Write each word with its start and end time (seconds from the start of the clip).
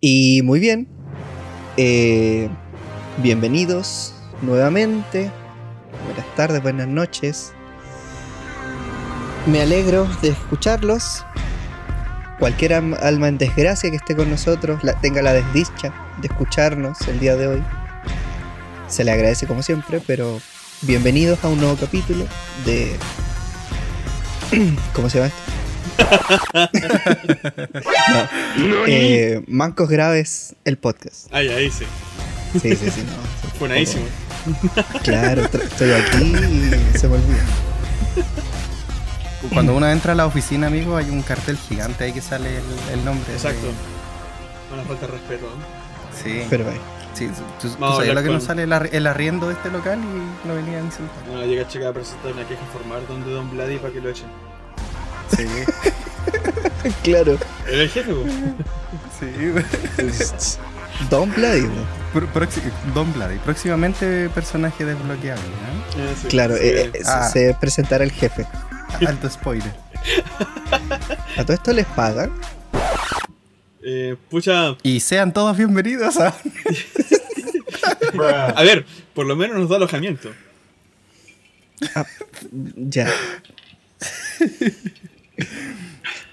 Y 0.00 0.42
muy 0.42 0.60
bien, 0.60 0.88
eh, 1.76 2.48
bienvenidos 3.22 4.14
nuevamente. 4.42 5.30
Buenas 6.06 6.34
tardes, 6.36 6.62
buenas 6.62 6.86
noches. 6.88 7.52
Me 9.46 9.62
alegro 9.62 10.06
de 10.22 10.28
escucharlos. 10.30 11.24
Cualquier 12.38 12.74
alma 12.74 13.28
en 13.28 13.38
desgracia 13.38 13.90
que 13.90 13.96
esté 13.96 14.14
con 14.14 14.28
nosotros 14.28 14.84
la- 14.84 15.00
tenga 15.00 15.22
la 15.22 15.32
desdicha 15.32 15.94
de 16.20 16.28
escucharnos 16.28 17.00
el 17.08 17.18
día 17.18 17.34
de 17.36 17.46
hoy. 17.48 17.62
Se 18.88 19.04
le 19.04 19.10
agradece 19.12 19.46
como 19.46 19.62
siempre, 19.62 20.02
pero 20.06 20.38
bienvenidos 20.82 21.42
a 21.44 21.48
un 21.48 21.58
nuevo 21.58 21.76
capítulo 21.76 22.26
de... 22.66 22.94
¿Cómo 24.92 25.08
se 25.08 25.18
llama 25.18 25.28
esto? 25.28 25.55
No. 28.58 28.84
Eh, 28.86 29.42
Mancos 29.46 29.88
Graves, 29.88 30.54
el 30.64 30.76
podcast. 30.78 31.28
Ay, 31.32 31.48
ahí 31.48 31.70
sí. 31.70 31.84
Sí, 32.60 32.74
sí, 32.76 32.90
sí, 32.90 33.02
no. 33.02 33.50
Funadísimo. 33.58 34.04
Claro, 35.02 35.42
estoy 35.42 35.90
aquí 35.92 36.22
y 36.94 36.98
se 36.98 37.08
me 37.08 37.14
olvida. 37.16 37.44
Cuando 39.52 39.74
uno 39.76 39.88
entra 39.88 40.12
a 40.12 40.14
la 40.14 40.26
oficina, 40.26 40.66
amigo, 40.68 40.96
hay 40.96 41.10
un 41.10 41.22
cartel 41.22 41.56
gigante 41.56 42.04
ahí 42.04 42.12
que 42.12 42.20
sale 42.22 42.48
el, 42.56 42.98
el 42.98 43.04
nombre. 43.04 43.26
de- 43.28 43.34
Exacto. 43.36 43.66
Una 44.72 44.82
falta 44.84 45.06
de 45.06 45.12
respeto. 45.12 45.46
¿no? 45.46 46.22
Sí. 46.22 46.42
Pero 46.50 46.68
ahí. 46.70 46.80
sí 47.14 47.28
tú, 47.60 47.68
tú 47.68 47.76
lo 47.82 48.22
que 48.22 48.28
nos 48.30 48.44
sale 48.44 48.62
el, 48.64 48.72
arri- 48.72 48.88
el 48.92 49.06
arriendo 49.06 49.48
de 49.48 49.54
este 49.54 49.70
local 49.70 49.98
y 50.00 50.48
no 50.48 50.54
venía 50.54 50.78
a 50.78 50.82
insultar. 50.82 51.26
No, 51.30 51.44
llega 51.44 51.62
a 51.64 51.68
checar 51.68 51.88
a 51.88 51.92
presentar 51.92 52.32
una 52.32 52.46
queja 52.48 52.62
formal 52.72 53.02
donde 53.08 53.30
Don 53.30 53.50
Vladi 53.50 53.76
para 53.78 53.92
que 53.92 54.00
lo 54.00 54.10
echen. 54.10 54.26
Sí, 55.34 55.46
Claro. 57.02 57.36
Era 57.66 57.82
el 57.82 57.88
jefe, 57.90 58.12
sí. 59.18 60.58
Don 61.10 61.32
Bloody, 61.34 61.68
Don 62.94 63.12
próximamente 63.44 64.28
personaje 64.30 64.84
desbloqueable, 64.84 65.42
¿no? 65.44 66.02
Eh, 66.02 66.14
sí, 66.20 66.28
Claro, 66.28 66.54
sí, 66.56 66.62
eh, 66.62 66.90
eh, 66.94 67.02
Ah. 67.06 67.28
se 67.32 67.54
presentará 67.60 68.04
el 68.04 68.12
jefe. 68.12 68.46
Alto 69.06 69.28
spoiler. 69.28 69.72
¿A 71.36 71.42
todo 71.44 71.52
esto 71.54 71.72
les 71.72 71.86
pagan? 71.86 72.30
Eh, 73.82 74.16
pucha, 74.30 74.76
Y 74.82 75.00
sean 75.00 75.32
todos 75.32 75.56
bienvenidos 75.56 76.16
a... 76.18 76.28
a 78.56 78.62
ver, 78.62 78.86
por 79.14 79.26
lo 79.26 79.36
menos 79.36 79.58
nos 79.58 79.68
da 79.68 79.76
alojamiento. 79.76 80.30
Ya. 82.76 83.10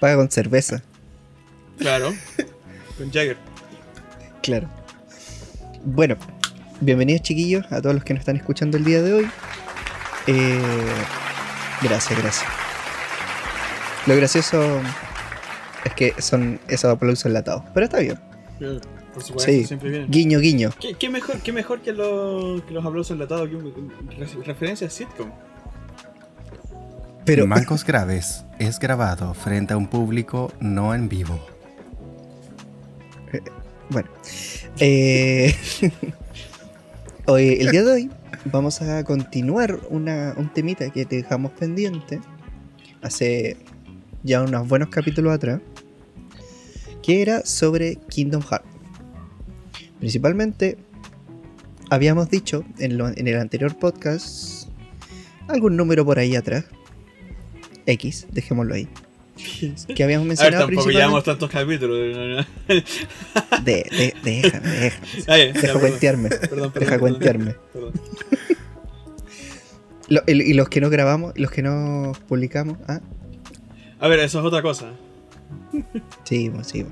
Paga 0.00 0.16
con 0.16 0.30
cerveza, 0.30 0.82
Claro. 1.78 2.12
Con 2.98 3.10
Jagger. 3.12 3.36
claro. 4.42 4.68
Bueno, 5.84 6.16
bienvenidos 6.80 7.22
chiquillos 7.22 7.64
a 7.70 7.82
todos 7.82 7.94
los 7.94 8.04
que 8.04 8.14
nos 8.14 8.20
están 8.20 8.36
escuchando 8.36 8.76
el 8.76 8.84
día 8.84 9.02
de 9.02 9.12
hoy. 9.12 9.30
Eh, 10.26 10.60
gracias, 11.82 12.18
gracias. 12.22 12.50
Lo 14.06 14.16
gracioso 14.16 14.80
es 15.84 15.92
que 15.94 16.14
son 16.22 16.60
esos 16.68 16.90
aplausos 16.90 17.26
enlatados, 17.26 17.62
pero 17.74 17.84
está 17.86 17.98
bien. 18.00 18.18
Por 19.12 19.22
supuesto, 19.22 19.50
Sí, 19.52 19.64
siempre 19.64 19.90
viene. 19.90 20.06
guiño, 20.08 20.38
guiño. 20.40 20.70
¿Qué, 20.80 20.94
qué 20.94 21.08
mejor, 21.10 21.38
qué 21.40 21.52
mejor 21.52 21.80
que, 21.82 21.92
lo- 21.92 22.62
que 22.66 22.72
los 22.74 22.84
aplausos 22.84 23.12
enlatados 23.12 23.48
que 23.48 23.56
un- 23.56 23.92
re- 24.18 24.44
referencia 24.44 24.86
a 24.86 24.90
sitcom? 24.90 25.30
Pero 27.24 27.46
Mancos 27.46 27.84
Graves 27.84 28.44
es 28.58 28.78
grabado 28.78 29.32
frente 29.34 29.72
a 29.72 29.76
un 29.76 29.86
público 29.88 30.52
no 30.60 30.94
en 30.94 31.08
vivo. 31.08 31.38
Bueno, 33.90 34.08
eh, 34.78 35.54
hoy, 37.26 37.48
el 37.60 37.70
día 37.70 37.82
de 37.84 37.92
hoy 37.92 38.10
vamos 38.46 38.80
a 38.82 39.02
continuar 39.04 39.80
una, 39.90 40.34
un 40.36 40.48
temita 40.52 40.88
que 40.90 41.04
te 41.04 41.16
dejamos 41.16 41.52
pendiente 41.52 42.20
hace 43.02 43.56
ya 44.22 44.42
unos 44.42 44.66
buenos 44.68 44.88
capítulos 44.88 45.34
atrás, 45.34 45.60
que 47.02 47.20
era 47.22 47.44
sobre 47.44 47.96
Kingdom 48.08 48.42
Hearts. 48.42 48.68
Principalmente, 49.98 50.78
habíamos 51.90 52.30
dicho 52.30 52.64
en, 52.78 52.96
lo- 52.98 53.08
en 53.08 53.28
el 53.28 53.38
anterior 53.38 53.76
podcast 53.78 54.68
algún 55.48 55.76
número 55.76 56.04
por 56.06 56.18
ahí 56.18 56.36
atrás, 56.36 56.64
X, 57.86 58.26
dejémoslo 58.30 58.74
ahí, 58.74 58.88
que 59.94 60.04
habíamos 60.04 60.24
A 60.26 60.28
ver, 60.28 60.52
mencionado 60.52 60.66
tampoco 60.66 60.90
llevamos 60.90 61.24
tantos 61.24 61.50
capítulos. 61.50 61.98
De, 62.68 62.84
de, 63.64 64.14
déjame, 64.22 64.68
déjame. 64.70 65.06
Ah, 65.26 65.36
Deja 65.36 65.78
cuentearme. 65.80 66.28
Perdón, 66.28 66.48
perdón, 66.50 66.72
Deja 66.74 66.98
cuentearme. 66.98 67.54
Perdón. 67.72 67.92
Lo- 70.08 70.22
y, 70.26 70.32
y 70.32 70.52
los 70.54 70.68
que 70.68 70.80
no 70.80 70.90
grabamos, 70.90 71.32
los 71.36 71.50
que 71.50 71.62
no 71.62 72.12
publicamos, 72.28 72.76
ah, 72.88 73.00
A 74.00 74.08
ver, 74.08 74.20
eso 74.20 74.38
es 74.40 74.44
otra 74.44 74.60
cosa. 74.62 74.92
sí, 76.24 76.50
pues, 76.54 76.66
sí. 76.68 76.84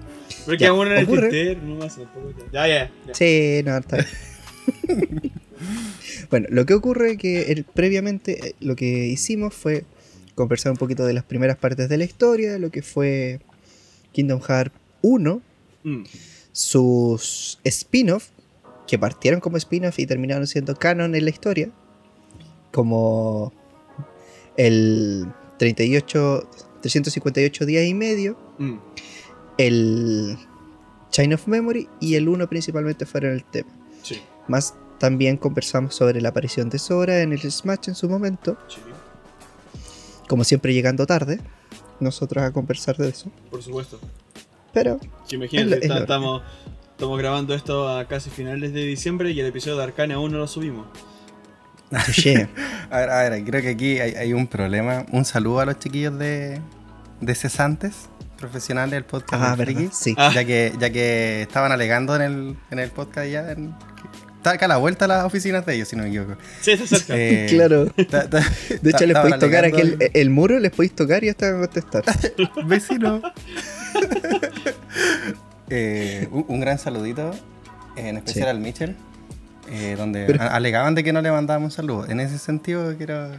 Pero 0.47 0.59
Ya, 0.59 0.66
que 0.66 0.70
uno 0.72 0.91
en 0.92 0.98
el 0.98 1.06
tintero, 1.06 1.60
no 1.62 1.74
más, 1.76 1.97
tampoco. 1.97 2.32
Ya, 2.53 2.66
ya, 2.66 2.91
ya. 3.06 3.14
Sí, 3.14 3.60
no, 3.64 3.76
está 3.76 3.97
bien. 3.98 5.32
bueno, 6.30 6.47
lo 6.50 6.64
que 6.66 6.74
ocurre 6.74 7.12
es 7.12 7.19
que 7.19 7.53
el- 7.53 7.64
previamente 7.64 8.48
eh, 8.48 8.54
lo 8.60 8.74
que 8.76 9.06
hicimos 9.06 9.54
fue 9.54 9.84
conversar 10.34 10.72
un 10.72 10.78
poquito 10.78 11.04
de 11.04 11.12
las 11.12 11.25
primeras 11.25 11.56
partes 11.59 11.88
de 11.88 11.97
la 11.98 12.04
historia, 12.04 12.59
lo 12.59 12.70
que 12.70 12.82
fue 12.82 13.41
Kingdom 14.12 14.41
Hearts 14.41 14.75
1, 15.03 15.41
Mm. 15.84 16.03
sus 16.53 17.59
spin-off, 17.65 18.28
que 18.87 18.98
partieron 18.98 19.41
como 19.41 19.56
spin-off 19.56 19.98
y 19.98 20.06
terminaron 20.06 20.47
siendo 20.47 20.76
canon 20.76 21.15
en 21.15 21.25
la 21.25 21.31
historia, 21.31 21.71
como 22.71 23.53
el 24.56 25.26
38, 25.59 26.48
358 26.81 27.66
días 27.66 27.84
y 27.87 27.94
medio, 27.94 28.37
Mm. 28.59 28.76
el 29.59 30.37
Chain 31.10 31.34
of 31.34 31.47
Memory 31.47 31.88
y 32.00 32.15
el 32.15 32.28
1 32.28 32.48
principalmente 32.48 33.06
fueron 33.06 33.32
el 33.32 33.44
tema. 33.44 33.71
Sí, 34.03 34.21
Más 34.48 34.75
también 34.98 35.37
conversamos 35.37 35.94
sobre 35.94 36.21
la 36.21 36.31
aparición 36.31 36.69
de 36.69 36.78
Sora 36.78 37.22
en 37.22 37.32
el 37.32 37.41
Smash 37.50 37.88
en 37.88 37.94
su 37.94 38.09
momento, 38.09 38.56
sí, 38.69 38.81
como 40.32 40.44
siempre 40.44 40.72
llegando 40.72 41.04
tarde, 41.04 41.41
nosotros 42.00 42.43
a 42.43 42.50
conversar 42.53 42.97
de 42.97 43.10
eso. 43.10 43.31
por 43.50 43.62
supuesto. 43.62 44.00
Pero, 44.72 44.98
Que 45.28 45.37
imagínate, 45.37 45.84
Es 45.84 45.91
es 45.91 46.00
estamos, 46.00 46.41
estamos 46.93 47.19
grabando 47.19 47.54
esto 47.54 47.87
a 47.87 48.09
casi 48.09 48.31
finales 48.31 48.72
de 48.72 48.81
diciembre 48.81 49.31
y 49.31 49.38
el 49.41 49.44
episodio 49.48 49.76
de 49.76 49.82
Arcane 49.82 50.15
aún 50.15 50.32
no 50.32 50.38
lo 50.38 50.47
subimos. 50.48 50.87
A 51.91 52.98
ver, 52.98 53.10
a 53.10 53.28
ver, 53.28 53.44
creo 53.44 53.60
que 53.60 53.69
aquí 53.69 53.98
hay, 54.00 54.15
hay 54.15 54.32
un 54.32 54.47
problema. 54.47 55.04
Un 55.12 55.26
saludo 55.26 55.60
a 55.60 55.66
los 55.66 55.78
chiquillos 55.78 56.19
de, 56.19 56.62
de 57.21 57.34
cesantes 57.34 58.09
profesionales 58.38 58.92
del 58.92 59.04
podcast. 59.04 59.42
ah, 59.44 59.54
Friki, 59.54 59.91
sí. 59.92 60.15
Ah. 60.16 60.32
Ya 60.34 60.47
que, 60.47 60.72
ya 60.81 60.88
que 60.88 61.42
estaban 61.42 61.72
alegando 61.72 62.16
en 62.16 62.22
el, 62.22 62.56
en 62.71 62.78
el 62.78 62.91
podcast 62.91 63.28
ya. 63.28 63.53
En, 63.53 63.75
está 64.42 64.50
acá 64.53 64.64
a 64.64 64.69
la 64.69 64.76
vuelta 64.76 65.04
a 65.04 65.08
las 65.08 65.25
oficinas 65.25 65.64
de 65.64 65.75
ellos, 65.76 65.88
si 65.88 65.94
no 65.97 66.03
me 66.03 66.08
equivoco. 66.08 66.36
Sí, 66.60 66.72
está 66.72 66.86
cerca. 66.86 67.14
Eh, 67.16 67.47
Claro. 67.50 67.86
ta- 68.10 68.28
ta- 68.28 68.44
De 68.82 68.91
hecho, 68.91 69.06
les 69.06 69.16
podéis 69.16 69.38
tocar 69.38 69.64
aquí 69.64 69.80
el, 69.80 70.10
el 70.12 70.30
muro, 70.30 70.58
les 70.58 70.72
podéis 70.72 70.94
tocar 70.94 71.22
y 71.25 71.28
hasta 71.28 71.53
contestar. 71.58 72.04
Vecino. 72.66 73.22
Eh, 75.70 76.28
un, 76.30 76.44
un 76.48 76.60
gran 76.60 76.78
saludito, 76.78 77.30
eh, 77.97 78.08
en 78.08 78.16
especial 78.19 78.44
Sí. 78.47 78.50
al 78.50 78.58
Mitchell, 78.60 78.97
eh, 79.70 79.94
donde 79.97 80.25
Pero- 80.26 80.42
alegaban 80.42 80.94
de 80.94 81.04
que 81.04 81.12
no 81.12 81.22
le 81.22 81.30
mandábamos 81.30 81.74
saludos. 81.74 82.09
En 82.10 82.20
ese 82.20 82.38
sentido, 82.38 82.94
quiero. 82.97 83.30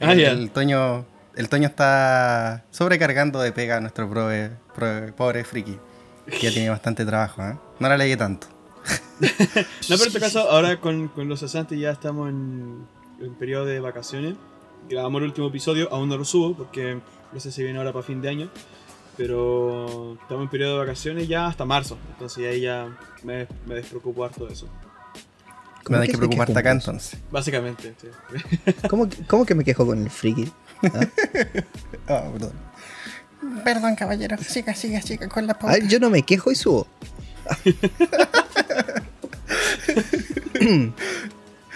Ah, 0.00 0.12
el, 0.12 0.50
Toño. 0.50 1.04
El 1.36 1.48
Toño 1.48 1.68
está 1.68 2.64
sobrecargando 2.70 3.40
de 3.40 3.52
pega 3.52 3.76
a 3.76 3.80
nuestro 3.80 4.08
prove- 4.10 4.50
prove- 4.76 5.12
pobre 5.12 5.44
friki. 5.44 5.78
que 6.26 6.38
Ya 6.38 6.50
tiene 6.52 6.68
bastante 6.70 7.04
trabajo, 7.04 7.42
¿eh? 7.42 7.54
No 7.78 7.88
la 7.88 7.96
leí 7.96 8.14
tanto. 8.16 8.46
No, 9.20 9.26
pero 9.88 10.02
en 10.02 10.06
este 10.06 10.20
caso, 10.20 10.50
ahora 10.50 10.80
con, 10.80 11.08
con 11.08 11.28
los 11.28 11.40
cesantes 11.40 11.78
ya 11.78 11.90
estamos 11.90 12.28
en, 12.30 12.86
en 13.20 13.34
periodo 13.34 13.66
de 13.66 13.80
vacaciones. 13.80 14.34
Grabamos 14.88 15.20
el 15.20 15.26
último 15.28 15.48
episodio, 15.48 15.92
aún 15.92 16.08
no 16.08 16.16
lo 16.16 16.24
subo 16.24 16.56
porque 16.56 16.98
no 17.32 17.40
sé 17.40 17.52
si 17.52 17.62
viene 17.62 17.78
ahora 17.78 17.92
para 17.92 18.02
fin 18.04 18.20
de 18.22 18.28
año. 18.30 18.50
Pero 19.16 20.16
estamos 20.22 20.44
en 20.44 20.48
periodo 20.48 20.72
de 20.74 20.78
vacaciones 20.86 21.28
ya 21.28 21.46
hasta 21.46 21.64
marzo. 21.64 21.98
Entonces 22.12 22.46
ahí 22.50 22.62
ya 22.62 22.96
me, 23.22 23.46
me 23.66 23.74
despreocupo 23.74 24.24
harto 24.24 24.46
de 24.46 24.54
eso. 24.54 24.66
Me 25.88 25.96
hay 25.98 26.06
que 26.06 26.12
que 26.12 26.18
preocuparte 26.18 26.58
acá 26.58 26.70
entonces. 26.72 27.18
Básicamente, 27.30 27.94
sí. 28.00 28.08
¿Cómo, 28.88 29.08
que- 29.08 29.22
cómo 29.26 29.44
que 29.44 29.54
me 29.54 29.64
quejo 29.64 29.84
con 29.84 30.02
el 30.02 30.10
friki? 30.10 30.50
¿Ah? 30.82 31.00
Ah, 32.08 32.28
perdón. 32.32 32.52
Perdón, 33.64 33.96
caballero. 33.96 34.36
Siga, 34.38 34.74
siga, 34.74 35.02
siga 35.02 35.28
con 35.28 35.46
la 35.46 35.58
Ay, 35.62 35.88
yo 35.88 35.98
no 35.98 36.08
me 36.10 36.22
quejo 36.22 36.50
y 36.50 36.54
subo. 36.54 36.86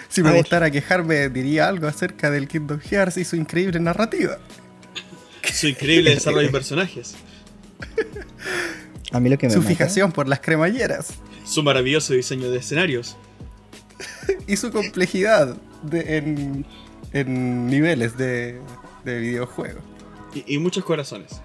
Si 0.09 0.21
me 0.23 0.29
A 0.29 0.31
ver. 0.31 0.41
gustara 0.41 0.71
quejarme, 0.71 1.27
diría 1.29 1.67
algo 1.67 1.87
acerca 1.87 2.31
del 2.31 2.47
Kingdom 2.47 2.79
Hearts 2.79 3.17
y 3.17 3.25
su 3.25 3.35
increíble 3.35 3.79
narrativa. 3.81 4.37
Su 5.43 5.67
increíble 5.67 6.11
desarrollo 6.15 6.47
de 6.47 6.51
personajes. 6.53 7.15
A 9.11 9.19
mí 9.19 9.29
lo 9.29 9.37
que 9.37 9.47
me 9.47 9.53
Su 9.53 9.59
mata- 9.59 9.69
fijación 9.69 10.11
por 10.13 10.27
las 10.29 10.39
cremalleras. 10.39 11.09
Su 11.45 11.61
maravilloso 11.63 12.13
diseño 12.13 12.49
de 12.49 12.59
escenarios. 12.59 13.17
Y 14.47 14.55
su 14.57 14.71
complejidad 14.71 15.55
de- 15.83 16.17
en, 16.17 16.65
en 17.13 17.67
niveles 17.67 18.17
de, 18.17 18.59
de 19.03 19.19
videojuego. 19.19 19.79
Y, 20.33 20.55
y 20.55 20.57
muchos 20.59 20.83
corazones. 20.85 21.41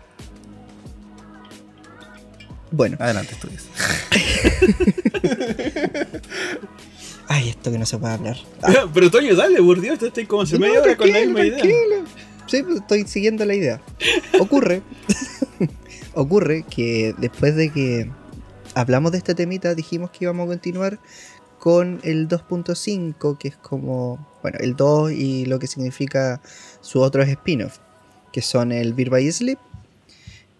Bueno, 2.73 2.97
Adelante, 3.01 3.35
estudios. 3.35 3.65
ay, 7.29 7.49
esto 7.49 7.73
que 7.73 7.79
no 7.79 7.87
se 7.87 7.99
puede 7.99 8.15
hablar. 8.15 8.37
Ah, 8.63 8.87
Pero 8.93 9.11
Toño, 9.11 9.35
dale, 9.35 9.63
por 9.63 9.81
Dios, 9.81 10.03
estoy 10.03 10.27
como 10.27 10.43
hace 10.43 10.59
no, 10.59 10.67
media 10.67 10.83
hora 10.83 10.97
con 10.97 11.11
la 11.11 11.21
misma 11.21 11.45
idea. 11.45 11.65
Sí, 12.47 12.63
pues 12.63 12.77
estoy 12.77 13.07
siguiendo 13.07 13.45
la 13.45 13.55
idea. 13.55 13.81
Ocurre, 14.41 14.83
ocurre 16.15 16.65
que 16.69 17.15
después 17.19 17.55
de 17.57 17.71
que 17.71 18.11
hablamos 18.75 19.13
de 19.13 19.19
este 19.19 19.35
temita, 19.35 19.75
dijimos 19.75 20.11
que 20.11 20.25
íbamos 20.25 20.45
a 20.45 20.49
continuar 20.49 20.99
con 21.59 22.01
el 22.03 22.29
2.5, 22.29 23.39
que 23.39 23.49
es 23.49 23.57
como, 23.57 24.27
bueno, 24.43 24.59
el 24.61 24.75
2 24.75 25.13
y 25.13 25.47
lo 25.47 25.59
que 25.59 25.67
significa 25.67 26.41
su 26.81 27.01
otro 27.01 27.23
spin-off, 27.23 27.79
que 28.33 28.43
son 28.43 28.73
el 28.73 28.95
Beat 28.95 29.11
by 29.11 29.31
Sleep 29.31 29.59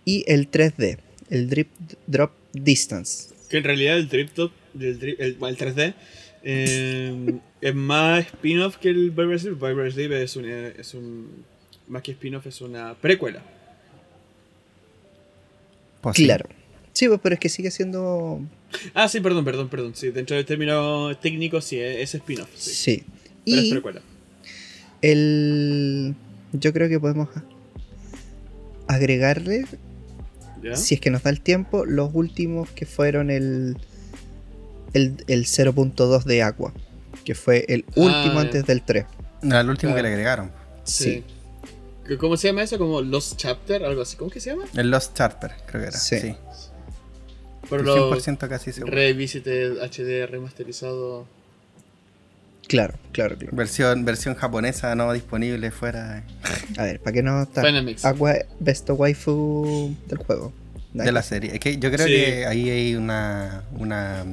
y 0.05 0.25
el 0.29 0.51
3D, 0.51 0.99
el 1.31 1.49
Drip 1.49 1.69
Drop 2.07 2.33
Distance. 2.53 3.33
Que 3.49 3.59
en 3.59 3.65
realidad 3.65 3.97
el 3.97 4.09
Drip 4.09 4.31
Top, 4.31 4.53
el, 4.79 5.01
drip- 5.01 5.17
el, 5.19 5.37
el 5.41 5.57
3D, 5.57 5.95
eh, 6.43 7.39
es 7.61 7.75
más 7.75 8.27
spin-off 8.27 8.77
que 8.77 8.89
el 8.91 9.11
Viber 9.11 9.39
Sleep. 9.41 9.55
Viber 9.61 9.93
Sleep 9.93 10.13
es 10.13 10.37
un, 10.37 10.45
eh, 10.47 10.75
es 10.79 10.95
un. 10.95 11.45
Más 11.89 12.03
que 12.03 12.13
spin-off, 12.13 12.47
es 12.47 12.61
una 12.61 12.95
precuela. 12.95 13.43
Pues. 16.01 16.17
Claro. 16.17 16.49
Sí, 16.93 17.09
pues, 17.09 17.21
pero 17.23 17.35
es 17.35 17.41
que 17.41 17.49
sigue 17.49 17.71
siendo 17.71 18.41
Ah, 18.95 19.09
sí, 19.09 19.21
perdón, 19.21 19.45
perdón, 19.45 19.69
perdón. 19.69 19.93
Sí, 19.95 20.11
dentro 20.11 20.37
del 20.37 20.45
término 20.45 21.17
técnico, 21.19 21.61
sí, 21.61 21.79
es 21.81 22.15
spin-off. 22.15 22.49
Sí. 22.55 22.71
Sí. 22.73 23.05
Pero 23.45 23.59
es 23.61 23.65
Y 23.67 23.71
precuela. 23.73 24.03
el. 25.03 26.15
Yo 26.53 26.73
creo 26.73 26.89
que 26.89 26.99
podemos 26.99 27.29
agregarle, 28.89 29.65
¿Ya? 30.63 30.77
si 30.77 30.95
es 30.97 31.01
que 31.01 31.11
nos 31.11 31.23
da 31.23 31.31
el 31.31 31.41
tiempo, 31.41 31.85
los 31.85 32.11
últimos 32.15 32.69
que 32.71 32.87
fueron 32.87 33.31
el. 33.31 33.77
El, 34.93 35.25
el 35.29 35.45
0.2 35.47 36.25
de 36.25 36.43
Aqua. 36.43 36.73
Que 37.25 37.35
fue 37.35 37.65
el 37.69 37.85
último 37.97 38.35
ya. 38.35 38.41
antes 38.41 38.67
del 38.67 38.83
3. 38.83 39.05
No, 39.43 39.59
el 39.61 39.69
último 39.71 39.95
que 39.95 40.03
le 40.03 40.09
agregaron. 40.09 40.51
Sí. 40.85 41.23
¿Cómo- 42.07 42.19
¿Cómo 42.19 42.37
se 42.37 42.49
llama 42.49 42.63
eso? 42.65 42.77
Como 42.77 43.01
Lost 43.03 43.37
Chapter, 43.37 43.85
algo 43.85 44.03
así. 44.03 44.17
¿Cómo 44.17 44.31
que 44.31 44.41
se 44.41 44.51
llama? 44.51 44.65
El 44.75 44.91
Lost 44.91 45.17
Charter, 45.17 45.53
creo 45.67 45.83
que 45.83 45.89
era. 45.89 45.97
Sí. 45.99 46.19
Sí. 46.19 46.35
Lo 47.71 48.11
100% 48.11 48.49
casi 48.49 48.73
seguro. 48.73 48.93
Revisited 48.93 49.79
HD 49.81 50.27
remasterizado. 50.27 51.27
Claro, 52.71 52.95
claro, 53.11 53.37
claro. 53.37 53.57
Versión, 53.57 54.05
versión 54.05 54.37
japonesa 54.37 54.95
no 54.95 55.13
disponible 55.13 55.73
fuera 55.73 56.23
A 56.79 56.85
ver, 56.85 57.01
¿para 57.01 57.13
qué 57.13 57.21
no 57.21 57.43
está? 57.43 57.63
Dynamics. 57.63 58.05
Aqua 58.05 58.35
Best 58.61 58.89
Waifu 58.91 59.93
del 60.07 60.19
juego. 60.19 60.53
de 60.95 61.11
la 61.11 61.23
serie. 61.25 61.53
Es 61.55 61.59
que 61.59 61.79
yo 61.79 61.91
creo 61.91 62.07
Sí. 62.07 62.13
que 62.15 62.47
ahí 62.47 62.71
hay 62.71 62.95
una. 62.95 63.65
una 63.77 64.25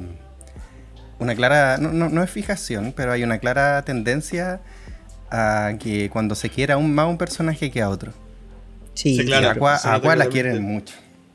una 1.18 1.34
clara. 1.34 1.78
No, 1.78 1.92
no, 1.92 2.08
no 2.10 2.22
es 2.22 2.30
fijación, 2.30 2.92
pero 2.96 3.10
hay 3.10 3.24
una 3.24 3.38
clara 3.38 3.82
tendencia 3.84 4.60
a 5.32 5.72
que 5.80 6.08
cuando 6.08 6.36
se 6.36 6.48
quiera 6.48 6.76
un, 6.76 6.94
más 6.94 7.08
un 7.08 7.18
personaje 7.18 7.72
que 7.72 7.82
a 7.82 7.88
otro. 7.88 8.12
Sí, 8.94 9.16
Sí, 9.16 9.24
claro. 9.26 9.48
Aqua, 9.50 10.14
la 10.14 10.26
quieren 10.26 10.62
mucho. 10.62 10.94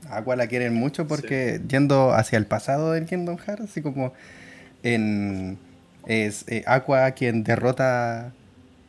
Aqua 0.09 0.37
la 0.37 0.47
quieren 0.47 0.73
mucho 0.73 1.05
porque 1.05 1.59
yendo 1.67 2.13
hacia 2.13 2.37
el 2.37 2.45
pasado 2.45 2.93
del 2.93 3.05
Kingdom 3.07 3.37
Hearts, 3.37 3.63
así 3.71 3.81
como 3.81 4.13
en 4.83 5.57
es 6.07 6.45
eh, 6.47 6.63
Aqua 6.67 7.11
quien 7.11 7.43
derrota 7.43 8.31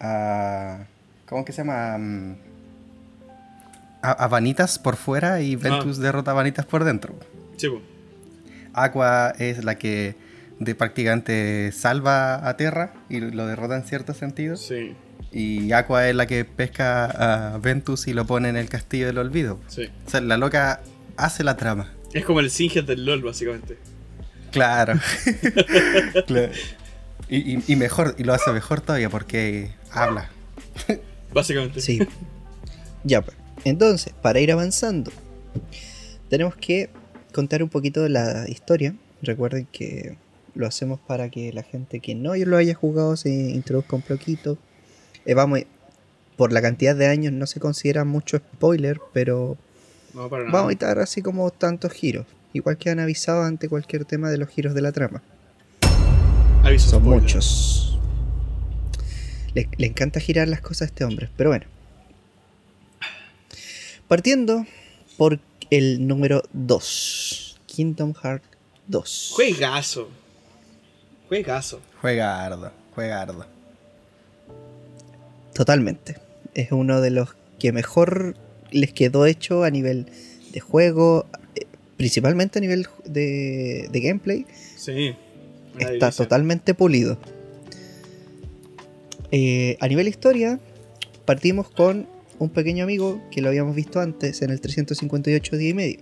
a 0.01 0.85
¿cómo 1.27 1.45
que 1.45 1.53
se 1.53 1.59
llama? 1.59 1.97
Mm, 1.99 2.37
A, 4.03 4.13
a 4.13 4.29
Vanitas 4.29 4.79
por 4.79 4.97
fuera 4.97 5.41
y 5.41 5.57
Ventus 5.57 5.99
derrota 5.99 6.33
a 6.33 6.35
Vanitas 6.35 6.67
por 6.67 6.85
dentro. 6.85 7.15
Sí, 7.57 7.69
po. 7.69 7.81
Aqua 8.75 9.33
es 9.39 9.65
la 9.65 9.77
que 9.77 10.17
de 10.59 10.75
prácticamente 10.75 11.73
salva 11.73 12.47
a 12.49 12.57
Terra 12.57 12.93
y 13.09 13.21
lo 13.21 13.47
derrota 13.47 13.77
en 13.77 13.85
cierto 13.85 14.15
sentido. 14.15 14.57
Sí, 14.57 14.95
Y 15.33 15.73
Aqua 15.73 16.09
es 16.09 16.15
la 16.15 16.27
que 16.27 16.45
pesca 16.45 17.55
a 17.55 17.59
Ventus 17.59 18.07
y 18.09 18.13
lo 18.15 18.25
pone 18.27 18.49
en 18.49 18.57
el 18.57 18.69
castillo 18.69 19.07
del 19.07 19.19
olvido. 19.19 19.59
sí. 19.69 19.89
O 20.07 20.11
sea, 20.11 20.21
la 20.21 20.37
loca 20.37 20.81
hace 21.17 21.45
la 21.45 21.57
trama. 21.57 21.93
Es 22.13 22.25
como 22.25 22.41
el 22.41 22.51
Singed 22.51 22.85
del 22.85 23.05
LOL, 23.05 23.23
básicamente. 23.23 23.77
Claro. 24.53 24.95
Claro. 26.27 26.53
Y, 27.29 27.57
y- 27.57 27.65
y 27.67 27.77
mejor, 27.77 28.15
y 28.19 28.25
lo 28.25 28.35
hace 28.35 28.53
mejor 28.53 28.81
todavía 28.81 29.09
porque 29.11 29.71
habla. 29.91 30.31
Básicamente. 31.33 31.81
Sí. 31.81 32.01
ya, 33.05 33.23
pues. 33.23 33.37
Entonces, 33.65 34.13
para 34.21 34.41
ir 34.41 34.53
avanzando, 34.53 35.11
tenemos 36.29 36.55
que 36.57 36.91
contar 37.33 37.63
un 37.63 37.69
poquito 37.69 38.03
de 38.03 38.11
la 38.11 38.49
historia. 38.49 38.95
Recuerden 39.23 39.67
que 39.73 40.17
lo 40.55 40.67
hacemos 40.67 41.01
para 41.01 41.31
que 41.31 41.53
la 41.53 41.63
gente 41.63 42.01
que 42.01 42.15
no 42.15 42.35
lo 42.37 42.57
haya 42.57 42.75
jugado 42.75 43.17
se 43.17 43.31
introduzca 43.31 43.97
un 43.97 44.03
poquito. 44.03 44.59
Eh, 45.25 45.35
vamos, 45.35 45.61
por 46.37 46.53
la 46.53 46.61
cantidad 46.61 46.95
de 46.95 47.07
años 47.07 47.33
no 47.33 47.47
se 47.47 47.59
considera 47.59 48.05
mucho 48.05 48.37
spoiler, 48.39 49.01
pero 49.13 49.57
No, 50.13 50.29
para 50.29 50.45
nada. 50.45 50.53
vamos 50.53 50.69
a 50.69 50.73
evitar 50.73 50.99
así 50.99 51.23
como 51.23 51.51
tantos 51.51 51.93
giros. 51.93 52.27
Igual 52.53 52.77
que 52.77 52.91
han 52.91 53.01
avisado 53.01 53.43
ante 53.43 53.69
cualquier 53.69 54.05
tema 54.05 54.31
de 54.31 54.39
los 54.39 54.49
giros 54.49 54.75
de 54.75 54.83
la 54.83 54.93
trama. 54.93 55.23
Aviso 56.65 56.91
Son 56.91 57.01
spoiler. 57.03 57.23
muchos. 57.23 57.99
Le, 59.55 59.69
le 59.77 59.87
encanta 59.87 60.19
girar 60.21 60.49
las 60.49 60.61
cosas 60.61 60.83
a 60.83 60.85
este 60.87 61.05
hombre, 61.05 61.29
pero 61.37 61.51
bueno. 61.51 61.67
Partiendo 64.09 64.67
por 65.17 65.39
el 65.71 66.07
número 66.07 66.43
2. 66.53 67.61
Kingdom 67.67 68.15
Hearts 68.15 68.47
2. 68.89 69.33
Juegazo. 69.35 70.09
Juegazo. 71.29 71.81
Juega 72.01 72.45
ardo, 72.45 72.73
juega 72.95 73.23
ardo. 73.23 73.47
Totalmente. 75.55 76.17
Es 76.55 76.73
uno 76.73 77.01
de 77.01 77.11
los 77.11 77.35
que 77.59 77.73
mejor 77.73 78.37
les 78.71 78.93
quedó 78.93 79.27
hecho 79.27 79.65
a 79.65 79.71
nivel 79.71 80.07
de 80.53 80.61
juego, 80.61 81.27
eh, 81.55 81.67
principalmente 81.97 82.59
a 82.59 82.63
nivel 82.63 82.87
de, 83.05 83.89
de 83.91 84.01
gameplay. 84.01 84.47
Sí. 84.77 85.15
Una 85.75 85.91
está 85.91 86.11
totalmente 86.11 86.75
pulido. 86.75 87.19
Eh, 89.31 89.77
a 89.81 89.89
nivel 89.89 90.09
historia, 90.09 90.61
partimos 91.25 91.69
con 91.69 92.07
un 92.39 92.51
pequeño 92.51 92.85
amigo 92.85 93.21
que 93.31 93.41
lo 93.43 93.49
habíamos 93.49 93.75
visto 93.75 94.01
antes 94.01 94.43
en 94.43 94.51
el 94.51 94.61
358 94.61 95.57
día 95.57 95.71
y 95.71 95.75
medio, 95.75 95.99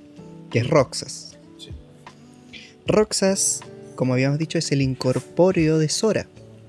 que 0.51 0.59
es 0.61 0.69
Roxas. 0.69 1.39
Sí. 1.59 1.71
Roxas, 2.87 3.61
como 3.95 4.13
habíamos 4.15 4.39
dicho, 4.39 4.59
es 4.59 4.73
el 4.73 4.83
incorpóreo 4.83 5.79
de 5.79 5.89
Sora, 5.89 6.27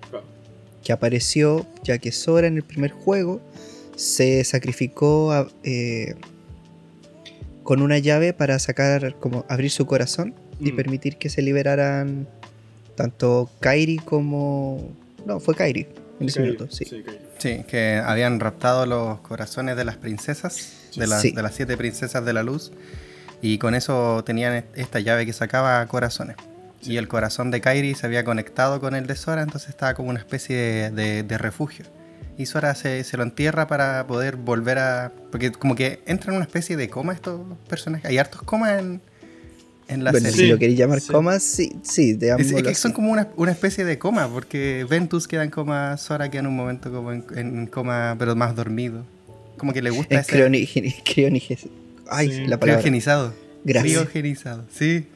Claro. 0.09 0.25
que 0.83 0.93
apareció 0.93 1.65
ya 1.83 1.97
que 1.97 2.11
Sora 2.11 2.47
en 2.47 2.57
el 2.57 2.63
primer 2.63 2.91
juego 2.91 3.41
se 3.95 4.43
sacrificó 4.43 5.31
a- 5.31 5.49
eh, 5.63 6.15
con 7.63 7.81
una 7.81 7.97
llave 7.97 8.33
para 8.33 8.59
sacar, 8.59 9.15
como 9.19 9.45
abrir 9.49 9.71
su 9.71 9.85
corazón 9.85 10.33
y 10.59 10.71
Mm. 10.71 10.75
permitir 10.75 11.17
que 11.17 11.29
se 11.29 11.41
liberaran 11.41 12.27
tanto 12.95 13.49
Kairi 13.59 13.97
como... 13.97 14.91
No, 15.25 15.39
fue 15.39 15.55
Kairi 15.55 15.87
en 16.19 16.27
ese 16.27 16.39
Kairi, 16.39 16.51
minuto, 16.53 16.73
sí. 16.75 16.85
Kairi. 16.85 17.19
Sí, 17.37 17.63
que 17.67 18.01
habían 18.03 18.39
raptado 18.39 18.85
los 18.85 19.19
corazones 19.19 19.75
de 19.75 19.83
las 19.85 19.97
princesas, 19.97 20.73
de, 20.95 21.07
las- 21.07 21.21
Sí. 21.21 21.31
de 21.31 21.41
las 21.41 21.55
siete 21.55 21.75
princesas 21.77 22.23
de 22.23 22.33
la 22.33 22.43
luz, 22.43 22.71
y 23.41 23.57
con 23.57 23.75
eso 23.75 24.23
tenían 24.25 24.53
est- 24.53 24.67
esta 24.77 24.99
llave 24.99 25.25
que 25.25 25.33
sacaba 25.33 25.85
corazones. 25.87 26.37
Y 26.81 26.97
el 26.97 27.07
corazón 27.07 27.49
de 27.51 27.61
Kairi 27.61 27.95
se 27.95 28.05
había 28.05 28.23
conectado 28.25 28.79
con 28.81 28.93
el 28.95 29.07
de 29.07 29.15
Sora, 29.15 29.41
entonces 29.41 29.69
estaba 29.69 29.93
como 29.93 30.09
una 30.09 30.19
especie 30.19 30.55
de, 30.55 30.91
de- 30.91 31.23
de 31.23 31.37
refugio. 31.37 31.85
Y 32.37 32.45
Sora 32.47 32.73
se, 32.75 33.03
se 33.03 33.15
lo 33.15 33.23
entierra 33.23 33.67
para 33.67 34.05
poder 34.07 34.35
volver 34.37 34.79
a... 34.79 35.11
Porque 35.31 35.51
como 35.51 35.75
que 35.75 36.01
entran 36.05 36.31
en 36.33 36.37
una 36.37 36.45
especie 36.45 36.75
de 36.75 36.89
coma 36.89 37.13
estos 37.13 37.39
personajes. 37.69 38.09
Hay 38.09 38.17
hartos 38.17 38.41
comas 38.43 38.79
en, 38.79 39.01
en 39.87 40.03
la 40.03 40.11
bueno, 40.11 40.29
serie. 40.29 40.45
si 40.45 40.51
lo 40.51 40.57
queréis 40.57 40.79
llamar 40.79 40.99
sí. 41.01 41.11
coma, 41.11 41.39
sí, 41.39 41.73
sí, 41.83 42.17
Es, 42.21 42.51
es 42.51 42.63
que 42.63 42.75
son 42.75 42.91
como 42.93 43.11
una, 43.11 43.27
una 43.35 43.51
especie 43.51 43.83
de 43.85 43.97
coma, 43.99 44.27
porque 44.29 44.85
Ventus 44.89 45.27
queda 45.27 45.43
en 45.43 45.49
coma, 45.49 45.97
Sora 45.97 46.29
queda 46.31 46.41
en 46.41 46.47
un 46.47 46.55
momento 46.55 46.91
como 46.91 47.11
en, 47.11 47.25
en 47.35 47.67
coma, 47.67 48.15
pero 48.17 48.35
más 48.35 48.55
dormido. 48.55 49.05
Como 49.57 49.73
que 49.73 49.81
le 49.81 49.89
gusta 49.91 50.19
Es 50.19 50.27
ese 50.29 50.37
criogeni- 50.49 51.03
crioniges- 51.03 51.67
Ay, 52.09 52.29
Sí. 52.31 52.47
la 52.47 52.59
palabra. 52.59 52.81
criogenizado. 52.81 53.33
Gracias. 53.63 53.93
Criogenizado, 53.93 54.65
sí. 54.73 55.07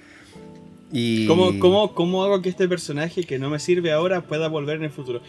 Y... 0.92 1.28
¿Cómo, 1.28 1.60
cómo, 1.60 1.94
¿Cómo 1.94 2.24
hago 2.24 2.42
que 2.42 2.48
este 2.50 2.68
personaje 2.68 3.24
que 3.26 3.40
no 3.40 3.50
me 3.50 3.60
sirve 3.60 3.92
ahora 3.92 4.22
pueda 4.22 4.48
volver 4.48 4.78
en 4.78 4.84
el 4.86 4.90
futuro? 4.92 5.22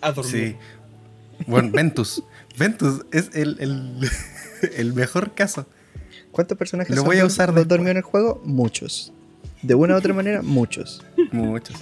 A 0.00 0.12
dormir. 0.12 0.56
Sí. 0.58 1.44
Bueno, 1.46 1.70
Ventus. 1.72 2.22
Ventus 2.58 3.04
es 3.12 3.30
el, 3.34 3.56
el, 3.60 4.08
el 4.76 4.94
mejor 4.94 5.34
caso. 5.34 5.66
¿Cuántos 6.38 6.56
personajes 6.56 6.94
Lo 6.94 7.02
voy 7.02 7.18
a 7.18 7.24
usar 7.26 7.48
dor- 7.48 7.54
después. 7.56 7.68
dormidos 7.68 7.90
en 7.90 7.96
el 7.96 8.02
juego? 8.04 8.40
Muchos. 8.44 9.12
De 9.62 9.74
una 9.74 9.94
u 9.94 9.98
otra 9.98 10.14
manera, 10.14 10.40
muchos. 10.40 11.04
Muchos. 11.32 11.76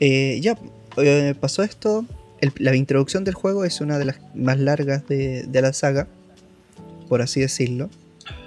Eh, 0.00 0.40
ya, 0.40 0.56
eh, 0.96 1.34
pasó 1.38 1.62
esto. 1.62 2.06
El- 2.40 2.50
la 2.56 2.74
introducción 2.74 3.24
del 3.24 3.34
juego 3.34 3.66
es 3.66 3.82
una 3.82 3.98
de 3.98 4.06
las 4.06 4.16
más 4.34 4.58
largas 4.58 5.06
de, 5.06 5.42
de 5.46 5.60
la 5.60 5.74
saga, 5.74 6.06
por 7.10 7.20
así 7.20 7.40
decirlo. 7.40 7.90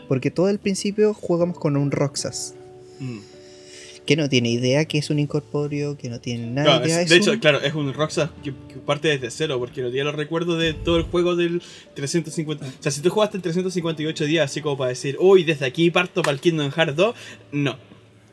Porque 0.07 0.31
todo 0.31 0.49
el 0.49 0.57
principio 0.57 1.13
jugamos 1.13 1.59
con 1.59 1.77
un 1.77 1.91
Roxas, 1.91 2.55
Mm. 2.99 3.19
Que 4.05 4.15
no 4.17 4.27
tiene 4.27 4.49
idea 4.49 4.83
que 4.85 4.97
es 4.97 5.09
un 5.09 5.19
incorpóreo, 5.19 5.97
que 5.97 6.09
no 6.09 6.19
tiene 6.19 6.47
nada 6.47 6.65
Claro, 6.65 6.79
de 6.81 6.89
idea. 6.89 7.01
es- 7.01 7.09
de 7.09 7.15
hecho, 7.17 7.31
un- 7.31 7.39
claro, 7.39 7.61
es 7.61 7.73
un 7.73 7.93
Roxas 7.93 8.29
que, 8.43 8.51
que 8.67 8.75
parte 8.85 9.07
desde 9.07 9.31
cero, 9.31 9.57
porque 9.59 9.81
no 9.81 9.89
tiene 9.89 10.03
los 10.05 10.15
recuerdos 10.15 10.59
de 10.59 10.73
todo 10.73 10.97
el 10.97 11.03
juego 11.03 11.35
del 11.35 11.61
350. 11.93 12.65
O 12.65 12.69
sea, 12.83 12.91
si 12.91 13.01
tú 13.01 13.09
jugaste 13.09 13.37
el 13.37 13.43
358 13.43 14.25
días, 14.25 14.51
así 14.51 14.61
como 14.61 14.77
para 14.77 14.89
decir, 14.89 15.15
uy, 15.19 15.43
desde 15.43 15.65
aquí 15.65 15.89
parto 15.91 16.21
para 16.21 16.33
el 16.33 16.41
Kingdom 16.41 16.71
Hearts 16.71 16.95
2, 16.95 17.15
no. 17.51 17.77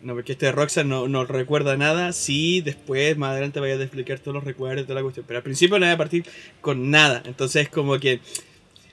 No, 0.02 0.14
porque 0.14 0.32
este 0.32 0.50
Roxas 0.50 0.86
no, 0.86 1.08
no 1.08 1.26
recuerda 1.26 1.76
nada. 1.76 2.12
Sí, 2.14 2.62
después, 2.62 3.16
más 3.18 3.32
adelante, 3.32 3.60
vaya 3.60 3.74
a 3.74 3.76
desbloquear 3.76 4.18
todos 4.18 4.34
los 4.34 4.44
recuerdos 4.44 4.78
de 4.78 4.82
toda 4.84 4.94
la 4.94 5.02
cuestión. 5.02 5.26
Pero 5.28 5.36
al 5.38 5.42
principio 5.42 5.78
no 5.78 5.84
voy 5.84 5.92
a 5.92 5.98
partir 5.98 6.24
con 6.62 6.90
nada. 6.90 7.22
Entonces, 7.26 7.68
como 7.68 7.98
que, 7.98 8.20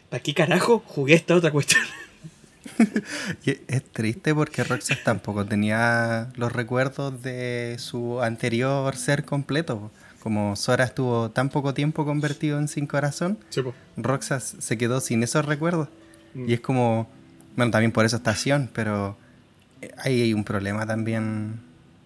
¿para 0.10 0.22
qué 0.22 0.34
carajo 0.34 0.84
jugué 0.86 1.14
esta 1.16 1.34
otra 1.36 1.50
cuestión? 1.52 1.82
Y 3.46 3.58
es 3.68 3.84
triste 3.92 4.34
porque 4.36 4.64
Roxas 4.64 5.00
tampoco 5.04 5.46
tenía 5.46 6.30
los 6.36 6.52
recuerdos 6.52 7.22
de 7.24 7.76
su 7.80 8.22
anterior 8.22 8.96
ser 8.96 9.24
completo. 9.26 9.92
Como 10.22 10.56
Sora 10.56 10.84
estuvo 10.86 11.30
tan 11.32 11.50
poco 11.50 11.74
tiempo 11.74 12.04
convertido 12.06 12.60
en 12.60 12.68
Sin 12.68 12.86
Corazón. 12.88 13.38
Roxas 13.96 14.56
se 14.60 14.78
quedó 14.78 15.00
sin 15.00 15.24
esos 15.24 15.46
recuerdos. 15.46 15.88
Mm. 16.34 16.50
Y 16.50 16.54
es 16.54 16.60
como, 16.60 17.08
bueno, 17.56 17.72
también 17.72 17.92
por 17.92 18.06
eso 18.06 18.18
estación, 18.18 18.70
pero 18.74 19.16
eh, 19.82 19.92
hay 19.98 20.34
un 20.34 20.44
problema 20.44 20.86
también. 20.86 21.60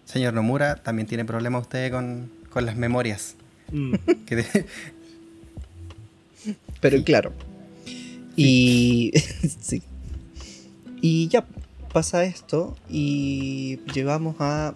Señor 0.06 0.34
Nomura, 0.34 0.75
también 0.75 1.08
tiene 1.08 1.25
problema 1.25 1.58
usted 1.60 1.92
con, 1.92 2.30
con 2.50 2.66
las 2.66 2.75
memorias. 2.75 3.36
Mm. 3.72 3.94
Que 4.25 4.36
de- 4.36 4.66
Pero 6.80 7.04
claro. 7.04 7.34
Y. 8.36 9.12
sí. 9.62 9.82
Y 11.01 11.27
ya 11.29 11.46
pasa 11.91 12.24
esto 12.24 12.75
y 12.89 13.79
llegamos 13.93 14.36
a 14.39 14.75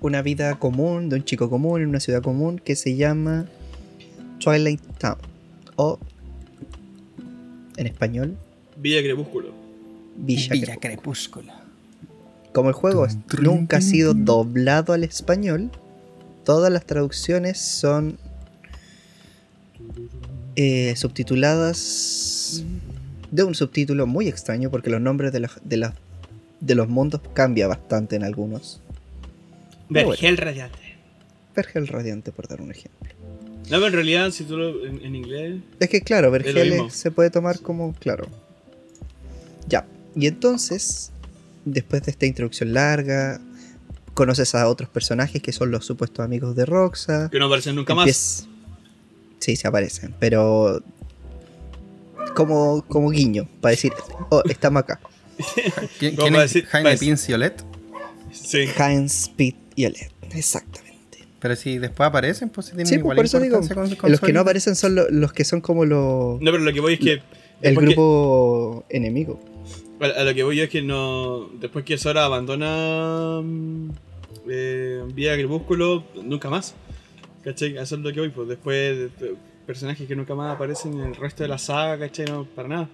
una 0.00 0.22
vida 0.22 0.58
común 0.58 1.08
de 1.08 1.16
un 1.16 1.24
chico 1.24 1.50
común 1.50 1.82
en 1.82 1.88
una 1.88 2.00
ciudad 2.00 2.22
común 2.22 2.58
que 2.58 2.76
se 2.76 2.96
llama 2.96 3.46
Twilight 4.38 4.80
Town. 4.98 5.18
O 5.76 5.98
en 7.76 7.86
español, 7.86 8.36
Villa 8.76 9.02
Crepúsculo. 9.02 9.52
Villa, 10.16 10.52
Villa 10.52 10.76
Crepúsculo. 10.76 11.46
Crepúsculo. 11.46 11.64
Como 12.52 12.68
el 12.68 12.74
juego 12.74 13.06
Tum, 13.28 13.42
nunca 13.42 13.78
ha 13.78 13.80
tum, 13.80 13.88
sido 13.88 14.14
doblado 14.14 14.92
al 14.92 15.02
español, 15.02 15.72
todas 16.44 16.72
las 16.72 16.86
traducciones 16.86 17.58
son 17.58 18.18
eh, 20.54 20.94
subtituladas 20.96 22.64
de 23.34 23.42
un 23.42 23.54
subtítulo 23.54 24.06
muy 24.06 24.28
extraño 24.28 24.70
porque 24.70 24.90
los 24.90 25.00
nombres 25.00 25.32
de, 25.32 25.40
las- 25.40 25.60
de, 25.64 25.76
las- 25.78 25.94
de 26.60 26.74
los 26.74 26.88
mundos 26.88 27.20
cambia 27.32 27.66
bastante 27.66 28.14
en 28.16 28.22
algunos. 28.24 28.80
Bueno. 29.88 30.10
Vergel 30.10 30.36
Radiante. 30.36 30.78
Vergel 31.54 31.88
Radiante, 31.88 32.32
por 32.32 32.46
dar 32.48 32.60
un 32.62 32.70
ejemplo. 32.70 33.10
No, 33.64 33.70
pero 33.78 33.86
en 33.86 33.92
realidad, 33.92 34.30
si 34.30 34.44
tú 34.44 34.56
lo. 34.56 34.86
En, 34.86 35.04
en 35.04 35.14
inglés. 35.16 35.56
Es 35.80 35.88
que 35.88 36.00
claro, 36.02 36.30
Vergel 36.30 36.90
se 36.90 37.10
puede 37.10 37.30
tomar 37.30 37.60
como, 37.60 37.92
claro. 37.94 38.26
Ya, 39.68 39.86
y 40.14 40.26
entonces, 40.26 41.10
después 41.64 42.02
de 42.02 42.10
esta 42.12 42.26
introducción 42.26 42.72
larga, 42.74 43.40
conoces 44.14 44.54
a 44.54 44.68
otros 44.68 44.88
personajes 44.90 45.40
que 45.42 45.52
son 45.52 45.70
los 45.70 45.84
supuestos 45.86 46.24
amigos 46.24 46.54
de 46.56 46.66
Roxa. 46.66 47.30
Que 47.30 47.38
no 47.38 47.46
aparecen 47.46 47.74
nunca 47.74 47.94
más. 47.94 48.46
Sí, 49.38 49.56
se 49.56 49.66
aparecen, 49.68 50.14
pero 50.20 50.82
como, 52.34 52.84
como 52.88 53.10
guiño, 53.10 53.48
para 53.60 53.70
decir, 53.70 53.92
oh, 54.30 54.42
estamos 54.48 54.82
acá. 54.82 55.00
¿Quién, 55.98 56.16
quién 56.16 56.34
a 56.36 56.44
es 56.44 56.52
decir- 56.52 56.66
Jaime 56.66 56.90
pues- 56.90 57.00
Pinciolet? 57.00 57.64
Sí. 58.32 58.64
Heinz, 58.78 59.28
Pete 59.36 59.56
y 59.76 59.86
Olet, 59.86 60.10
exactamente. 60.32 61.18
Pero 61.40 61.56
si 61.56 61.78
después 61.78 62.06
aparecen, 62.08 62.48
pues 62.48 62.66
si 62.66 62.72
tienen 62.72 62.86
Sí, 62.86 62.94
pues, 62.94 63.00
igual 63.00 63.16
por 63.16 63.24
eso 63.26 63.38
digo, 63.38 63.56
importancia 63.56 63.96
con- 63.96 64.00
con 64.00 64.10
los 64.12 64.20
que 64.20 64.32
no 64.32 64.40
aparecen 64.40 64.74
son 64.76 64.94
lo- 64.94 65.08
los 65.10 65.32
que 65.32 65.44
son 65.44 65.60
como 65.60 65.84
los, 65.84 66.40
No, 66.40 66.50
pero 66.50 66.58
lo 66.58 66.72
que 66.72 66.80
voy 66.80 66.94
es 66.94 66.98
que. 67.00 67.12
el 67.12 67.20
después 67.60 67.78
que- 67.88 67.94
grupo 67.94 68.84
enemigo. 68.88 69.40
A 70.00 70.06
a 70.20 70.24
lo 70.24 70.34
que 70.34 70.42
voy 70.42 70.56
yo 70.56 70.64
es 70.64 70.70
que 70.70 70.82
no. 70.82 71.48
Después 71.60 71.84
que 71.84 71.96
Sora 71.98 72.24
abandona. 72.24 73.40
mm, 73.42 73.90
Eh, 74.50 75.02
Vía 75.14 75.34
Crepúsculo, 75.36 76.04
nunca 76.22 76.50
más. 76.50 76.74
¿Cachai? 77.44 77.76
Eso 77.78 77.94
es 77.94 78.00
lo 78.02 78.12
que 78.12 78.20
voy. 78.20 78.28
Pues 78.30 78.48
después. 78.48 78.98
de- 78.98 79.26
de 79.26 79.34
personajes 79.64 80.06
que 80.06 80.16
nunca 80.16 80.34
más 80.34 80.54
aparecen 80.54 80.94
en 80.94 81.06
el 81.06 81.16
resto 81.16 81.42
de 81.42 81.48
la 81.48 81.58
saga, 81.58 81.98
¿cachai? 82.06 82.26
No, 82.26 82.44
para 82.46 82.68
nada. 82.68 82.88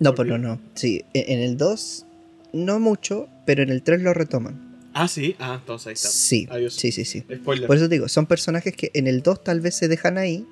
No, 0.00 0.14
¿Por 0.14 0.26
pero 0.26 0.36
qué? 0.36 0.42
no, 0.42 0.48
no. 0.56 0.60
Sí, 0.74 1.04
e- 1.14 1.32
en 1.32 1.40
el 1.40 1.56
2 1.56 2.06
no 2.52 2.78
mucho, 2.80 3.28
pero 3.46 3.62
en 3.62 3.70
el 3.70 3.82
3 3.82 4.00
lo 4.02 4.14
retoman. 4.14 4.60
Ah, 4.92 5.08
sí. 5.08 5.34
Ah, 5.38 5.58
entonces 5.60 5.86
ahí 5.88 5.92
está. 5.94 6.08
Sí, 6.08 6.46
Adiós. 6.50 6.74
sí, 6.74 6.92
sí, 6.92 7.04
sí. 7.04 7.20
Spoiler. 7.34 7.66
Por 7.66 7.76
eso 7.76 7.88
te 7.88 7.96
digo, 7.96 8.08
son 8.08 8.26
personajes 8.26 8.74
que 8.76 8.90
en 8.94 9.06
el 9.08 9.22
2 9.22 9.42
tal 9.42 9.60
vez 9.60 9.74
se 9.74 9.88
dejan 9.88 10.18
ahí, 10.18 10.46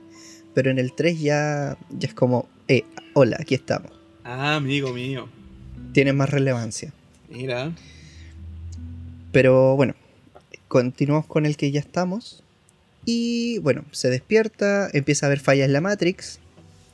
pero 0.54 0.70
en 0.70 0.78
el 0.78 0.92
3 0.94 1.20
ya, 1.20 1.76
ya 1.90 2.08
es 2.08 2.14
como, 2.14 2.48
eh, 2.68 2.84
hola, 3.14 3.36
aquí 3.40 3.54
estamos. 3.54 3.92
Ah, 4.24 4.56
amigo 4.56 4.92
mío. 4.92 5.28
Tienen 5.92 6.16
más 6.16 6.30
relevancia. 6.30 6.92
Mira. 7.28 7.72
Pero 9.30 9.76
bueno, 9.76 9.94
continuamos 10.68 11.26
con 11.26 11.46
el 11.46 11.56
que 11.56 11.70
ya 11.70 11.80
estamos. 11.80 12.42
Y 13.04 13.59
bueno, 13.59 13.85
se 13.90 14.11
despierta, 14.11 14.88
empieza 14.92 15.26
a 15.26 15.28
haber 15.28 15.40
fallas 15.40 15.66
en 15.66 15.73
la 15.73 15.80
Matrix, 15.80 16.38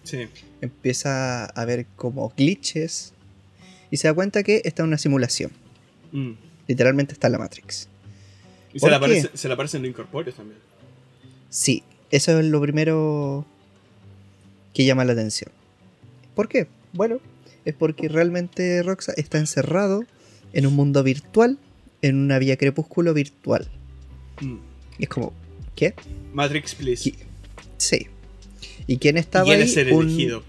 Sí. 0.04 0.26
empieza 0.62 1.44
a 1.44 1.60
haber 1.60 1.86
como 1.96 2.32
glitches 2.36 3.12
y 3.90 3.98
se 3.98 4.08
da 4.08 4.14
cuenta 4.14 4.42
que 4.42 4.62
está 4.64 4.82
en 4.82 4.88
una 4.88 4.98
simulación. 4.98 5.50
Mm. 6.12 6.32
Literalmente 6.66 7.12
está 7.12 7.26
en 7.28 7.32
la 7.32 7.38
Matrix. 7.38 7.88
Y 8.72 8.78
se 8.78 8.80
¿Por 8.80 8.90
le, 8.90 8.92
qué? 8.92 8.96
aparece, 8.96 9.30
se 9.34 9.48
le 9.48 9.54
aparecen 9.54 9.82
los 9.82 9.90
incorpóreos 9.90 10.36
también. 10.36 10.58
Sí, 11.50 11.82
eso 12.10 12.38
es 12.38 12.46
lo 12.46 12.60
primero 12.60 13.44
que 14.74 14.84
llama 14.84 15.04
la 15.04 15.12
atención. 15.12 15.50
¿Por 16.34 16.48
qué? 16.48 16.68
Bueno, 16.92 17.18
es 17.64 17.74
porque 17.74 18.08
realmente 18.08 18.82
Roxa 18.82 19.12
está 19.16 19.38
encerrado 19.38 20.04
en 20.52 20.66
un 20.66 20.74
mundo 20.74 21.02
virtual, 21.02 21.58
en 22.00 22.16
una 22.16 22.38
vía 22.38 22.56
crepúsculo 22.56 23.12
virtual. 23.12 23.68
Mm. 24.40 24.56
Y 24.98 25.02
es 25.02 25.08
como, 25.08 25.32
¿qué? 25.78 25.94
Matrix, 26.32 26.74
please. 26.74 27.14
Sí. 27.76 28.06
¿Y 28.86 28.96
quién 28.98 29.16
estaba 29.16 29.46
y 29.46 29.52
él 29.52 29.62
ahí? 29.62 29.68
es 29.68 29.76
el 29.76 29.92
Un- 29.92 30.08
elegido. 30.08 30.42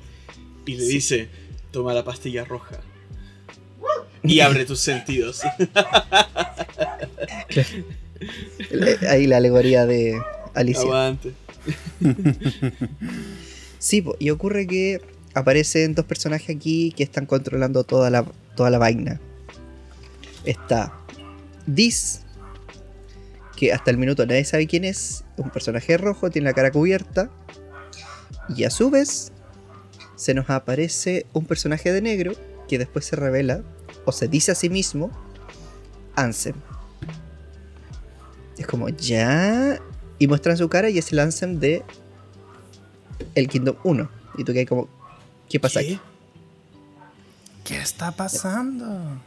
Y 0.65 0.75
le 0.75 0.83
Sí. 0.85 0.93
dice: 0.93 1.29
Toma 1.71 1.93
la 1.93 2.03
pastilla 2.03 2.43
roja. 2.45 2.79
Y 4.23 4.39
abre 4.41 4.65
tus 4.65 4.79
sentidos. 4.79 5.41
Ahí 9.09 9.27
la 9.27 9.37
alegoría 9.37 9.85
de 9.85 10.19
Alicia. 10.53 10.81
Aguante. 10.81 11.31
Sí, 13.77 14.03
y 14.19 14.29
ocurre 14.29 14.67
que 14.67 15.01
aparecen 15.33 15.95
dos 15.95 16.05
personajes 16.05 16.55
aquí 16.55 16.91
que 16.95 17.03
están 17.03 17.25
controlando 17.25 17.83
toda 17.83 18.09
la, 18.09 18.25
toda 18.55 18.69
la 18.69 18.77
vaina. 18.77 19.19
Está 20.45 20.93
Diz, 21.65 22.21
que 23.59 23.73
hasta 23.73 23.91
el 23.91 23.97
minuto 23.97 24.25
nadie 24.25 24.45
sabe 24.45 24.67
quién 24.67 24.85
es, 24.85 25.25
un 25.35 25.49
personaje 25.49 25.97
rojo, 25.97 26.29
tiene 26.29 26.47
la 26.47 26.53
cara 26.53 26.71
cubierta. 26.71 27.29
Y 28.55 28.63
a 28.63 28.69
su 28.69 28.89
vez, 28.89 29.33
se 30.15 30.33
nos 30.33 30.49
aparece 30.49 31.25
un 31.33 31.45
personaje 31.45 31.91
de 31.91 32.01
negro 32.01 32.31
que 32.69 32.77
después 32.77 33.03
se 33.03 33.17
revela, 33.17 33.61
o 34.05 34.13
se 34.13 34.29
dice 34.29 34.53
a 34.53 34.55
sí 34.55 34.69
mismo, 34.69 35.11
Ansem. 36.15 36.55
Es 38.57 38.65
como, 38.65 38.87
ya. 38.87 39.77
Y 40.19 40.27
muestran 40.27 40.55
su 40.55 40.69
cara 40.69 40.89
y 40.89 40.97
es 40.97 41.11
el 41.11 41.19
Ansem 41.19 41.59
de 41.59 41.83
el 43.35 43.49
Kingdom 43.49 43.75
1. 43.83 44.09
Y 44.37 44.45
tú 44.45 44.53
que 44.53 44.59
hay 44.59 44.65
como, 44.65 44.87
¿qué 45.49 45.59
pasa 45.59 45.81
¿Qué? 45.81 45.85
aquí? 45.85 45.99
¿Qué 47.65 47.77
está 47.77 48.13
pasando? 48.13 49.19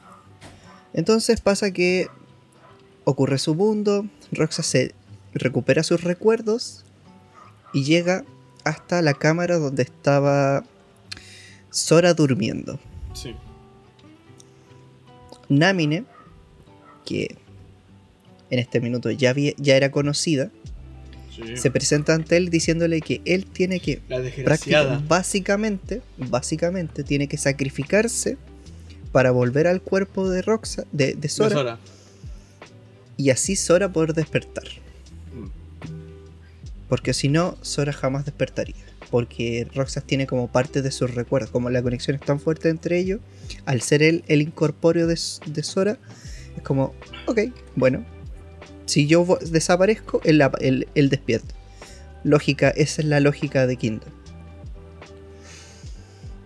Entonces 0.94 1.42
pasa 1.42 1.70
que 1.70 2.08
ocurre 3.04 3.36
su 3.36 3.54
mundo, 3.54 4.06
Roxa 4.32 4.62
se 4.62 4.94
recupera 5.34 5.82
sus 5.82 6.02
recuerdos 6.02 6.84
y 7.72 7.84
llega 7.84 8.24
hasta 8.64 9.02
la 9.02 9.14
cámara 9.14 9.58
donde 9.58 9.82
estaba 9.82 10.64
Sora 11.70 12.14
durmiendo. 12.14 12.78
Sí. 13.14 13.34
Namine, 15.48 16.04
que 17.04 17.36
en 18.50 18.58
este 18.58 18.80
minuto 18.80 19.10
ya, 19.10 19.34
ya 19.34 19.76
era 19.76 19.90
conocida, 19.90 20.50
sí. 21.34 21.56
se 21.56 21.70
presenta 21.70 22.14
ante 22.14 22.36
él 22.36 22.50
diciéndole 22.50 23.00
que 23.00 23.22
él 23.24 23.46
tiene 23.46 23.80
que 23.80 24.02
desgraciada. 24.08 25.02
básicamente, 25.08 26.02
básicamente 26.18 27.04
tiene 27.04 27.28
que 27.28 27.38
sacrificarse 27.38 28.36
para 29.12 29.30
volver 29.30 29.66
al 29.66 29.80
cuerpo 29.80 30.28
de 30.28 30.42
Roxa, 30.42 30.84
de, 30.92 31.14
de 31.14 31.28
Sora, 31.28 31.48
De 31.48 31.54
Sora. 31.54 31.78
Y 33.16 33.30
así 33.30 33.56
Sora 33.56 33.92
poder 33.92 34.14
despertar. 34.14 34.64
Mm. 35.34 35.48
Porque 36.88 37.14
si 37.14 37.28
no, 37.28 37.56
Sora 37.62 37.92
jamás 37.92 38.24
despertaría. 38.24 38.74
Porque 39.10 39.68
Roxas 39.74 40.04
tiene 40.04 40.26
como 40.26 40.48
parte 40.50 40.80
de 40.82 40.90
sus 40.90 41.14
recuerdos. 41.14 41.50
Como 41.50 41.68
la 41.70 41.82
conexión 41.82 42.14
es 42.16 42.22
tan 42.22 42.40
fuerte 42.40 42.68
entre 42.70 42.98
ellos, 42.98 43.20
al 43.66 43.82
ser 43.82 44.02
él 44.02 44.24
el 44.28 44.40
incorpóreo 44.42 45.06
de, 45.06 45.16
Sora, 45.16 45.98
es 46.56 46.62
como, 46.62 46.94
ok, 47.26 47.40
bueno. 47.76 48.04
Si 48.86 49.06
yo 49.06 49.38
desaparezco, 49.40 50.20
él, 50.24 50.40
ap- 50.42 50.60
él- 50.60 50.88
él 50.94 51.08
despierta. 51.08 51.54
Lógica, 52.24 52.70
esa 52.70 53.02
es 53.02 53.06
la 53.08 53.20
lógica 53.20 53.66
de 53.66 53.76
Kingdom. 53.76 54.10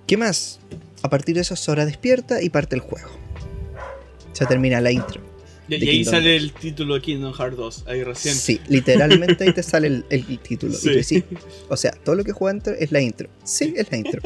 ¿Qué 0.06 0.16
más? 0.16 0.60
A 1.02 1.10
partir 1.10 1.34
de 1.36 1.42
eso, 1.42 1.56
Sora 1.56 1.84
despierta 1.86 2.42
y 2.42 2.48
parte 2.50 2.74
el 2.76 2.80
juego. 2.80 3.10
Se 4.32 4.46
termina 4.46 4.80
la 4.80 4.90
intro. 4.92 5.20
Y, 5.68 5.78
De 5.78 5.84
y 5.84 5.88
ahí 5.88 5.94
Kingdom 5.98 6.14
sale 6.14 6.36
el 6.36 6.52
título 6.52 6.94
de 6.94 7.00
Kingdom 7.02 7.32
Hearts 7.34 7.56
2, 7.56 7.84
ahí 7.88 8.02
recién. 8.04 8.34
Sí, 8.34 8.60
literalmente 8.68 9.44
ahí 9.44 9.52
te 9.52 9.62
sale 9.62 9.88
el, 9.88 10.04
el 10.10 10.38
título. 10.38 10.72
Y 10.72 10.76
tú 10.76 10.80
Sí. 10.80 10.94
decís, 11.20 11.24
o 11.68 11.76
sea, 11.76 11.90
todo 11.92 12.14
lo 12.14 12.24
que 12.24 12.32
juega 12.32 12.52
dentro 12.54 12.74
es 12.74 12.92
la 12.92 13.00
intro. 13.00 13.28
Sí, 13.44 13.74
es 13.76 13.90
la 13.90 13.96
intro. 13.98 14.20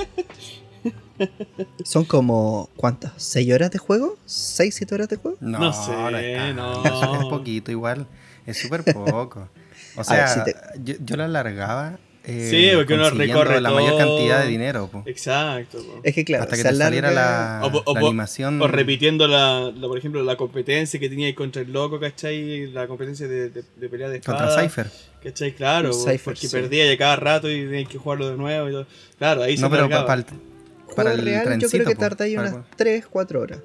Son 1.84 2.04
como, 2.04 2.70
¿cuántas? 2.76 3.12
¿6 3.36 3.52
horas 3.54 3.70
de 3.70 3.78
juego? 3.78 4.16
¿6, 4.26 4.70
7 4.70 4.94
horas 4.94 5.08
de 5.08 5.16
juego? 5.16 5.36
No, 5.40 5.58
No 5.58 5.72
sé, 5.72 5.92
es 6.48 6.54
no. 6.54 6.84
Es 7.20 7.26
poquito 7.28 7.70
igual. 7.70 8.06
Es 8.46 8.58
súper 8.58 8.84
poco. 8.84 9.48
O 9.96 10.04
sea, 10.04 10.28
si 10.28 10.44
te- 10.44 10.56
yo, 10.82 10.94
yo 11.04 11.16
la 11.16 11.26
alargaba. 11.26 11.98
Eh, 12.24 12.48
Sí, 12.50 12.70
porque 12.76 12.94
uno 12.94 13.10
recorre 13.10 13.60
la 13.60 13.70
mayor 13.70 13.96
cantidad 13.98 14.42
de 14.42 14.48
dinero. 14.48 14.88
po. 14.88 15.02
Exacto. 15.06 15.78
po. 15.78 16.00
Es 16.02 16.14
que 16.14 16.24
claro, 16.24 16.44
Hasta 16.44 16.56
que 16.56 16.62
te 16.62 16.74
saliera 16.74 17.10
la, 17.10 17.60
O 17.64 17.70
po- 17.72 17.82
o 17.86 17.94
la 17.94 18.00
po- 18.00 18.06
animación. 18.08 18.60
O 18.60 18.68
repitiendo, 18.68 19.26
la, 19.26 19.70
la, 19.74 19.88
por 19.88 19.96
ejemplo, 19.98 20.22
la 20.22 20.36
competencia 20.36 21.00
que 21.00 21.08
tenía 21.08 21.26
ahí 21.28 21.34
contra 21.34 21.62
el 21.62 21.72
loco, 21.72 21.98
¿cachai? 21.98 22.66
La 22.72 22.86
competencia 22.86 23.26
de, 23.26 23.48
de, 23.50 23.64
de 23.76 23.88
pelea 23.88 24.08
de 24.08 24.18
espada. 24.18 24.46
contra 24.46 24.62
Cypher. 24.62 24.90
¿Cachai? 25.22 25.52
Claro, 25.54 25.92
Cypher, 25.92 26.20
porque 26.24 26.46
sí. 26.46 26.56
perdía 26.56 26.86
ya 26.86 26.96
cada 26.98 27.16
rato 27.16 27.50
y 27.50 27.64
tenías 27.64 27.88
que 27.88 27.98
jugarlo 27.98 28.28
de 28.30 28.36
nuevo. 28.36 28.68
Y 28.68 28.72
todo. 28.72 28.86
Claro, 29.18 29.42
ahí 29.42 29.56
se 29.56 29.62
No, 29.62 29.70
pero 29.70 29.88
para 29.88 30.14
el, 30.14 30.24
para 30.24 31.10
Juego 31.10 31.10
el 31.10 31.24
real, 31.24 31.42
yo 31.42 31.44
trencito, 31.48 31.70
creo 31.70 31.86
que 31.86 31.94
po, 31.94 32.00
tarda 32.00 32.24
ahí 32.26 32.36
para- 32.36 32.50
unas 32.50 32.64
3, 32.76 33.06
4 33.08 33.40
horas. 33.40 33.58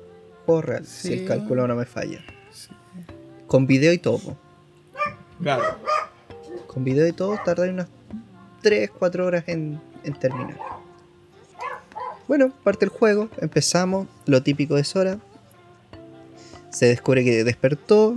Juego 0.45 0.61
real, 0.61 0.85
si 0.85 1.07
Sí. 1.09 1.13
el 1.13 1.25
cálculo 1.25 1.67
no 1.67 1.75
me 1.75 1.85
falla. 1.85 2.23
Con 3.47 3.67
video 3.67 3.93
y 3.93 3.97
todo. 3.97 4.17
po. 4.19 4.37
Claro. 5.41 5.63
Con 6.67 6.83
video 6.83 7.07
y 7.07 7.13
todo 7.13 7.37
tarda 7.43 7.63
ahí 7.63 7.69
unas 7.69 7.87
3, 8.65 8.89
4 8.97 9.23
horas 9.27 9.43
en, 9.45 9.79
en 10.03 10.13
terminar. 10.15 10.57
Bueno, 12.27 12.51
parte 12.63 12.83
el 12.85 12.89
juego, 12.89 13.29
empezamos, 13.39 14.07
lo 14.25 14.41
típico 14.41 14.73
de 14.73 14.83
Sora. 14.83 15.19
Se 16.71 16.87
descubre 16.87 17.23
que 17.23 17.43
despertó, 17.43 18.15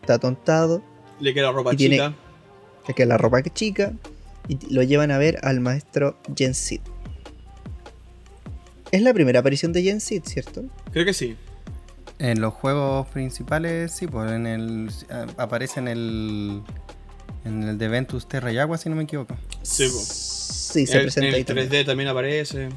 está 0.00 0.18
tontado, 0.18 0.82
Le 1.20 1.32
queda 1.32 1.52
ropa 1.52 1.72
Y 1.72 1.76
tiene- 1.76 1.94
chica. 1.98 2.14
le 2.88 2.94
queda 2.94 3.06
la 3.06 3.16
ropa 3.16 3.42
que 3.42 3.50
chica 3.50 3.92
y 4.48 4.58
lo 4.74 4.82
llevan 4.82 5.12
a 5.12 5.18
ver 5.18 5.38
al 5.44 5.60
maestro 5.60 6.16
Jensid. 6.36 6.80
Es 8.90 9.02
la 9.02 9.14
primera 9.14 9.38
aparición 9.38 9.72
de 9.72 9.84
Jensid, 9.84 10.24
¿cierto? 10.24 10.64
Creo 10.92 11.04
que 11.04 11.14
sí. 11.14 11.36
En 12.18 12.40
los 12.40 12.52
juegos 12.54 13.06
principales, 13.06 13.92
sí, 13.92 14.08
pues 14.08 14.32
en 14.32 14.46
el 14.48 14.90
a- 15.10 15.42
aparece 15.44 15.78
en 15.78 15.86
el 15.88 16.62
en 17.44 17.62
el 17.62 17.78
de 17.78 17.88
Ventus 17.88 18.26
Terra 18.28 18.52
y 18.52 18.58
Agua, 18.58 18.78
si 18.78 18.88
no 18.88 18.96
me 18.96 19.02
equivoco. 19.04 19.36
Sí, 19.62 19.88
se 20.86 20.96
el, 20.96 21.02
presenta 21.02 21.28
el 21.28 21.34
ahí 21.34 21.42
3D 21.44 21.46
también. 21.46 21.86
también, 21.86 22.08
aparece. 22.08 22.68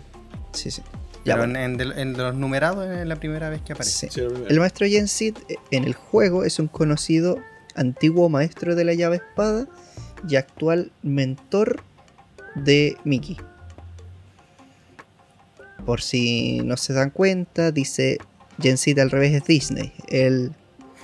Sí, 0.53 0.71
sí. 0.71 0.81
Ya, 1.25 1.35
Pero 1.35 1.47
bueno. 1.47 1.59
en, 1.59 1.71
en 1.71 1.77
de- 1.77 2.01
en 2.01 2.13
los 2.17 2.35
numerados 2.35 2.87
es 2.89 3.05
la 3.05 3.15
primera 3.17 3.49
vez 3.49 3.61
que 3.61 3.73
aparece. 3.73 4.09
Sí. 4.09 4.21
El 4.47 4.59
maestro 4.59 4.87
Jensid 4.87 5.35
eh, 5.49 5.55
en 5.71 5.83
el 5.83 5.93
juego 5.93 6.43
es 6.45 6.59
un 6.59 6.67
conocido 6.67 7.37
antiguo 7.75 8.29
maestro 8.29 8.75
de 8.75 8.83
la 8.85 8.93
llave 8.93 9.17
espada 9.17 9.67
y 10.27 10.35
actual 10.35 10.91
mentor 11.03 11.81
de 12.55 12.97
Mickey. 13.03 13.37
Por 15.85 16.01
si 16.01 16.59
no 16.61 16.75
se 16.77 16.93
dan 16.93 17.09
cuenta, 17.11 17.71
dice 17.71 18.17
Jensid 18.61 18.97
al 18.99 19.11
revés 19.11 19.33
es 19.33 19.45
Disney, 19.45 19.93
el, 20.09 20.51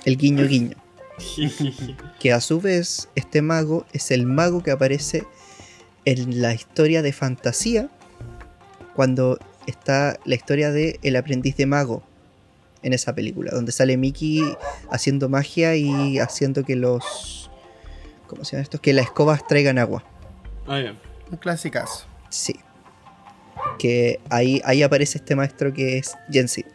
el 0.04 0.16
guiño 0.16 0.46
guiño. 0.46 0.76
Que 2.18 2.32
a 2.32 2.40
su 2.40 2.60
vez 2.60 3.08
este 3.14 3.42
mago 3.42 3.86
es 3.92 4.10
el 4.10 4.26
mago 4.26 4.62
que 4.62 4.70
aparece 4.70 5.24
en 6.04 6.42
la 6.42 6.54
historia 6.54 7.02
de 7.02 7.12
fantasía 7.12 7.88
cuando 8.94 9.38
está 9.66 10.18
la 10.24 10.34
historia 10.34 10.70
de 10.70 10.98
El 11.02 11.16
aprendiz 11.16 11.56
de 11.56 11.66
mago 11.66 12.02
en 12.82 12.92
esa 12.92 13.14
película, 13.14 13.50
donde 13.52 13.72
sale 13.72 13.96
Mickey 13.96 14.42
haciendo 14.90 15.28
magia 15.28 15.74
y 15.76 16.18
haciendo 16.18 16.64
que 16.64 16.76
los 16.76 17.50
¿cómo 18.26 18.44
se 18.44 18.52
llama 18.52 18.62
esto? 18.62 18.80
Que 18.80 18.92
las 18.92 19.06
escobas 19.06 19.46
traigan 19.46 19.78
agua. 19.78 20.04
Ah, 20.66 20.80
ya. 20.80 20.94
Un 21.30 21.38
clasicazo. 21.38 22.06
Sí. 22.28 22.56
Que 23.78 24.20
ahí, 24.30 24.60
ahí 24.64 24.82
aparece 24.82 25.18
este 25.18 25.36
maestro 25.36 25.72
que 25.72 25.98
es 25.98 26.14
Jensid. 26.30 26.66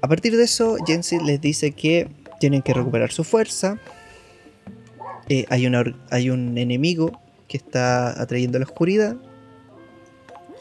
A 0.00 0.08
partir 0.08 0.36
de 0.36 0.44
eso, 0.44 0.76
Jensid 0.86 1.20
les 1.22 1.40
dice 1.40 1.72
que 1.72 2.08
tienen 2.42 2.62
que 2.62 2.74
recuperar 2.74 3.12
su 3.12 3.22
fuerza. 3.22 3.78
Eh, 5.28 5.46
hay, 5.48 5.64
una 5.64 5.84
hay 6.10 6.28
un 6.28 6.58
enemigo 6.58 7.12
que 7.46 7.56
está 7.56 8.20
atrayendo 8.20 8.58
la 8.58 8.64
oscuridad. 8.64 9.14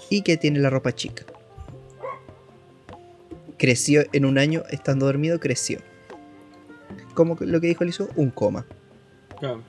Y 0.07 0.21
que 0.21 0.37
tiene 0.37 0.59
la 0.59 0.69
ropa 0.69 0.93
chica. 0.93 1.25
Creció 3.57 4.03
en 4.13 4.25
un 4.25 4.37
año, 4.37 4.61
estando 4.69 5.07
dormido, 5.07 5.39
creció. 5.39 5.79
Como 7.15 7.35
lo 7.39 7.59
que 7.59 7.65
dijo 7.65 7.83
Lizo, 7.83 8.09
un 8.15 8.29
coma. 8.29 8.67
Claro. 9.39 9.63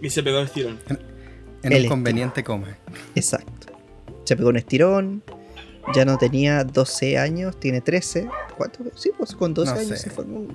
Y 0.00 0.08
se 0.08 0.22
pegó 0.22 0.38
el 0.38 0.48
tirón. 0.48 0.78
En 1.62 1.72
El 1.72 1.82
un 1.82 1.88
conveniente 1.90 2.42
coma. 2.42 2.78
Exacto. 3.14 3.76
Se 4.24 4.36
pegó 4.36 4.48
un 4.48 4.56
estirón. 4.56 5.22
Ya 5.94 6.04
no 6.04 6.18
tenía 6.18 6.64
12 6.64 7.16
años, 7.18 7.58
tiene 7.60 7.80
13. 7.80 8.28
¿Cuánto? 8.56 8.80
Sí, 8.96 9.10
pues 9.16 9.34
con 9.34 9.54
12 9.54 9.72
No 9.72 9.78
años 9.78 10.00
sé. 10.00 10.10
se. 10.10 10.16
No, 10.16 10.24
no, 10.24 10.48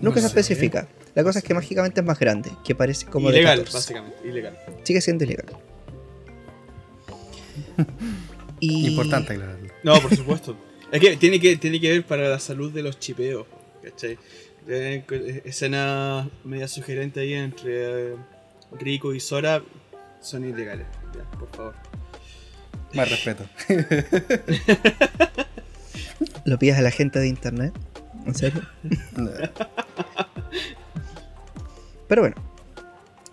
Nunca 0.00 0.16
se 0.20 0.22
sé. 0.22 0.26
especifica. 0.26 0.88
La 1.14 1.22
cosa 1.22 1.38
es 1.38 1.44
que 1.44 1.54
mágicamente 1.54 2.00
es 2.00 2.06
más 2.06 2.18
grande, 2.18 2.50
que 2.64 2.74
parece 2.74 3.06
como 3.06 3.30
ilegal, 3.30 3.58
de 3.58 3.64
14. 3.64 3.76
básicamente. 3.76 4.28
Ilegal. 4.28 4.58
Sigue 4.82 5.00
siendo 5.00 5.24
ilegal. 5.24 5.46
y... 8.60 8.88
Importante 8.88 9.32
aclararlo. 9.34 9.68
No, 9.82 10.00
por 10.00 10.14
supuesto. 10.14 10.56
es 10.90 11.00
que 11.00 11.16
tiene, 11.16 11.40
que 11.40 11.56
tiene 11.56 11.80
que 11.80 11.90
ver 11.90 12.06
para 12.06 12.28
la 12.28 12.38
salud 12.38 12.72
de 12.72 12.82
los 12.82 12.98
chipeos. 12.98 13.46
¿Cachai? 13.82 14.18
Eh, 14.68 15.04
eh, 15.10 15.42
Escena 15.44 16.28
media 16.44 16.68
sugerente 16.68 17.20
ahí 17.20 17.34
entre 17.34 18.12
eh, 18.12 18.16
Rico 18.78 19.12
y 19.12 19.20
Sora 19.20 19.62
son 20.20 20.44
ilegales. 20.48 20.86
Ya, 21.14 21.28
por 21.38 21.48
favor. 21.50 21.74
Más 22.94 23.10
respeto. 23.10 23.44
¿Lo 26.44 26.58
pidas 26.58 26.78
a 26.78 26.82
la 26.82 26.90
gente 26.90 27.18
de 27.18 27.28
internet? 27.28 27.72
¿En 28.26 28.34
serio? 28.34 28.62
Pero 32.08 32.22
bueno. 32.22 32.36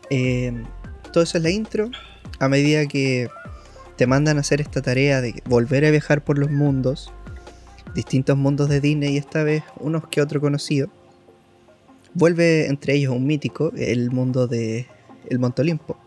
eh, 0.09 0.63
todo 1.11 1.23
eso 1.23 1.37
es 1.37 1.43
la 1.43 1.49
intro. 1.49 1.89
A 2.39 2.47
medida 2.47 2.85
que 2.85 3.29
te 3.97 4.07
mandan 4.07 4.37
a 4.37 4.41
hacer 4.41 4.61
esta 4.61 4.81
tarea 4.81 5.19
de 5.21 5.41
volver 5.45 5.83
a 5.85 5.91
viajar 5.91 6.23
por 6.23 6.37
los 6.37 6.49
mundos, 6.49 7.11
distintos 7.93 8.37
mundos 8.37 8.69
de 8.69 8.79
Disney 8.79 9.15
y 9.15 9.17
esta 9.17 9.43
vez 9.43 9.63
unos 9.77 10.07
que 10.07 10.21
otro 10.21 10.39
conocido, 10.39 10.87
vuelve 12.13 12.67
entre 12.67 12.93
ellos 12.93 13.13
un 13.13 13.25
mítico, 13.27 13.73
el 13.75 14.11
mundo 14.11 14.47
de 14.47 14.87
el 15.29 15.39
Monte 15.39 15.61
Olimpo, 15.63 15.97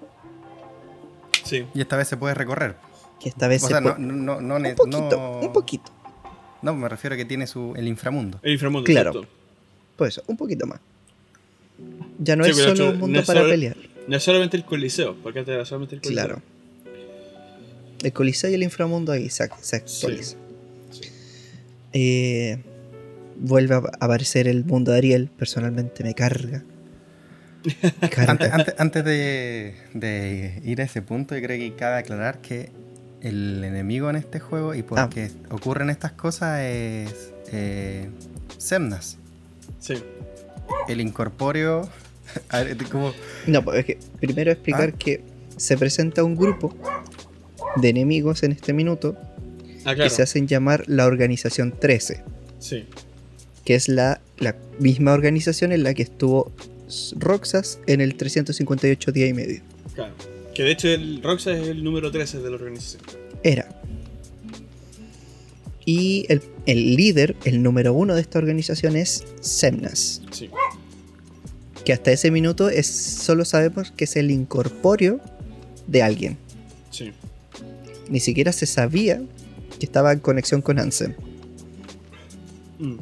Sí. 1.44 1.66
Y 1.74 1.80
esta 1.82 1.96
vez 1.96 2.08
se 2.08 2.16
puede 2.16 2.34
recorrer. 2.34 2.76
Que 3.22 3.28
esta 3.28 3.46
vez 3.48 3.62
O 3.62 3.66
se 3.66 3.72
sea, 3.72 3.80
no, 3.80 3.96
no, 3.98 4.40
no, 4.40 4.56
un 4.56 4.74
poquito, 4.74 5.10
no- 5.10 5.40
un 5.40 5.52
poquito, 5.52 5.92
No, 6.62 6.74
me 6.74 6.88
refiero 6.88 7.14
a 7.14 7.16
que 7.16 7.24
tiene 7.24 7.46
su, 7.46 7.72
el 7.76 7.88
inframundo. 7.88 8.38
El 8.42 8.52
inframundo, 8.52 8.84
Claro. 8.84 9.12
¿cierto? 9.12 9.28
por 9.96 10.08
eso, 10.08 10.22
un 10.26 10.36
poquito 10.36 10.66
más. 10.66 10.80
Ya 12.18 12.34
no 12.36 12.44
Sí, 12.44 12.50
es 12.50 12.56
solo 12.56 12.72
hecho, 12.72 12.90
un 12.90 12.98
mundo 12.98 13.22
para 13.24 13.40
solo- 13.40 13.50
pelear. 13.52 13.76
No 14.08 14.16
es 14.16 14.22
solamente 14.22 14.56
el 14.56 14.64
coliseo, 14.64 15.14
porque 15.22 15.40
antes 15.40 15.54
era 15.54 15.64
solamente 15.64 15.94
el 15.96 16.00
coliseo. 16.02 16.24
Claro. 16.26 16.42
El 18.02 18.12
Coliseo 18.12 18.50
y 18.50 18.54
el 18.54 18.64
inframundo 18.64 19.12
ahí 19.12 19.30
se, 19.30 19.48
se 19.60 19.76
actualizan. 19.76 20.38
Sí. 20.90 21.02
Eh, 21.92 22.58
vuelve 23.36 23.76
a 23.76 23.82
aparecer 24.00 24.48
el 24.48 24.64
mundo 24.64 24.90
de 24.90 24.98
Ariel. 24.98 25.28
Personalmente 25.38 26.02
me 26.02 26.12
carga. 26.14 26.64
Me 28.02 28.10
carga. 28.10 28.32
Antes, 28.32 28.52
antes, 28.52 28.74
antes 28.78 29.04
de, 29.04 29.74
de 29.94 30.60
ir 30.64 30.80
a 30.80 30.84
ese 30.84 31.00
punto, 31.00 31.36
yo 31.36 31.42
creo 31.46 31.56
que 31.60 31.76
cabe 31.76 31.98
aclarar 31.98 32.40
que 32.40 32.70
el 33.22 33.62
enemigo 33.64 34.10
en 34.10 34.16
este 34.16 34.40
juego 34.40 34.74
y 34.74 34.82
por 34.82 34.98
Ah. 34.98 35.08
qué 35.12 35.30
ocurren 35.50 35.90
estas 35.90 36.12
cosas 36.12 36.60
es 36.60 37.30
eh, 37.52 38.08
Semnas, 38.58 39.18
Sí. 39.80 39.94
el 40.88 41.00
incorpóreo. 41.00 41.88
a 42.48 42.62
ver, 42.62 42.76
como, 42.90 43.12
No, 43.46 43.62
pues 43.64 43.80
es 43.80 43.84
que 43.84 43.98
primero 44.20 44.50
explicar 44.52 44.90
Ah. 44.94 44.98
que 44.98 45.22
se 45.56 45.76
presenta 45.76 46.24
un 46.24 46.36
grupo 46.36 46.74
de 47.76 47.88
enemigos 47.90 48.42
en 48.42 48.52
este 48.52 48.72
minuto 48.72 49.16
Ah, 49.84 49.94
que 49.96 50.08
se 50.10 50.22
hacen 50.22 50.46
llamar 50.46 50.84
la 50.86 51.06
Organización 51.06 51.72
13, 51.78 52.22
Sí. 52.60 52.86
que 53.64 53.74
es 53.74 53.88
la, 53.88 54.20
la 54.38 54.54
misma 54.78 55.12
organización 55.12 55.72
en 55.72 55.82
la 55.82 55.92
que 55.94 56.02
estuvo 56.04 56.52
Roxas 57.16 57.78
en 57.86 58.00
el 58.00 58.14
358 58.16 59.12
día 59.12 59.26
y 59.26 59.32
medio. 59.34 59.62
Que 60.54 60.62
de 60.64 60.70
hecho 60.72 60.88
el 60.88 61.22
Roxa 61.22 61.52
es 61.52 61.68
el 61.68 61.82
número 61.82 62.10
13 62.10 62.40
de 62.40 62.50
la 62.50 62.56
organización. 62.56 63.02
Era. 63.42 63.80
Y 65.84 66.26
el, 66.28 66.42
el 66.66 66.94
líder, 66.96 67.34
el 67.44 67.62
número 67.62 67.92
uno 67.94 68.14
de 68.14 68.20
esta 68.20 68.38
organización 68.38 68.96
es 68.96 69.24
Semnas, 69.40 70.22
Sí. 70.30 70.48
que 71.84 71.92
hasta 71.92 72.12
ese 72.12 72.30
minuto 72.30 72.68
es, 72.68 72.86
solo 72.86 73.44
sabemos 73.44 73.90
que 73.90 74.04
es 74.04 74.14
el 74.16 74.30
incorpóreo 74.30 75.20
de 75.88 76.02
alguien. 76.02 76.38
Sí. 76.90 77.12
Ni 78.08 78.20
siquiera 78.20 78.52
se 78.52 78.66
sabía 78.66 79.20
que 79.80 79.84
estaba 79.86 80.12
en 80.12 80.20
conexión 80.20 80.62
con 80.62 80.78
Ansem. 80.78 81.14
Mm. 82.78 82.96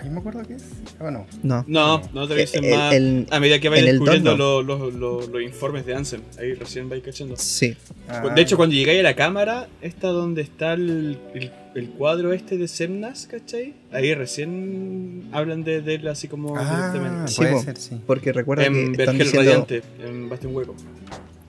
Ahí 0.00 0.08
me 0.08 0.18
acuerdo 0.20 0.42
que 0.46 0.54
es. 0.54 0.62
Bueno, 1.02 1.26
No. 1.42 1.64
No, 1.66 2.00
no 2.14 2.28
te 2.28 2.34
dicen 2.36 2.64
El- 2.64 2.74
más. 2.76 2.94
el- 2.94 3.26
a 3.30 3.40
medida 3.40 3.58
que 3.58 3.68
vais 3.68 3.82
en 3.82 3.88
el 3.88 3.94
descubriendo 3.98 4.36
los, 4.36 4.64
los- 4.64 4.94
los- 4.94 5.28
los 5.28 5.42
informes 5.42 5.84
de 5.84 5.94
Ansem. 5.94 6.20
Ahí 6.38 6.54
recién 6.54 6.88
vais 6.88 7.02
cachando. 7.02 7.36
Sí. 7.36 7.76
ah, 8.08 8.28
De 8.34 8.40
hecho, 8.40 8.56
cuando 8.56 8.74
llegáis 8.74 9.00
a 9.00 9.02
la 9.02 9.16
cámara, 9.16 9.68
esta 9.80 10.08
donde 10.08 10.42
está 10.42 10.74
el, 10.74 11.18
el- 11.34 11.50
el 11.74 11.90
cuadro 11.90 12.32
este 12.32 12.56
de 12.56 12.68
Semnas, 12.68 13.26
¿cachai? 13.30 13.74
Ahí 13.90 14.14
recién 14.14 15.28
hablan 15.32 15.64
de, 15.64 15.80
de 15.82 15.94
él 15.96 16.06
así 16.08 16.28
como 16.28 16.56
Ah, 16.56 16.90
directamente. 16.92 17.32
Sí, 17.32 17.36
puede 17.38 17.52
po. 17.52 17.62
ser, 17.62 17.76
sí. 17.78 18.00
Porque 18.06 18.32
recuerda 18.32 18.64
En 18.66 18.94
que 18.94 19.02
están 19.02 19.18
diciendo. 19.18 19.40
Radiante, 19.50 19.82
en 20.04 20.28
Bastión 20.28 20.54
Hueco. 20.54 20.74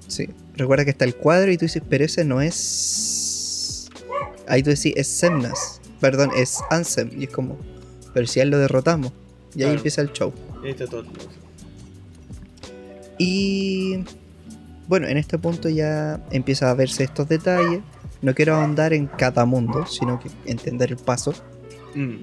Sí. 0.07 0.29
Recuerda 0.55 0.83
que 0.85 0.91
está 0.91 1.05
el 1.05 1.15
cuadro 1.15 1.51
y 1.51 1.57
tú 1.57 1.65
dices, 1.65 1.81
pero 1.89 2.03
ese 2.05 2.23
no 2.25 2.41
es. 2.41 3.89
Ahí 4.47 4.63
tú 4.63 4.69
decís, 4.69 4.93
es 4.95 5.07
Semnas. 5.07 5.79
Perdón, 5.99 6.31
es 6.37 6.59
Ansem. 6.69 7.09
Y 7.17 7.25
es 7.25 7.29
como, 7.29 7.57
pero 8.13 8.27
si 8.27 8.39
a 8.39 8.43
él 8.43 8.49
lo 8.49 8.57
derrotamos. 8.59 9.11
Y 9.55 9.63
ahí 9.63 9.75
empieza 9.75 10.01
el 10.01 10.11
show. 10.11 10.33
Ahí 10.63 10.71
está 10.71 10.87
todo. 10.87 11.03
Y 13.17 14.03
bueno, 14.87 15.07
en 15.07 15.17
este 15.17 15.37
punto 15.37 15.69
ya 15.69 16.19
empieza 16.31 16.69
a 16.69 16.73
verse 16.73 17.03
estos 17.03 17.27
detalles. 17.29 17.81
No 18.21 18.33
quiero 18.33 18.55
ahondar 18.55 18.93
en 18.93 19.07
cada 19.07 19.45
mundo, 19.45 19.85
sino 19.85 20.19
que 20.19 20.29
entender 20.45 20.91
el 20.91 20.97
paso. 20.97 21.33
Mm. 21.95 22.15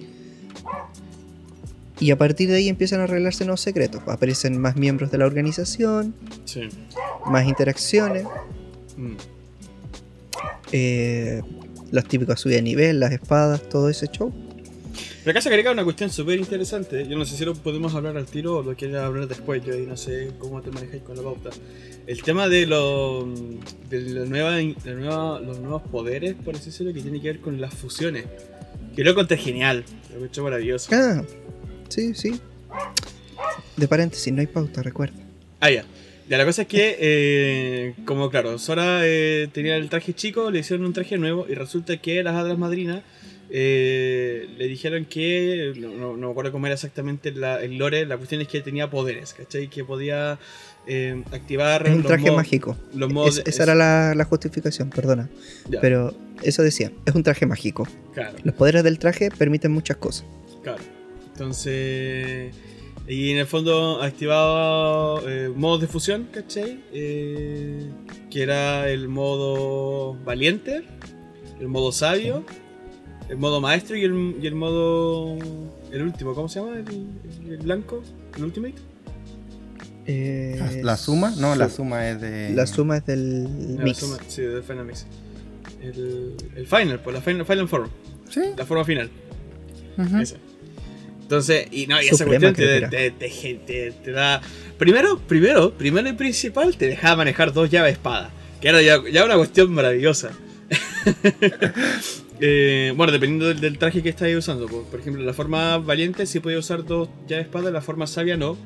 Y 2.01 2.11
a 2.11 2.17
partir 2.17 2.49
de 2.49 2.57
ahí 2.57 2.69
empiezan 2.69 3.01
a 3.01 3.05
arreglarse 3.05 3.45
nuevos 3.45 3.61
secretos. 3.61 4.03
Aparecen 4.07 4.59
más 4.59 4.77
miembros 4.77 5.11
de 5.11 5.19
la 5.19 5.27
organización, 5.27 6.15
Sí. 6.47 6.69
más 7.27 7.47
interacciones, 7.47 8.25
Mm. 8.97 9.13
eh, 10.73 11.43
los 11.91 12.05
típicos 12.07 12.41
subida 12.41 12.57
de 12.57 12.63
nivel, 12.63 13.01
las 13.01 13.13
espadas, 13.13 13.61
todo 13.69 13.91
ese 13.91 14.07
show. 14.09 14.33
Pero 15.23 15.33
acá 15.33 15.41
se 15.43 15.49
agrega 15.51 15.71
una 15.73 15.85
cuestión 15.85 16.09
súper 16.11 16.39
interesante. 16.39 17.07
Yo 17.07 17.19
no 17.19 17.25
sé 17.27 17.37
si 17.37 17.45
lo 17.45 17.55
podemos 17.55 17.95
hablar 17.95 18.17
al 18.17 18.25
tiro 18.27 18.57
o 18.59 18.63
lo 18.63 18.75
quieres 18.75 18.97
hablar 18.97 19.29
después. 19.29 19.63
Yo 19.65 19.75
ahí 19.75 19.85
no 19.87 19.97
sé 19.97 20.31
cómo 20.39 20.63
te 20.63 20.71
manejáis 20.71 21.03
con 21.03 21.17
la 21.17 21.23
pauta. 21.23 21.51
El 22.07 22.23
tema 22.23 22.49
de, 22.49 22.67
lo, 22.67 23.29
de 23.91 24.01
la 24.01 24.25
nueva, 24.25 24.53
la 24.53 24.93
nueva- 24.95 25.41
los 25.41 25.59
nuevos 25.61 25.83
poderes, 25.83 26.35
por 26.43 26.57
así 26.57 26.67
decirlo, 26.71 26.95
que 26.95 27.03
tiene 27.03 27.21
que 27.21 27.29
ver 27.29 27.41
con 27.41 27.61
las 27.61 27.75
fusiones. 27.75 28.25
Que 28.97 29.05
lo 29.05 29.11
encontré 29.11 29.37
genial. 29.37 29.85
Lo 30.17 30.25
he 30.25 30.29
hecho 30.29 30.43
maravilloso. 30.43 30.91
Ah, 30.95 31.23
sí, 31.91 32.15
sí. 32.15 32.41
De 33.77 33.89
paréntesis, 33.89 34.33
no 34.33 34.41
hay 34.41 34.47
pauta, 34.47 34.83
recuerda. 34.83 35.17
Ah, 35.61 35.71
ya. 35.71 35.85
Ya, 36.29 36.39
la 36.39 36.45
cosa 36.47 36.63
es 36.63 36.69
que, 36.69 36.97
eh, 37.01 37.95
como 38.05 38.31
claro, 38.31 38.57
Sora 38.59 39.01
eh, 39.05 39.49
tenía 39.53 39.77
el 39.77 39.89
traje 39.89 40.15
chico, 40.15 40.51
le 40.51 40.61
hicieron 40.61 40.87
un 40.87 40.93
traje 40.93 41.19
nuevo 41.19 41.45
y 41.49 41.55
resulta 41.55 41.97
que 41.97 42.23
las 42.23 42.37
hadas 42.37 42.57
madrinas 42.57 43.03
eh, 43.53 44.49
le 44.57 44.67
dijeron 44.69 45.05
que, 45.07 45.73
no, 45.77 46.17
no, 46.17 46.27
me 46.27 46.31
acuerdo 46.31 46.53
cómo 46.53 46.67
era 46.67 46.75
exactamente 46.75 47.33
la- 47.33 47.61
el 47.63 47.77
lore, 47.79 48.07
la 48.07 48.17
cuestión 48.17 48.41
es 48.41 48.49
que 48.49 48.61
tenía 48.61 48.89
poderes, 48.91 49.35
¿cachai? 49.35 49.69
Que 49.69 49.85
podía 49.85 50.39
eh, 50.87 51.23
activar 51.33 51.83
Es 51.87 51.91
un 51.93 51.99
los 51.99 52.07
traje 52.07 52.23
modos- 52.25 52.37
mágico. 52.37 52.77
Los 52.95 53.39
Es- 53.39 53.47
esa 53.47 53.65
era 53.65 53.75
la, 53.75 54.15
la 54.15 54.25
justificación, 54.25 54.89
perdona. 54.91 55.29
ya, 55.69 55.81
Pero 55.81 56.15
eso 56.43 56.63
decía, 56.63 56.91
es 57.05 57.15
un 57.15 57.23
traje 57.23 57.45
mágico. 57.45 57.87
Claro, 58.15 58.37
Los 58.45 58.55
poderes 58.55 58.83
del 58.83 58.99
traje 58.99 59.31
permiten 59.31 59.73
muchas 59.73 59.97
cosas. 59.99 60.25
claro. 60.63 60.83
Entonces... 61.33 62.55
Y 63.09 63.33
en 63.33 63.39
el 63.39 63.47
fondo 63.47 64.01
activaba 64.03 65.21
eh, 65.27 65.51
modos 65.55 65.81
de 65.81 65.87
fusión, 65.89 66.29
¿cachai? 66.33 66.79
Que 66.93 68.43
era 68.43 68.89
el 68.89 69.09
modo 69.09 70.15
valiente, 70.25 70.83
el 71.61 71.67
modo 71.69 71.91
sabio, 71.91 72.45
el 73.31 73.37
modo 73.39 73.61
maestro 73.61 73.97
y 73.97 74.05
el, 74.05 74.37
y 74.43 74.47
el 74.47 74.55
modo... 74.55 75.39
El 75.93 76.03
último, 76.03 76.35
¿cómo 76.35 76.49
se 76.49 76.61
llama? 76.61 76.77
El, 76.79 77.07
el 77.51 77.57
blanco, 77.59 78.03
el 78.37 78.45
ultimate. 78.45 78.75
Eh, 80.07 80.57
¿La, 80.59 80.83
la 80.93 80.97
suma? 80.97 81.33
No, 81.37 81.55
la 81.55 81.69
su- 81.69 81.77
suma 81.77 82.09
es 82.09 82.21
de. 82.21 82.51
La 82.55 82.67
suma 82.67 82.97
es 82.99 83.07
del 83.07 83.47
Ah, 83.49 83.75
la 83.79 83.85
mix. 83.85 83.99
suma- 83.99 84.19
sí, 84.29 84.43
del 84.43 84.63
Final 84.63 84.85
Mix. 84.87 85.07
El, 85.83 86.35
el 86.57 86.67
final, 86.67 87.01
pues 87.01 87.15
la 87.15 87.21
final, 87.23 87.45
final 87.47 87.69
form, 87.69 87.89
Sí. 88.29 88.41
la 88.57 88.65
forma 88.67 88.85
final. 88.85 89.11
ujú. 89.99 90.19
Esa. 90.19 90.37
Entonces, 91.23 91.69
y 91.71 91.87
no, 91.87 92.01
y 92.03 92.07
esa 92.09 92.25
cuestión 92.27 92.55
te- 92.55 93.11
te- 93.13 93.93
te 93.93 94.11
da. 94.13 94.41
Primero, 94.79 95.19
primero, 95.19 95.73
primero 95.77 96.09
y 96.09 96.13
principal, 96.15 96.77
te 96.77 96.87
dejaba 96.87 97.17
manejar 97.17 97.53
dos 97.53 97.71
llaves 97.71 97.93
espada. 97.93 98.31
Que 98.61 98.69
era 98.69 98.83
ya, 98.83 98.99
ya 99.13 99.25
una 99.25 99.37
cuestión 99.37 99.73
maravillosa. 99.73 100.31
Eh, 102.41 102.95
bueno, 102.97 103.13
dependiendo 103.13 103.53
del, 103.53 103.79
traje 103.79 104.03
que 104.03 104.09
estáis 104.09 104.37
usando. 104.37 104.67
Por 104.67 105.01
ejemplo, 105.01 105.23
la 105.23 105.35
forma 105.35 105.79
valiente 105.79 106.27
sí 106.27 106.41
podía 106.41 106.59
usar 106.59 106.85
dos 106.85 107.09
llaves 107.29 107.47
espada, 107.47 107.71
la 107.71 107.83
forma 107.83 108.07
sabia 108.07 108.37
no. 108.37 108.57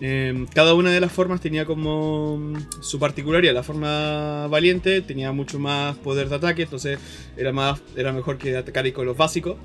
Eh, 0.00 0.46
cada 0.54 0.74
una 0.74 0.90
de 0.90 1.00
las 1.00 1.10
formas 1.12 1.40
tenía 1.40 1.64
como 1.66 2.38
mm, 2.38 2.82
su 2.82 2.98
particularidad. 2.98 3.54
La 3.54 3.62
forma 3.62 4.46
valiente 4.46 5.02
tenía 5.02 5.32
mucho 5.32 5.58
más 5.58 5.96
poder 5.96 6.28
de 6.28 6.36
ataque, 6.36 6.62
entonces 6.62 6.98
era, 7.36 7.52
más, 7.52 7.80
era 7.96 8.12
mejor 8.12 8.38
que 8.38 8.56
atacar 8.56 8.90
con 8.92 9.06
los 9.06 9.16
básicos. 9.16 9.56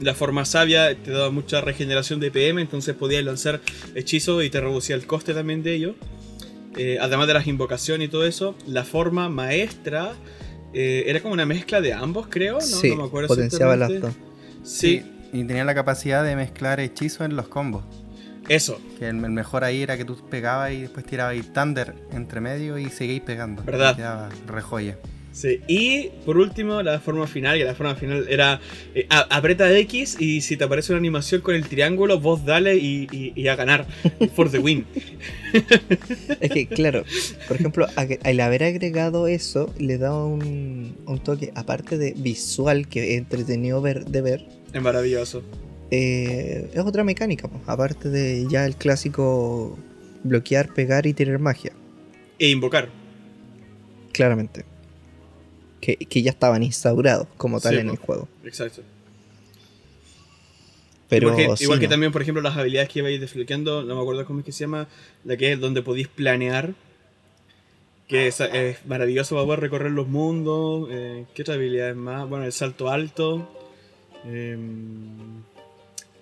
La 0.00 0.14
forma 0.14 0.44
sabia 0.44 0.94
te 0.94 1.10
daba 1.10 1.30
mucha 1.30 1.60
regeneración 1.60 2.20
de 2.20 2.30
PM, 2.30 2.60
entonces 2.60 2.94
podías 2.94 3.24
lanzar 3.24 3.60
hechizos 3.94 4.44
y 4.44 4.50
te 4.50 4.60
reducía 4.60 4.96
el 4.96 5.06
coste 5.06 5.32
también 5.32 5.62
de 5.62 5.74
ello. 5.74 5.94
Eh, 6.76 6.98
además 7.00 7.28
de 7.28 7.34
las 7.34 7.46
invocaciones 7.46 8.08
y 8.08 8.10
todo 8.10 8.26
eso, 8.26 8.54
la 8.66 8.84
forma 8.84 9.28
maestra 9.28 10.14
eh, 10.72 11.04
era 11.06 11.20
como 11.20 11.34
una 11.34 11.46
mezcla 11.46 11.80
de 11.80 11.92
ambos, 11.92 12.26
creo. 12.28 12.54
No, 12.54 12.60
sí, 12.60 12.90
no 12.90 12.96
me 12.96 13.04
acuerdo 13.04 13.28
potenciaba 13.28 13.76
las 13.76 14.00
dos. 14.00 14.14
Sí, 14.64 15.02
Y 15.32 15.44
tenía 15.44 15.64
la 15.64 15.74
capacidad 15.74 16.24
de 16.24 16.36
mezclar 16.36 16.80
hechizos 16.80 17.22
en 17.22 17.36
los 17.36 17.48
combos. 17.48 17.84
eso, 18.48 18.80
Que 18.98 19.08
el, 19.08 19.24
el 19.24 19.30
mejor 19.30 19.64
ahí 19.64 19.82
era 19.82 19.96
que 19.96 20.04
tú 20.04 20.16
pegabas 20.28 20.72
y 20.72 20.82
después 20.82 21.04
tirabas 21.06 21.32
ahí 21.32 21.42
Thunder 21.42 21.94
entre 22.12 22.40
medio 22.40 22.78
y 22.78 22.88
seguíais 22.90 23.22
pegando. 23.22 23.62
¿Verdad? 23.64 23.92
Y 23.92 23.96
Quedaba 23.96 24.28
re 24.46 24.62
joya. 24.62 24.98
Sí, 25.32 25.60
y 25.66 26.10
por 26.26 26.36
último, 26.36 26.82
la 26.82 27.00
forma 27.00 27.26
final, 27.26 27.56
que 27.56 27.64
la 27.64 27.74
forma 27.74 27.94
final 27.94 28.26
era 28.28 28.60
eh, 28.94 29.06
aprieta 29.10 29.72
X 29.78 30.16
y 30.20 30.42
si 30.42 30.58
te 30.58 30.64
aparece 30.64 30.92
una 30.92 30.98
animación 30.98 31.40
con 31.40 31.54
el 31.54 31.66
triángulo, 31.66 32.20
vos 32.20 32.44
dale 32.44 32.76
y, 32.76 33.08
y- 33.10 33.32
y 33.34 33.48
a 33.48 33.56
ganar. 33.56 33.86
For 34.34 34.50
the 34.50 34.58
win. 34.58 34.84
Es 36.40 36.50
que, 36.50 36.66
claro, 36.66 37.04
por 37.48 37.56
ejemplo, 37.56 37.86
al 38.24 38.40
haber 38.40 38.64
agregado 38.64 39.26
eso, 39.26 39.72
le 39.78 39.96
da 39.98 40.14
un, 40.14 40.96
un 41.06 41.18
toque, 41.20 41.50
aparte 41.54 41.96
de 41.96 42.12
visual, 42.16 42.86
que 42.88 43.12
es 43.14 43.18
entretenido 43.18 43.80
ver, 43.80 44.04
de 44.04 44.20
ver, 44.20 44.44
Es 44.72 44.82
maravilloso. 44.82 45.42
eh, 45.90 46.70
es 46.74 46.80
otra 46.80 47.04
mecánica, 47.04 47.48
aparte 47.66 48.10
de 48.10 48.46
ya 48.50 48.66
el 48.66 48.76
clásico 48.76 49.78
bloquear, 50.24 50.72
pegar 50.74 51.06
y 51.06 51.14
tirar 51.14 51.38
magia, 51.38 51.72
E 52.38 52.48
invocar. 52.50 52.90
claramente. 54.12 54.64
Que, 55.82 55.96
que 55.96 56.22
ya 56.22 56.30
estaban 56.30 56.62
instaurados 56.62 57.26
como 57.36 57.60
tal 57.60 57.74
Sí, 57.74 57.80
en 57.80 57.90
el 57.90 57.96
juego. 57.96 58.28
Exacto. 58.44 58.82
Pero 61.08 61.36
igual 61.60 61.78
que, 61.80 61.88
también, 61.88 62.10
por 62.12 62.22
ejemplo, 62.22 62.40
las 62.40 62.56
habilidades 62.56 62.88
que 62.88 63.00
ibais 63.00 63.20
desbloqueando, 63.20 63.82
no 63.82 63.96
me 63.96 64.00
acuerdo 64.00 64.24
cómo 64.24 64.38
es 64.40 64.46
que 64.46 64.52
se 64.52 64.60
llama, 64.60 64.88
la 65.24 65.36
que 65.36 65.52
es 65.52 65.60
donde 65.60 65.82
podéis 65.82 66.08
planear. 66.08 66.72
Que 68.08 68.28
es, 68.28 68.40
es 68.40 68.86
maravilloso 68.86 69.34
para 69.34 69.44
poder 69.44 69.60
recorrer 69.60 69.90
los 69.90 70.06
mundos. 70.08 70.88
eh, 70.90 71.26
¿Qué 71.34 71.42
otra 71.42 71.54
habilidad 71.54 71.90
es 71.90 71.96
más? 71.96 72.28
Bueno, 72.28 72.44
el 72.46 72.52
salto 72.52 72.88
alto. 72.88 73.50
em, 74.24 75.42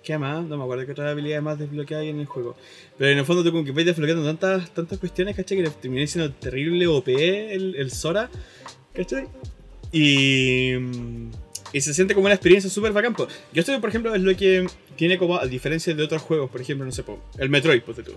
¿Qué 0.03 0.17
más? 0.17 0.43
No 0.43 0.57
me 0.57 0.63
acuerdo 0.63 0.85
qué 0.87 0.91
otras 0.93 1.11
habilidades 1.11 1.43
más 1.43 1.59
desbloqueadas 1.59 2.03
hay 2.03 2.09
en 2.09 2.19
el 2.19 2.25
juego. 2.25 2.55
Pero 2.97 3.11
en 3.11 3.17
el 3.19 3.25
fondo 3.25 3.43
tú 3.43 3.51
como 3.51 3.63
que 3.63 3.71
vais 3.71 3.85
desbloqueando 3.85 4.25
tantas, 4.25 4.71
tantas 4.71 4.97
cuestiones, 4.99 5.35
¿cachai? 5.35 5.61
Que 5.61 5.69
terminé 5.69 6.07
siendo 6.07 6.33
terrible 6.33 6.87
OP 6.87 7.07
el, 7.07 7.75
el 7.75 7.91
Sora. 7.91 8.29
¿Cachai? 8.93 9.27
Y... 9.91 10.73
mm, 10.79 11.31
Y 11.73 11.79
se 11.81 11.93
siente 11.93 12.13
como 12.13 12.25
una 12.25 12.35
experiencia 12.35 12.69
súper 12.69 12.91
bacán. 12.91 13.15
Yo 13.17 13.27
estoy, 13.61 13.79
por 13.79 13.89
ejemplo, 13.89 14.13
es 14.13 14.21
lo 14.21 14.35
que 14.35 14.67
tiene 14.97 15.17
como, 15.17 15.37
a 15.37 15.45
diferencia 15.45 15.93
de 15.93 16.03
otros 16.03 16.21
juegos, 16.21 16.49
por 16.51 16.59
ejemplo, 16.59 16.85
no 16.85 16.91
sé, 16.91 17.03
po, 17.03 17.17
el 17.37 17.49
Metroid, 17.49 17.81
ponte 17.81 18.03
tú. 18.03 18.11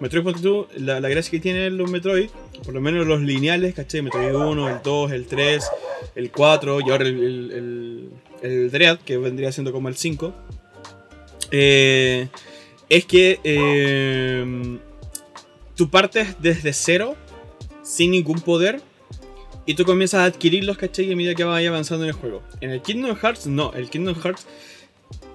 Metroid, 0.00 0.24
ponte 0.24 0.40
tú, 0.40 0.66
la, 0.76 0.98
gracia 1.00 1.30
que 1.30 1.38
tienen 1.38 1.76
los 1.76 1.88
Metroid, 1.88 2.30
por 2.64 2.74
lo 2.74 2.80
menos 2.80 3.06
los 3.06 3.20
lineales, 3.20 3.74
¿cachai? 3.74 4.02
Metroid 4.02 4.34
1, 4.34 4.68
el 4.68 4.82
2, 4.82 5.12
el 5.12 5.26
3, 5.26 5.64
el 6.16 6.30
4 6.32 6.80
y 6.80 6.90
ahora 6.90 7.06
el 7.06 8.10
Dread, 8.72 8.98
que 9.00 9.18
vendría 9.18 9.52
siendo 9.52 9.70
como 9.72 9.88
el 9.88 9.96
5. 9.96 10.34
eh, 11.52 12.28
es 12.88 13.04
que 13.04 13.38
eh, 13.44 14.78
tú 15.76 15.90
partes 15.90 16.34
desde 16.40 16.72
cero, 16.72 17.14
sin 17.84 18.10
ningún 18.10 18.40
poder, 18.40 18.80
y 19.66 19.74
tú 19.74 19.84
comienzas 19.84 20.20
a 20.20 20.24
adquirirlos, 20.24 20.76
¿cachai? 20.78 21.12
A 21.12 21.16
medida 21.16 21.34
que 21.34 21.44
vas 21.44 21.64
avanzando 21.66 22.04
en 22.04 22.08
el 22.10 22.14
juego. 22.16 22.42
En 22.60 22.70
el 22.70 22.82
Kingdom 22.82 23.16
Hearts, 23.16 23.46
no. 23.46 23.72
El 23.74 23.88
Kingdom 23.90 24.14
Hearts, 24.20 24.46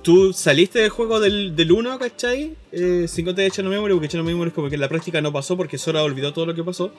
tú 0.02 0.34
saliste 0.34 0.80
del 0.80 0.90
juego 0.90 1.20
del, 1.20 1.56
del 1.56 1.72
1, 1.72 2.00
¿cachai? 2.00 2.54
Eh, 2.72 3.06
sin 3.08 3.26
contar 3.26 3.46
de 3.46 3.52
Channel 3.52 3.72
Memory, 3.72 3.94
porque 3.94 4.08
Channel 4.10 4.26
Memory 4.26 4.50
es 4.50 4.54
como 4.54 4.70
que 4.70 4.76
en 4.76 4.82
la 4.82 4.90
práctica 4.90 5.22
no 5.22 5.32
pasó 5.32 5.56
porque 5.56 5.78
Sora 5.78 6.04
olvidó 6.04 6.34
todo 6.34 6.46
lo 6.46 6.56
que 6.56 6.64
pasó. 6.64 6.92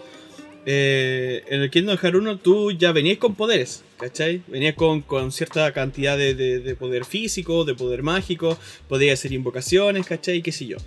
Eh, 0.68 1.44
en 1.48 1.60
el 1.62 1.70
Kingdom 1.70 1.96
Hearts 1.96 2.18
1 2.18 2.38
tú 2.38 2.72
ya 2.72 2.90
venías 2.90 3.18
con 3.18 3.36
poderes, 3.36 3.84
¿cachai? 3.98 4.42
Venías 4.48 4.74
con, 4.74 5.00
con 5.02 5.30
cierta 5.30 5.70
cantidad 5.72 6.18
de, 6.18 6.34
de- 6.34 6.58
de 6.58 6.74
poder 6.74 7.04
físico, 7.04 7.64
de 7.64 7.74
poder 7.76 8.02
mágico, 8.02 8.58
podías 8.88 9.18
hacer 9.20 9.32
invocaciones, 9.32 10.04
¿cachai? 10.06 10.42
Qué 10.42 10.50
sé 10.50 10.66
yo. 10.66 10.78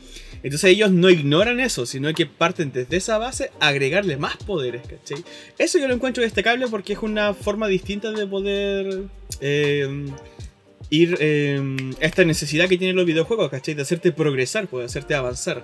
Entonces 0.43 0.71
ellos 0.71 0.91
no 0.91 1.09
ignoran 1.09 1.59
eso, 1.59 1.85
sino 1.85 2.13
que 2.13 2.25
parten 2.25 2.71
desde 2.71 2.97
esa 2.97 3.17
base 3.17 3.51
a 3.59 3.67
agregarle 3.67 4.17
más 4.17 4.37
poderes, 4.37 4.81
¿cachai? 4.87 5.23
Eso 5.57 5.77
yo 5.79 5.87
lo 5.87 5.93
encuentro 5.93 6.23
destacable 6.23 6.67
porque 6.67 6.93
es 6.93 6.99
una 6.99 7.33
forma 7.33 7.67
distinta 7.67 8.11
de 8.11 8.25
poder 8.25 9.03
eh, 9.41 10.05
ir 10.89 11.17
eh, 11.19 11.61
esta 11.99 12.23
necesidad 12.23 12.67
que 12.67 12.77
tienen 12.77 12.95
los 12.95 13.05
videojuegos, 13.05 13.49
¿cachai? 13.49 13.73
De 13.73 13.81
hacerte 13.81 14.11
progresar, 14.11 14.67
pues, 14.67 14.81
de 14.83 14.85
hacerte 14.85 15.13
avanzar, 15.15 15.61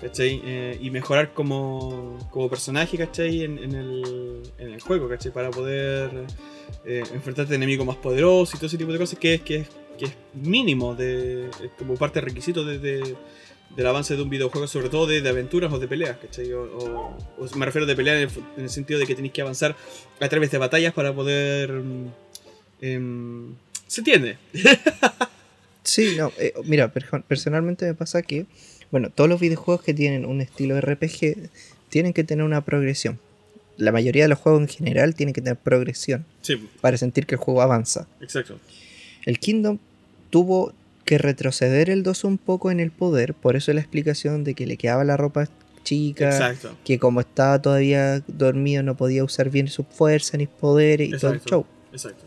¿cachai? 0.00 0.40
Eh, 0.44 0.78
y 0.80 0.90
mejorar 0.90 1.32
como, 1.32 2.18
como 2.30 2.48
personaje, 2.48 2.96
¿cachai? 2.98 3.42
En, 3.44 3.58
el, 3.58 4.42
en 4.58 4.72
el 4.74 4.80
juego, 4.80 5.08
¿cachai? 5.08 5.32
Para 5.32 5.50
poder 5.50 6.10
eh, 6.84 7.02
enfrentarte 7.14 7.54
a 7.54 7.56
enemigos 7.56 7.86
más 7.86 7.96
poderosos 7.96 8.54
y 8.54 8.58
todo 8.58 8.66
ese 8.66 8.78
tipo 8.78 8.92
de 8.92 8.98
cosas 8.98 9.18
que 9.18 9.34
es, 9.34 9.40
que 9.40 9.56
es, 9.56 9.68
que 9.98 10.04
es 10.04 10.12
mínimo 10.34 10.94
de, 10.94 11.48
como 11.76 11.94
parte 11.96 12.20
requisito 12.20 12.64
de, 12.64 12.78
de- 12.78 13.16
del 13.76 13.86
avance 13.86 14.16
de 14.16 14.22
un 14.22 14.30
videojuego, 14.30 14.66
sobre 14.66 14.88
todo 14.88 15.06
de, 15.06 15.20
de 15.20 15.28
aventuras 15.28 15.72
o 15.72 15.78
de 15.78 15.86
peleas, 15.88 16.16
¿cachai? 16.18 16.52
O, 16.52 16.62
o- 16.62 17.16
o 17.38 17.56
me 17.56 17.66
refiero 17.66 17.86
de 17.86 17.94
pelear 17.94 18.16
en 18.16 18.22
el, 18.24 18.30
en 18.56 18.62
el 18.64 18.70
sentido 18.70 18.98
de 18.98 19.06
que 19.06 19.14
tenéis 19.14 19.32
que 19.32 19.40
avanzar 19.42 19.76
a 20.20 20.28
través 20.28 20.50
de 20.50 20.58
batallas 20.58 20.92
para 20.94 21.14
poder... 21.14 21.70
mm, 21.72 22.06
em, 22.80 23.54
¿Se 23.86 24.00
entiende? 24.00 24.36
Sí, 25.82 26.16
no, 26.18 26.30
eh, 26.38 26.52
mira, 26.64 26.92
personalmente 27.26 27.86
me 27.86 27.94
pasa 27.94 28.20
que, 28.20 28.44
bueno, 28.90 29.08
todos 29.08 29.30
los 29.30 29.40
videojuegos 29.40 29.82
que 29.82 29.94
tienen 29.94 30.26
un 30.26 30.42
estilo 30.42 30.78
RPG 30.78 31.48
tienen 31.88 32.12
que 32.12 32.24
tener 32.24 32.44
una 32.44 32.62
progresión. 32.62 33.18
La 33.78 33.90
mayoría 33.90 34.24
de 34.24 34.28
los 34.28 34.38
juegos 34.38 34.60
en 34.60 34.68
general 34.68 35.14
tienen 35.14 35.32
que 35.32 35.40
tener 35.40 35.56
progresión 35.56 36.26
Sí, 36.42 36.56
para 36.82 36.98
sentir 36.98 37.24
que 37.24 37.36
el 37.36 37.40
juego 37.40 37.62
avanza. 37.62 38.06
exacto. 38.20 38.58
El 39.24 39.38
Kingdom 39.38 39.78
tuvo 40.28 40.74
que 41.08 41.16
retroceder 41.18 41.88
el 41.88 42.02
2 42.02 42.24
un 42.24 42.36
poco 42.38 42.70
en 42.70 42.80
el 42.80 42.90
poder, 42.90 43.32
por 43.32 43.56
eso 43.56 43.72
la 43.72 43.80
explicación 43.80 44.44
de 44.44 44.52
que 44.54 44.66
le 44.66 44.76
quedaba 44.76 45.04
la 45.04 45.16
ropa 45.16 45.48
chica, 45.82 46.28
Exacto. 46.28 46.76
que 46.84 46.98
como 46.98 47.20
estaba 47.20 47.62
todavía 47.62 48.22
dormido 48.28 48.82
no 48.82 48.94
podía 48.94 49.24
usar 49.24 49.48
bien 49.48 49.68
su 49.68 49.84
fuerza 49.84 50.36
ni 50.36 50.46
poderes 50.46 51.08
y 51.08 51.12
todo 51.18 51.32
el 51.32 51.40
show. 51.40 51.64
Exacto. 51.92 52.24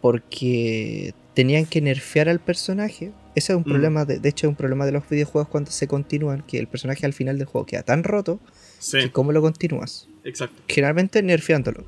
porque 0.00 1.12
tenían 1.34 1.66
que 1.66 1.80
nerfear 1.82 2.28
al 2.30 2.40
personaje. 2.40 3.12
Ese 3.34 3.52
es 3.52 3.56
un 3.56 3.62
Mm. 3.62 3.70
problema, 3.72 4.04
de, 4.06 4.18
de 4.18 4.28
hecho 4.30 4.46
es 4.46 4.48
un 4.48 4.56
problema 4.56 4.86
de 4.86 4.92
los 4.92 5.06
videojuegos 5.08 5.48
cuando 5.48 5.70
se 5.70 5.86
continúan, 5.86 6.42
que 6.46 6.58
el 6.58 6.66
personaje 6.66 7.04
al 7.06 7.12
final 7.12 7.36
del 7.38 7.46
juego 7.46 7.66
queda 7.66 7.82
tan 7.82 8.02
roto 8.02 8.40
Sí, 8.78 8.98
que 8.98 9.10
cómo 9.12 9.32
lo 9.32 9.42
continúas. 9.42 10.08
exacto. 10.24 10.62
Generalmente 10.68 11.22
nerfeándolo. 11.22 11.84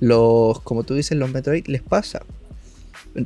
Los, 0.00 0.60
como 0.62 0.82
tú 0.82 0.94
dices, 0.94 1.16
los 1.16 1.30
Metroid 1.30 1.66
les 1.68 1.82
pasa. 1.82 2.22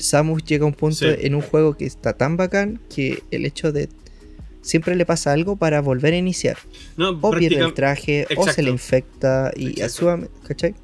Samus 0.01 0.45
llega 0.45 0.65
a 0.65 0.67
un 0.69 0.75
punto 0.75 0.97
Sí. 0.97 1.07
en 1.21 1.35
un 1.35 1.41
juego 1.43 1.77
que 1.77 1.87
está 1.87 2.13
tan 2.13 2.37
bacán 2.37 2.81
que 2.95 3.23
el 3.31 3.47
hecho 3.47 3.73
de 3.73 3.89
siempre 4.61 4.95
le 4.97 5.07
pasa 5.07 5.33
algo 5.33 5.57
para 5.57 5.81
volver 5.81 6.13
a 6.13 6.17
iniciar. 6.17 6.59
No, 6.97 7.19
O 7.23 7.31
pierde 7.31 7.59
el 7.61 7.73
traje, 7.75 8.27
o 8.37 8.47
se 8.49 8.63
le 8.63 8.71
infecta 8.71 9.51
y 9.57 9.81
asuma, 9.81 10.27
¿cachai? 10.47 10.75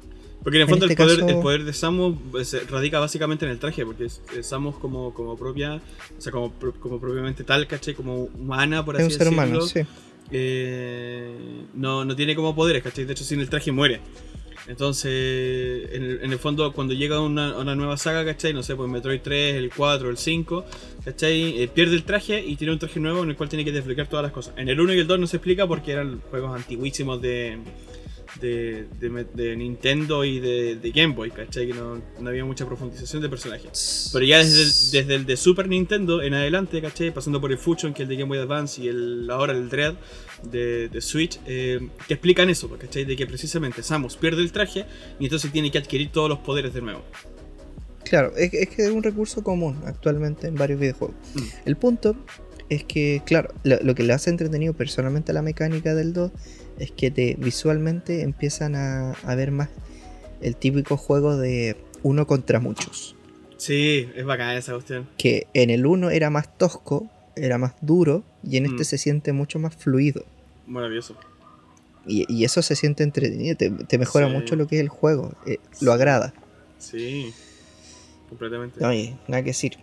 Porque 0.43 0.57
en 0.57 0.61
el 0.61 0.67
en 0.67 0.69
fondo 0.69 0.85
este 0.85 0.93
el, 0.93 1.07
poder, 1.07 1.19
caso- 1.21 1.29
el 1.37 1.41
poder 1.41 1.63
de 1.63 1.73
Samus 1.73 2.17
pues, 2.31 2.69
radica 2.69 2.99
básicamente 2.99 3.45
en 3.45 3.51
el 3.51 3.59
traje, 3.59 3.83
porque 3.85 4.07
Samus 4.41 4.75
como, 4.77 5.13
como 5.13 5.35
propia, 5.37 5.81
o 6.17 6.21
sea, 6.21 6.31
como, 6.31 6.53
como 6.79 6.99
propiamente 6.99 7.43
tal, 7.43 7.67
¿cachai? 7.67 7.93
Como 7.95 8.25
humana, 8.25 8.83
por 8.85 8.95
Es 8.95 9.01
así 9.01 9.05
un 9.13 9.17
ser 9.19 9.19
decirlo. 9.29 9.43
humano, 9.43 9.61
sí. 9.67 9.81
eh, 10.31 11.31
no, 11.73 12.05
no 12.05 12.15
tiene 12.15 12.35
como 12.35 12.55
poderes, 12.55 12.83
¿cachai? 12.83 13.05
De 13.05 13.13
hecho, 13.13 13.23
sin 13.23 13.39
el 13.39 13.49
traje 13.49 13.71
muere. 13.71 14.01
Entonces, 14.67 15.89
en 15.91 16.03
el, 16.03 16.19
en 16.23 16.31
el 16.31 16.39
fondo, 16.39 16.73
cuando 16.73 16.93
llega 16.93 17.19
una, 17.19 17.57
una 17.57 17.75
nueva 17.75 17.97
saga, 17.97 18.25
¿cachai? 18.25 18.53
No 18.53 18.63
sé, 18.63 18.75
pues 18.75 18.89
Metroid 18.89 19.21
3, 19.21 19.55
el 19.55 19.71
4, 19.75 20.09
el 20.09 20.17
5, 20.17 20.65
¿cachai? 21.03 21.61
Eh, 21.61 21.67
pierde 21.67 21.95
el 21.95 22.03
traje 22.03 22.43
y 22.43 22.55
tiene 22.55 22.73
un 22.73 22.79
traje 22.79 22.99
nuevo 22.99 23.23
en 23.23 23.29
el 23.29 23.35
cual 23.35 23.49
tiene 23.49 23.63
que 23.63 23.71
desbloquear 23.71 24.07
todas 24.07 24.23
las 24.23 24.31
cosas. 24.31 24.53
En 24.57 24.67
el 24.69 24.79
1 24.79 24.93
y 24.93 24.99
el 24.99 25.07
2 25.07 25.19
no 25.19 25.27
se 25.27 25.37
explica 25.37 25.67
porque 25.67 25.91
eran 25.91 26.19
juegos 26.31 26.55
antiguísimos 26.55 27.21
de, 27.21 27.59
de, 28.41 28.85
de 28.99 29.09
me- 29.09 29.23
de 29.23 29.55
Nintendo 29.55 30.23
y 30.25 30.39
de, 30.39 30.75
de 30.75 30.91
Game 30.91 31.13
Boy, 31.13 31.31
¿cachai? 31.31 31.67
Que 31.67 31.73
no, 31.73 32.01
no 32.19 32.29
había 32.29 32.45
mucha 32.45 32.65
profundización 32.65 33.21
de 33.21 33.29
personajes. 33.29 34.09
Pero 34.13 34.25
ya 34.25 34.37
desde 34.39 34.61
el, 34.61 34.67
desde 35.03 35.15
el 35.15 35.25
de 35.25 35.37
Super 35.37 35.67
Nintendo 35.67 36.21
en 36.21 36.33
adelante, 36.33 36.81
¿cachai? 36.81 37.13
Pasando 37.13 37.39
por 37.41 37.51
el 37.51 37.57
Fusion, 37.57 37.93
que 37.93 38.03
es 38.03 38.09
el 38.09 38.15
de 38.15 38.21
Game 38.21 38.29
Boy 38.29 38.37
Advance, 38.39 38.81
y 38.81 38.87
el, 38.87 39.27
ahora 39.29 39.53
el 39.53 39.69
Dread 39.69 39.95
de, 40.43 40.89
de 40.89 41.01
Switch, 41.01 41.39
eh, 41.45 41.79
que 42.07 42.13
explican 42.15 42.49
eso, 42.49 42.69
¿cachai? 42.77 43.05
De 43.05 43.15
que 43.15 43.25
precisamente 43.25 43.81
Samus 43.83 44.15
pierde 44.17 44.41
el 44.41 44.51
traje 44.51 44.85
y 45.19 45.25
entonces 45.25 45.51
tiene 45.51 45.71
que 45.71 45.77
adquirir 45.77 46.11
todos 46.11 46.29
los 46.29 46.39
poderes 46.39 46.73
de 46.73 46.81
nuevo. 46.81 47.03
Claro, 48.03 48.33
es, 48.37 48.53
es 48.53 48.69
que 48.69 48.83
es 48.83 48.89
un 48.91 49.01
recurso 49.01 49.43
común 49.43 49.81
actualmente 49.85 50.47
en 50.47 50.55
varios 50.55 50.79
videojuegos. 50.79 51.15
Mm. 51.33 51.39
El 51.65 51.75
punto 51.75 52.15
es 52.69 52.83
que, 52.83 53.21
claro, 53.25 53.53
lo, 53.63 53.77
lo 53.81 53.95
que 53.95 54.03
le 54.03 54.13
hace 54.13 54.29
entretenido 54.29 54.73
personalmente 54.73 55.31
a 55.31 55.35
la 55.35 55.41
mecánica 55.41 55.95
del 55.95 56.13
2 56.13 56.31
es 56.79 56.91
que 56.91 57.11
te 57.11 57.35
visualmente 57.39 58.21
empiezan 58.21 58.75
a, 58.75 59.11
a 59.11 59.35
ver 59.35 59.51
más 59.51 59.69
el 60.41 60.55
típico 60.55 60.97
juego 60.97 61.37
de 61.37 61.77
uno 62.03 62.27
contra 62.27 62.59
muchos. 62.59 63.15
Sí, 63.57 64.09
es 64.15 64.25
bacán 64.25 64.55
esa 64.57 64.73
cuestión. 64.73 65.07
Que 65.17 65.47
en 65.53 65.69
el 65.69 65.85
1 65.85 66.09
era 66.09 66.29
más 66.29 66.57
tosco, 66.57 67.09
era 67.35 67.57
más 67.57 67.73
duro, 67.81 68.23
y 68.43 68.57
en 68.57 68.65
este 68.65 68.81
Mm. 68.81 68.85
se 68.85 68.97
siente 68.97 69.33
mucho 69.33 69.59
más 69.59 69.75
fluido. 69.75 70.23
Maravilloso. 70.67 71.15
Y, 72.05 72.31
y 72.31 72.43
eso 72.45 72.61
se 72.61 72.75
siente 72.75 73.03
entretenido, 73.03 73.55
te, 73.55 73.69
te 73.71 73.97
mejora 73.97 74.27
Sí. 74.27 74.33
mucho 74.33 74.55
lo 74.55 74.67
que 74.67 74.75
es 74.75 74.81
el 74.81 74.89
juego, 74.89 75.33
eh, 75.47 75.57
Sí. 75.71 75.85
lo 75.85 75.93
agrada. 75.93 76.33
Sí, 76.77 77.33
completamente. 78.29 78.85
Oye, 78.85 79.15
nada 79.27 79.41
que 79.41 79.49
decir. 79.51 79.77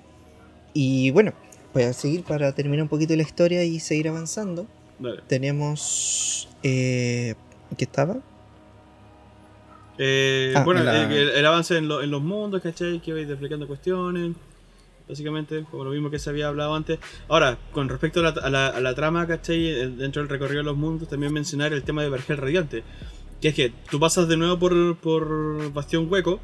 Y 0.75 1.11
bueno, 1.11 1.33
voy 1.75 1.83
a 1.85 1.93
seguir 1.93 2.23
para 2.23 2.53
terminar 2.53 2.83
un 2.85 2.89
poquito 2.89 3.17
la 3.17 3.23
historia 3.23 3.65
y 3.65 3.81
seguir 3.81 4.09
avanzando. 4.09 4.67
Dale. 4.99 5.23
Tenemos. 5.27 6.49
Eh, 6.63 7.35
¿Qué 7.77 7.85
estaba? 7.85 8.17
Eh, 9.99 10.53
Ah, 10.57 10.65
bueno, 10.65 10.81
en 10.81 10.87
la- 10.87 11.05
el, 11.05 11.13
el- 11.13 11.29
el 11.31 11.47
avance 11.47 11.77
en, 11.77 11.89
lo- 11.89 12.03
en 12.03 12.11
los 12.11 12.23
mundos, 12.23 12.63
¿cachai? 12.63 13.01
Que 13.01 13.13
vais 13.13 13.29
desbloqueando 13.29 13.67
cuestiones. 13.67 14.33
Básicamente, 15.09 15.65
como 15.71 15.85
lo 15.85 15.91
mismo 15.91 16.11
que 16.11 16.19
se 16.19 16.31
había 16.31 16.49
hablado 16.49 16.75
antes. 16.75 16.99
Ahora, 17.29 17.59
con 17.73 17.89
respecto 17.89 18.21
a 18.21 18.23
la, 18.23 18.29
a 18.31 18.51
la- 18.51 18.69
a 18.69 18.81
la 18.81 18.95
trama, 18.95 19.27
¿cachai? 19.27 19.67
El- 19.69 19.99
Dentro 19.99 20.23
del 20.23 20.29
recorrido 20.29 20.59
de 20.59 20.65
los 20.65 20.77
mundos, 20.77 21.09
también 21.09 21.33
mencionar 21.33 21.73
el 21.73 21.83
tema 21.83 22.03
de 22.03 22.09
Vergel 22.09 22.37
Radiante. 22.39 22.83
Que 23.41 23.49
es 23.49 23.55
que 23.55 23.73
tú 23.91 23.99
pasas 23.99 24.29
de 24.29 24.37
nuevo 24.37 24.59
por, 24.59 24.97
por 24.97 25.73
Bastión 25.73 26.07
Hueco. 26.11 26.41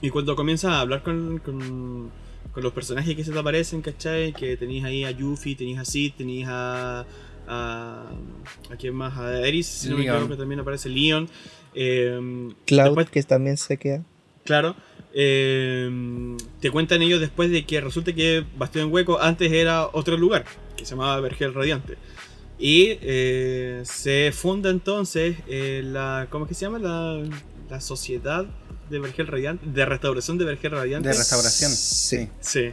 Y 0.00 0.08
cuando 0.10 0.34
comienzas 0.34 0.72
a 0.72 0.80
hablar 0.80 1.02
con, 1.02 1.38
con, 1.38 2.10
con 2.52 2.62
los 2.62 2.72
personajes 2.72 3.14
que 3.14 3.22
se 3.22 3.32
te 3.32 3.38
aparecen, 3.38 3.82
¿cachai? 3.82 4.32
Que 4.32 4.56
tenéis 4.56 4.84
ahí 4.84 5.04
a 5.04 5.10
Yuffie, 5.10 5.54
tenéis 5.56 5.78
a 5.78 5.84
Sid, 5.84 6.14
tenéis 6.16 6.46
a. 6.48 7.04
a. 7.50 8.10
¿A 8.70 8.76
quién 8.76 8.94
más? 8.94 9.18
A 9.18 9.46
Eris, 9.46 9.66
si 9.66 9.88
no 9.90 9.96
me 9.96 10.04
Leon. 10.04 10.16
equivoco, 10.16 10.36
también 10.38 10.60
aparece 10.60 10.88
Leon. 10.88 11.28
Eh, 11.74 12.48
Cloud, 12.66 12.84
después- 12.86 13.10
que 13.10 13.22
también 13.24 13.56
se 13.56 13.76
queda. 13.76 14.02
Claro. 14.44 14.74
eh, 15.12 16.36
te 16.60 16.70
cuentan 16.70 17.02
ellos 17.02 17.20
después 17.20 17.50
de 17.50 17.64
que 17.66 17.80
resulta 17.80 18.12
que 18.12 18.44
Bastión 18.56 18.92
Hueco 18.92 19.20
antes 19.20 19.50
era 19.52 19.86
otro 19.92 20.16
lugar, 20.16 20.44
que 20.76 20.84
se 20.84 20.90
llamaba 20.92 21.20
Vergel 21.20 21.52
Radiante. 21.54 21.96
Y 22.58 22.98
eh, 23.00 23.82
se 23.84 24.32
funda 24.32 24.70
entonces 24.70 25.36
eh, 25.48 25.82
la. 25.84 26.26
¿Cómo 26.30 26.44
es 26.44 26.48
que 26.50 26.54
se 26.54 26.66
llama? 26.66 26.78
La, 26.78 27.22
la 27.70 27.80
Sociedad 27.80 28.44
de 28.90 28.98
Vergel 28.98 29.26
Radiante. 29.26 29.66
De 29.66 29.84
restauración 29.86 30.36
de 30.38 30.44
Vergel 30.44 30.70
Radiante. 30.72 31.08
De 31.08 31.14
restauración. 31.14 31.70
Sí. 31.72 32.28
Sí. 32.40 32.70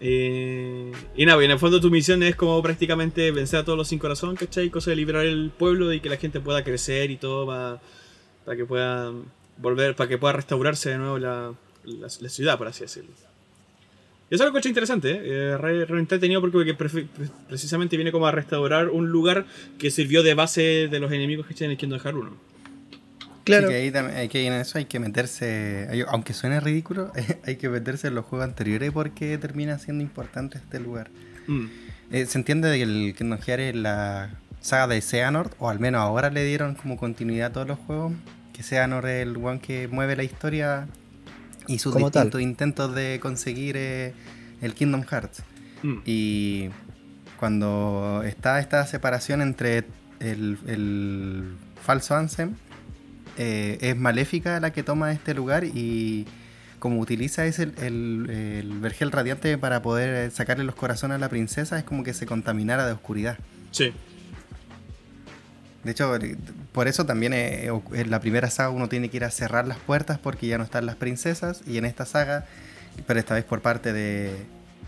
Eh, 0.00 0.92
y 1.16 1.26
nada, 1.26 1.40
y 1.40 1.46
en 1.46 1.50
el 1.52 1.58
fondo 1.58 1.80
tu 1.80 1.90
misión 1.90 2.22
es 2.22 2.36
como 2.36 2.62
prácticamente 2.62 3.30
vencer 3.30 3.60
a 3.60 3.64
todos 3.64 3.78
los 3.78 3.88
sin 3.88 3.98
corazón, 3.98 4.36
¿cachai? 4.36 4.68
Cosa 4.70 4.90
de 4.90 4.96
liberar 4.96 5.24
el 5.24 5.50
pueblo 5.56 5.92
y 5.92 6.00
que 6.00 6.10
la 6.10 6.16
gente 6.16 6.40
pueda 6.40 6.62
crecer 6.62 7.10
y 7.10 7.16
todo 7.16 7.46
para, 7.46 8.56
que 8.56 8.64
pueda 8.64 9.12
volver, 9.56 9.96
para 9.96 10.08
que 10.08 10.18
pueda 10.18 10.34
restaurarse 10.34 10.90
de 10.90 10.98
nuevo 10.98 11.18
la, 11.18 11.54
la, 11.84 12.08
ciudad, 12.08 12.58
por 12.58 12.68
así 12.68 12.82
decirlo. 12.82 13.10
Y 14.28 14.34
eso 14.34 14.42
es 14.44 14.48
algo 14.48 14.58
interesante, 14.58 15.12
¿eh? 15.12 15.20
eh 15.24 15.56
re, 15.56 15.84
re, 15.86 15.98
entretenido 15.98 16.40
porque, 16.40 16.74
porque 16.74 16.74
pre, 16.74 17.06
precisamente 17.48 17.96
viene 17.96 18.12
como 18.12 18.26
a 18.26 18.32
restaurar 18.32 18.90
un 18.90 19.08
lugar 19.08 19.46
que 19.78 19.90
sirvió 19.90 20.22
de 20.22 20.34
base 20.34 20.88
de 20.90 21.00
los 21.00 21.12
enemigos 21.12 21.46
que 21.46 21.64
en 21.64 21.70
el 21.70 21.76
Kingdom 21.76 22.00
Hearts 22.00 22.18
1. 22.18 22.55
Claro. 23.46 23.68
Sí, 23.68 23.74
que 23.74 23.98
ahí, 23.98 24.06
hay 24.16 24.28
que, 24.28 24.44
en 24.44 24.54
eso 24.54 24.76
hay 24.76 24.86
que 24.86 24.98
meterse, 24.98 25.88
aunque 26.08 26.34
suene 26.34 26.58
ridículo, 26.58 27.12
hay 27.46 27.56
que 27.56 27.68
meterse 27.68 28.08
en 28.08 28.16
los 28.16 28.24
juegos 28.24 28.48
anteriores 28.48 28.90
porque 28.90 29.38
termina 29.38 29.78
siendo 29.78 30.02
importante 30.02 30.58
este 30.58 30.80
lugar. 30.80 31.10
Mm. 31.46 31.66
Eh, 32.10 32.26
se 32.26 32.38
entiende 32.38 32.76
que 32.76 32.82
el 32.82 33.14
Kingdom 33.16 33.38
Hearts 33.38 33.62
es 33.62 33.76
la 33.76 34.30
saga 34.60 34.88
de 34.88 35.00
Xehanort, 35.00 35.54
o 35.60 35.70
al 35.70 35.78
menos 35.78 36.00
ahora 36.00 36.28
le 36.30 36.44
dieron 36.44 36.74
como 36.74 36.96
continuidad 36.96 37.50
a 37.50 37.52
todos 37.52 37.68
los 37.68 37.78
juegos, 37.78 38.12
que 38.52 38.64
Xehanort 38.64 39.06
es 39.06 39.22
el 39.22 39.36
one 39.36 39.60
que 39.60 39.86
mueve 39.86 40.16
la 40.16 40.24
historia 40.24 40.88
y 41.68 41.78
sus 41.78 41.94
distintos 41.94 42.40
intentos 42.40 42.94
de 42.96 43.20
conseguir 43.20 43.76
eh, 43.76 44.12
el 44.60 44.74
Kingdom 44.74 45.04
Hearts. 45.04 45.44
Mm. 45.84 45.98
Y 46.04 46.70
cuando 47.38 48.22
está 48.26 48.58
esta 48.58 48.84
separación 48.86 49.40
entre 49.40 49.84
el, 50.18 51.56
falso 51.80 52.16
Ansem, 52.16 52.54
eh, 53.36 53.78
es 53.80 53.96
Maléfica 53.96 54.58
la 54.60 54.72
que 54.72 54.82
toma 54.82 55.12
este 55.12 55.34
lugar 55.34 55.64
y 55.64 56.26
como 56.78 57.00
utiliza 57.00 57.46
ese, 57.46 57.64
el, 57.64 58.30
el, 58.30 58.78
vergel 58.80 59.10
radiante 59.10 59.56
para 59.58 59.82
poder 59.82 60.30
sacarle 60.30 60.64
los 60.64 60.74
corazones 60.74 61.16
a 61.16 61.18
la 61.18 61.28
princesa, 61.28 61.78
es 61.78 61.84
como 61.84 62.04
que 62.04 62.12
se 62.12 62.26
contaminara 62.26 62.86
de 62.86 62.92
oscuridad. 62.92 63.38
Sí. 63.70 63.92
De 65.86 65.92
hecho, 65.92 66.18
por 66.72 66.88
eso 66.88 67.06
también 67.06 67.32
eh, 67.32 67.70
en 67.92 68.10
la 68.10 68.18
primera 68.18 68.50
saga 68.50 68.70
uno 68.70 68.88
tiene 68.88 69.08
que 69.08 69.18
ir 69.18 69.24
a 69.24 69.30
cerrar 69.30 69.68
las 69.68 69.78
puertas 69.78 70.18
porque 70.18 70.48
ya 70.48 70.58
no 70.58 70.64
están 70.64 70.84
las 70.84 70.96
princesas. 70.96 71.62
Y 71.64 71.78
en 71.78 71.84
esta 71.84 72.04
saga, 72.04 72.44
pero 73.06 73.20
esta 73.20 73.34
vez 73.34 73.44
por 73.44 73.62
parte 73.62 73.92
de, 73.92 74.34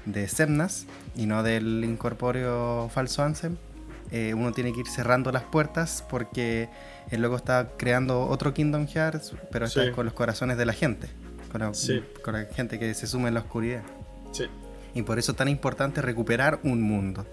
de 0.06 0.26
Semnas 0.26 0.86
y 1.14 1.26
no 1.26 1.44
del 1.44 1.84
incorpóreo 1.84 2.90
falso 2.92 3.22
Ansem, 3.22 3.56
eh, 4.10 4.34
uno 4.34 4.50
tiene 4.52 4.72
que 4.72 4.80
ir 4.80 4.88
cerrando 4.88 5.30
las 5.30 5.44
puertas 5.44 6.04
porque 6.10 6.68
el 7.10 7.22
loco 7.22 7.36
está 7.36 7.72
creando 7.76 8.26
otro 8.26 8.52
Kingdom 8.52 8.86
Hearts, 8.86 9.32
pero 9.50 9.66
esta 9.66 9.80
vez 9.80 9.94
con 9.94 10.04
los 10.04 10.14
corazones 10.14 10.58
de 10.58 10.66
la 10.66 10.72
gente. 10.72 11.08
Con 11.50 11.62
la, 11.62 11.72
con 12.22 12.34
la, 12.34 12.44
gente 12.44 12.78
que 12.78 12.92
se 12.92 13.06
suma 13.06 13.28
en 13.28 13.34
la 13.34 13.40
oscuridad. 13.40 13.82
Sí. 14.32 14.44
Y 14.94 15.02
por 15.02 15.18
eso 15.18 15.32
es 15.32 15.38
tan 15.38 15.48
importante 15.48 16.02
recuperar 16.02 16.60
un 16.62 16.82
mundo. 16.82 17.26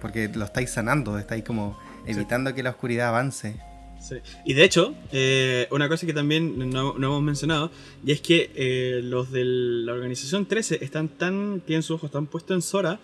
Porque 0.00 0.28
lo 0.28 0.44
estáis 0.44 0.70
sanando, 0.70 1.18
estáis 1.18 1.44
como 1.44 1.78
evitando 2.06 2.54
que 2.54 2.62
la 2.62 2.70
oscuridad 2.70 3.08
avance. 3.08 3.56
Sí. 4.00 4.16
Y 4.44 4.54
de 4.54 4.64
hecho, 4.64 4.94
eh, 5.12 5.68
una 5.70 5.88
cosa 5.88 6.06
que 6.06 6.14
también 6.14 6.70
no, 6.70 6.96
hemos 6.96 7.22
mencionado, 7.22 7.70
y 8.04 8.12
es 8.12 8.20
que 8.20 8.50
eh, 8.54 9.00
los 9.04 9.30
de 9.30 9.44
la 9.44 9.92
organización 9.92 10.46
13 10.46 10.82
están 10.82 11.08
tan, 11.08 11.60
tienen 11.60 11.82
sus 11.82 11.96
ojos 11.96 12.10
tan 12.10 12.26
puestos 12.26 12.54
en 12.54 12.62
Sora, 12.62 12.98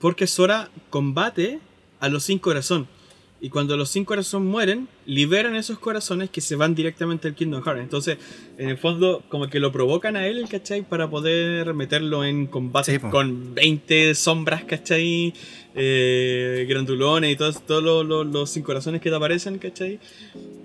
porque 0.00 0.26
Sora 0.26 0.70
combate 0.90 1.60
a 2.00 2.08
los 2.08 2.24
cinco 2.24 2.44
corazón. 2.44 2.88
Y 3.40 3.50
cuando 3.50 3.76
los 3.76 3.90
cinco 3.90 4.08
corazones 4.08 4.48
mueren, 4.48 4.88
liberan 5.06 5.56
esos 5.56 5.78
corazones 5.78 6.30
que 6.30 6.40
se 6.40 6.56
van 6.56 6.74
directamente 6.74 7.28
al 7.28 7.34
Kingdom 7.34 7.62
Hearts. 7.62 7.80
Entonces, 7.80 8.18
en 8.58 8.70
el 8.70 8.78
fondo, 8.78 9.22
como 9.28 9.48
que 9.48 9.60
lo 9.60 9.72
provocan 9.72 10.16
a 10.16 10.26
él, 10.26 10.46
¿cachai? 10.48 10.82
Para 10.82 11.08
poder 11.08 11.74
meterlo 11.74 12.24
en 12.24 12.46
combate 12.46 13.00
con 13.00 13.54
20 13.54 14.14
sombras, 14.14 14.64
¿cachai? 14.64 15.32
eh, 15.74 16.66
grandulones 16.68 17.32
y 17.32 17.36
todos, 17.36 17.66
todos 17.66 18.06
los, 18.06 18.26
los, 18.26 18.50
sin 18.50 18.62
corazones 18.62 19.00
que 19.00 19.10
te 19.10 19.16
aparecen, 19.16 19.58
¿cachai? 19.58 19.98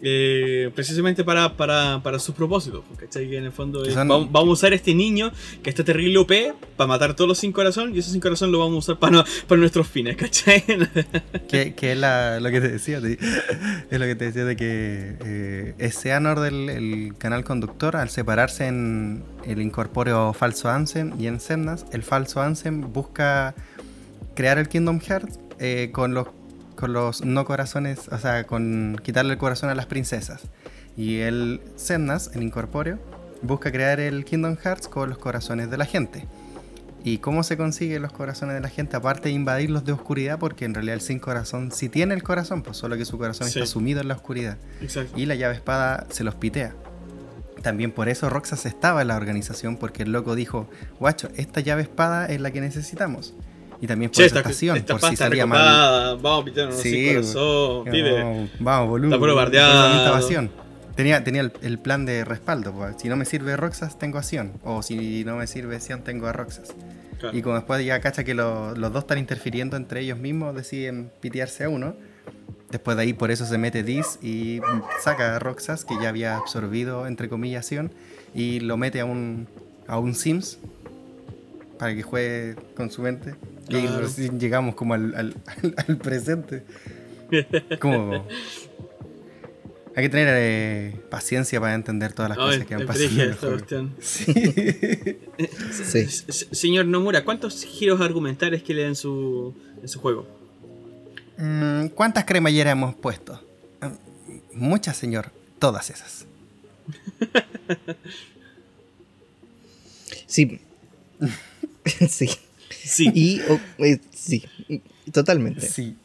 Eh, 0.01 0.69
precisamente 0.75 1.23
para, 1.23 1.57
para, 1.57 2.01
para, 2.03 2.19
sus 2.19 2.35
propósitos, 2.35 2.83
¿cachai? 2.95 3.27
Que 3.27 3.37
en 3.37 3.45
el 3.45 3.51
fondo 3.51 3.83
vamos, 3.95 4.29
a 4.33 4.41
usar 4.41 4.73
este 4.73 4.93
niño 4.93 5.31
que 5.63 5.69
está 5.69 5.83
terrible 5.83 6.19
OP 6.19 6.31
para 6.77 6.87
matar 6.87 7.15
todos 7.15 7.27
los 7.27 7.37
sin 7.39 7.51
corazón 7.51 7.93
y 7.95 7.99
esos 7.99 8.11
sin 8.11 8.21
corazón 8.21 8.51
lo 8.51 8.59
vamos 8.59 8.75
a 8.75 8.77
usar 8.77 8.99
para, 8.99 9.25
para 9.47 9.59
nuestros 9.59 9.87
fines, 9.87 10.15
¿cachai? 10.17 10.63
que, 11.49 11.73
que 11.73 11.91
es 11.93 11.97
la, 11.97 12.39
lo 12.39 12.51
que 12.51 12.61
te 12.61 12.69
decía, 12.69 12.97
es 13.89 13.99
lo 13.99 14.05
que 14.05 14.15
te 14.15 14.25
decía 14.29 14.45
de 14.45 14.55
que 14.55 15.17
eh, 15.25 15.73
ese 15.77 16.13
Anor 16.13 16.39
del 16.39 16.69
el 16.69 17.15
canal 17.17 17.43
conductor, 17.43 17.95
al 17.95 18.09
separarse 18.09 18.67
en 18.67 19.23
el 19.45 19.61
incorpóreo 19.61 20.33
falso 20.33 20.69
Ansem 20.69 21.19
y 21.19 21.27
en 21.27 21.39
Semnas, 21.39 21.85
el 21.91 22.03
falso 22.03 22.41
Ansem 22.41 22.93
busca 22.93 23.55
crear 24.35 24.57
el 24.57 24.69
Kingdom 24.69 24.99
Hearts 24.99 25.39
eh, 25.59 25.89
con, 25.91 26.13
los, 26.13 26.27
con 26.75 26.93
los 26.93 27.23
no 27.25 27.45
corazones, 27.45 28.07
o 28.09 28.17
sea, 28.17 28.45
con 28.45 28.99
quitarle 29.03 29.33
el 29.33 29.39
corazón 29.39 29.69
a 29.69 29.75
las 29.75 29.85
princesas. 29.85 30.43
Y 30.95 31.19
el 31.19 31.61
Semnas, 31.75 32.31
el 32.33 32.43
incorpóreo, 32.43 32.99
busca 33.41 33.71
crear 33.71 33.99
el 33.99 34.25
Kingdom 34.25 34.57
Hearts 34.57 34.87
con 34.87 35.09
los 35.09 35.17
corazones 35.17 35.69
de 35.69 35.77
la 35.77 35.85
gente. 35.85 36.25
¿Y 37.03 37.19
cómo 37.19 37.43
se 37.43 37.55
consigue 37.55 37.99
los 37.99 38.11
corazones 38.11 38.55
de 38.55 38.61
la 38.61 38.69
gente? 38.69 38.97
Aparte 38.97 39.29
de 39.29 39.35
invadirlos 39.35 39.85
de 39.85 39.93
oscuridad, 39.93 40.37
porque 40.37 40.65
en 40.65 40.73
realidad 40.73 40.95
el 40.95 41.01
sin 41.01 41.19
corazón 41.19 41.71
sí 41.71 41.87
tiene 41.87 42.13
el 42.13 42.23
corazón, 42.23 42.61
pues 42.61 42.77
solo 42.77 42.97
que 42.97 43.05
su 43.05 43.17
corazón 43.17 43.47
está 43.47 43.65
sumido 43.65 44.01
en 44.01 44.09
la 44.09 44.15
oscuridad. 44.15 44.57
Y 45.15 45.25
la 45.25 45.35
llave 45.35 45.55
espada 45.55 46.05
se 46.09 46.23
los 46.23 46.35
pitea. 46.35 46.75
También 47.61 47.91
por 47.91 48.09
eso 48.09 48.29
Roxas 48.29 48.65
estaba 48.65 49.01
en 49.01 49.09
la 49.09 49.17
organización, 49.17 49.77
porque 49.77 50.03
el 50.03 50.11
loco 50.11 50.35
dijo, 50.35 50.69
guacho, 50.99 51.29
esta 51.35 51.61
llave 51.61 51.83
espada 51.83 52.25
es 52.27 52.41
la 52.41 52.51
que 52.51 52.61
necesitamos. 52.61 53.33
Y 53.81 53.87
también 53.87 54.11
por 54.11 54.23
esa 54.23 54.39
estación, 54.39 54.81
por 54.83 55.01
si 55.01 55.15
salía 55.15 55.45
mal. 55.45 56.17
Vamos 56.21 56.41
a 56.41 56.45
pitar 56.45 56.73
sí, 56.73 57.13
corazón, 57.13 57.85
Vamos, 57.85 58.49
vamos, 58.59 58.89
boludo. 58.89 59.07
Está 59.07 59.19
puro 59.19 59.35
bardeado. 59.35 60.68
Tenía, 60.99 61.23
tenía 61.23 61.49
el, 61.61 61.79
plan 61.79 62.05
de 62.05 62.25
respaldo. 62.25 62.73
Pues. 62.73 62.97
Si 62.97 63.07
no 63.07 63.15
me 63.15 63.23
sirve 63.23 63.55
Roxas, 63.55 63.97
tengo 63.97 64.17
a 64.17 64.23
Sion. 64.23 64.51
O 64.65 64.83
si 64.83 65.23
no 65.23 65.37
me 65.37 65.47
sirve 65.47 65.79
Sion, 65.79 66.03
tengo 66.03 66.27
a 66.27 66.33
Roxas. 66.33 66.75
Y 67.31 67.41
como 67.41 67.55
después 67.55 67.85
ya 67.85 68.01
cacha 68.01 68.25
que 68.25 68.33
los 68.33 68.77
dos 68.77 69.03
están 69.03 69.17
interfiriendo 69.17 69.77
entre 69.77 70.01
ellos 70.01 70.17
mismos, 70.17 70.53
deciden 70.53 71.09
pitearse 71.21 71.63
a 71.63 71.69
uno. 71.69 71.95
Después 72.69 72.97
de 72.97 73.03
ahí, 73.03 73.13
por 73.13 73.31
eso 73.31 73.45
se 73.45 73.57
mete 73.57 73.81
Diz 73.81 74.19
y 74.21 74.59
saca 75.01 75.37
a 75.37 75.39
Roxas, 75.39 75.85
que 75.85 75.95
ya 76.01 76.09
había 76.09 76.35
absorbido, 76.35 77.07
entre 77.07 77.29
comillas, 77.29 77.65
Sion, 77.65 77.93
y 78.35 78.59
lo 78.59 78.75
mete 78.75 78.99
a 78.99 79.05
un, 79.05 79.47
a 79.87 79.99
un 79.99 80.15
Sims 80.15 80.59
para 81.77 81.95
que 81.95 82.03
juegue 82.03 82.57
con 82.75 82.91
su 82.91 83.03
mente. 83.03 83.35
Y 83.69 83.87
recién 83.87 84.37
llegamos 84.37 84.75
como 84.75 84.95
al, 84.95 85.15
al, 85.15 85.35
al 85.87 85.95
presente. 85.95 86.65
Como... 87.79 88.25
Hay 89.99 90.05
que 90.05 90.09
tener 90.11 90.29
eh, 90.31 90.95
paciencia 91.09 91.59
para 91.59 91.73
entender 91.73 92.13
todas 92.13 92.29
las 92.29 92.37
cosas 92.37 92.65
que 92.65 92.73
han 92.73 92.85
pasado. 92.85 93.09
Sí. 94.01 96.07
sí. 96.07 96.45
Señor 96.51 96.85
Nomura, 96.85 97.25
¿cuántos 97.25 97.65
giros 97.65 97.99
argumentales 97.99 98.63
que 98.63 98.73
le 98.73 98.83
dan 98.83 98.95
su, 98.95 99.53
en 99.81 99.89
su 99.89 99.99
juego? 99.99 100.25
Mm, 101.37 101.87
¿Cuántas 101.87 102.23
cremalleras 102.23 102.71
hemos 102.71 102.95
puesto? 102.95 103.45
Mm, 103.81 104.57
muchas, 104.57 104.95
señor. 104.95 105.33
Todas 105.59 105.89
esas. 105.89 106.25
sí. 110.27 110.61
sí. 112.07 112.29
Sí. 112.69 113.11
Y, 113.13 113.41
eh, 113.79 113.99
sí, 114.13 114.45
totalmente. 115.11 115.67
Sí. 115.67 115.97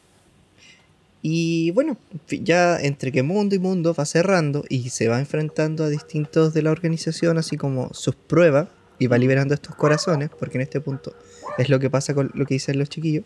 Y 1.27 1.71
bueno, 1.71 1.97
ya 2.29 2.79
entre 2.79 3.11
que 3.11 3.23
mundo 3.23 3.55
y 3.55 3.59
mundo 3.59 3.95
va 3.95 4.05
cerrando 4.05 4.63
y 4.69 4.91
se 4.91 5.07
va 5.07 5.17
enfrentando 5.17 5.83
a 5.83 5.89
distintos 5.89 6.53
de 6.53 6.61
la 6.61 6.69
organización, 6.69 7.39
así 7.39 7.57
como 7.57 7.91
sus 7.95 8.13
pruebas, 8.13 8.67
y 8.99 9.07
va 9.07 9.17
liberando 9.17 9.55
estos 9.55 9.73
corazones, 9.75 10.29
porque 10.37 10.59
en 10.59 10.61
este 10.61 10.81
punto 10.81 11.15
es 11.57 11.67
lo 11.67 11.79
que 11.79 11.89
pasa 11.89 12.13
con 12.13 12.29
lo 12.35 12.45
que 12.45 12.53
dicen 12.53 12.77
los 12.77 12.89
chiquillos, 12.89 13.25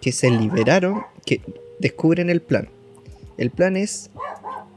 que 0.00 0.12
se 0.12 0.30
liberaron, 0.30 1.02
que 1.26 1.40
descubren 1.80 2.30
el 2.30 2.42
plan. 2.42 2.68
El 3.38 3.50
plan 3.50 3.76
es 3.76 4.10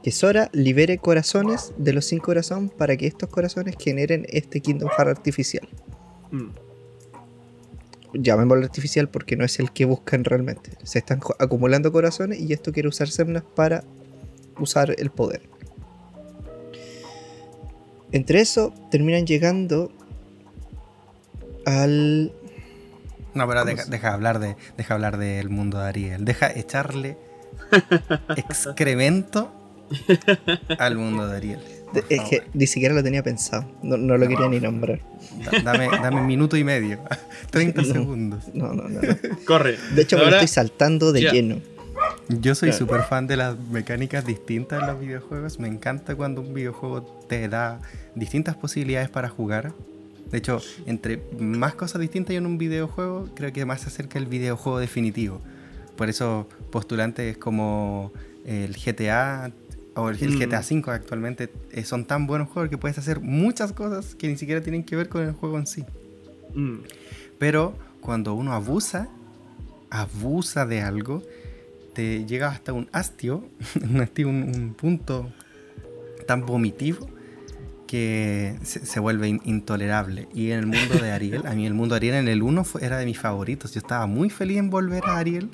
que 0.01 0.09
Sora 0.09 0.49
libere 0.51 0.97
corazones 0.97 1.71
de 1.77 1.93
los 1.93 2.05
cinco 2.05 2.25
corazones 2.25 2.71
para 2.71 2.97
que 2.97 3.05
estos 3.05 3.29
corazones 3.29 3.75
generen 3.77 4.25
este 4.29 4.59
Kingdom 4.59 4.89
Heart 4.89 5.09
artificial. 5.09 5.69
Mm 6.31 6.64
llamémoslo 8.17 8.63
artificial 8.65 9.09
porque 9.09 9.35
no 9.35 9.45
es 9.45 9.59
el 9.59 9.71
que 9.71 9.85
buscan 9.85 10.23
realmente. 10.23 10.71
Se 10.83 10.99
están 10.99 11.19
acumulando 11.39 11.91
corazones 11.91 12.39
y 12.39 12.53
esto 12.53 12.71
quiere 12.71 12.89
usar 12.89 13.09
Semnas 13.09 13.43
para 13.43 13.83
usar 14.59 14.95
el 14.97 15.09
poder. 15.11 15.41
Entre 18.11 18.41
eso 18.41 18.73
terminan 18.91 19.25
llegando 19.25 19.91
al... 21.65 22.31
No, 23.33 23.47
pero 23.47 23.65
deja, 23.65 24.13
hablar 24.13 24.39
de, 24.39 24.55
deja 24.77 24.93
hablar 24.93 25.17
del 25.17 25.49
mundo 25.49 25.79
de 25.79 25.87
Ariel. 25.89 26.23
Deja 26.23 26.49
echarle 26.49 27.17
excremento 28.37 29.53
al 30.79 30.95
mundo 30.95 31.27
de 31.27 31.37
Ariel. 31.37 31.74
Es 32.09 32.21
que 32.29 32.43
ni 32.53 32.67
siquiera 32.67 32.93
lo 32.93 33.03
tenía 33.03 33.23
pensado. 33.23 33.65
No, 33.83 33.97
lo 33.97 34.27
quería 34.27 34.47
ni 34.47 34.59
nombrar. 34.59 34.99
dame, 35.63 35.87
dame 35.87 36.21
un 36.21 36.27
minuto 36.27 36.57
y 36.57 36.63
medio. 36.63 36.99
30 37.51 37.83
segundos. 37.83 38.43
No, 38.53 38.73
no, 38.73 38.87
no, 38.89 39.01
Corre. 39.45 39.77
De 39.93 40.01
hecho, 40.01 40.17
me 40.17 40.29
estoy 40.29 40.47
saltando 40.47 41.11
de 41.11 41.21
lleno. 41.21 41.61
Yo 42.27 42.55
soy 42.55 42.73
súper 42.73 43.03
fan 43.03 43.27
de 43.27 43.37
las 43.37 43.57
mecánicas 43.57 44.25
distintas 44.25 44.81
en 44.81 44.87
los 44.87 44.99
videojuegos. 44.99 45.59
Me 45.59 45.67
encanta 45.67 46.15
cuando 46.15 46.41
un 46.41 46.53
videojuego 46.53 47.03
te 47.27 47.47
da 47.47 47.79
distintas 48.15 48.55
posibilidades 48.55 49.09
para 49.09 49.29
jugar. 49.29 49.73
De 50.31 50.39
hecho, 50.39 50.61
entre 50.85 51.21
más 51.39 51.75
cosas 51.75 52.01
distintas 52.01 52.31
hay 52.31 52.37
en 52.37 52.45
un 52.45 52.57
videojuego, 52.57 53.29
creo 53.35 53.53
que 53.53 53.63
más 53.65 53.81
se 53.81 53.87
acerca 53.87 54.19
el 54.19 54.25
videojuego 54.25 54.79
definitivo. 54.79 55.39
Por 55.95 56.09
eso 56.09 56.49
postulantes 56.71 57.37
como 57.37 58.11
el 58.45 58.75
GTA 58.75 59.51
o 59.95 60.09
el, 60.09 60.21
el 60.21 60.31
Mm. 60.35 60.39
GTA 60.39 60.59
V 60.59 60.91
actualmente 60.91 61.51
eh, 61.71 61.83
son 61.85 62.05
tan 62.05 62.27
buenos 62.27 62.49
juegos 62.49 62.69
que 62.69 62.77
puedes 62.77 62.97
hacer 62.97 63.19
muchas 63.21 63.71
cosas 63.73 64.15
que 64.15 64.27
ni 64.27 64.37
siquiera 64.37 64.61
tienen 64.61 64.83
que 64.83 64.95
ver 64.95 65.09
con 65.09 65.23
el 65.23 65.31
juego 65.33 65.57
en 65.57 65.67
sí. 65.67 65.83
Mm. 66.53 66.79
Pero 67.39 67.75
cuando 68.01 68.33
uno 68.33 68.53
abusa, 68.53 69.07
abusa 69.89 70.65
de 70.65 70.81
algo, 70.81 71.21
te 71.93 72.25
llega 72.25 72.49
hasta 72.49 72.73
un 72.73 72.87
hastio, 72.91 73.45
un, 73.81 74.01
hastio, 74.01 74.27
un, 74.29 74.51
un 74.55 74.73
punto 74.73 75.31
tan 76.27 76.45
vomitivo 76.45 77.09
que 77.87 78.55
se, 78.63 78.85
se 78.85 78.99
vuelve 78.99 79.27
in- 79.27 79.41
intolerable. 79.45 80.27
Y 80.33 80.51
en 80.51 80.59
el 80.59 80.65
mundo 80.65 80.95
de 80.95 81.11
Ariel, 81.11 81.45
a 81.45 81.53
mí 81.53 81.65
el 81.65 81.73
mundo 81.73 81.93
de 81.93 81.97
Ariel 81.97 82.15
en 82.15 82.27
el 82.27 82.41
1 82.41 82.63
fue- 82.63 82.83
era 82.83 82.97
de 82.97 83.05
mis 83.05 83.19
favoritos. 83.19 83.73
Yo 83.73 83.79
estaba 83.79 84.07
muy 84.07 84.29
feliz 84.29 84.57
en 84.57 84.69
volver 84.69 85.03
a 85.05 85.17
Ariel 85.17 85.49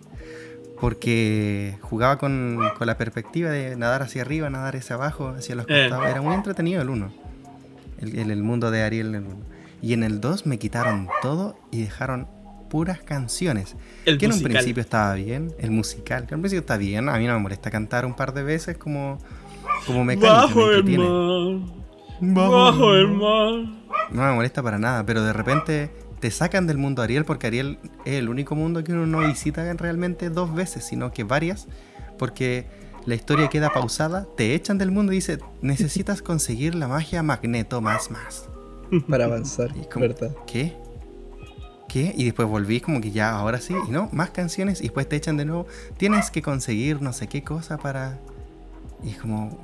porque 0.82 1.78
jugaba 1.82 2.18
con, 2.18 2.60
con 2.78 2.88
la 2.88 2.98
perspectiva 2.98 3.52
de 3.52 3.76
nadar 3.78 4.02
hacia 4.02 4.24
arriba, 4.24 4.50
nadar 4.50 4.76
hacia 4.76 4.96
abajo, 4.96 5.30
hacia 5.38 5.56
los 5.56 5.66
Eh. 5.70 5.88
costados. 5.90 6.10
Era 6.10 6.22
muy 6.22 6.34
entretenido 6.34 6.82
el 6.82 6.90
1. 6.90 7.12
El, 8.00 8.18
el- 8.20 8.32
el 8.32 8.44
mundo 8.44 8.72
de 8.72 8.82
Ariel 8.84 9.10
en 9.10 9.16
el 9.16 9.24
1. 9.28 9.36
Y 9.84 9.94
en 9.94 10.04
el 10.04 10.20
2 10.20 10.46
me 10.48 10.58
quitaron 10.60 11.08
todo 11.22 11.56
y 11.72 11.84
dejaron 11.84 12.28
puras 12.70 13.00
canciones. 13.02 13.76
El 14.06 14.18
que 14.18 14.26
en 14.26 14.34
un 14.34 14.42
principio 14.42 14.82
estaba 14.82 15.14
bien, 15.14 15.54
el 15.60 15.70
musical, 15.72 16.26
que 16.26 16.34
en 16.34 16.40
un 16.40 16.42
principio 16.42 16.62
está 16.62 16.78
bien, 16.78 17.10
a 17.10 17.18
mí 17.18 17.28
no 17.28 17.34
me 17.34 17.40
molesta 17.40 17.70
cantar 17.70 18.06
un 18.06 18.16
par 18.16 18.34
de 18.34 18.42
veces 18.44 18.78
como, 18.78 19.20
como 19.86 20.04
mecánica. 20.04 20.34
Bajo 20.48 20.72
el 20.72 20.84
mar. 20.84 21.72
Bajo 22.22 22.94
el 22.96 23.08
mar. 23.08 23.82
No 24.12 24.24
me 24.24 24.34
molesta 24.34 24.64
para 24.64 24.80
nada, 24.80 25.06
pero 25.06 25.22
de 25.24 25.34
repente 25.34 25.92
te 26.22 26.32
sacan 26.32 26.68
del 26.68 26.78
mundo 26.78 27.02
Ariel 27.02 27.26
porque 27.26 27.48
Ariel 27.48 27.80
es 28.06 28.14
el 28.14 28.30
único 28.30 28.56
mundo 28.56 28.84
que 28.84 28.94
uno 28.94 29.08
no 29.08 29.28
visita 29.28 29.74
realmente 29.74 30.30
dos 30.30 30.54
veces, 30.54 30.86
sino 30.86 31.12
que 31.12 31.24
varias, 31.24 31.68
porque 32.18 32.68
la 33.06 33.16
historia 33.16 33.50
queda 33.50 33.72
pausada, 33.72 34.28
te 34.38 34.54
echan 34.54 34.78
del 34.78 34.92
mundo 34.92 35.12
y 35.12 35.16
dice, 35.16 35.40
necesitas 35.62 36.22
conseguir 36.22 36.76
la 36.76 36.88
magia 36.88 37.24
magneto 37.24 37.82
más 37.82 38.12
más. 38.12 38.48
Para 39.10 39.26
avanzar, 39.26 39.72
Y 39.76 39.86
como, 39.90 40.08
¿verdad? 40.08 40.32
¿Qué? 40.46 40.76
¿Qué? 41.90 42.14
Y 42.16 42.26
después 42.26 42.48
volví 42.48 42.80
como 42.82 43.02
que 43.02 43.12
ya, 43.12 43.32
ahora 43.32 43.60
sí, 43.60 43.74
y 43.88 43.92
no, 43.92 44.08
más 44.12 44.30
canciones, 44.30 44.80
y 44.80 44.84
después 44.84 45.10
te 45.10 45.16
echan 45.16 45.38
de 45.38 45.46
nuevo, 45.46 45.66
tienes 45.98 46.30
que 46.30 46.42
conseguir 46.42 47.02
no 47.02 47.14
sé 47.14 47.28
qué 47.28 47.44
cosa 47.44 47.78
para... 47.78 48.20
Y 49.04 49.10
es 49.10 49.18
como... 49.18 49.60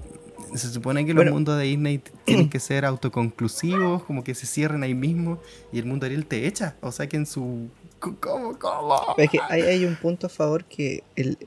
Se 0.56 0.70
supone 0.72 1.06
que 1.06 1.14
Bueno. 1.14 1.30
los 1.32 1.34
mundos 1.36 1.58
de 1.58 1.66
Disney 1.66 2.02
tienen 2.26 2.50
que 2.50 2.60
ser 2.60 2.86
autoconclusivos, 2.86 4.04
como 4.04 4.24
que 4.24 4.34
se 4.36 4.46
cierren 4.48 4.84
ahí 4.84 4.94
mismo, 4.94 5.42
y 5.72 5.80
el 5.80 5.86
mundo 5.86 6.06
Ariel 6.06 6.26
te 6.26 6.48
echa, 6.48 6.76
o 6.82 6.92
sea 6.92 7.08
que 7.08 7.18
en 7.18 7.26
su... 7.26 7.70
¿Cómo? 8.00 8.58
¿Cómo? 8.60 9.16
Es 9.18 9.30
que 9.30 9.40
hay, 9.50 9.62
hay 9.64 9.86
un 9.86 9.96
punto 9.96 10.28
a 10.28 10.30
favor 10.30 10.66
que 10.66 11.04
el, 11.16 11.38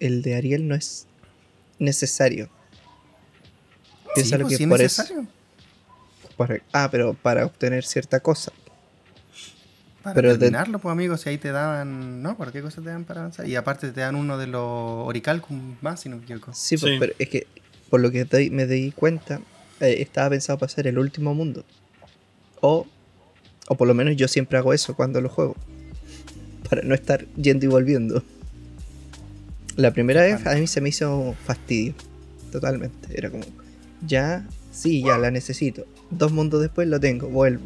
el 0.00 0.22
de 0.22 0.34
Ariel 0.34 0.66
no 0.68 0.74
es 0.74 1.06
necesario. 1.78 2.48
Piensa 4.14 4.36
Sí, 4.36 4.42
lo 4.42 4.46
pues, 4.46 4.52
que 4.52 4.56
sí 4.58 4.62
es 4.64 4.68
por 4.68 4.80
eso. 4.82 5.02
necesario. 5.02 5.28
para- 6.36 6.60
ah, 6.72 6.88
pero 6.90 7.14
para 7.14 7.46
obtener 7.46 7.84
cierta 7.84 8.20
cosa. 8.20 8.52
Para 10.02 10.14
Pero 10.14 10.32
de- 10.32 10.38
terminarlo, 10.38 10.78
pues 10.78 10.92
amigos, 10.92 11.20
si 11.22 11.30
ahí 11.30 11.38
te 11.38 11.50
daban... 11.50 12.22
¿No? 12.22 12.36
¿Por 12.36 12.52
qué 12.52 12.62
cosas 12.62 12.84
te 12.84 12.90
dan 12.90 13.04
para 13.04 13.20
avanzar? 13.22 13.48
Y 13.48 13.56
aparte 13.56 13.90
te 13.90 14.00
dan 14.00 14.14
uno 14.14 14.38
de 14.38 14.46
los 14.46 14.62
Oricalcum 15.06 15.76
más, 15.82 16.00
si 16.00 16.08
no 16.08 16.16
me 16.16 16.22
equivoco. 16.22 16.52
Sí, 16.54 16.76
pues, 16.76 16.92
Sí. 16.92 16.98
pero 17.00 17.12
es 17.18 17.28
que 17.28 17.46
por 17.90 18.00
lo 18.00 18.10
que 18.10 18.24
doy- 18.24 18.50
me 18.50 18.66
di 18.66 18.92
cuenta, 18.92 19.40
eh, 19.80 19.96
estaba 20.00 20.30
pensado 20.30 20.58
para 20.58 20.70
ser 20.72 20.86
el 20.86 20.98
último 20.98 21.34
mundo. 21.34 21.64
O, 22.60 22.86
o 23.68 23.74
por 23.76 23.86
lo 23.86 23.94
menos 23.94 24.16
yo 24.16 24.28
siempre 24.28 24.58
hago 24.58 24.72
eso 24.72 24.94
cuando 24.96 25.20
lo 25.20 25.28
juego. 25.28 25.56
Para 26.68 26.82
no 26.82 26.94
estar 26.94 27.26
yendo 27.36 27.66
y 27.66 27.68
volviendo. 27.68 28.22
La 29.76 29.92
primera 29.92 30.22
vez 30.22 30.46
a 30.46 30.54
mí 30.54 30.66
se 30.66 30.80
me 30.80 30.88
hizo 30.88 31.34
fastidio. 31.44 31.94
Totalmente. 32.50 33.08
Era 33.16 33.30
como, 33.30 33.44
ya, 34.06 34.46
sí, 34.72 35.02
ya 35.04 35.18
la 35.18 35.30
necesito. 35.30 35.84
Dos 36.10 36.32
mundos 36.32 36.62
después 36.62 36.88
lo 36.88 36.98
tengo, 36.98 37.28
vuelvo. 37.28 37.64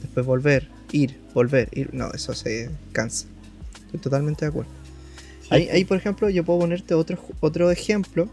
Después 0.00 0.24
volver, 0.24 0.68
ir, 0.92 1.18
volver, 1.34 1.68
ir. 1.72 1.92
No, 1.92 2.10
eso 2.12 2.34
se 2.34 2.70
cansa. 2.92 3.26
Estoy 3.84 4.00
totalmente 4.00 4.44
de 4.44 4.48
acuerdo. 4.48 4.70
Ahí, 5.50 5.68
ahí, 5.68 5.84
por 5.84 5.98
ejemplo, 5.98 6.30
yo 6.30 6.44
puedo 6.44 6.60
ponerte 6.60 6.94
otro, 6.94 7.18
otro 7.40 7.70
ejemplo 7.70 8.30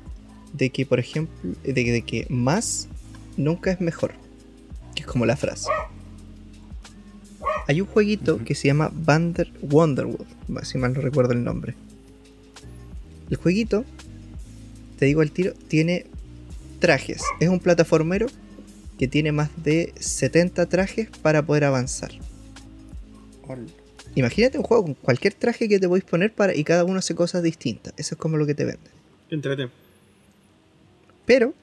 de 0.53 0.69
que, 0.69 0.85
por 0.85 0.99
ejemplo, 0.99 1.35
de, 1.63 1.73
que- 1.73 1.91
de 1.91 2.01
que 2.01 2.25
más 2.29 2.87
nunca 3.37 3.71
es 3.71 3.81
mejor. 3.81 4.13
Que 4.95 5.01
es 5.01 5.07
como 5.07 5.25
la 5.25 5.37
frase. 5.37 5.69
Hay 7.67 7.81
un 7.81 7.87
jueguito 7.87 8.39
que 8.43 8.55
se 8.55 8.67
llama 8.67 8.91
Wander 9.07 9.51
Wonderworld, 9.61 10.25
si 10.63 10.77
mal 10.77 10.93
no 10.93 11.01
recuerdo 11.01 11.33
el 11.33 11.43
nombre. 11.43 11.75
El 13.29 13.37
jueguito, 13.37 13.85
te 14.97 15.05
digo 15.05 15.21
al 15.21 15.31
tiro, 15.31 15.53
tiene 15.67 16.07
trajes. 16.79 17.21
Es 17.39 17.47
un 17.49 17.59
plataformero 17.59 18.25
que 18.97 19.07
tiene 19.07 19.31
más 19.31 19.49
de 19.63 19.93
70 19.99 20.65
trajes 20.67 21.09
para 21.21 21.45
poder 21.45 21.63
avanzar. 21.65 22.11
Imagínate 24.15 24.57
un 24.57 24.63
juego 24.63 24.83
con 24.83 24.93
cualquier 24.95 25.33
traje 25.35 25.69
que 25.69 25.79
te 25.79 25.87
podéis 25.87 26.03
poner 26.05 26.33
para 26.33 26.55
y 26.55 26.63
cada 26.63 26.83
uno 26.83 26.99
hace 26.99 27.15
cosas 27.15 27.43
distintas. 27.43 27.93
Eso 27.97 28.15
es 28.15 28.19
como 28.19 28.37
lo 28.37 28.45
que 28.45 28.55
te 28.55 28.65
venden. 28.65 28.91
Entrete. 29.29 29.69
Pero 31.29 31.53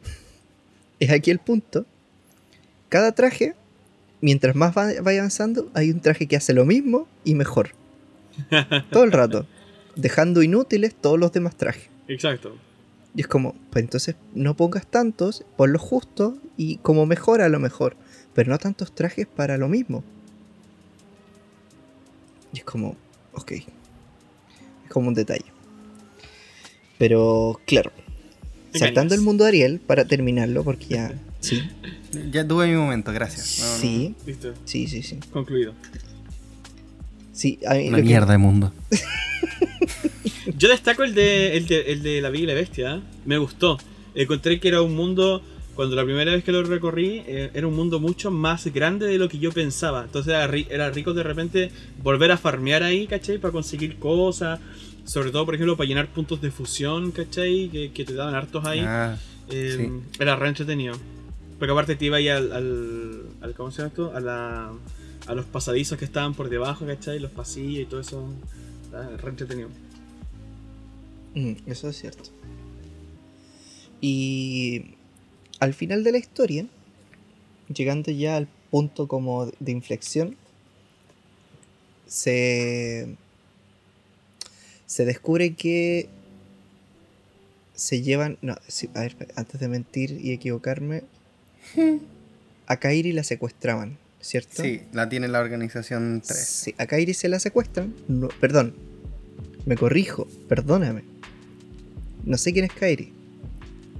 es 1.01 1.11
aquí 1.11 1.33
el 1.33 1.41
punto. 1.41 1.87
Cada 2.89 3.11
traje, 3.11 3.57
mientras 4.21 4.55
más 4.55 4.73
va, 4.79 4.93
vaya 5.03 5.19
avanzando, 5.19 5.69
hay 5.75 5.91
un 5.91 5.99
traje 5.99 6.29
que 6.29 6.37
hace 6.37 6.55
lo 6.55 6.65
mismo 6.65 7.09
y 7.25 7.35
mejor. 7.35 7.71
Todo 8.93 9.03
el 9.03 9.11
rato. 9.11 9.45
Dejando 9.97 10.45
inútiles 10.45 10.95
todos 10.95 11.19
los 11.19 11.33
demás 11.33 11.57
trajes. 11.57 11.89
Exacto. 12.07 12.57
Y 13.17 13.23
es 13.23 13.27
como, 13.27 13.57
pues 13.73 13.85
entonces 13.85 14.15
no 14.37 14.57
pongas 14.57 14.87
tantos, 14.87 15.45
pon 15.57 15.73
lo 15.73 15.81
justo 15.81 16.39
y 16.57 16.77
como 16.77 17.05
mejora 17.05 17.49
lo 17.49 17.59
mejor. 17.59 17.97
Pero 18.35 18.51
no 18.51 18.59
tantos 18.59 18.95
trajes 18.95 19.27
para 19.27 19.57
lo 19.57 19.67
mismo. 19.67 20.05
Y 22.53 22.59
es 22.59 22.65
como, 22.65 22.95
ok. 23.33 23.51
Es 23.51 23.65
como 24.91 25.09
un 25.09 25.15
detalle. 25.15 25.47
Pero 26.99 27.61
claro. 27.67 27.91
Saltando 28.79 29.15
el 29.15 29.21
mundo 29.21 29.45
de 29.45 29.49
Ariel, 29.49 29.81
para 29.81 30.05
terminarlo, 30.05 30.65
porque 30.65 30.87
ya. 30.87 31.13
Sí, 31.41 31.63
Ya 32.33 32.47
tuve 32.47 32.67
mi 32.69 32.75
momento, 32.77 33.13
gracias. 33.13 33.59
No, 33.61 33.67
no. 33.73 33.77
sí, 33.81 34.15
Listo. 34.27 34.55
sí, 34.65 34.87
sí, 34.87 35.03
sí. 35.03 35.19
Concluido. 35.33 35.75
Sí, 37.33 37.59
a 37.67 37.75
mí 37.75 37.89
Una 37.89 37.99
lo 37.99 38.03
que- 38.03 38.09
mierda 38.09 38.33
de 38.33 38.39
mundo. 38.39 38.73
Yo 40.57 40.69
destaco 40.69 41.05
el 41.05 41.15
de, 41.15 41.57
el 41.57 41.67
de, 41.67 41.81
el 41.93 42.03
de 42.03 42.21
La 42.23 42.31
Bella 42.31 42.45
y 42.45 42.47
la 42.47 42.55
Bestia. 42.55 42.95
¿eh? 42.97 43.01
Me 43.27 43.37
gustó. 43.39 43.79
Encontré 44.15 44.59
que 44.61 44.69
era 44.69 44.83
un 44.83 44.95
mundo. 44.95 45.43
Cuando 45.75 45.95
la 45.95 46.05
primera 46.05 46.33
vez 46.33 46.43
que 46.43 46.53
lo 46.53 46.63
recorrí, 46.63 47.23
eh, 47.27 47.51
era 47.53 47.67
un 47.67 47.77
mundo 47.77 48.01
mucho 48.01 48.31
más 48.31 48.67
grande 48.73 49.07
de 49.07 49.19
lo 49.19 49.29
que 49.29 49.39
yo 49.39 49.53
pensaba. 49.53 50.05
Entonces 50.05 50.31
era, 50.33 50.49
ri- 50.51 50.67
era 50.71 50.89
rico 50.91 51.13
de 51.13 51.23
repente 51.23 51.71
volver 52.03 52.31
a 52.33 52.39
farmear 52.39 52.83
ahí, 52.83 53.07
¿cachai? 53.07 53.37
Para 53.37 53.53
conseguir 53.53 53.97
cosas. 53.99 54.59
Sobre 55.07 55.31
todo, 55.31 55.45
por 55.47 55.55
ejemplo, 55.55 55.77
para 55.77 55.89
llenar 55.89 56.09
puntos 56.13 56.41
de 56.43 56.51
fusión, 56.51 57.13
¿cachai? 57.13 57.69
Que, 57.71 57.93
que 57.93 58.05
te 58.05 58.13
daban 58.15 58.35
hartos 58.35 58.65
ahí. 58.67 58.81
Ah, 58.85 59.17
Eh, 59.49 59.75
sí. 59.79 60.21
Era 60.21 60.35
re 60.37 60.49
entretenido. 60.49 60.95
Porque 61.59 61.71
aparte 61.73 61.95
te 61.97 62.05
iba 62.07 62.17
ahí 62.19 62.29
al, 62.29 62.53
al, 62.53 63.23
al- 63.41 63.55
¿Cómo 63.55 63.71
se 63.71 63.79
llama 63.79 63.89
esto? 63.89 64.13
A, 64.15 64.21
la, 64.21 64.73
a 65.27 65.35
los 65.35 65.47
pasadizos 65.47 65.97
que 65.99 66.05
estaban 66.05 66.35
por 66.35 66.49
debajo, 66.51 66.85
¿cachai? 66.85 67.19
Los 67.21 67.31
pasillos 67.31 67.83
y 67.83 67.87
todo 67.87 68.01
eso. 68.01 68.29
Era 68.91 69.17
re 69.17 69.31
entretenido. 69.31 69.69
Mm, 71.35 71.53
eso 71.67 71.89
es 71.89 71.97
cierto. 71.99 72.31
Y 74.01 74.97
al 75.61 75.73
final 75.73 76.03
de 76.05 76.13
la 76.13 76.19
historia, 76.19 76.67
llegando 77.73 78.11
ya 78.11 78.37
al 78.37 78.49
punto 78.71 79.07
como 79.07 79.47
de 79.61 79.73
inflexión, 79.73 80.37
se, 82.07 83.17
se 84.87 85.05
descubre 85.05 85.55
que 85.55 86.09
se 87.75 88.03
llevan... 88.03 88.39
No, 88.43 88.57
sí, 88.69 88.89
a 88.95 89.01
ver, 89.01 89.17
antes 89.37 89.61
de 89.61 89.69
mentir 89.69 90.13
y 90.13 90.33
equivocarme, 90.33 91.03
a 92.67 92.77
Kairi 92.79 93.13
la 93.13 93.25
secuestraban, 93.25 93.99
¿cierto? 94.21 94.63
sí, 94.63 94.83
la 94.93 95.09
tiene 95.09 95.29
la 95.29 95.41
organización 95.41 96.23
3. 96.27 96.39
Sí, 96.47 96.75
a 96.79 96.87
Kairi 96.87 97.15
se 97.15 97.29
la 97.29 97.39
secuestran. 97.39 97.95
No, 98.09 98.29
perdón, 98.41 98.75
me 99.67 99.77
corrijo, 99.77 100.27
perdóname. 100.49 101.03
No 102.25 102.39
sé 102.39 102.53
quién 102.53 102.65
es 102.65 102.73
Kairi. 102.73 103.13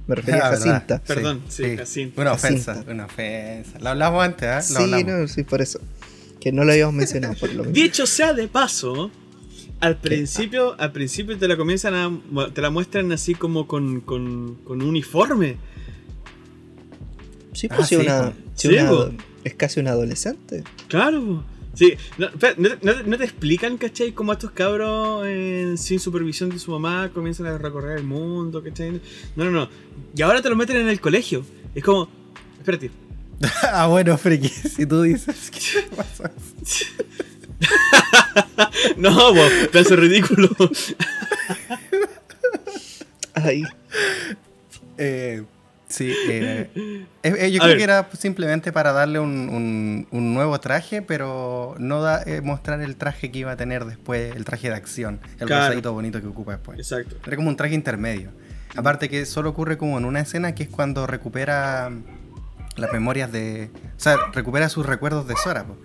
Me 0.07 0.15
refería 0.15 0.41
Ah, 0.43 0.47
a 0.47 0.51
¿verdad? 0.51 0.65
Jacinta. 0.65 1.01
Perdón, 1.03 1.43
sí, 1.49 1.77
Jacinta. 1.77 2.21
Una 2.21 2.31
Jacinta. 2.37 2.71
ofensa, 2.73 2.91
una 2.91 3.05
ofensa. 3.05 3.79
Lo 3.79 3.89
hablamos 3.89 4.23
antes, 4.23 4.43
¿eh? 4.69 4.73
Lo 4.73 4.79
Sí, 4.79 4.83
hablamos. 4.93 5.05
no, 5.07 5.27
sí, 5.27 5.43
por 5.43 5.61
eso. 5.61 5.79
Que 6.39 6.51
no 6.51 6.63
lo 6.63 6.71
habíamos 6.71 6.95
mencionado 6.95 7.35
por 7.35 7.49
lo 7.53 7.63
menos. 7.63 7.73
Dicho 7.73 8.05
sea 8.07 8.33
de 8.33 8.47
paso, 8.47 9.11
al 9.79 9.97
principio, 9.97 10.79
al 10.79 10.91
principio 10.91 11.37
te 11.37 11.47
la 11.47 11.55
comienzan 11.57 11.93
a. 11.93 12.49
te 12.53 12.61
la 12.61 12.69
muestran 12.69 13.11
así 13.11 13.35
como 13.35 13.67
con, 13.67 14.01
con, 14.01 14.55
con 14.63 14.81
un 14.81 14.89
uniforme. 14.89 15.57
Sí, 17.53 17.67
Ah, 17.71 17.75
pues 17.77 17.87
sí, 17.89 17.95
sí, 17.95 18.01
una, 18.01 18.21
po. 18.31 18.33
sí, 18.55 18.67
Sí, 18.69 18.73
una- 18.75 18.89
po. 18.89 19.09
es 19.43 19.53
casi 19.55 19.79
un 19.79 19.87
adolescente. 19.87 20.63
Claro. 20.87 21.43
Sí, 21.73 21.93
no, 22.17 22.27
¿no, 22.57 22.69
no- 22.81 23.03
no 23.03 23.17
te 23.19 23.23
explican, 23.23 23.77
cachai, 23.77 24.11
cómo 24.11 24.33
estos 24.33 24.49
cabros 24.51 25.23
eh, 25.27 25.75
sin 25.77 25.99
supervisión 25.99 26.49
de 26.49 26.57
su 26.57 26.71
mamá 26.71 27.11
comienzan 27.13 27.45
a 27.45 27.57
recorrer 27.59 27.99
el 27.99 28.03
mundo, 28.03 28.63
cachai? 28.63 28.99
No, 29.35 29.45
no, 29.45 29.51
no. 29.51 29.69
Y 30.15 30.21
ahora 30.23 30.41
te 30.41 30.49
lo 30.49 30.55
meten 30.55 30.77
en 30.77 30.89
el 30.89 30.99
colegio. 30.99 31.43
Es 31.75 31.83
como, 31.83 32.09
espérate. 32.57 32.89
ah, 33.71 33.85
bueno, 33.87 34.17
friki, 34.17 34.49
si 34.49 34.87
tú 34.87 35.03
dices 35.03 35.51
que 35.51 35.81
pasa. 35.95 36.31
No, 38.97 39.33
vos, 39.33 39.51
pedazo 39.71 39.95
ridículo. 39.95 40.49
Ay, 43.33 43.63
Eh, 44.97 45.43
sí, 45.87 46.11
eh, 46.29 46.69
eh, 46.75 47.05
eh, 47.23 47.51
yo 47.51 47.61
A 47.61 47.65
creo 47.65 47.67
ver. 47.67 47.77
que 47.77 47.83
era 47.83 48.09
simplemente 48.17 48.71
para 48.71 48.91
darle 48.93 49.19
un, 49.19 49.49
un- 49.49 50.07
un 50.11 50.33
nuevo 50.33 50.59
traje, 50.59 51.01
pero 51.03 51.75
no 51.77 52.01
da, 52.01 52.23
eh, 52.25 52.41
mostrar 52.41 52.81
el 52.81 52.95
traje 52.95 53.31
que 53.31 53.39
iba 53.39 53.51
a 53.51 53.57
tener 53.57 53.85
después, 53.85 54.35
el 54.35 54.43
traje 54.43 54.69
de 54.69 54.75
acción, 54.75 55.19
el 55.39 55.47
Claro. 55.47 55.65
rosadito 55.65 55.93
bonito 55.93 56.19
que 56.21 56.27
ocupa 56.27 56.53
después. 56.53 56.79
Exacto. 56.79 57.15
Era 57.25 57.35
como 57.35 57.49
un 57.49 57.55
traje 57.57 57.75
intermedio. 57.75 58.31
Aparte 58.75 59.07
que 59.09 59.25
solo 59.25 59.49
ocurre 59.51 59.77
como 59.77 59.97
en 59.97 60.05
una 60.05 60.19
escena 60.19 60.53
que 60.55 60.63
es 60.63 60.69
cuando 60.69 61.05
recupera 61.07 61.91
las 62.75 62.91
memorias 62.93 63.31
de... 63.31 63.69
O 63.95 63.99
sea, 63.99 64.17
recupera 64.33 64.69
sus 64.69 64.85
recuerdos 64.85 65.27
de 65.27 65.35
Sora. 65.35 65.63
po. 65.63 65.77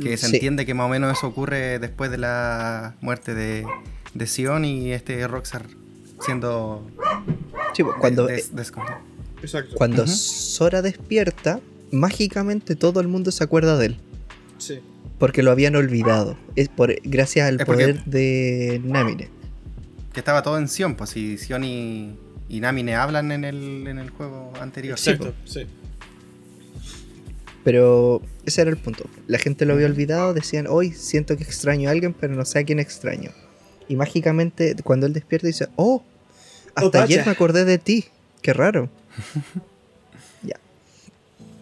Que 0.00 0.16
se 0.16 0.28
Sí. 0.28 0.36
entiende 0.36 0.64
que 0.66 0.74
más 0.74 0.86
o 0.86 0.88
menos 0.88 1.16
eso 1.16 1.26
ocurre 1.26 1.78
después 1.78 2.10
de 2.10 2.18
la 2.18 2.96
muerte 3.00 3.34
de, 3.34 3.66
de 4.14 4.26
Sion 4.26 4.64
y 4.64 4.92
este 4.92 5.26
Roxar 5.28 5.66
siendo... 6.24 6.86
sí, 7.74 7.82
pues, 7.82 7.96
cuando, 8.00 8.26
des- 8.26 8.54
desconocido. 8.54 8.98
Exacto. 9.42 9.74
cuando. 9.76 10.06
Sora 10.06 10.82
despierta, 10.82 11.60
mágicamente 11.90 12.76
todo 12.76 13.00
el 13.00 13.08
mundo 13.08 13.30
se 13.32 13.42
acuerda 13.44 13.76
de 13.76 13.86
él. 13.86 13.96
Sí. 14.58 14.80
Porque 15.18 15.42
lo 15.42 15.50
habían 15.50 15.76
olvidado. 15.76 16.36
Es 16.56 16.68
por, 16.68 16.94
gracias 17.02 17.48
al 17.48 17.58
poder 17.58 18.04
de 18.04 18.80
Namine. 18.84 19.28
Que 20.12 20.20
estaba 20.20 20.42
todo 20.42 20.58
en 20.58 20.68
Sion, 20.68 20.94
pues 20.94 21.10
si 21.10 21.38
Sion 21.38 21.64
y, 21.64 22.16
y 22.48 22.60
Namine 22.60 22.94
hablan 22.96 23.30
en 23.32 23.44
el, 23.44 23.86
en 23.86 23.98
el 23.98 24.10
juego 24.10 24.52
anterior. 24.60 24.96
Exacto, 24.98 25.32
sí. 25.44 25.66
Pero 27.64 28.20
ese 28.44 28.62
era 28.62 28.70
el 28.70 28.76
punto. 28.76 29.04
La 29.28 29.38
gente 29.38 29.64
lo 29.66 29.74
había 29.74 29.86
olvidado, 29.86 30.34
decían, 30.34 30.66
hoy 30.68 30.92
siento 30.92 31.36
que 31.36 31.44
extraño 31.44 31.88
a 31.88 31.92
alguien, 31.92 32.12
pero 32.12 32.34
no 32.34 32.44
sé 32.44 32.58
a 32.60 32.64
quién 32.64 32.80
extraño. 32.80 33.30
Y 33.88 33.96
mágicamente, 33.96 34.74
cuando 34.82 35.06
él 35.06 35.12
despierta, 35.12 35.46
dice, 35.46 35.68
oh, 35.76 36.02
hasta 36.74 36.98
Oh, 37.00 37.02
ayer 37.02 37.18
pacha. 37.20 37.30
me 37.30 37.32
acordé 37.32 37.64
de 37.64 37.78
ti. 37.78 38.06
Qué 38.40 38.52
raro. 38.52 38.88
ya. 40.42 40.56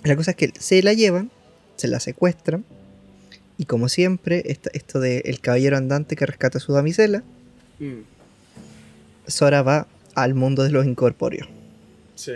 La 0.04 0.16
cosa 0.16 0.30
es 0.30 0.36
que 0.36 0.52
se 0.58 0.82
la 0.82 0.94
llevan, 0.94 1.30
se 1.76 1.88
la 1.88 2.00
secuestran, 2.00 2.64
y 3.58 3.66
como 3.66 3.88
siempre, 3.90 4.42
esta- 4.46 4.70
esto 4.72 5.00
de 5.00 5.18
el 5.26 5.40
caballero 5.40 5.76
andante 5.76 6.16
que 6.16 6.24
rescata 6.24 6.58
a 6.58 6.60
su 6.60 6.72
damisela, 6.72 7.22
Mm, 7.78 8.02
Sora 9.26 9.62
va 9.62 9.86
al 10.14 10.34
mundo 10.34 10.62
de 10.62 10.70
los 10.70 10.86
incorpóreos. 10.86 11.48
sí. 12.14 12.32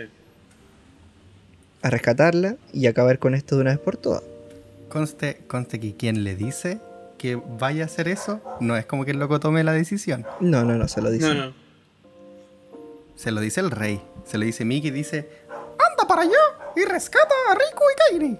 A 1.85 1.89
rescatarla 1.91 2.55
y 2.73 2.87
acabar 2.87 3.19
con 3.19 3.35
esto 3.35 3.55
de 3.55 3.61
una 3.61 3.69
vez 3.69 3.79
por 3.79 3.95
todas. 3.95 4.23
Conste, 4.89 5.37
conste 5.45 5.79
que 5.79 5.93
quien 5.95 6.23
le 6.23 6.35
dice 6.35 6.79
que 7.19 7.35
vaya 7.35 7.83
a 7.83 7.85
hacer 7.85 8.07
eso, 8.07 8.41
no 8.59 8.75
es 8.75 8.87
como 8.87 9.05
que 9.05 9.11
el 9.11 9.19
loco 9.19 9.39
tome 9.39 9.63
la 9.63 9.71
decisión. 9.71 10.25
No, 10.39 10.63
no, 10.63 10.75
no, 10.77 10.87
se 10.87 11.01
lo 11.03 11.11
dice. 11.11 11.27
No, 11.27 11.33
no. 11.45 11.53
Se 13.15 13.29
lo 13.31 13.39
dice 13.39 13.61
el 13.61 13.69
rey. 13.69 14.01
Se 14.25 14.39
lo 14.39 14.45
dice 14.45 14.65
Mickey, 14.65 14.89
dice, 14.89 15.29
anda 15.51 16.07
para 16.07 16.23
allá 16.23 16.33
y 16.75 16.85
rescata 16.85 17.33
a 17.51 17.53
Riku 17.53 17.83
y 17.83 18.17
Kairi. 18.19 18.37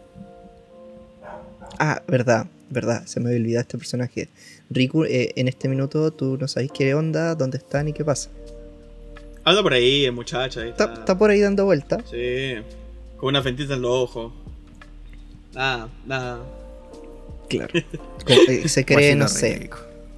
Ah, 1.78 2.02
verdad, 2.08 2.48
verdad, 2.72 3.06
se 3.06 3.20
me 3.20 3.28
había 3.30 3.40
olvidado 3.42 3.62
este 3.62 3.78
personaje. 3.78 4.30
Riku, 4.72 5.04
eh, 5.04 5.34
en 5.36 5.48
este 5.48 5.70
minuto 5.70 6.10
tú 6.12 6.36
no 6.42 6.48
sabes 6.48 6.72
qué 6.74 6.96
onda, 6.96 7.36
dónde 7.36 7.60
están 7.60 7.88
y 7.90 7.94
qué 7.94 8.04
pasa. 8.04 8.32
Anda 9.44 9.62
por 9.62 9.74
ahí, 9.74 10.10
muchacha. 10.10 10.62
Ahí 10.62 10.70
Está, 10.70 10.86
está. 10.86 11.00
está 11.02 11.18
por 11.18 11.30
ahí 11.30 11.42
dando 11.42 11.66
vueltas. 11.66 12.04
Sí. 12.10 12.56
Con 13.18 13.30
una 13.30 13.42
ventita 13.42 13.74
en 13.76 13.82
los 13.82 13.92
ojos. 13.92 14.34
Nada, 15.54 15.90
nada. 16.06 16.40
Claro. 17.50 17.74
Como, 18.26 18.40
eh, 18.48 18.68
se 18.68 18.86
cree, 18.86 19.16
no 19.16 19.28
sé. 19.28 19.70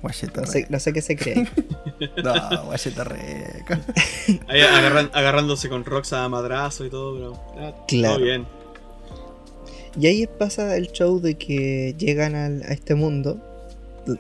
Guachito 0.01 0.41
No 0.41 0.47
sé, 0.47 0.59
rico. 0.59 0.67
no 0.71 0.79
sé 0.79 0.93
qué 0.93 1.01
se 1.01 1.15
cree. 1.15 1.47
No, 2.23 2.65
guachito 2.65 3.03
rico. 3.03 3.73
Ahí 4.47 4.61
agarran- 4.61 5.09
agarrándose 5.13 5.67
con 5.67 5.83
Roxa 5.83 6.23
a 6.23 6.29
madrazo 6.29 6.85
y 6.85 6.89
todo, 6.91 7.15
pero. 7.15 7.65
ah, 7.65 7.85
Claro. 7.87 8.15
Todo 8.15 8.23
bien. 8.25 8.45
Y 9.99 10.05
ahí 10.05 10.27
pasa 10.27 10.77
el 10.77 10.91
show 10.91 11.19
de 11.19 11.35
que 11.39 11.95
llegan 11.97 12.35
al- 12.35 12.61
a 12.63 12.67
este 12.73 12.93
mundo 12.93 13.39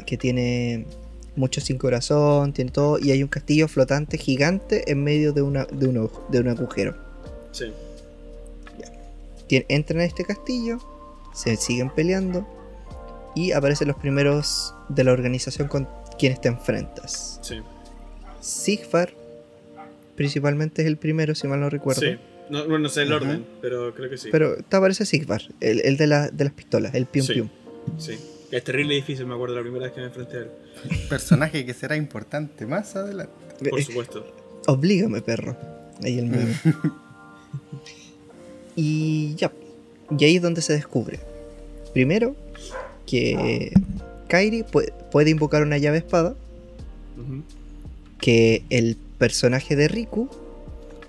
que 0.07 0.17
tiene 0.17 0.87
mucho 1.35 1.61
sin 1.61 1.77
corazón, 1.77 2.51
tiene 2.51 2.71
todo, 2.71 2.97
y 2.99 3.11
hay 3.11 3.21
un 3.21 3.29
castillo 3.29 3.67
flotante 3.67 4.17
gigante 4.17 4.91
en 4.91 5.03
medio 5.03 5.33
de, 5.33 5.43
una, 5.43 5.65
de, 5.65 5.87
un, 5.87 6.09
de 6.29 6.39
un 6.39 6.47
agujero. 6.47 6.95
Sí. 7.51 7.65
Entran 9.49 9.99
a 10.01 10.05
este 10.05 10.23
castillo, 10.25 10.77
se 11.33 11.55
siguen 11.55 11.89
peleando 11.89 12.47
y 13.35 13.51
aparecen 13.51 13.87
los 13.87 13.97
primeros 13.97 14.73
de 14.89 15.03
la 15.03 15.11
organización 15.11 15.67
con 15.67 15.87
quienes 16.17 16.41
te 16.41 16.47
enfrentas. 16.47 17.39
Sí. 17.43 17.61
Sigfar, 18.41 19.13
principalmente 20.15 20.81
es 20.81 20.87
el 20.87 20.97
primero, 20.97 21.35
si 21.35 21.47
mal 21.47 21.59
no 21.59 21.69
recuerdo. 21.69 22.01
Sí. 22.01 22.17
No, 22.49 22.65
no, 22.65 22.79
no 22.79 22.87
sé 22.89 23.01
el 23.03 23.11
orden, 23.13 23.45
pero 23.61 23.93
creo 23.93 24.09
que 24.09 24.17
sí. 24.17 24.29
Pero 24.31 24.55
te 24.63 24.77
aparece 24.77 25.05
Sigfar, 25.05 25.41
el, 25.59 25.81
el 25.81 25.97
de, 25.97 26.07
la- 26.07 26.29
de 26.29 26.43
las 26.45 26.53
pistolas, 26.53 26.93
el 26.95 27.05
pium 27.05 27.25
Sí. 27.25 27.33
pium. 27.33 27.49
Sí. 27.97 28.17
Es 28.51 28.63
terrible 28.63 28.95
difícil, 28.95 29.25
me 29.25 29.33
acuerdo 29.35 29.55
la 29.55 29.61
primera 29.61 29.83
vez 29.85 29.93
que 29.93 29.99
me 29.99 30.07
enfrenté 30.07 30.37
a 30.37 30.39
él. 30.41 30.51
Personaje 31.09 31.65
que 31.65 31.73
será 31.73 31.97
importante 31.97 32.65
más 32.65 32.95
adelante. 32.95 33.33
Por 33.69 33.81
supuesto. 33.83 34.25
Oblígame, 34.67 35.21
perro. 35.21 35.57
Ahí 36.03 36.17
el 36.19 36.27
meme. 36.27 36.55
y 38.77 39.35
ya. 39.35 39.51
Y 40.17 40.23
ahí 40.23 40.37
es 40.37 40.41
donde 40.41 40.61
se 40.61 40.71
descubre. 40.71 41.19
Primero, 41.91 42.35
que 43.05 43.73
Kairi 44.29 44.63
puede, 44.63 44.93
puede 45.11 45.31
invocar 45.31 45.63
una 45.63 45.77
llave 45.77 45.97
espada. 45.97 46.35
Que 48.21 48.63
el 48.69 48.95
personaje 49.17 49.75
de 49.75 49.87
Riku, 49.87 50.29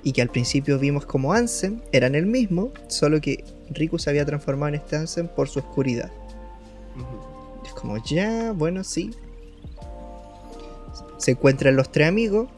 y 0.02 0.12
que 0.12 0.22
al 0.22 0.30
principio 0.30 0.78
vimos 0.78 1.04
como 1.04 1.32
Ansem, 1.34 1.80
eran 1.92 2.14
el 2.14 2.26
mismo, 2.26 2.72
solo 2.88 3.20
que 3.20 3.44
Riku 3.70 3.98
se 3.98 4.10
había 4.10 4.24
transformado 4.24 4.68
en 4.68 4.74
este 4.76 4.96
Ansem 4.96 5.28
por 5.28 5.48
su 5.48 5.58
oscuridad. 5.58 6.10
Es 7.64 7.72
como, 7.72 8.02
ya, 8.02 8.52
bueno, 8.52 8.82
sí. 8.84 9.10
Se 11.18 11.32
encuentran 11.32 11.76
los 11.76 11.92
tres 11.92 12.08
amigos. 12.08 12.48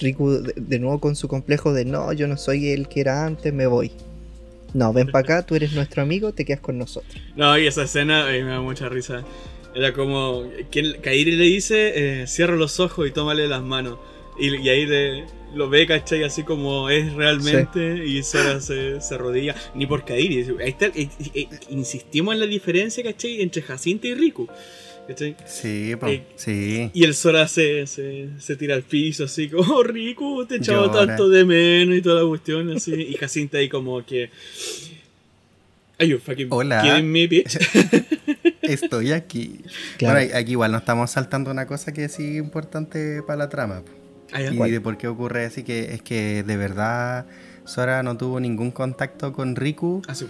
Riku 0.00 0.30
de, 0.30 0.54
de 0.56 0.78
nuevo 0.78 1.00
con 1.00 1.16
su 1.16 1.28
complejo 1.28 1.72
de 1.72 1.84
no, 1.84 2.12
yo 2.12 2.28
no 2.28 2.36
soy 2.36 2.68
el 2.68 2.88
que 2.88 3.00
era 3.00 3.24
antes, 3.24 3.52
me 3.52 3.66
voy. 3.66 3.92
No, 4.74 4.92
ven 4.92 5.06
para 5.06 5.24
acá, 5.24 5.46
tú 5.46 5.54
eres 5.54 5.72
nuestro 5.72 6.02
amigo, 6.02 6.32
te 6.32 6.44
quedas 6.44 6.60
con 6.60 6.78
nosotros. 6.78 7.20
No, 7.36 7.56
y 7.58 7.66
esa 7.66 7.84
escena 7.84 8.34
eh, 8.34 8.44
me 8.44 8.50
da 8.50 8.60
mucha 8.60 8.88
risa. 8.88 9.24
Era 9.74 9.92
como. 9.92 10.44
que 10.70 11.00
Kairi 11.00 11.36
le 11.36 11.44
dice: 11.44 12.22
eh, 12.22 12.26
cierra 12.26 12.56
los 12.56 12.80
ojos 12.80 13.08
y 13.08 13.10
tómale 13.10 13.48
las 13.48 13.62
manos. 13.62 13.98
Y, 14.38 14.54
y 14.56 14.68
ahí 14.68 14.86
le, 14.86 15.24
lo 15.54 15.68
ve, 15.68 15.86
¿cachai? 15.86 16.22
Así 16.22 16.42
como 16.42 16.90
es 16.90 17.12
realmente. 17.14 18.04
Y 18.06 18.22
Sora 18.22 18.60
se, 18.60 19.00
se 19.00 19.14
arrodilla. 19.14 19.54
Ni 19.74 19.86
por 19.86 20.04
Kairi. 20.04 20.46
Ahí 20.60 20.70
está, 20.70 20.86
eh, 20.86 21.08
eh, 21.34 21.48
insistimos 21.70 22.34
en 22.34 22.40
la 22.40 22.46
diferencia, 22.46 23.02
¿cachai? 23.02 23.40
Entre 23.40 23.62
Jacinta 23.62 24.06
y 24.06 24.14
Riku. 24.14 24.48
¿Cachai? 25.08 25.34
Sí, 25.46 25.96
po, 25.98 26.06
Eh, 26.06 26.22
sí. 26.36 26.90
Y 26.94 27.04
el 27.04 27.14
Sora 27.14 27.48
se, 27.48 27.86
se, 27.86 28.28
se 28.38 28.56
tira 28.56 28.74
al 28.76 28.82
piso, 28.82 29.24
así 29.24 29.48
como, 29.48 29.72
oh, 29.74 29.82
Riku, 29.82 30.44
te 30.46 30.56
echaba 30.56 30.92
tanto 30.92 31.28
de 31.28 31.44
menos 31.44 31.96
y 31.96 32.02
toda 32.02 32.22
la 32.22 32.28
cuestión, 32.28 32.70
así. 32.76 32.92
Y 32.94 33.14
Jacinta 33.14 33.58
ahí 33.58 33.68
como 33.68 34.04
que. 34.04 34.30
Are 35.98 36.08
you 36.08 36.18
fucking 36.18 36.46
Hola. 36.50 36.82
kidding 36.82 37.10
me, 37.10 37.26
bitch? 37.26 37.58
Estoy 38.62 39.12
aquí. 39.12 39.62
Claro. 39.96 40.20
Bueno, 40.20 40.36
aquí 40.36 40.52
igual 40.52 40.70
nos 40.70 40.82
estamos 40.82 41.10
saltando 41.10 41.50
una 41.50 41.66
cosa 41.66 41.92
que 41.92 42.08
sí 42.08 42.36
es 42.36 42.38
importante 42.38 43.22
para 43.22 43.38
la 43.38 43.48
trama. 43.48 43.82
Ah. 44.32 44.42
Y 44.42 44.56
¿Cuál? 44.56 44.70
de 44.70 44.80
por 44.80 44.98
qué 44.98 45.08
ocurre 45.08 45.46
así 45.46 45.62
que 45.64 45.94
es 45.94 46.02
que 46.02 46.42
de 46.42 46.56
verdad 46.58 47.26
Sora 47.64 48.02
no 48.02 48.16
tuvo 48.16 48.40
ningún 48.40 48.70
contacto 48.70 49.32
con 49.32 49.56
Riku. 49.56 50.02
Ah, 50.06 50.14
sí. 50.14 50.26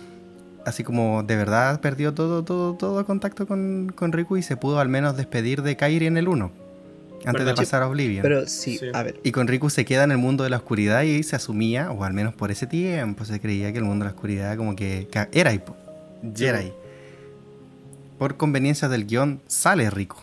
Así 0.69 0.85
como 0.85 1.23
de 1.23 1.37
verdad 1.37 1.81
perdió 1.81 2.15
todo, 2.15 2.45
todo, 2.45 2.75
todo 2.75 3.05
contacto 3.07 3.47
con, 3.47 3.93
con 3.95 4.13
Riku 4.13 4.37
y 4.37 4.43
se 4.43 4.57
pudo 4.57 4.79
al 4.81 4.89
menos 4.89 5.17
despedir 5.17 5.63
de 5.63 5.77
Kairi 5.77 6.07
en 6.07 6.17
el 6.17 6.29
1. 6.29 6.51
Antes 7.25 7.45
de 7.47 7.55
pasar 7.55 7.83
a 7.83 7.89
Oblivion. 7.89 8.23
Pero 8.23 8.47
sí, 8.47 8.79
Sí. 8.79 8.87
a 8.95 9.03
ver, 9.03 9.19
Y 9.25 9.33
con 9.33 9.49
Riku 9.49 9.71
se 9.71 9.85
queda 9.85 10.05
en 10.05 10.13
el 10.13 10.19
mundo 10.19 10.45
de 10.45 10.51
la 10.51 10.59
oscuridad 10.59 11.03
y 11.03 11.23
se 11.25 11.35
asumía, 11.35 11.91
o 11.91 12.05
al 12.05 12.13
menos 12.13 12.33
por 12.35 12.51
ese 12.53 12.67
tiempo, 12.69 13.25
se 13.25 13.41
creía 13.41 13.73
que 13.73 13.79
el 13.79 13.85
mundo 13.85 14.05
de 14.05 14.11
la 14.11 14.15
oscuridad 14.15 14.57
como 14.57 14.77
que 14.77 15.09
ca- 15.11 15.29
era 15.33 15.51
ahí, 15.51 15.59
po. 15.59 15.77
Jedi. 16.37 16.73
Por 18.19 18.37
conveniencia 18.37 18.89
del 18.89 19.07
guion 19.07 19.41
sale 19.47 19.91
Riku. 19.91 20.17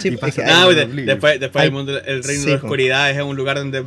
sí, 0.00 0.08
y 0.10 0.14
es 0.26 0.34
que 0.34 0.42
Ah, 0.44 0.66
de- 0.68 0.86
después, 0.86 1.40
después 1.40 1.64
el 1.64 1.72
mundo, 1.72 1.98
el 1.98 2.22
reino 2.22 2.42
sí, 2.42 2.46
de 2.46 2.56
la 2.56 2.62
oscuridad 2.62 3.10
es 3.10 3.22
un 3.22 3.36
lugar 3.36 3.56
donde 3.56 3.84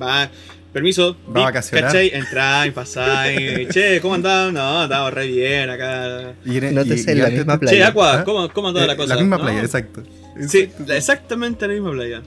va 0.00 0.30
permiso, 0.72 1.16
Va 1.28 1.42
vacacionar. 1.42 1.86
¿cachai? 1.90 2.10
Entráis, 2.14 2.72
pasáis, 2.72 3.68
che, 3.72 4.00
¿cómo 4.00 4.14
andaban? 4.14 4.54
No, 4.54 4.84
estamos 4.84 5.12
re 5.12 5.26
bien 5.26 5.70
acá. 5.70 6.34
Y 6.44 6.58
en- 6.58 6.74
No 6.74 6.84
te 6.84 6.94
y- 6.94 6.98
sé, 6.98 7.12
y 7.12 7.16
la 7.16 7.28
misma 7.30 7.58
playa. 7.58 7.76
Che, 7.76 7.84
Aqua, 7.84 8.20
¿Ah? 8.20 8.24
¿cómo, 8.24 8.48
cómo 8.50 8.68
andaba 8.68 8.84
Eh, 8.84 8.88
la 8.88 8.96
cosa? 8.96 9.16
misma 9.16 9.36
No. 9.38 9.42
playa, 9.44 9.60
exacto. 9.60 10.02
Sí, 10.48 10.58
Exacto. 10.60 10.84
la- 10.88 10.96
exactamente 10.96 11.66
la 11.68 11.74
misma 11.74 11.90
playa. 11.92 12.22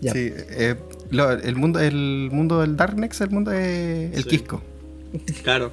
Ya. 0.00 0.12
Sí, 0.12 0.32
eh, 0.34 0.74
lo- 1.10 1.30
el, 1.30 1.56
mundo, 1.56 1.80
el 1.80 2.28
mundo 2.32 2.60
del 2.60 2.76
Darknex, 2.76 3.20
el 3.20 3.30
mundo 3.30 3.50
de 3.50 4.06
el 4.14 4.22
Sí. 4.24 4.28
Quisco. 4.28 4.62
Claro. 5.42 5.72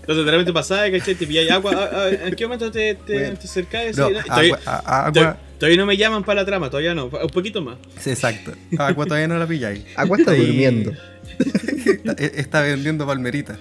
Entonces 0.00 0.24
de 0.24 0.30
repente 0.30 0.52
pasás, 0.52 0.90
¿cachai? 0.90 1.14
Te 1.14 1.26
pilláis 1.26 1.50
agua. 1.50 1.72
ah, 1.74 1.90
ah, 1.92 2.08
¿En 2.28 2.34
qué 2.34 2.44
momento 2.44 2.70
te, 2.70 2.94
te, 2.94 3.12
Bueno. 3.14 3.38
te 3.38 3.46
acercáis? 3.46 3.96
No, 3.96 4.08
Sí, 4.08 4.14
todavía, 4.24 4.54
agua, 4.54 4.60
a- 4.66 4.98
agua- 5.06 5.12
todavía- 5.12 5.36
todavía 5.58 5.78
no 5.78 5.86
me 5.86 5.96
llaman 5.96 6.24
para 6.24 6.40
la 6.42 6.46
trama, 6.46 6.70
todavía 6.70 6.94
no. 6.94 7.06
Un 7.06 7.28
poquito 7.30 7.60
más. 7.62 7.76
sí, 7.98 8.10
exacto. 8.10 8.52
Agua 8.78 9.04
todavía 9.06 9.28
no 9.28 9.38
la 9.38 9.46
pilláis. 9.46 9.82
Agua 9.96 10.18
está 10.18 10.32
Ahí- 10.32 10.46
durmiendo. 10.46 10.92
está, 11.38 12.12
está 12.24 12.60
vendiendo 12.62 13.06
palmerita. 13.06 13.58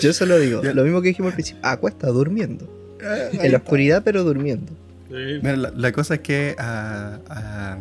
Yo 0.00 0.12
se 0.12 0.26
lo 0.26 0.38
digo. 0.38 0.62
Lo 0.62 0.82
mismo 0.84 1.00
que 1.02 1.08
dijimos 1.08 1.30
al 1.30 1.34
principio. 1.34 1.60
Aqua 1.66 1.90
está 1.90 2.08
durmiendo. 2.08 2.66
Ahí 3.00 3.28
En 3.32 3.38
la 3.38 3.44
está. 3.44 3.56
oscuridad, 3.58 4.02
pero 4.04 4.24
durmiendo. 4.24 4.72
Sí. 5.08 5.14
Mira, 5.42 5.56
la, 5.56 5.72
la 5.76 5.92
cosa 5.92 6.14
es 6.14 6.20
que 6.20 6.54
a, 6.58 7.18
a, 7.28 7.76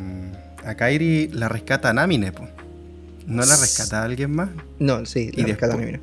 a 0.70 0.76
Kairi 0.76 1.30
la 1.30 1.48
rescata 1.50 1.94
Namine, 1.94 2.32
po. 2.32 2.48
No 3.26 3.44
la 3.46 3.56
rescata 3.56 4.04
alguien 4.04 4.32
más. 4.36 4.50
No, 4.80 5.06
sí, 5.06 5.30
Y 5.34 5.42
la 5.42 5.48
rescata 5.48 5.78
después- 5.78 5.86
mira. 5.86 6.00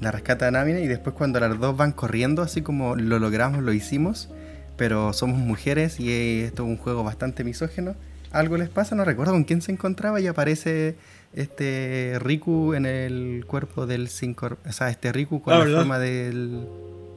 La 0.00 0.10
rescata 0.12 0.50
Namine 0.50 0.82
y 0.82 0.86
después 0.88 1.14
cuando 1.16 1.40
las 1.40 1.58
dos 1.58 1.76
van 1.76 1.92
corriendo, 1.92 2.42
así 2.42 2.60
como 2.62 2.96
lo 2.96 3.18
logramos, 3.18 3.62
lo 3.62 3.72
hicimos, 3.72 4.28
pero 4.76 5.12
somos 5.12 5.38
mujeres 5.38 5.98
y 6.00 6.42
esto 6.42 6.64
es 6.64 6.68
un 6.68 6.76
juego 6.76 7.02
bastante 7.02 7.44
misógeno. 7.44 7.94
Algo 8.30 8.58
les 8.58 8.68
pasa, 8.68 8.94
no 8.94 9.04
recuerdo 9.04 9.32
con 9.32 9.44
quién 9.44 9.62
se 9.62 9.72
encontraba 9.72 10.20
y 10.20 10.26
aparece 10.26 10.96
este 11.34 12.18
Riku 12.20 12.74
en 12.74 12.84
el 12.86 13.44
cuerpo 13.46 13.86
del 13.86 14.08
sin 14.08 14.34
cor- 14.34 14.58
o 14.68 14.72
sea, 14.72 14.90
este 14.90 15.12
Riku 15.12 15.40
con 15.40 15.54
Ah, 15.54 15.58
la 15.58 15.64
¿verdad? 15.64 15.78
forma 15.80 15.98
del, 15.98 16.66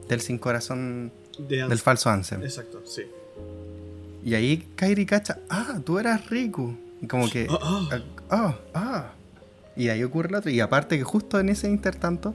del 0.08 0.20
sin 0.20 0.38
corazón 0.38 1.12
De 1.38 1.66
del 1.68 1.78
falso 1.78 2.08
Ansem. 2.08 2.42
Exacto, 2.42 2.82
sí. 2.86 3.02
Y 4.24 4.34
ahí 4.34 4.68
Kairi 4.76 5.04
cacha, 5.06 5.38
ah, 5.50 5.80
tú 5.84 5.98
eras 5.98 6.28
Riku. 6.30 6.74
Y 7.02 7.06
como 7.06 7.28
que, 7.28 7.46
Ah, 7.50 8.00
ah. 8.30 8.54
ah. 8.74 9.12
Y 9.76 9.86
de 9.86 9.90
ahí 9.92 10.02
ocurre 10.04 10.30
lo 10.30 10.38
otro. 10.38 10.50
Y 10.50 10.60
aparte 10.60 10.96
que 10.98 11.04
justo 11.04 11.40
en 11.40 11.48
ese 11.48 11.68
intertanto, 11.68 12.34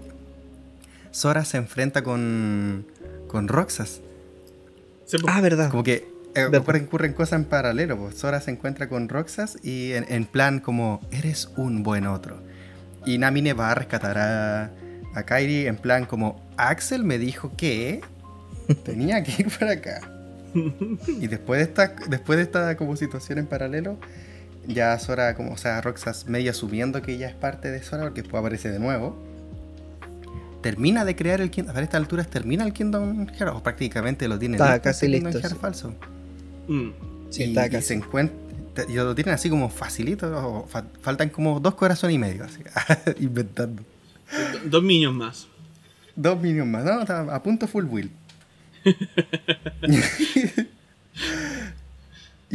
Sora 1.16 1.46
se 1.46 1.56
enfrenta 1.56 2.04
con, 2.04 2.86
con 3.30 3.48
Roxas. 3.48 4.02
Sí. 5.06 5.16
Ah, 5.26 5.40
verdad. 5.40 5.72
Como 5.72 5.82
que 5.82 6.10
eh, 6.36 6.44
ocurren, 6.54 6.84
ocurren 6.84 7.14
cosas 7.14 7.40
en 7.40 7.46
paralelo. 7.46 7.98
Pues. 7.98 8.18
Sora 8.18 8.42
se 8.42 8.52
encuentra 8.52 8.90
con 8.90 9.08
Roxas 9.08 9.58
y 9.64 9.94
en, 9.94 10.06
en 10.10 10.26
plan 10.26 10.60
como, 10.60 11.00
eres 11.12 11.48
un 11.56 11.84
buen 11.84 12.06
otro. 12.06 12.44
Y 13.06 13.18
Namine 13.18 13.54
va 13.54 13.72
a 13.72 13.76
rescatar 13.76 14.18
a, 14.18 14.72
a 15.14 15.24
Kairi 15.24 15.68
en 15.68 15.78
plan 15.78 16.04
como, 16.04 16.44
Axel 16.58 17.06
me 17.06 17.18
dijo 17.18 17.54
que 17.56 18.02
tenía 18.84 19.24
que 19.24 19.44
ir 19.44 19.58
para 19.58 19.72
acá. 19.72 20.02
Y 21.08 21.28
después 21.28 21.60
de 21.60 21.64
esta, 21.64 21.96
después 22.10 22.36
de 22.36 22.44
esta 22.44 22.76
como 22.76 22.98
situación 22.98 23.40
en 23.40 23.48
paralelo, 23.48 23.98
ya 24.68 25.00
Sora, 25.00 25.34
como, 25.36 25.54
o 25.54 25.58
sea, 25.58 25.80
Roxas 25.80 26.28
medio 26.28 26.52
asumiendo 26.52 27.02
que 27.02 27.14
ella 27.14 27.30
es 27.30 27.36
parte 27.36 27.72
de 27.72 27.82
Sora, 27.82 28.04
porque 28.04 28.22
después 28.22 28.42
aparece 28.42 28.70
de 28.70 28.80
nuevo. 28.80 29.35
Termina 30.66 31.06
de 31.06 31.16
crear 31.16 31.42
el 31.42 31.52
Kingdom. 31.52 31.78
A 31.78 31.80
esta 31.82 31.98
altura 31.98 32.24
termina 32.24 32.64
el 32.66 32.74
Kingdom 32.74 33.28
Hearts, 33.28 33.56
o 33.56 33.62
prácticamente 33.62 34.28
lo 34.28 34.40
tiene 34.40 34.56
Está 34.56 34.72
listo, 34.74 34.84
casi 34.84 35.06
este 35.06 35.18
Kingdom 35.18 35.34
listo, 35.34 35.42
Hearts 35.48 35.56
sí. 35.56 35.62
falso. 35.62 35.96
Mm. 36.68 36.90
Sí, 37.30 37.44
y, 37.44 37.46
está 37.50 37.68
y 37.68 37.70
casi. 37.70 37.88
se 37.90 37.94
encuentra. 37.94 38.36
Y 38.90 38.94
lo 38.96 39.14
tienen 39.14 39.36
así 39.36 39.48
como 39.50 39.70
facilito, 39.70 40.26
o 40.36 40.66
fa- 40.68 40.86
faltan 41.02 41.30
como 41.30 41.60
dos 41.60 41.76
corazones 41.76 42.16
y 42.16 42.18
medio, 42.18 42.46
así, 42.46 42.62
inventando. 43.24 43.84
Do- 44.64 44.70
Dos 44.70 44.84
niños 44.84 45.14
más. 45.14 45.48
Dos 46.16 46.42
minions 46.42 46.68
más, 46.70 46.84
no, 46.84 47.02
está 47.02 47.20
a 47.22 47.44
punto 47.44 47.68
full 47.68 47.86
build. 47.86 48.10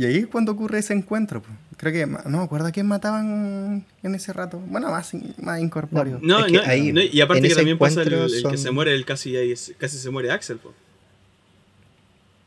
y 0.01 0.07
ahí 0.07 0.17
es 0.19 0.27
cuando 0.27 0.53
ocurre 0.53 0.79
ese 0.79 0.93
encuentro. 0.95 1.43
pues. 1.43 1.53
Creo 1.77 1.93
que, 1.93 2.07
no 2.07 2.39
me 2.39 2.45
acuerdo 2.45 2.67
a 2.67 2.73
quién 2.73 2.87
mataban 2.87 3.85
en 4.03 4.15
ese 4.15 4.33
rato. 4.33 4.59
Bueno, 4.67 4.91
más, 4.91 5.13
más 5.39 5.61
incorpóreo. 5.61 6.19
No, 6.23 6.41
Es 6.41 6.47
que 6.47 6.53
no, 6.53 6.63
ahí, 6.65 6.93
no, 6.93 7.01
y 7.01 7.21
aparte 7.21 7.41
que 7.43 7.47
ese 7.49 7.57
también 7.57 7.79
pasa 7.79 8.03
el, 8.03 8.13
encuentro 8.13 8.37
el 8.37 8.51
que 8.57 8.59
se 8.59 8.71
muere, 8.71 8.95
el 8.95 9.05
casi, 9.07 9.35
casi 9.79 9.99
se 9.99 10.11
muere 10.11 10.31
Axel, 10.31 10.59
po. 10.59 10.73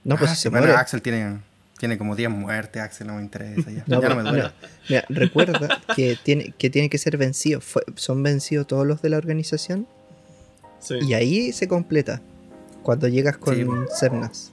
No, 0.03 0.17
pues 0.17 0.31
Ah, 0.31 0.35
se 0.35 0.49
bueno, 0.49 0.65
muere. 0.67 0.79
Axel 0.79 1.01
tiene, 1.01 1.39
tiene 1.79 1.97
como 1.97 2.15
10 2.15 2.29
muertes, 2.29 2.81
Axel 2.81 3.07
no 3.07 3.15
me 3.15 3.21
interesa 3.21 3.71
ya. 3.71 3.83
No, 3.87 4.01
ya 4.01 4.09
no 4.09 4.15
pero- 4.15 4.15
me 4.17 4.23
duele. 4.23 4.43
no. 4.43 4.51
Mira, 4.89 5.05
recuerda 5.09 5.81
que 5.95 6.17
tiene, 6.23 6.53
que 6.57 6.69
tiene 6.69 6.89
que 6.89 6.97
ser 6.97 7.17
vencido. 7.17 7.59
Fue- 7.61 7.83
son 7.95 8.21
vencidos 8.23 8.67
todos 8.67 8.85
los 8.85 9.01
de 9.01 9.09
la 9.09 9.17
organización. 9.17 9.87
Sí. 10.79 10.95
Y 11.01 11.13
ahí 11.13 11.51
se 11.53 11.67
completa. 11.67 12.21
Cuando 12.83 13.07
llegas 13.07 13.37
con 13.37 13.55
Sí. 13.55 13.65
Cernas. 13.97 14.51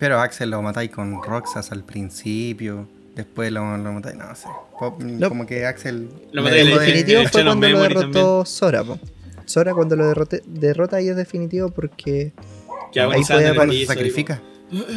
Pero 0.00 0.18
a 0.18 0.24
Axel 0.24 0.50
lo 0.50 0.60
matáis 0.62 0.90
con 0.90 1.22
Roxas 1.22 1.70
al 1.70 1.84
principio. 1.84 2.88
Después 3.14 3.52
lo, 3.52 3.76
lo 3.76 3.92
matáis, 3.92 4.16
no 4.16 4.34
sé. 4.34 4.48
Po- 4.78 4.98
Como 5.28 5.46
que 5.46 5.66
Axel. 5.66 6.08
Lo 6.32 6.42
matáis 6.42 6.64
de- 6.64 6.78
definitivo 6.78 7.22
fue 7.30 7.44
cuando 7.44 7.68
lo 7.68 7.82
derrotó 7.82 8.44
Sora. 8.44 8.82
po. 8.82 8.98
Sora 9.44 9.74
cuando 9.74 9.94
lo 9.96 10.06
derrote, 10.06 10.42
derrota 10.46 10.96
ahí 10.96 11.08
es 11.08 11.16
definitivo 11.16 11.70
porque 11.70 12.32
que 12.92 13.00
ahí 13.00 13.22
puede 13.24 13.54
cuando 13.54 13.74
se 13.74 13.86
sacrifica 13.86 14.40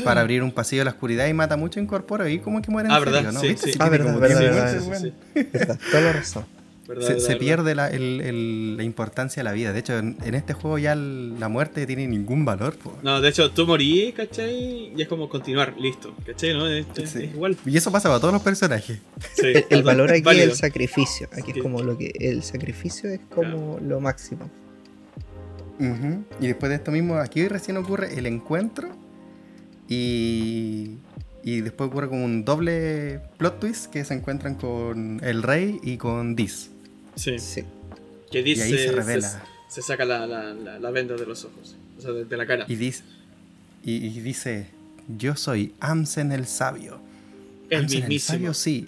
para 0.04 0.22
abrir 0.22 0.44
un 0.44 0.52
pasillo 0.52 0.82
de 0.82 0.86
la 0.86 0.92
oscuridad 0.92 1.26
y 1.28 1.34
mata 1.34 1.58
mucho 1.58 1.80
incorpóreo 1.80 2.28
y 2.28 2.40
como 2.40 2.62
que 2.62 2.70
muere 2.72 2.88
en 2.90 2.94
Ah, 2.96 3.00
serio, 3.00 3.14
¿verdad? 3.14 3.32
¿no? 3.34 3.40
Sí, 3.40 3.48
¿Viste? 3.48 3.72
sí. 3.72 3.78
Ah, 3.82 3.90
verdad, 3.90 4.06
como 4.06 4.20
verdad, 4.20 4.40
10 4.40 4.52
verdad, 4.52 4.64
muertes, 4.82 4.84
sí, 4.84 4.90
weón. 4.90 5.02
sí, 5.02 5.14
sí. 5.44 5.50
verdad, 5.52 5.80
toda 5.92 6.04
la 6.04 6.14
razón. 6.14 6.46
Verdad, 6.88 7.02
Se, 7.04 7.14
verdad, 7.14 7.22
se 7.22 7.28
verdad. 7.30 7.40
pierde 7.40 7.76
la, 7.76 7.88
el- 7.90 8.22
el- 8.22 8.78
la 8.78 8.84
importancia 8.84 9.40
de 9.42 9.46
la 9.46 9.54
vida. 9.54 9.72
De 9.72 9.80
hecho, 9.80 9.98
en, 9.98 10.18
en 10.26 10.36
este 10.36 10.52
juego 10.54 10.78
ya 10.78 10.92
el- 10.94 11.40
la 11.40 11.48
muerte 11.48 11.86
tiene 11.86 12.08
ningún 12.08 12.44
valor. 12.44 12.76
po. 12.76 12.98
No, 13.04 13.22
de 13.22 13.30
hecho, 13.30 13.52
tú 13.52 13.66
morís, 13.66 14.14
¿cachai? 14.14 14.92
Y 14.94 15.02
es 15.02 15.08
como 15.08 15.30
continuar, 15.30 15.76
listo, 15.80 16.14
¿cachai? 16.26 16.54
¿No? 16.54 16.68
Es, 16.68 16.86
es- 16.98 17.10
Sí. 17.10 17.20
es 17.24 17.34
igual. 17.34 17.56
Y 17.66 17.78
eso 17.78 17.90
pasa 17.92 18.10
para 18.10 18.20
todos 18.20 18.34
los 18.34 18.44
personajes. 18.44 19.00
Sí, 19.34 19.46
El, 19.48 19.66
el 19.70 19.84
valor 19.84 20.12
aquí 20.12 20.22
válido. 20.24 20.46
es 20.48 20.52
el 20.52 20.58
sacrificio. 20.58 21.30
Aquí 21.32 21.52
Sí. 21.54 21.60
es 21.60 21.64
como 21.64 21.82
lo 21.82 21.98
que. 21.98 22.12
El 22.20 22.44
sacrificio 22.44 23.10
es 23.10 23.22
como 23.34 23.80
lo 23.80 24.02
máximo. 24.02 24.50
Y 26.40 26.48
después 26.48 26.70
de 26.70 26.76
esto 26.76 26.92
mismo, 26.92 27.16
aquí 27.16 27.48
recién 27.48 27.78
ocurre 27.78 28.18
el 28.18 28.26
encuentro 28.26 28.90
y, 29.90 30.98
y 31.44 31.62
después 31.62 31.90
ocurre 31.90 32.08
como 32.10 32.24
un 32.24 32.46
doble 32.46 33.20
plot 33.38 33.60
twist 33.60 33.86
que 33.88 34.06
se 34.06 34.14
encuentran 34.14 34.56
con 34.56 35.20
el 35.24 35.44
rey 35.44 35.80
y 35.84 35.98
con 35.98 36.36
Dis. 36.36 36.70
Sí. 37.16 37.40
Sí. 37.40 37.64
Que 38.32 38.40
Y 38.40 38.44
dice. 38.44 38.64
ahí 38.64 38.78
se 38.78 38.92
revela. 38.92 39.44
Se, 39.68 39.82
saca 39.82 40.06
la, 40.06 40.26
la, 40.28 40.54
la, 40.54 40.80
la 40.80 40.92
venda 40.92 41.16
de 41.16 41.26
los 41.26 41.46
ojos. 41.46 41.76
O 41.98 42.02
sea, 42.02 42.12
de, 42.12 42.26
de 42.26 42.38
la 42.38 42.46
cara. 42.46 42.66
Y, 42.68 42.76
dis- 42.76 43.02
y, 43.84 43.96
y 44.06 44.20
dice, 44.22 44.68
yo 45.18 45.36
soy 45.36 45.74
Amsen 45.80 46.32
el 46.32 46.46
sabio. 46.48 47.00
el 47.70 47.82
Amsen 47.84 48.00
mismísimo. 48.02 48.36
sabio, 48.38 48.54
sí. 48.54 48.88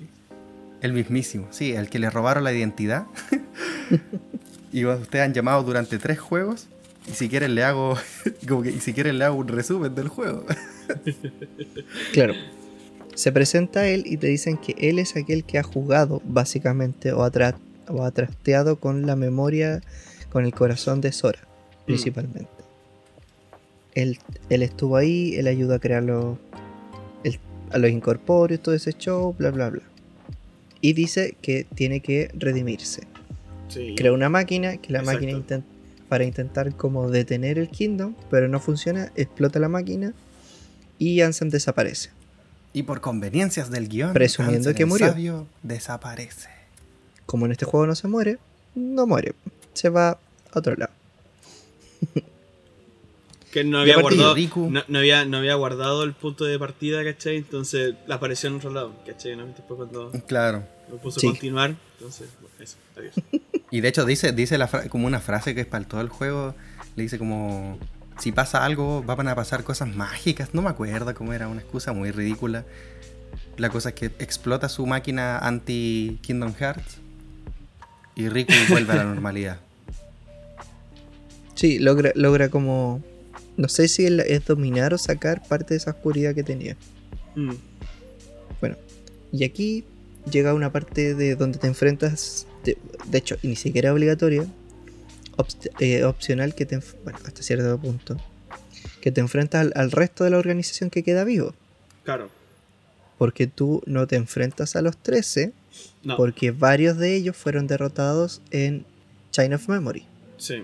El 0.81 0.93
mismísimo, 0.93 1.47
sí, 1.51 1.71
el 1.71 1.89
que 1.89 1.97
le 1.99 2.09
robaron 2.11 2.43
la 2.43 2.53
identidad. 2.53 3.07
y 4.71 4.85
ustedes 4.85 5.25
han 5.25 5.33
llamado 5.33 5.63
durante 5.63 5.97
tres 5.97 6.19
juegos. 6.19 6.67
Y 7.09 7.13
si 7.15 7.29
quieren 7.29 7.55
le 7.55 7.63
hago. 7.63 7.97
como 8.47 8.61
que, 8.63 8.71
y 8.71 8.79
si 8.79 8.93
quieren 8.93 9.17
le 9.19 9.25
hago 9.25 9.35
un 9.35 9.47
resumen 9.47 9.93
del 9.95 10.07
juego. 10.09 10.45
Claro. 12.13 12.33
Se 13.15 13.31
presenta 13.31 13.87
él 13.87 14.03
y 14.05 14.17
te 14.17 14.27
dicen 14.27 14.57
que 14.57 14.75
él 14.77 14.99
es 14.99 15.15
aquel 15.15 15.43
que 15.45 15.57
ha 15.57 15.63
jugado, 15.63 16.21
básicamente, 16.25 17.11
o 17.13 17.23
ha, 17.23 17.31
tra- 17.31 17.55
o 17.89 18.03
ha 18.03 18.11
trasteado 18.11 18.79
con 18.79 19.05
la 19.05 19.15
memoria, 19.15 19.81
con 20.31 20.45
el 20.45 20.53
corazón 20.53 21.01
de 21.01 21.11
Sora, 21.11 21.39
principalmente. 21.85 22.49
Él, 23.93 24.19
él 24.49 24.61
estuvo 24.63 24.97
ahí, 24.97 25.35
él 25.35 25.47
ayudó 25.47 25.75
a 25.75 25.79
crear 25.79 26.03
los, 26.03 26.37
el- 27.23 27.39
a 27.71 27.77
los 27.77 27.89
incorpóreos, 27.89 28.61
todo 28.61 28.75
ese 28.75 28.91
show, 28.93 29.33
bla, 29.37 29.51
bla, 29.51 29.69
bla. 29.69 29.81
Y 30.81 30.93
dice 30.93 31.35
que 31.41 31.65
tiene 31.75 32.01
que 32.01 32.29
redimirse. 32.33 33.03
Sí. 33.69 33.95
Crea 33.97 34.11
una 34.13 34.29
máquina, 34.29 34.77
que 34.77 34.91
la 34.93 34.99
Exacto. 34.99 35.21
máquina 35.25 35.63
para 36.09 36.23
intentar 36.23 36.75
como 36.75 37.09
detener 37.09 37.57
el 37.57 37.69
Kingdom, 37.69 38.13
pero 38.29 38.47
no 38.47 38.59
funciona, 38.59 39.11
explota 39.15 39.59
la 39.59 39.69
máquina 39.69 40.13
y 40.99 41.21
Ansem 41.21 41.49
desaparece. 41.49 42.09
Y 42.73 42.83
por 42.83 43.01
conveniencias 43.01 43.71
del 43.71 43.87
guion, 43.87 44.13
Presumiendo 44.13 44.69
Ansem 44.69 44.75
que 44.75 44.83
el 44.83 44.89
murió. 44.89 45.07
sabio 45.07 45.47
desaparece. 45.63 46.49
Como 47.25 47.45
en 47.45 47.51
este 47.51 47.65
juego 47.65 47.87
no 47.87 47.95
se 47.95 48.07
muere, 48.07 48.37
no 48.75 49.07
muere. 49.07 49.33
Se 49.73 49.89
va 49.89 50.09
a 50.11 50.19
otro 50.53 50.75
lado. 50.75 50.91
Que 53.51 53.63
no 53.63 53.79
había 53.79 53.99
guardado. 54.01 54.35
Riku- 54.35 54.69
No, 54.69 54.83
no 54.87 54.99
había, 54.99 55.23
no 55.25 55.37
había 55.37 55.55
guardado 55.55 56.03
el 56.03 56.13
punto 56.13 56.43
de 56.43 56.59
partida, 56.59 57.03
¿cachai? 57.05 57.37
Entonces 57.37 57.95
la 58.05 58.15
apareció 58.15 58.49
en 58.49 58.55
otro 58.57 58.69
lado, 58.71 58.93
¿cachai? 59.05 59.35
¿No? 59.37 59.45
Después 59.45 59.77
cuando 59.77 60.11
Claro. 60.27 60.63
lo 60.91 60.97
puso 60.97 61.19
Sí. 61.21 61.27
a 61.27 61.29
continuar, 61.31 61.75
entonces, 61.97 62.27
bueno, 62.41 62.55
eso, 62.59 62.77
adiós. 62.97 63.13
Y 63.71 63.81
de 63.81 63.87
hecho 63.87 64.05
dice, 64.05 64.31
dice 64.31 64.57
la 64.57 64.67
como 64.89 65.07
una 65.07 65.19
frase 65.19 65.55
que 65.55 65.61
es 65.61 65.67
para 65.67 65.85
todo 65.87 66.01
el 66.01 66.09
juego. 66.09 66.53
Le 66.95 67.03
dice 67.03 67.17
como, 67.17 67.79
si 68.19 68.31
pasa 68.31 68.63
algo, 68.63 69.03
van 69.03 69.27
a 69.27 69.35
pasar 69.35 69.63
cosas 69.63 69.93
mágicas. 69.93 70.53
No 70.53 70.61
me 70.61 70.69
acuerdo 70.69 71.13
cómo 71.15 71.33
era, 71.33 71.47
una 71.47 71.61
excusa 71.61 71.91
muy 71.93 72.11
ridícula. 72.11 72.63
La 73.57 73.69
cosa 73.69 73.89
es 73.89 73.95
que 73.95 74.05
explota 74.19 74.69
su 74.69 74.85
máquina 74.85 75.39
anti-Kingdom 75.39 76.53
Hearts 76.55 76.99
y 78.15 78.29
Riku 78.29 78.53
vuelve 78.69 78.93
a 78.93 78.95
la 78.97 79.03
normalidad. 79.05 79.57
Sí, 81.55 81.79
logra, 81.79 82.11
logra 82.15 82.49
como. 82.49 83.01
No 83.57 83.69
sé 83.69 83.87
si 83.87 84.05
es 84.05 84.45
dominar 84.45 84.93
o 84.93 84.97
sacar 84.97 85.41
parte 85.47 85.73
de 85.73 85.77
esa 85.77 85.91
oscuridad 85.91 86.35
que 86.35 86.43
tenía. 86.43 86.75
Mm. 87.35 87.53
Bueno, 88.59 88.75
y 89.31 89.43
aquí 89.45 89.85
llega 90.29 90.53
una 90.53 90.71
parte 90.71 91.15
de 91.15 91.35
donde 91.35 91.57
te 91.59 91.67
enfrentas. 91.67 92.47
De, 92.65 92.77
de 93.05 93.17
hecho, 93.17 93.37
y 93.41 93.47
ni 93.49 93.55
siquiera 93.55 93.93
obligatoria. 93.93 94.45
obst- 95.37 95.69
eh, 95.79 96.03
opcional 96.03 96.53
que 96.55 96.65
te. 96.65 96.79
Bueno, 97.03 97.19
hasta 97.25 97.41
cierto 97.41 97.77
punto. 97.79 98.17
Que 99.01 99.11
te 99.11 99.21
enfrentas 99.21 99.61
al, 99.61 99.71
al 99.75 99.91
resto 99.91 100.23
de 100.23 100.31
la 100.31 100.37
organización 100.37 100.89
que 100.89 101.03
queda 101.03 101.23
vivo. 101.23 101.53
Claro. 102.03 102.29
Porque 103.17 103.47
tú 103.47 103.81
no 103.85 104.07
te 104.07 104.17
enfrentas 104.17 104.75
a 104.75 104.81
los 104.81 104.97
13. 104.97 105.53
No. 106.05 106.15
Porque 106.15 106.51
varios 106.51 106.97
de 106.97 107.15
ellos 107.15 107.35
fueron 107.35 107.67
derrotados 107.67 108.41
en 108.51 108.85
Chain 109.31 109.53
of 109.53 109.67
Memory. 109.67 110.05
Sí. 110.37 110.63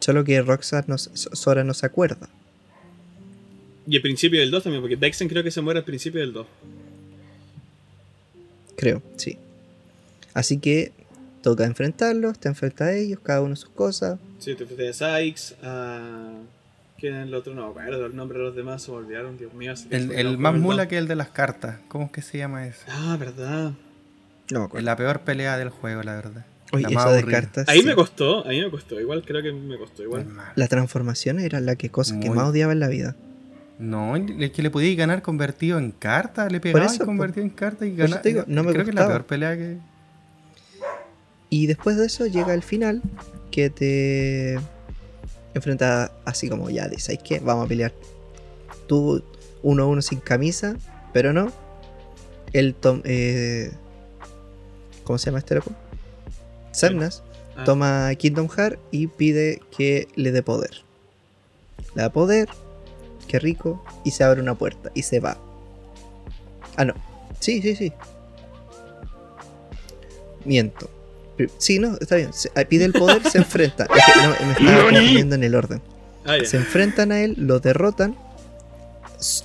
Solo 0.00 0.24
que 0.24 0.40
Roxas 0.42 0.88
no, 0.88 0.98
Sora 0.98 1.62
no 1.62 1.74
se 1.74 1.86
acuerda. 1.86 2.28
Y 3.86 3.96
el 3.96 4.02
principio 4.02 4.40
del 4.40 4.50
2 4.50 4.64
también, 4.64 4.82
porque 4.82 4.96
Vexen 4.96 5.28
creo 5.28 5.44
que 5.44 5.50
se 5.50 5.60
muere 5.60 5.78
al 5.78 5.84
principio 5.84 6.20
del 6.20 6.32
2. 6.32 6.46
Creo, 8.76 9.02
sí. 9.16 9.38
Así 10.34 10.58
que 10.58 10.92
toca 11.42 11.64
enfrentarlos, 11.64 12.38
te 12.38 12.48
enfrentas 12.48 12.88
a 12.88 12.94
ellos, 12.94 13.20
cada 13.22 13.42
uno 13.42 13.54
sus 13.54 13.70
cosas. 13.70 14.18
Sí, 14.38 14.54
te 14.54 14.64
enfrentas 14.64 15.02
a 15.02 15.18
Sykes, 15.18 15.56
a. 15.62 16.32
¿Quién 16.98 17.14
es 17.14 17.26
el 17.26 17.34
otro? 17.34 17.54
No, 17.54 17.74
me 17.74 17.82
acuerdo 17.82 18.06
el 18.06 18.16
nombre 18.16 18.38
de 18.38 18.44
los 18.44 18.56
demás, 18.56 18.82
se 18.82 18.90
me 18.90 18.96
olvidaron, 18.96 19.36
Dios 19.36 19.52
mío. 19.54 19.74
El, 19.90 20.12
el 20.12 20.32
no 20.32 20.38
más 20.38 20.54
el 20.54 20.60
mula 20.60 20.88
que 20.88 20.96
el 20.96 21.06
de 21.06 21.14
las 21.14 21.28
cartas. 21.28 21.78
¿Cómo 21.88 22.06
es 22.06 22.10
que 22.10 22.22
se 22.22 22.38
llama 22.38 22.66
eso? 22.66 22.82
Ah, 22.88 23.16
verdad. 23.18 23.72
No 24.50 24.60
me 24.60 24.64
Es 24.64 24.68
acuerdo. 24.68 24.84
la 24.84 24.96
peor 24.96 25.20
pelea 25.20 25.56
del 25.58 25.70
juego, 25.70 26.02
la 26.02 26.14
verdad. 26.14 26.46
Oye, 26.72 26.82
la 26.82 26.88
eso 26.88 26.98
más 26.98 27.14
de 27.14 27.24
cartas. 27.24 27.68
Ahí 27.68 27.80
sí. 27.80 27.86
me 27.86 27.94
costó, 27.94 28.46
ahí 28.46 28.60
me 28.60 28.70
costó. 28.70 29.00
Igual 29.00 29.22
creo 29.24 29.42
que 29.42 29.52
me 29.52 29.78
costó, 29.78 30.02
igual. 30.02 30.26
La 30.54 30.68
transformación 30.68 31.38
era 31.38 31.60
la 31.60 31.76
que 31.76 31.90
cosa 31.90 32.18
que 32.18 32.30
más 32.30 32.48
odiaba 32.48 32.72
en 32.72 32.80
la 32.80 32.88
vida. 32.88 33.14
No, 33.78 34.16
es 34.16 34.50
que 34.52 34.62
le 34.62 34.70
podías 34.70 34.96
ganar 34.96 35.20
convertido 35.22 35.78
en 35.78 35.90
carta, 35.90 36.48
le 36.48 36.60
pegabas 36.60 36.94
eso, 36.94 37.02
y 37.02 37.06
convertido 37.06 37.44
en 37.44 37.50
carta 37.50 37.84
y 37.84 37.90
digo, 37.90 38.44
no 38.46 38.64
me 38.64 38.72
Creo 38.72 38.84
que 38.84 38.90
es 38.90 38.94
la 38.94 39.06
peor 39.06 39.26
pelea 39.26 39.56
que. 39.56 39.78
Y 41.50 41.66
después 41.66 41.96
de 41.96 42.06
eso 42.06 42.26
llega 42.26 42.54
el 42.54 42.62
final 42.62 43.02
que 43.50 43.70
te 43.70 44.58
enfrenta 45.54 46.10
así 46.24 46.48
como 46.48 46.70
ya, 46.70 46.88
de, 46.88 46.98
¿sabes 46.98 47.20
qué? 47.22 47.38
Vamos 47.40 47.66
a 47.66 47.68
pelear. 47.68 47.92
Tú 48.88 49.22
uno 49.62 49.84
a 49.84 49.86
uno 49.86 50.02
sin 50.02 50.20
camisa, 50.20 50.76
pero 51.12 51.32
no. 51.32 51.52
Él 52.52 52.74
tom 52.74 53.02
eh, 53.04 53.72
¿Cómo 55.06 55.18
se 55.18 55.26
llama 55.26 55.38
este 55.38 55.54
loco? 55.54 55.70
Semnas 56.72 57.22
Ah, 57.58 57.64
toma 57.64 58.14
Kingdom 58.16 58.48
Heart 58.50 58.78
y 58.90 59.06
pide 59.06 59.62
que 59.74 60.08
le 60.14 60.30
dé 60.30 60.42
poder. 60.42 60.82
Le 61.94 62.02
da 62.02 62.10
poder, 62.12 62.50
qué 63.28 63.38
rico, 63.38 63.82
y 64.04 64.10
se 64.10 64.24
abre 64.24 64.42
una 64.42 64.54
puerta 64.56 64.90
y 64.92 65.02
se 65.04 65.20
va. 65.20 65.38
Ah, 66.76 66.84
no. 66.84 66.92
Sí, 67.40 67.62
sí, 67.62 67.74
sí. 67.74 67.94
Miento. 70.44 70.90
Sí, 71.58 71.78
no, 71.78 71.96
está 72.00 72.16
bien. 72.16 72.32
Se- 72.32 72.50
ah, 72.54 72.64
pide 72.68 72.84
el 72.84 72.92
poder, 72.92 73.22
se 73.28 73.38
enfrenta. 73.44 73.84
Es 73.84 74.04
que 74.04 74.20
no, 74.22 74.28
me 74.46 74.52
estaba 74.52 74.82
confundiendo 74.90 75.34
en 75.34 75.44
el 75.44 75.54
orden. 75.54 75.82
ah. 76.26 76.36
Se 76.44 76.56
enfrentan 76.58 77.12
a 77.12 77.20
él, 77.22 77.34
lo 77.38 77.58
derrotan, 77.60 78.16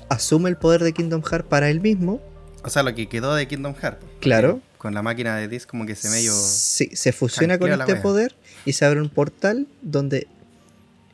asume 0.10 0.50
el 0.50 0.58
poder 0.58 0.84
de 0.84 0.94
Kingdom 0.94 1.22
Heart 1.24 1.46
para 1.48 1.70
él 1.70 1.80
mismo. 1.82 2.20
O 2.64 2.70
sea, 2.70 2.84
lo 2.84 2.94
que 2.94 3.08
quedó 3.08 3.34
de 3.36 3.48
Kingdom 3.48 3.74
Hearts. 3.76 4.06
Claro. 4.20 4.60
Con 4.82 4.96
la 4.96 5.04
máquina 5.04 5.36
de 5.38 5.48
disc 5.48 5.70
como 5.70 5.86
que 5.86 5.96
se 5.96 6.10
medio. 6.10 6.34
Sí, 6.34 6.90
se 6.96 7.12
fusiona 7.12 7.60
con 7.60 7.72
este 7.72 7.94
wea. 7.94 8.02
poder 8.02 8.36
y 8.66 8.74
se 8.74 8.84
abre 8.84 9.00
un 9.00 9.10
portal 9.10 9.68
donde 9.84 10.26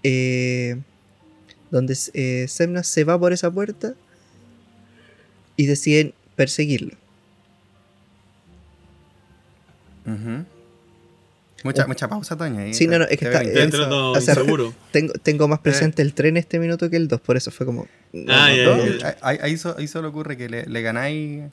eh, 0.04 0.78
donde 1.70 1.98
eh, 2.14 2.46
Semnas 2.48 2.88
se 2.88 3.04
va 3.04 3.20
por 3.20 3.34
esa 3.34 3.52
puerta 3.52 3.94
y 5.58 5.66
deciden 5.66 6.14
perseguirlo. 6.38 6.96
Ujú. 10.06 10.46
Mucha, 11.64 11.84
Oh. 11.84 11.88
mucha 11.88 12.08
pausa, 12.08 12.38
Toño. 12.38 12.60
ahí. 12.62 12.74
Sí, 12.74 12.88
no, 12.88 13.00
no, 13.00 13.06
es 13.06 13.18
que 13.18 13.26
está- 13.26 13.42
o 13.92 14.22
sea. 14.22 14.36
Tengo, 14.92 15.14
tengo 15.22 15.48
más 15.50 15.60
Eh. 15.60 15.64
presente 15.64 16.02
el 16.04 16.14
tren 16.14 16.38
este 16.38 16.60
minuto 16.60 16.90
que 16.90 16.96
el 16.96 17.08
2, 17.10 17.20
por 17.20 17.36
eso 17.36 17.52
fue 17.52 17.66
como... 17.66 17.88
no, 18.14 18.34
Ah, 18.34 18.50
no, 18.50 18.56
ya, 18.56 18.66
no. 18.78 18.98
ya, 18.98 19.18
Ahí, 19.22 19.38
ahí 19.42 19.58
so- 19.58 19.76
ahí 19.78 19.88
solo 19.90 20.08
ocurre 20.10 20.38
que 20.38 20.48
le, 20.48 20.66
le 20.68 20.82
ganáis, 20.82 21.44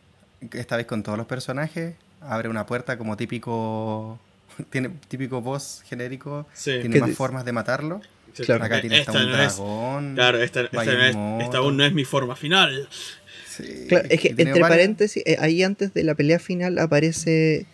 esta 0.52 0.76
vez 0.76 0.86
con 0.86 1.02
todos 1.02 1.18
los 1.18 1.26
personajes, 1.26 1.94
abre 2.28 2.48
una 2.48 2.66
puerta 2.66 2.96
como 2.98 3.16
típico 3.16 4.18
tiene 4.70 4.90
típico 5.08 5.40
boss 5.40 5.82
genérico, 5.86 6.46
Sí. 6.54 6.72
tiene 6.80 6.90
¿Qué 6.94 7.00
más 7.00 7.10
formas 7.12 7.44
de 7.44 7.52
matarlo. 7.52 8.00
Claro. 8.44 8.64
Acá 8.64 8.80
tiene 8.80 8.98
Esta 8.98 9.12
hasta 9.12 9.24
un 9.24 9.30
no 9.30 9.36
es- 9.42 9.56
dragón. 9.56 10.14
Claro, 10.16 10.42
esta, 10.42 10.60
esta, 10.62 10.84
no 10.84 11.38
es- 11.38 11.44
esta 11.44 11.58
aún 11.58 11.76
no 11.76 11.84
es 11.84 11.92
mi 11.92 12.04
forma 12.04 12.34
final. 12.34 12.88
Sí, 13.48 13.86
Claro, 13.88 14.08
es 14.10 14.20
que 14.20 14.28
entre 14.30 14.44
varias- 14.46 14.68
paréntesis, 14.68 15.22
eh, 15.24 15.36
ahí 15.38 15.62
antes 15.62 15.94
de 15.94 16.02
la 16.02 16.14
pelea 16.16 16.40
final 16.40 16.78
aparece 16.80 17.66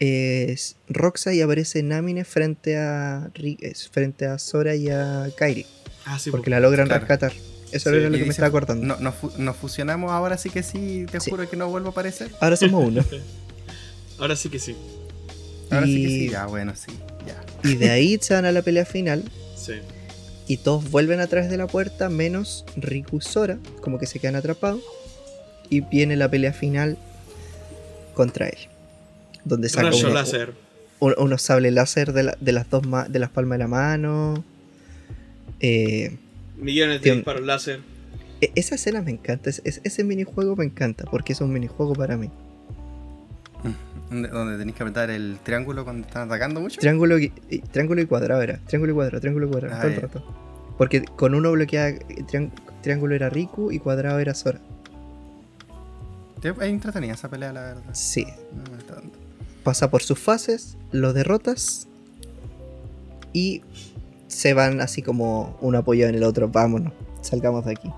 eh, 0.00 0.56
Roxa 0.88 1.34
y 1.34 1.42
aparece 1.42 1.82
Namine 1.82 2.24
frente 2.24 2.76
a 2.78 3.28
eh, 3.34 3.74
frente 3.90 4.26
a 4.26 4.38
Sora 4.38 4.74
y 4.76 4.88
a 4.88 5.26
Kairi, 5.36 5.66
Ah, 6.06 6.18
sí, 6.18 6.30
porque 6.30 6.48
la 6.50 6.60
logran 6.60 6.86
claro. 6.86 7.00
rescatar. 7.00 7.32
Eso 7.72 7.90
Sí, 7.90 7.96
era 7.96 8.08
lo 8.08 8.16
que 8.16 8.22
me 8.24 8.30
estaba 8.30 8.46
acordando. 8.48 8.86
"No- 8.86 8.96
nos, 9.00 9.14
fu- 9.14 9.32
nos 9.36 9.56
fusionamos 9.56 10.10
ahora 10.12 10.38
sí 10.38 10.48
que 10.50 10.62
sí, 10.62 11.04
te 11.10 11.20
Sí. 11.20 11.28
juro 11.30 11.50
que 11.50 11.56
no 11.56 11.68
vuelvo 11.68 11.88
a 11.88 11.90
aparecer. 11.90 12.30
Ahora 12.40 12.56
somos 12.56 12.82
uno. 12.86 13.04
Ahora 14.18 14.36
sí 14.36 14.48
que 14.48 14.58
sí. 14.58 14.74
Ahora 15.70 15.86
sí 15.86 16.02
que 16.02 16.08
sí, 16.08 16.28
ya, 16.30 16.46
bueno, 16.46 16.74
sí, 16.74 16.92
ya. 17.26 17.70
y 17.70 17.76
de 17.76 17.90
ahí 17.90 18.18
se 18.20 18.34
van 18.34 18.44
a 18.46 18.52
la 18.52 18.62
pelea 18.62 18.84
final 18.86 19.22
Sí. 19.54 19.74
y 20.46 20.56
todos 20.58 20.90
vuelven 20.90 21.20
a 21.20 21.26
través 21.26 21.50
de 21.50 21.56
la 21.58 21.66
puerta 21.66 22.08
menos 22.08 22.64
Riku 22.76 23.18
y 23.18 23.20
Sora, 23.20 23.58
como 23.82 23.98
que 23.98 24.06
se 24.06 24.18
quedan 24.18 24.36
atrapados 24.36 24.80
y 25.68 25.80
viene 25.82 26.16
la 26.16 26.30
pelea 26.30 26.52
final 26.54 26.96
contra 28.14 28.48
él. 28.48 28.58
Donde 29.44 29.68
saca 29.68 29.90
Rayo 29.90 30.06
uno- 30.06 30.14
láser. 30.14 30.54
un- 31.00 31.14
unos 31.18 31.42
sables 31.42 31.72
láser 31.74 32.12
de, 32.12 32.22
la- 32.24 32.36
de 32.40 32.52
las 32.52 32.68
dos 32.70 32.86
ma- 32.86 33.08
de 33.08 33.18
las 33.18 33.30
palmas 33.30 33.58
de 33.58 33.64
la 33.64 33.68
mano. 33.68 34.42
Eh, 35.60 36.16
Millones 36.56 37.02
de 37.02 37.12
disparos 37.14 37.42
láser. 37.44 37.80
e- 38.40 38.52
esa 38.54 38.74
escena 38.76 39.02
me 39.02 39.10
encanta, 39.10 39.50
es- 39.50 39.60
es- 39.64 39.80
ese 39.84 40.02
minijuego 40.02 40.56
me 40.56 40.64
encanta 40.64 41.04
porque 41.10 41.34
es 41.34 41.40
un 41.40 41.52
minijuego 41.52 41.92
para 41.94 42.16
mí. 42.16 42.30
Donde, 44.10 44.28
donde 44.28 44.56
tenéis 44.56 44.76
que 44.76 44.82
apretar 44.82 45.10
el 45.10 45.38
triángulo 45.42 45.84
cuando 45.84 46.06
están 46.06 46.28
atacando 46.28 46.60
mucho. 46.60 46.80
Triángulo 46.80 47.18
y, 47.18 47.32
y- 47.50 47.58
triángulo 47.60 48.00
y 48.00 48.06
cuadrado 48.06 48.40
era, 48.42 48.58
triángulo 48.66 48.92
y 48.92 48.94
cuadrado, 48.94 49.20
triángulo 49.20 49.46
y 49.46 49.50
cuadrado, 49.50 49.74
Ah, 49.76 49.80
todo 49.82 49.90
el 49.90 50.00
rato. 50.00 50.24
Porque 50.78 51.02
con 51.04 51.34
uno 51.34 51.52
bloqueaba, 51.52 51.88
eh, 51.88 52.24
trián- 52.26 52.52
triángulo 52.82 53.14
era 53.14 53.28
Riku 53.28 53.70
y 53.72 53.78
cuadrado 53.80 54.18
era 54.18 54.34
Sora. 54.34 54.60
Te- 56.40 56.50
Es 56.50 56.58
entretenida 56.62 57.14
esa 57.14 57.28
pelea, 57.28 57.52
la 57.52 57.60
verdad. 57.62 57.82
Sí, 57.92 58.24
No 58.54 58.70
me 58.72 58.78
está 58.78 58.94
dando. 58.94 59.10
pasa 59.64 59.90
por 59.90 60.02
sus 60.02 60.18
fases, 60.18 60.76
lo 60.92 61.12
derrotas 61.12 61.88
y 63.32 63.62
se 64.28 64.54
van 64.54 64.80
así 64.80 65.02
como 65.02 65.58
uno 65.60 65.78
apoyado 65.78 66.10
en 66.10 66.16
el 66.16 66.22
otro, 66.22 66.48
vámonos, 66.48 66.92
salgamos 67.20 67.64
de 67.66 67.72
aquí. 67.72 67.90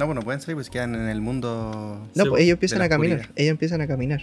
No, 0.00 0.06
bueno, 0.06 0.22
pueden 0.22 0.40
salir, 0.40 0.56
pues 0.56 0.70
quedan 0.70 0.94
en 0.94 1.10
el 1.10 1.20
mundo. 1.20 2.08
No, 2.14 2.24
pues 2.24 2.42
ellos 2.42 2.54
empiezan 2.54 2.80
a 2.80 2.88
caminar, 2.88 3.18
oscuridad. 3.18 3.38
ellos 3.38 3.50
empiezan 3.50 3.80
a 3.82 3.86
caminar. 3.86 4.20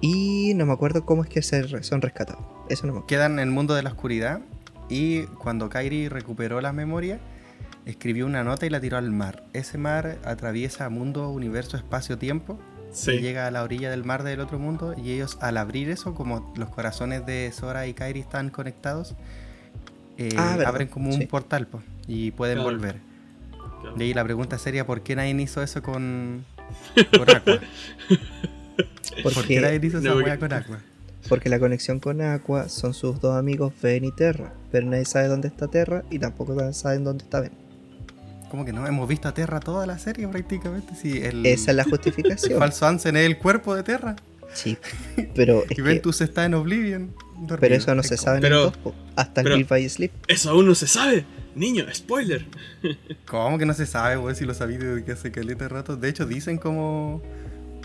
Y 0.00 0.52
no 0.54 0.64
me 0.64 0.72
acuerdo 0.72 1.04
cómo 1.04 1.22
es 1.22 1.28
que 1.28 1.42
se 1.42 1.62
re- 1.64 1.82
son 1.82 2.00
rescatados. 2.00 2.42
Eso 2.70 2.86
no 2.86 2.94
me 2.94 2.98
acuerdo. 3.00 3.06
Quedan 3.08 3.32
en 3.34 3.40
el 3.40 3.50
mundo 3.50 3.74
de 3.74 3.82
la 3.82 3.90
oscuridad. 3.90 4.40
Y 4.88 5.24
cuando 5.24 5.68
Kairi 5.68 6.08
recuperó 6.08 6.62
la 6.62 6.72
memoria, 6.72 7.18
escribió 7.84 8.24
una 8.24 8.42
nota 8.42 8.64
y 8.64 8.70
la 8.70 8.80
tiró 8.80 8.96
al 8.96 9.10
mar. 9.10 9.44
Ese 9.52 9.76
mar 9.76 10.18
atraviesa 10.24 10.88
mundo, 10.88 11.28
universo, 11.30 11.76
espacio, 11.76 12.16
tiempo. 12.18 12.58
Y 12.90 12.96
Sí. 12.96 13.10
llega 13.18 13.46
a 13.46 13.50
la 13.50 13.62
orilla 13.64 13.90
del 13.90 14.04
mar 14.04 14.22
del 14.22 14.40
otro 14.40 14.58
mundo. 14.58 14.94
Y 14.96 15.10
ellos, 15.12 15.36
al 15.42 15.58
abrir 15.58 15.90
eso, 15.90 16.14
como 16.14 16.54
los 16.56 16.70
corazones 16.70 17.26
de 17.26 17.50
Sora 17.52 17.86
y 17.86 17.92
Kairi 17.92 18.20
están 18.20 18.48
conectados, 18.48 19.14
eh, 20.16 20.30
Ah, 20.38 20.56
abren 20.66 20.88
como 20.88 21.12
sí. 21.12 21.20
un 21.22 21.28
portal 21.28 21.66
po, 21.66 21.82
y 22.06 22.30
pueden 22.30 22.56
Claro. 22.58 22.70
volver. 22.70 23.13
Y 23.96 24.02
ahí 24.02 24.14
la 24.14 24.24
pregunta 24.24 24.58
sería: 24.58 24.86
¿por 24.86 25.02
qué 25.02 25.16
nadie 25.16 25.30
hizo 25.40 25.62
eso 25.62 25.82
con, 25.82 26.44
con 27.16 27.30
Aqua? 27.36 27.60
¿Por 29.22 29.32
qué 29.32 29.32
Porque, 29.34 29.60
nadie 29.60 29.80
hizo 29.82 29.98
esa 29.98 30.08
No, 30.08 30.16
wea 30.16 30.24
porque- 30.24 30.38
con 30.40 30.52
Aqua? 30.52 30.80
porque 31.28 31.48
la 31.48 31.58
conexión 31.58 32.00
con 32.00 32.20
Aqua 32.20 32.68
son 32.68 32.92
sus 32.92 33.18
dos 33.20 33.34
amigos 33.38 33.72
Ben 33.82 34.04
y 34.04 34.12
Terra. 34.12 34.52
Pero 34.70 34.86
nadie 34.86 35.06
sabe 35.06 35.28
dónde 35.28 35.48
está 35.48 35.68
Terra 35.68 36.02
y 36.10 36.18
tampoco 36.18 36.72
saben 36.74 37.02
dónde 37.04 37.24
está 37.24 37.40
Ben. 37.40 37.52
Como 38.50 38.64
que 38.66 38.72
no 38.74 38.86
hemos 38.86 39.08
visto 39.08 39.26
a 39.28 39.32
Terra 39.34 39.58
toda 39.58 39.86
la 39.86 39.98
serie 39.98 40.28
prácticamente. 40.28 40.94
Si 40.94 41.22
el, 41.22 41.46
Esa 41.46 41.70
es 41.70 41.76
la 41.76 41.82
el 41.84 41.90
justificación. 41.90 42.58
falso 42.58 42.86
Ansem 42.86 43.16
es 43.16 43.24
el 43.26 43.38
cuerpo 43.38 43.74
de 43.74 43.82
Terra. 43.84 44.16
Sí, 44.52 44.76
pero 45.34 45.64
es 45.64 45.70
Y 45.70 45.74
que 45.76 45.82
Ventus 45.82 46.20
está 46.20 46.44
en 46.44 46.54
Oblivion. 46.54 47.14
Dormido, 47.34 47.58
Pero 47.60 47.74
eso 47.74 47.94
no 47.94 48.00
es 48.00 48.08
se 48.08 48.16
sabe 48.16 48.36
en 48.38 48.42
Pero- 48.42 48.58
el 48.58 48.64
2, 48.72 48.76
po. 48.78 48.94
hasta 49.16 49.42
Live 49.42 49.64
by 49.68 49.88
Sleep. 49.88 50.12
Eso 50.28 50.50
aún 50.50 50.66
no 50.66 50.74
se 50.74 50.86
sabe. 50.86 51.24
Niño, 51.54 51.84
spoiler. 51.94 52.46
¿Cómo 53.26 53.58
que 53.58 53.66
no 53.66 53.74
se 53.74 53.86
sabe, 53.86 54.16
weón? 54.18 54.34
Si 54.34 54.44
lo 54.44 54.54
sabí 54.54 54.76
desde 54.76 55.04
que 55.04 55.12
hace 55.12 55.30
caleta 55.30 55.64
de 55.64 55.68
rato. 55.68 55.96
De 55.96 56.08
hecho, 56.08 56.26
dicen 56.26 56.58
como 56.58 57.22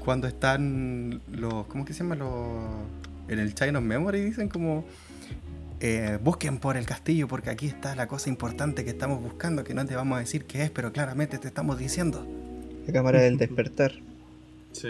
cuando 0.04 0.28
están 0.28 1.22
los. 1.32 1.68
¿Cómo 1.68 1.86
que 1.86 1.94
se 1.94 2.00
llama? 2.04 2.16
Los. 2.16 2.30
En 3.28 3.38
el 3.40 3.54
Chain 3.54 3.76
of 3.76 3.84
Memory 3.84 4.22
dicen 4.22 4.50
como. 4.50 4.86
eh, 5.82 6.18
busquen 6.24 6.58
por 6.58 6.78
el 6.78 6.86
castillo 6.86 7.28
porque 7.28 7.50
aquí 7.52 7.68
está 7.68 7.96
la 7.96 8.08
cosa 8.08 8.28
importante 8.30 8.84
que 8.84 8.90
estamos 8.90 9.22
buscando, 9.22 9.64
que 9.64 9.74
no 9.74 9.86
te 9.86 9.96
vamos 9.96 10.18
a 10.18 10.20
decir 10.20 10.46
qué 10.46 10.64
es, 10.64 10.72
pero 10.72 10.92
claramente 10.92 11.38
te 11.38 11.48
estamos 11.48 11.78
diciendo. 11.78 12.26
La 12.88 12.92
cámara 12.94 13.22
del 13.22 13.38
despertar. 13.38 13.94
Sí. 14.72 14.90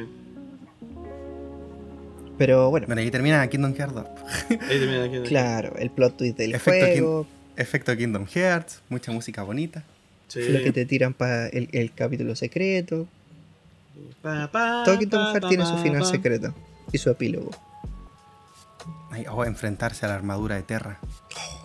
Pero 2.39 2.69
bueno, 2.71 2.87
Bueno, 2.87 3.01
ahí 3.01 3.11
termina 3.11 3.45
Kingdom 3.47 3.75
Hearts 3.75 3.93
2. 3.93 4.05
Ahí 4.49 4.79
termina 4.79 5.03
aquí. 5.03 5.19
claro, 5.27 5.75
el 5.77 5.91
plot 5.91 6.17
twist 6.17 6.37
del 6.37 6.55
Efecto 6.55 6.85
juego, 6.85 7.27
Efecto 7.57 7.95
Kingdom 7.95 8.25
Hearts, 8.25 8.81
mucha 8.89 9.11
música 9.11 9.43
bonita. 9.43 9.83
Sí. 10.29 10.47
lo 10.47 10.63
que 10.63 10.71
te 10.71 10.85
tiran 10.85 11.13
para 11.13 11.47
el, 11.49 11.67
el 11.71 11.91
capítulo 11.93 12.35
secreto. 12.35 13.07
Pa, 14.21 14.49
pa, 14.51 14.83
Todo 14.85 14.97
Kingdom 14.97 15.21
Hearts 15.27 15.41
pa, 15.41 15.49
tiene 15.49 15.65
su 15.65 15.77
final 15.79 16.01
pa. 16.01 16.07
secreto 16.07 16.55
y 16.91 16.97
su 16.97 17.09
epílogo. 17.09 17.51
Ay, 19.11 19.25
oh, 19.29 19.43
enfrentarse 19.43 20.05
a 20.05 20.09
la 20.09 20.15
armadura 20.15 20.55
de 20.55 20.63
Terra. 20.63 20.99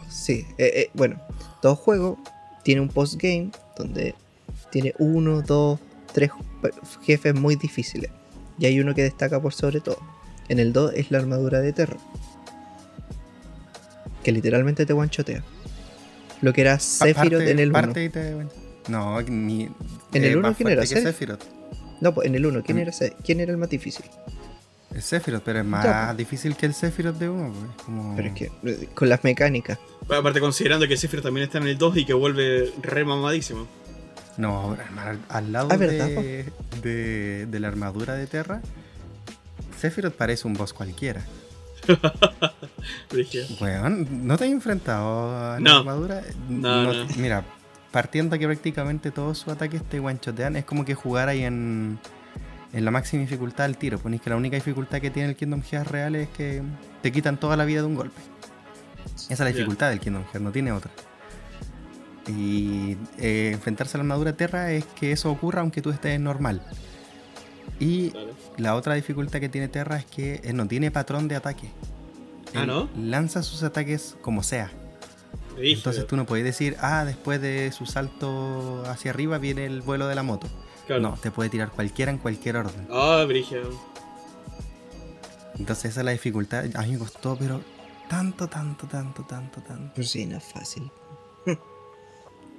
Sí, 0.09 0.45
eh, 0.59 0.73
eh, 0.75 0.91
bueno, 0.95 1.21
todo 1.63 1.77
juego 1.77 2.19
tiene 2.65 2.81
un 2.81 2.89
postgame 2.89 3.51
donde 3.77 4.15
tiene 4.71 4.93
uno, 4.99 5.41
dos, 5.43 5.79
tres 6.13 6.31
jefes 7.05 7.35
muy 7.35 7.55
difíciles. 7.55 8.11
Y 8.59 8.67
hay 8.67 8.81
uno 8.81 8.93
que 8.95 9.03
destaca 9.03 9.41
por 9.41 9.53
sobre 9.55 9.81
todo. 9.81 9.99
En 10.49 10.59
el 10.59 10.73
2 10.73 10.93
es 10.95 11.11
la 11.11 11.19
armadura 11.19 11.61
de 11.61 11.73
Terra. 11.73 11.97
Que 14.23 14.33
literalmente 14.33 14.87
te 14.87 14.93
guanchotea. 14.93 15.43
Lo 16.41 16.53
que 16.53 16.61
era 16.63 16.79
Sephiroth 16.79 17.43
en 17.43 17.59
el 17.59 17.71
1. 17.71 17.73
parte 17.81 18.05
y 18.05 18.09
te- 18.09 18.47
No, 18.89 19.21
ni. 19.23 19.65
¿En 20.13 20.25
el 20.25 20.33
eh, 20.33 20.37
uno 20.37 20.49
más 20.49 20.57
quién 20.57 20.69
era? 20.69 20.85
Sephiroth. 20.87 21.43
No, 22.01 22.13
pues 22.15 22.27
en 22.27 22.35
el 22.35 22.45
1, 22.45 22.63
¿quién, 22.63 22.77
Mm. 22.79 22.81
era, 22.81 22.93
Se- 22.93 23.15
¿quién 23.25 23.41
era 23.41 23.53
el 23.53 23.59
más 23.59 23.71
difícil? 23.71 24.05
Es 24.95 25.05
Sephiroth, 25.07 25.43
pero 25.43 25.61
es 25.61 25.65
más 25.65 25.85
Ya, 25.85 26.15
difícil 26.15 26.57
que 26.57 26.67
el 26.67 26.75
Sephiroth 26.75 27.17
de 27.19 27.29
uno. 27.29 27.53
pues, 27.53 27.71
es 27.77 27.83
como- 27.85 28.17
Pero 28.17 28.29
es 28.29 28.35
que 28.35 28.45
eh, 28.65 28.89
con 28.95 29.09
las 29.09 29.25
mecánicas. 29.25 29.79
Bueno, 30.07 30.21
Aparte 30.21 30.41
considerando 30.41 30.87
que 30.87 30.97
Sephiroth 30.97 31.25
también 31.25 31.47
está 31.47 31.59
en 31.59 31.67
el 31.69 31.79
2 31.79 31.97
y 31.97 32.05
que 32.05 32.13
vuelve 32.15 32.73
re 32.83 33.05
mamadísimo. 33.05 33.67
No, 34.37 34.77
al, 34.99 35.19
al 35.29 35.53
lado 35.53 35.69
Ah, 35.71 35.77
¿verdad, 35.77 36.07
de, 36.09 36.45
de, 36.83 37.47
de 37.47 37.61
la 37.61 37.69
armadura 37.69 38.15
de 38.15 38.27
Terra, 38.27 38.61
Sephiroth 39.79 40.15
parece 40.15 40.47
un 40.47 40.55
boss 40.55 40.73
cualquiera. 40.73 41.23
Weón, 43.61 44.27
¿no 44.27 44.37
te 44.37 44.45
has 44.45 44.51
enfrentado 44.51 45.31
a 45.37 45.55
la 45.55 45.61
No. 45.61 45.79
armadura? 45.79 46.23
No, 46.49 46.93
no. 46.93 47.07
Mira, 47.17 47.45
partiendo 47.91 48.39
que 48.39 48.47
prácticamente 48.47 49.11
todos 49.11 49.39
sus 49.39 49.49
ataques 49.53 49.83
te 49.85 49.99
guanchotean, 49.99 50.57
es 50.57 50.65
como 50.65 50.85
que 50.85 50.95
jugar 50.95 51.29
ahí 51.29 51.45
en, 51.45 51.99
en 52.73 52.85
la 52.85 52.91
máxima 52.91 53.23
dificultad 53.23 53.67
al 53.67 53.77
tiro. 53.77 53.99
Ponéis 53.99 54.23
que 54.23 54.31
la 54.31 54.37
única 54.37 54.57
dificultad 54.57 55.01
que 55.01 55.11
tiene 55.11 55.31
el 55.31 55.37
Kingdom 55.37 55.63
Hearts 55.63 55.91
real 55.91 56.17
es 56.17 56.29
que 56.31 56.63
te 57.03 57.13
quitan 57.13 57.39
toda 57.39 57.57
la 57.57 57.65
vida 57.65 57.81
de 57.81 57.87
un 57.87 57.95
golpe. 57.95 58.21
Esa 59.17 59.33
es 59.35 59.41
la 59.41 59.47
dificultad 59.47 59.91
del 59.91 60.01
Kingdom 60.01 60.23
Hearts, 60.25 60.41
no 60.41 60.51
tiene 60.53 60.73
otra. 60.73 60.91
Y 62.27 62.97
eh, 63.19 63.51
enfrentarse 63.53 63.97
a 63.97 63.99
la 63.99 64.03
armadura 64.05 64.33
Terra 64.35 64.73
es 64.73 64.87
que 64.87 65.13
eso 65.13 65.31
ocurra 65.31 65.61
aunque 65.61 65.83
tú 65.83 65.91
estés 65.91 66.19
normal. 66.19 66.63
Y. 67.79 68.13
la 68.57 68.75
otra 68.75 68.95
dificultad 68.95 69.41
que 69.41 69.49
tiene 69.49 69.69
Terra 69.69 69.97
es 69.97 70.05
que 70.05 70.41
él 70.45 70.57
no 70.57 70.67
tiene 70.67 70.91
patrón 70.91 71.29
de 71.29 71.37
ataque. 71.37 71.71
Ah, 72.55 72.67
¿no? 72.67 72.89
Lanza 72.97 73.43
sus 73.43 73.63
ataques 73.63 74.17
como 74.21 74.43
sea. 74.43 74.71
Brígido. 75.57 75.79
Entonces 75.79 76.07
tú 76.07 76.17
no 76.17 76.27
puedes 76.27 76.45
decir, 76.45 76.77
ah, 76.81 77.05
después 77.05 77.41
de 77.41 77.73
su 77.73 77.87
salto 77.87 78.85
hacia 78.87 79.11
arriba 79.11 79.39
viene 79.39 79.67
el 79.67 79.83
vuelo 79.83 80.07
de 80.07 80.15
la 80.15 80.23
moto. 80.23 80.49
Claro. 80.87 81.03
No, 81.03 81.15
te 81.15 81.31
puede 81.31 81.51
tirar 81.51 81.71
cualquiera 81.71 82.13
en 82.13 82.19
cualquier 82.19 82.57
orden. 82.57 82.87
Ah, 82.91 83.25
brígido. 83.27 83.71
Entonces 85.59 85.93
esa 85.93 86.01
es 86.01 86.05
la 86.05 86.13
dificultad. 86.13 86.65
A 86.75 86.83
mí 86.83 86.93
me 86.93 86.99
costó, 86.99 87.37
pero 87.37 87.61
tanto, 88.09 88.49
tanto, 88.49 88.87
tanto, 88.87 89.23
tanto, 89.25 89.61
tanto. 89.63 89.95
Pues 89.95 90.11
sí, 90.11 90.27
no 90.27 90.37
es 90.37 90.45
fácil. 90.45 90.91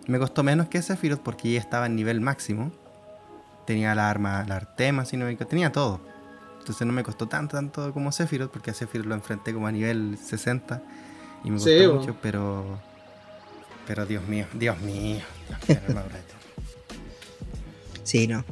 Me 0.07 0.19
costó 0.19 0.43
menos 0.43 0.67
que 0.67 0.81
Sephiroth 0.81 1.21
porque 1.21 1.53
ya 1.53 1.59
estaba 1.59 1.87
en 1.87 1.95
nivel 1.95 2.21
máximo. 2.21 2.71
Tenía 3.65 3.95
la 3.95 4.09
arma, 4.09 4.45
la 4.47 4.57
Artema, 4.57 5.05
si 5.05 5.17
no 5.17 5.25
me 5.25 5.31
equivoco, 5.31 5.49
tenía 5.49 5.71
todo. 5.71 5.99
Entonces 6.59 6.85
no 6.87 6.93
me 6.93 7.03
costó 7.03 7.27
tanto, 7.27 7.57
tanto 7.57 7.93
como 7.93 8.11
Sephiroth, 8.11 8.51
porque 8.51 8.71
a 8.71 8.73
Sephiroth 8.73 9.07
lo 9.07 9.15
enfrenté 9.15 9.53
como 9.53 9.67
a 9.67 9.71
nivel 9.71 10.17
60 10.23 10.81
y 11.43 11.49
me 11.51 11.57
costó 11.57 11.69
Sí, 11.69 11.87
mucho, 11.87 12.15
pero. 12.21 12.79
Pero 13.87 14.05
Dios 14.07 14.27
mío, 14.27 14.47
Dios 14.53 14.79
mío. 14.81 15.21
Dios. 15.67 15.79
Sí, 18.03 18.27
no. 18.27 18.43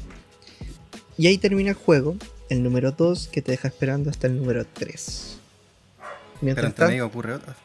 Y 1.18 1.28
ahí 1.28 1.38
termina 1.38 1.70
el 1.72 1.76
juego, 1.76 2.16
el 2.50 2.64
número 2.64 2.92
2, 2.92 3.28
que 3.30 3.42
te 3.42 3.52
deja 3.52 3.68
esperando 3.68 4.10
hasta 4.10 4.28
el 4.28 4.38
número 4.38 4.66
3. 4.66 5.38
Pero 5.98 6.40
Mientras, 6.42 6.68
entre 6.68 6.88
tanto, 6.88 7.06
ocurre 7.06 7.34
otra. 7.34 7.56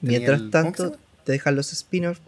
Mientras 0.00 0.40
el- 0.40 0.50
¿cómo 0.50 0.72
que 0.72 0.78
tanto, 0.82 0.98
te 1.24 1.32
dejan 1.32 1.56
los 1.56 1.72
spin-offs. 1.72 2.20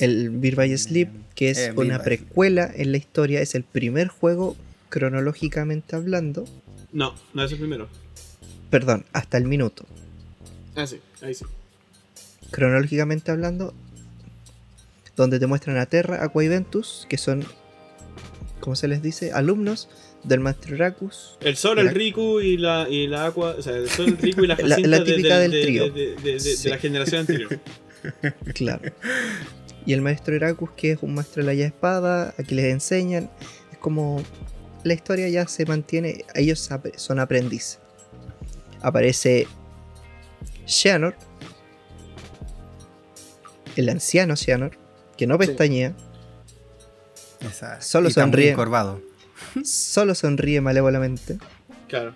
El 0.00 0.30
Beer 0.30 0.54
by 0.56 0.76
Sleep, 0.78 1.08
que 1.34 1.50
es 1.50 1.58
Eh, 1.58 1.72
una 1.76 2.02
precuela 2.02 2.70
en 2.74 2.92
la 2.92 2.98
historia, 2.98 3.40
es 3.40 3.54
el 3.54 3.64
primer 3.64 4.08
juego 4.08 4.56
cronológicamente 4.90 5.96
hablando. 5.96 6.44
No, 6.92 7.14
no 7.34 7.44
es 7.44 7.52
el 7.52 7.58
primero. 7.58 7.88
Perdón, 8.70 9.04
hasta 9.12 9.38
el 9.38 9.44
minuto. 9.44 9.86
Ah, 10.76 10.86
sí, 10.86 11.00
ahí 11.22 11.34
sí. 11.34 11.44
Cronológicamente 12.50 13.30
hablando, 13.30 13.74
donde 15.16 15.38
te 15.38 15.46
muestran 15.46 15.76
a 15.78 15.86
Terra, 15.86 16.22
Aqua 16.22 16.44
y 16.44 16.48
Ventus, 16.48 17.06
que 17.08 17.18
son, 17.18 17.44
¿cómo 18.60 18.76
se 18.76 18.88
les 18.88 19.02
dice? 19.02 19.32
Alumnos 19.32 19.88
del 20.24 20.40
Maestro 20.40 20.76
Racus. 20.76 21.36
El 21.40 21.56
Sol, 21.56 21.78
el. 21.78 21.90
Riku 21.94 22.40
y 22.40 22.56
la, 22.56 22.86
y 22.88 23.06
la 23.06 23.26
Aqua. 23.26 23.50
O 23.58 23.62
sea, 23.62 23.76
el 23.76 23.88
Sol, 23.88 24.06
el 24.08 24.18
Riku 24.18 24.44
y 24.44 24.46
la 24.48 24.56
La- 24.56 24.68
Jacinta 24.76 24.88
la 24.88 24.98
de- 25.00 25.04
típica 25.04 25.36
de, 25.38 25.42
del 25.42 25.50
de- 25.50 25.62
trío. 25.62 25.84
De, 25.90 25.90
de- 25.92 26.16
de- 26.22 26.32
de 26.32 26.40
Sí. 26.40 26.68
la 26.68 26.78
generación 26.78 27.20
anterior. 27.20 27.58
Claro. 28.54 28.92
Y 29.88 29.94
el 29.94 30.02
maestro 30.02 30.34
Heracus, 30.36 30.70
que 30.76 30.90
es 30.92 30.98
un 31.02 31.14
maestro 31.14 31.42
de 31.42 31.46
la 31.46 31.54
llave 31.54 31.68
espada, 31.68 32.34
aquí 32.36 32.54
les 32.54 32.66
enseñan. 32.66 33.30
Es 33.72 33.78
como 33.78 34.22
la 34.84 34.92
historia 34.92 35.28
ya 35.30 35.48
se 35.48 35.64
mantiene, 35.64 36.26
ellos 36.34 36.68
son 36.96 37.18
aprendices. 37.20 37.78
Aparece 38.82 39.46
Xehanort, 40.66 41.16
el 43.76 43.88
anciano 43.88 44.36
Xehanort, 44.36 44.74
que 45.16 45.26
no 45.26 45.38
pestañea, 45.38 45.94
Esa- 47.40 47.80
Solo 47.80 48.10
sonríe. 48.10 48.50
encorvado. 48.50 49.00
solo 49.64 50.14
sonríe 50.14 50.60
malévolamente 50.60 51.38
Claro, 51.86 52.12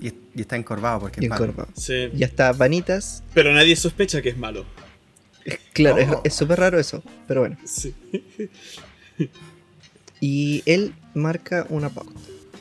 Y, 0.00 0.08
y 0.08 0.40
está 0.42 0.56
encorvado 0.56 1.00
porque 1.00 1.20
y 1.20 1.24
es 1.24 1.30
malo. 1.30 1.44
encorvado. 1.46 1.70
sí. 1.74 2.10
Ya 2.12 2.26
está 2.26 2.52
Vanitas, 2.52 3.22
Pero 3.32 3.52
nadie 3.54 3.76
sospecha 3.76 4.20
que 4.20 4.28
es 4.30 4.36
malo. 4.36 4.66
Claro, 5.72 5.98
es- 5.98 6.08
Oh. 6.10 6.20
es 6.24 6.34
súper 6.34 6.58
raro 6.58 6.78
eso, 6.78 7.02
pero 7.26 7.40
bueno. 7.40 7.56
Sí. 7.64 7.94
Y 10.20 10.62
él 10.66 10.94
marca 11.14 11.66
una 11.68 11.88
pauta. 11.90 12.18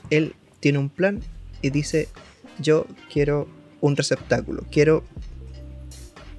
Él 0.10 0.34
tiene 0.60 0.78
un 0.80 0.90
plan 0.90 1.22
y 1.62 1.70
dice, 1.70 2.10
yo 2.60 2.86
quiero 3.12 3.48
un 3.82 3.96
receptáculo, 3.96 4.64
quiero, 4.72 5.04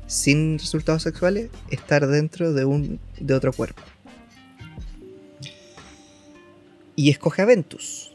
sin 0.07 0.59
resultados 0.59 1.03
sexuales, 1.03 1.51
estar 1.70 2.07
dentro 2.07 2.53
de, 2.53 2.64
un, 2.64 3.01
de 3.18 3.34
otro 3.34 3.53
cuerpo. 3.53 3.82
Y 6.97 7.11
escoge 7.11 7.42
a 7.42 7.45
Ventus. 7.47 8.13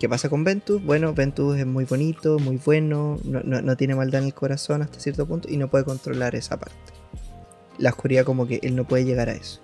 ¿Qué 0.00 0.08
pasa 0.08 0.28
con 0.30 0.42
Ventus? 0.44 0.82
Bueno, 0.82 1.12
Ventus 1.14 1.56
es 1.58 1.66
muy 1.66 1.84
bonito, 1.84 2.38
muy 2.38 2.56
bueno, 2.56 3.18
no, 3.22 3.40
no- 3.44 3.60
no 3.62 3.76
tiene 3.76 3.94
maldad 3.94 4.22
en 4.22 4.28
el 4.28 4.34
corazón 4.34 4.82
hasta 4.82 4.98
cierto 4.98 5.26
punto 5.26 5.48
y 5.48 5.56
no 5.58 5.68
puede 5.68 5.84
controlar 5.84 6.34
esa 6.34 6.58
parte. 6.58 6.74
La 7.78 7.90
oscuridad 7.90 8.24
como 8.24 8.46
que 8.48 8.60
él 8.62 8.74
no 8.76 8.84
puede 8.88 9.04
llegar 9.04 9.28
a 9.28 9.32
eso. 9.34 9.60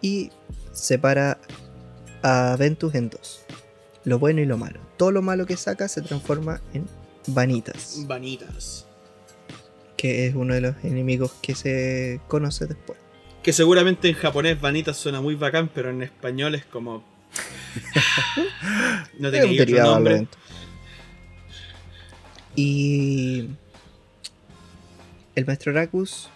Y 0.00 0.30
separa 0.72 1.38
a 2.22 2.56
Ventus 2.58 2.94
en 2.94 3.10
dos. 3.10 3.42
Lo 4.04 4.18
bueno 4.18 4.40
y 4.40 4.46
lo 4.46 4.56
malo. 4.56 4.80
Todo 4.96 5.12
lo 5.12 5.20
malo 5.22 5.46
que 5.46 5.56
saca 5.56 5.86
se 5.88 6.00
transforma 6.00 6.60
en 6.72 6.86
vanitas. 7.26 8.04
Vanitas. 8.06 8.86
Que 9.98 10.26
es 10.26 10.34
uno 10.34 10.54
de 10.54 10.60
los 10.62 10.76
enemigos 10.82 11.32
que 11.42 11.54
se 11.54 12.20
conoce 12.28 12.66
después. 12.66 12.98
Que 13.42 13.52
seguramente 13.52 14.08
en 14.08 14.14
japonés 14.14 14.60
vanitas 14.60 14.96
suena 14.96 15.20
muy 15.20 15.34
bacán, 15.34 15.70
pero 15.74 15.90
en 15.90 16.02
español 16.02 16.54
es 16.54 16.64
como. 16.64 17.04
no 19.18 19.28
un 19.28 19.60
otro 19.60 19.84
nombre. 19.84 20.26
Y 22.54 23.50
el 25.34 25.44
maestro 25.44 25.72
Racus 25.72 26.30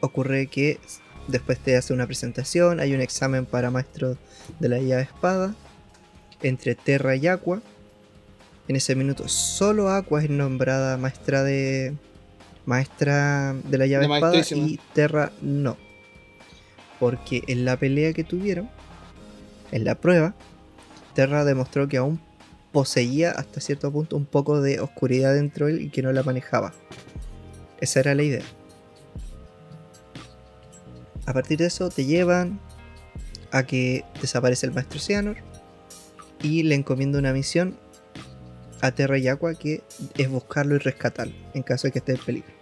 ocurre 0.00 0.48
que 0.48 0.80
después 1.28 1.58
te 1.60 1.76
hace 1.76 1.92
una 1.92 2.06
presentación, 2.06 2.80
hay 2.80 2.94
un 2.94 3.00
examen 3.00 3.46
para 3.46 3.70
maestro 3.70 4.16
de 4.58 4.68
la 4.68 4.78
llave 4.78 5.02
espada 5.02 5.54
entre 6.42 6.74
Terra 6.74 7.16
y 7.16 7.26
Aqua. 7.28 7.62
En 8.68 8.76
ese 8.76 8.94
minuto, 8.94 9.28
solo 9.28 9.90
Aqua 9.90 10.22
es 10.22 10.30
nombrada 10.30 10.96
maestra 10.96 11.42
de. 11.42 11.94
Maestra 12.64 13.54
de 13.64 13.78
la 13.78 13.86
llave 13.86 14.06
De 14.06 14.14
espada 14.14 14.40
y 14.50 14.78
Terra 14.92 15.32
no. 15.40 15.76
Porque 17.00 17.42
en 17.48 17.64
la 17.64 17.76
pelea 17.76 18.12
que 18.12 18.22
tuvieron, 18.22 18.70
en 19.72 19.84
la 19.84 19.96
prueba, 19.96 20.34
Terra 21.14 21.44
demostró 21.44 21.88
que 21.88 21.96
aún 21.96 22.20
poseía 22.72 23.32
hasta 23.32 23.60
cierto 23.60 23.92
punto 23.92 24.16
un 24.16 24.24
poco 24.24 24.60
de 24.60 24.80
oscuridad 24.80 25.34
dentro 25.34 25.66
de 25.66 25.72
él 25.72 25.82
y 25.82 25.90
que 25.90 26.02
no 26.02 26.12
la 26.12 26.22
manejaba. 26.22 26.72
Esa 27.80 28.00
era 28.00 28.14
la 28.14 28.22
idea. 28.22 28.44
A 31.26 31.32
partir 31.32 31.58
de 31.58 31.66
eso 31.66 31.88
te 31.90 32.04
llevan 32.04 32.60
a 33.50 33.64
que 33.64 34.04
desaparece 34.20 34.66
el 34.66 34.72
maestro 34.72 34.98
Cianor 34.98 35.36
y 36.42 36.62
le 36.62 36.74
encomienda 36.74 37.18
una 37.18 37.32
misión 37.32 37.76
a 38.80 38.90
Terra 38.90 39.18
y 39.18 39.28
Aqua 39.28 39.54
que 39.54 39.82
es 40.16 40.28
buscarlo 40.28 40.74
y 40.74 40.78
rescatarlo 40.78 41.34
en 41.54 41.62
caso 41.62 41.86
de 41.86 41.92
que 41.92 41.98
esté 42.00 42.12
en 42.12 42.18
peligro. 42.18 42.52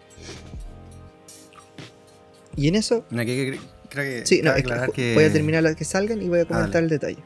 Y 2.57 2.69
en 2.69 2.75
eso, 2.75 3.05
creo 3.91 4.05
que 4.05 4.27
sí, 4.27 4.41
no, 4.43 4.55
es 4.55 4.65
que 4.95 5.15
voy 5.15 5.25
a 5.25 5.33
terminar 5.33 5.63
las 5.63 5.77
que 5.77 5.85
salgan 5.85 6.23
y 6.23 6.29
voy 6.29 6.41
a 6.41 6.45
comentar 6.47 6.83
el 6.83 6.89
detalle. 6.89 7.19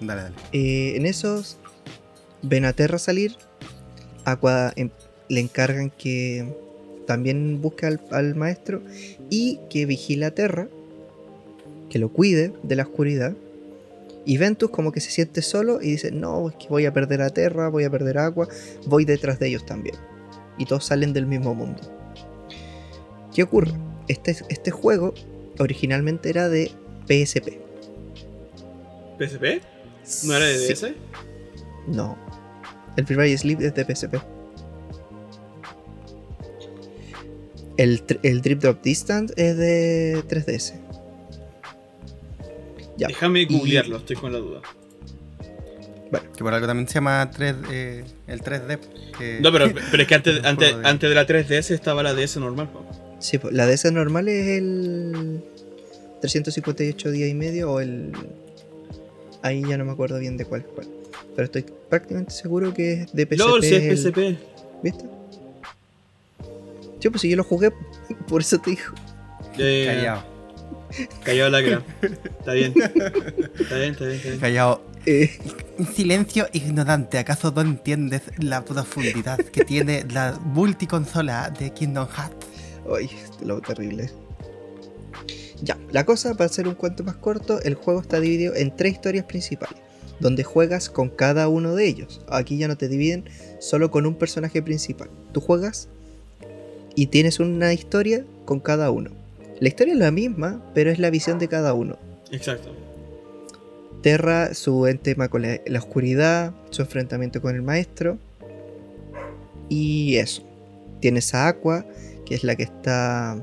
Dale, 0.00 0.22
dale. 0.22 0.34
Eh, 0.52 0.96
en 0.96 1.04
esos 1.04 1.58
ven 2.42 2.64
a 2.64 2.72
Terra 2.72 2.98
salir. 2.98 3.36
Aqua 4.24 4.72
em- 4.76 4.90
le 5.28 5.40
encargan 5.40 5.90
que 5.90 6.54
también 7.06 7.60
busque 7.60 7.86
al, 7.86 8.00
al 8.10 8.34
maestro 8.34 8.82
y 9.30 9.60
que 9.70 9.86
vigile 9.86 10.26
a 10.26 10.34
Terra, 10.34 10.68
que 11.90 11.98
lo 11.98 12.10
cuide 12.10 12.52
de 12.62 12.76
la 12.76 12.84
oscuridad. 12.84 13.34
Y 14.24 14.36
Ventus 14.36 14.70
como 14.70 14.92
que 14.92 15.00
se 15.00 15.10
siente 15.10 15.40
solo 15.40 15.80
y 15.80 15.92
dice, 15.92 16.10
no, 16.12 16.50
es 16.50 16.56
que 16.56 16.68
voy 16.68 16.84
a 16.84 16.92
perder 16.92 17.22
a 17.22 17.30
Terra, 17.30 17.68
voy 17.68 17.84
a 17.84 17.90
perder 17.90 18.18
a 18.18 18.26
Aqua, 18.26 18.46
voy 18.86 19.06
detrás 19.06 19.38
de 19.38 19.48
ellos 19.48 19.64
también. 19.64 19.96
Y 20.58 20.66
todos 20.66 20.84
salen 20.84 21.14
del 21.14 21.26
mismo 21.26 21.54
mundo. 21.54 21.80
¿Qué 23.34 23.42
ocurre? 23.42 23.72
Este, 24.06 24.36
este 24.48 24.70
juego 24.70 25.14
originalmente 25.58 26.30
era 26.30 26.48
de 26.48 26.70
PSP. 27.06 27.58
¿PSP? 29.18 29.62
¿No 30.24 30.34
era 30.36 30.46
de 30.46 30.58
Sí. 30.58 30.72
DS? 30.74 30.94
No. 31.86 32.16
El 32.96 33.06
Free 33.06 33.16
Fire 33.16 33.38
Sleep 33.38 33.60
es 33.60 33.74
de 33.74 33.84
PSP. 33.84 34.16
El, 37.76 38.02
el 38.24 38.40
Drip 38.42 38.60
Drop 38.60 38.82
Distance 38.82 39.32
es 39.36 39.56
de 39.56 40.22
3DS. 40.28 40.74
Ya. 42.96 43.06
Déjame 43.08 43.42
Y- 43.42 43.46
googlearlo, 43.46 43.98
estoy 43.98 44.16
con 44.16 44.32
la 44.32 44.38
duda. 44.38 44.60
Que 46.36 46.42
por 46.44 46.54
algo 46.54 46.66
también 46.66 46.88
se 46.88 46.94
llama 46.94 47.30
3, 47.30 47.54
eh, 47.70 48.04
el 48.26 48.40
3D. 48.42 48.78
que- 49.18 49.38
No, 49.40 49.52
pero, 49.52 49.66
pero 49.90 50.02
es 50.02 50.08
que 50.08 50.14
antes, 50.14 50.40
antes, 50.44 50.74
antes 50.82 51.08
de 51.08 51.14
la 51.14 51.26
3DS 51.26 51.70
estaba 51.74 52.02
la 52.02 52.14
DS 52.14 52.38
normal. 52.40 52.68
po. 52.70 52.84
Sí, 53.18 53.38
pues, 53.38 53.52
la 53.54 53.66
DS 53.66 53.90
normal 53.92 54.28
es 54.28 54.46
el 54.58 55.42
358 56.20 57.10
días 57.10 57.28
y 57.30 57.34
medio 57.34 57.72
o 57.72 57.80
el... 57.80 58.12
Ahí 59.42 59.62
ya 59.68 59.76
no 59.78 59.84
me 59.84 59.92
acuerdo 59.92 60.18
bien 60.18 60.36
de 60.36 60.44
cuál 60.44 60.62
es 60.62 60.66
cuál. 60.68 60.88
Pero 61.34 61.44
estoy 61.46 61.64
prácticamente 61.88 62.32
seguro 62.32 62.74
que 62.74 62.92
es 63.02 63.12
de 63.12 63.24
PSP. 63.26 63.38
LOL, 63.38 63.62
si 63.62 63.74
es 63.74 63.82
el- 63.82 63.96
PSP. 64.12 64.18
¿Viste? 64.82 65.04
Sí, 67.00 67.08
pues 67.10 67.20
si 67.22 67.28
yo 67.28 67.36
lo 67.36 67.44
jugué, 67.44 67.70
por 68.28 68.40
eso 68.40 68.58
te 68.58 68.70
digo. 68.70 68.82
Eh, 69.58 69.84
Callado. 69.86 70.24
Callado 71.24 71.50
lacra. 71.50 71.82
Está 72.40 72.52
bien. 72.52 72.74
Está 72.76 73.76
bien, 73.76 73.92
está 73.92 74.04
bien, 74.06 74.16
está 74.16 74.28
bien. 74.28 74.38
Callado. 74.40 74.82
Eh, 75.06 75.30
Silencio 75.94 76.48
ignorante. 76.52 77.18
¿Acaso 77.18 77.52
no 77.52 77.60
entiendes 77.60 78.22
la 78.38 78.64
profundidad 78.64 79.38
que 79.38 79.64
tiene 79.64 80.04
la 80.10 80.38
multiconsola 80.42 81.50
de 81.50 81.72
Kingdom 81.72 82.08
Hearts? 82.08 82.46
Ay, 82.94 83.10
lo 83.44 83.60
terrible. 83.60 84.10
Ya, 85.62 85.76
la 85.90 86.04
cosa, 86.04 86.34
para 86.34 86.46
hacer 86.46 86.68
un 86.68 86.74
cuento 86.74 87.02
más 87.02 87.16
corto, 87.16 87.60
el 87.62 87.74
juego 87.74 88.00
está 88.00 88.20
dividido 88.20 88.54
en 88.54 88.74
tres 88.76 88.92
historias 88.92 89.24
principales, 89.24 89.78
donde 90.20 90.44
juegas 90.44 90.88
con 90.88 91.08
cada 91.08 91.48
uno 91.48 91.74
de 91.74 91.86
ellos. 91.86 92.20
Aquí 92.28 92.58
ya 92.58 92.68
no 92.68 92.76
te 92.76 92.88
dividen 92.88 93.24
solo 93.58 93.90
con 93.90 94.06
un 94.06 94.14
personaje 94.14 94.62
principal. 94.62 95.10
Tú 95.32 95.40
juegas 95.40 95.88
y 96.94 97.06
tienes 97.06 97.40
una 97.40 97.72
historia 97.72 98.24
con 98.44 98.60
cada 98.60 98.90
uno. 98.90 99.10
La 99.60 99.68
historia 99.68 99.94
es 99.94 99.98
la 99.98 100.12
misma, 100.12 100.62
pero 100.74 100.90
es 100.90 101.00
la 101.00 101.10
visión 101.10 101.38
de 101.38 101.48
cada 101.48 101.74
uno. 101.74 101.96
Exacto. 102.30 102.74
Terra, 104.02 104.54
su 104.54 104.86
tema 105.02 105.28
con 105.28 105.42
la, 105.42 105.60
la 105.66 105.80
oscuridad, 105.80 106.54
su 106.70 106.82
enfrentamiento 106.82 107.42
con 107.42 107.56
el 107.56 107.62
maestro. 107.62 108.18
Y 109.68 110.16
eso. 110.16 110.42
Tienes 111.00 111.34
a 111.34 111.48
Aqua, 111.48 111.84
que 112.28 112.34
es 112.34 112.44
la 112.44 112.56
que 112.56 112.64
está 112.64 113.42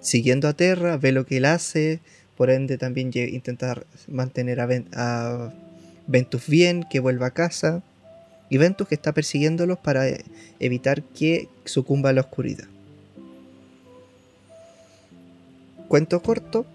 siguiendo 0.00 0.48
a 0.48 0.54
Terra, 0.54 0.96
ve 0.96 1.12
lo 1.12 1.24
que 1.24 1.36
él 1.36 1.44
hace, 1.44 2.00
por 2.36 2.50
ende 2.50 2.76
también 2.78 3.12
lle- 3.12 3.32
intenta 3.32 3.80
mantener 4.08 4.58
a, 4.60 4.66
Ven- 4.66 4.88
a 4.92 5.52
Ventus 6.08 6.48
bien, 6.48 6.84
que 6.90 6.98
vuelva 6.98 7.26
a 7.28 7.30
casa. 7.30 7.80
Y 8.50 8.58
Ventus 8.58 8.88
que 8.88 8.96
está 8.96 9.12
persiguiéndolos 9.12 9.78
para 9.78 10.08
eh, 10.08 10.24
evitar 10.58 11.02
que 11.02 11.48
sucumba 11.64 12.10
a 12.10 12.12
la 12.12 12.22
oscuridad. 12.22 12.64
Cuento 15.88 16.20
corto, 16.22 16.66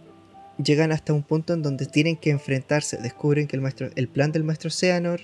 llegan 0.63 0.91
hasta 0.91 1.11
un 1.11 1.23
punto 1.23 1.53
en 1.53 1.61
donde 1.61 1.85
tienen 1.87 2.15
que 2.15 2.29
enfrentarse. 2.29 2.97
Descubren 2.97 3.47
que 3.47 3.57
el, 3.57 3.91
el 3.95 4.07
plan 4.07 4.31
del 4.31 4.43
maestro 4.45 4.69
Seanor. 4.69 5.19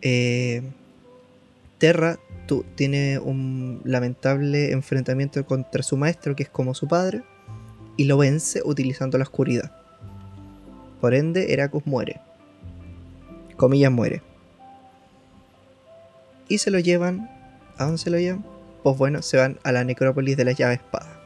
eh, 0.00 0.62
Terra 1.78 2.18
tu- 2.46 2.64
tiene 2.74 3.18
un 3.18 3.80
lamentable 3.84 4.72
enfrentamiento 4.72 5.44
contra 5.46 5.82
su 5.82 5.96
maestro, 5.96 6.34
que 6.36 6.42
es 6.44 6.48
como 6.48 6.74
su 6.74 6.88
padre, 6.88 7.22
y 7.96 8.04
lo 8.04 8.18
vence 8.18 8.62
utilizando 8.64 9.18
la 9.18 9.24
oscuridad. 9.24 9.72
Por 11.00 11.14
ende, 11.14 11.52
Heracus 11.52 11.86
muere. 11.86 12.20
Comillas, 13.56 13.92
muere. 13.92 14.22
Y 16.48 16.58
se 16.58 16.70
lo 16.70 16.78
llevan. 16.78 17.30
¿A 17.76 17.84
dónde 17.84 17.98
se 17.98 18.10
lo 18.10 18.18
llevan? 18.18 18.44
Pues 18.82 18.96
bueno, 18.96 19.22
se 19.22 19.36
van 19.36 19.58
a 19.64 19.72
la 19.72 19.84
necrópolis 19.84 20.36
de 20.36 20.44
la 20.44 20.52
llave 20.52 20.74
espada. 20.74 21.20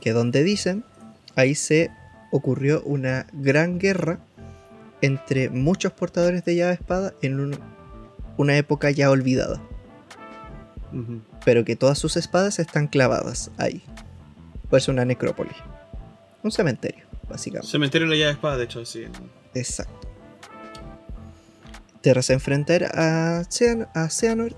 Que 0.00 0.12
donde 0.12 0.42
dicen 0.42 0.84
ahí 1.36 1.54
se 1.54 1.90
ocurrió 2.32 2.82
una 2.82 3.26
gran 3.32 3.78
guerra 3.78 4.18
entre 5.02 5.48
muchos 5.50 5.92
portadores 5.92 6.44
de 6.44 6.56
llave 6.56 6.74
espada 6.74 7.12
en 7.22 7.40
un- 7.40 7.58
una 8.40 8.56
época 8.56 8.90
ya 8.90 9.10
olvidada, 9.10 9.60
pero 11.44 11.64
que 11.64 11.76
todas 11.76 11.98
sus 11.98 12.16
espadas 12.16 12.58
están 12.58 12.86
clavadas 12.88 13.50
ahí. 13.58 13.82
Pues 14.68 14.88
una 14.88 15.04
necrópolis. 15.04 15.56
Un 16.42 16.50
cementerio, 16.52 17.04
básicamente. 17.28 17.70
Cementerio 17.70 18.08
de 18.08 18.14
la 18.14 18.18
llave 18.18 18.26
de 18.28 18.34
espada, 18.34 18.56
de 18.56 18.64
hecho, 18.64 18.84
sí. 18.86 19.04
Exacto. 19.54 20.08
Terra 22.00 22.22
se 22.22 22.32
enfrenta 22.32 22.74
a, 22.94 23.44
Sean- 23.50 23.88
a 23.94 24.08
Seanor 24.08 24.54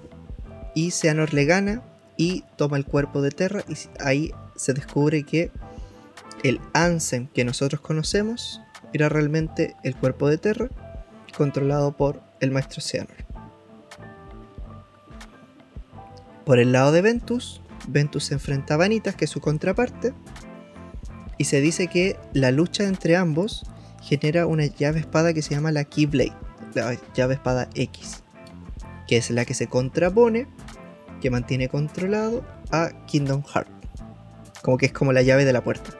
y 0.74 0.93
Seanor 0.93 1.35
le 1.35 1.45
gana 1.45 1.83
y 2.16 2.45
toma 2.57 2.76
el 2.76 2.85
cuerpo 2.85 3.20
de 3.20 3.30
Terra 3.30 3.64
y 3.68 3.74
ahí 4.01 4.33
se 4.55 4.74
descubre 4.74 5.24
que 5.24 5.51
el 6.45 6.61
Ansem 6.72 7.26
que 7.28 7.45
nosotros 7.45 7.80
conocemos 7.80 8.61
era 8.93 9.09
realmente 9.09 9.74
el 9.83 9.97
cuerpo 9.97 10.28
de 10.28 10.39
Terra 10.39 10.68
controlado 11.37 11.97
por 11.97 12.20
el 12.41 12.51
maestro 12.53 12.80
Seanor. 12.80 13.16
Por 16.53 16.59
el 16.59 16.72
lado 16.72 16.92
de 16.92 17.00
Ventus, 17.00 17.62
Ventus 17.88 18.24
se 18.24 18.34
enfrenta 18.34 18.74
a 18.74 18.76
Vanitas, 18.76 19.16
que 19.16 19.24
es 19.24 19.30
su 19.30 19.40
contraparte, 19.40 20.12
y 21.38 21.44
se 21.44 21.62
dice 21.62 21.86
que 21.86 22.18
la 22.34 22.50
lucha 22.50 22.84
entre 22.84 23.16
ambos 23.16 23.64
genera 24.03 24.46
una 24.46 24.66
llave 24.66 25.00
espada 25.00 25.32
que 25.32 25.40
se 25.40 25.55
llama 25.55 25.72
la 25.72 25.84
Keyblade, 25.84 26.34
la 26.74 26.94
llave 27.14 27.36
espada 27.36 27.70
X, 27.74 28.22
que 29.09 29.16
es 29.16 29.30
la 29.30 29.46
que 29.46 29.55
se 29.55 29.66
contrapone, 29.66 30.46
que 31.22 31.30
mantiene 31.30 31.70
controlado 31.70 32.44
a 32.70 32.90
Kingdom 33.07 33.42
Heart. 33.44 33.70
Como 34.61 34.76
que 34.76 34.84
es 34.84 34.92
como 34.92 35.14
la 35.14 35.22
llave 35.22 35.46
de 35.46 35.55
la 35.55 35.64
puerta. 35.64 35.92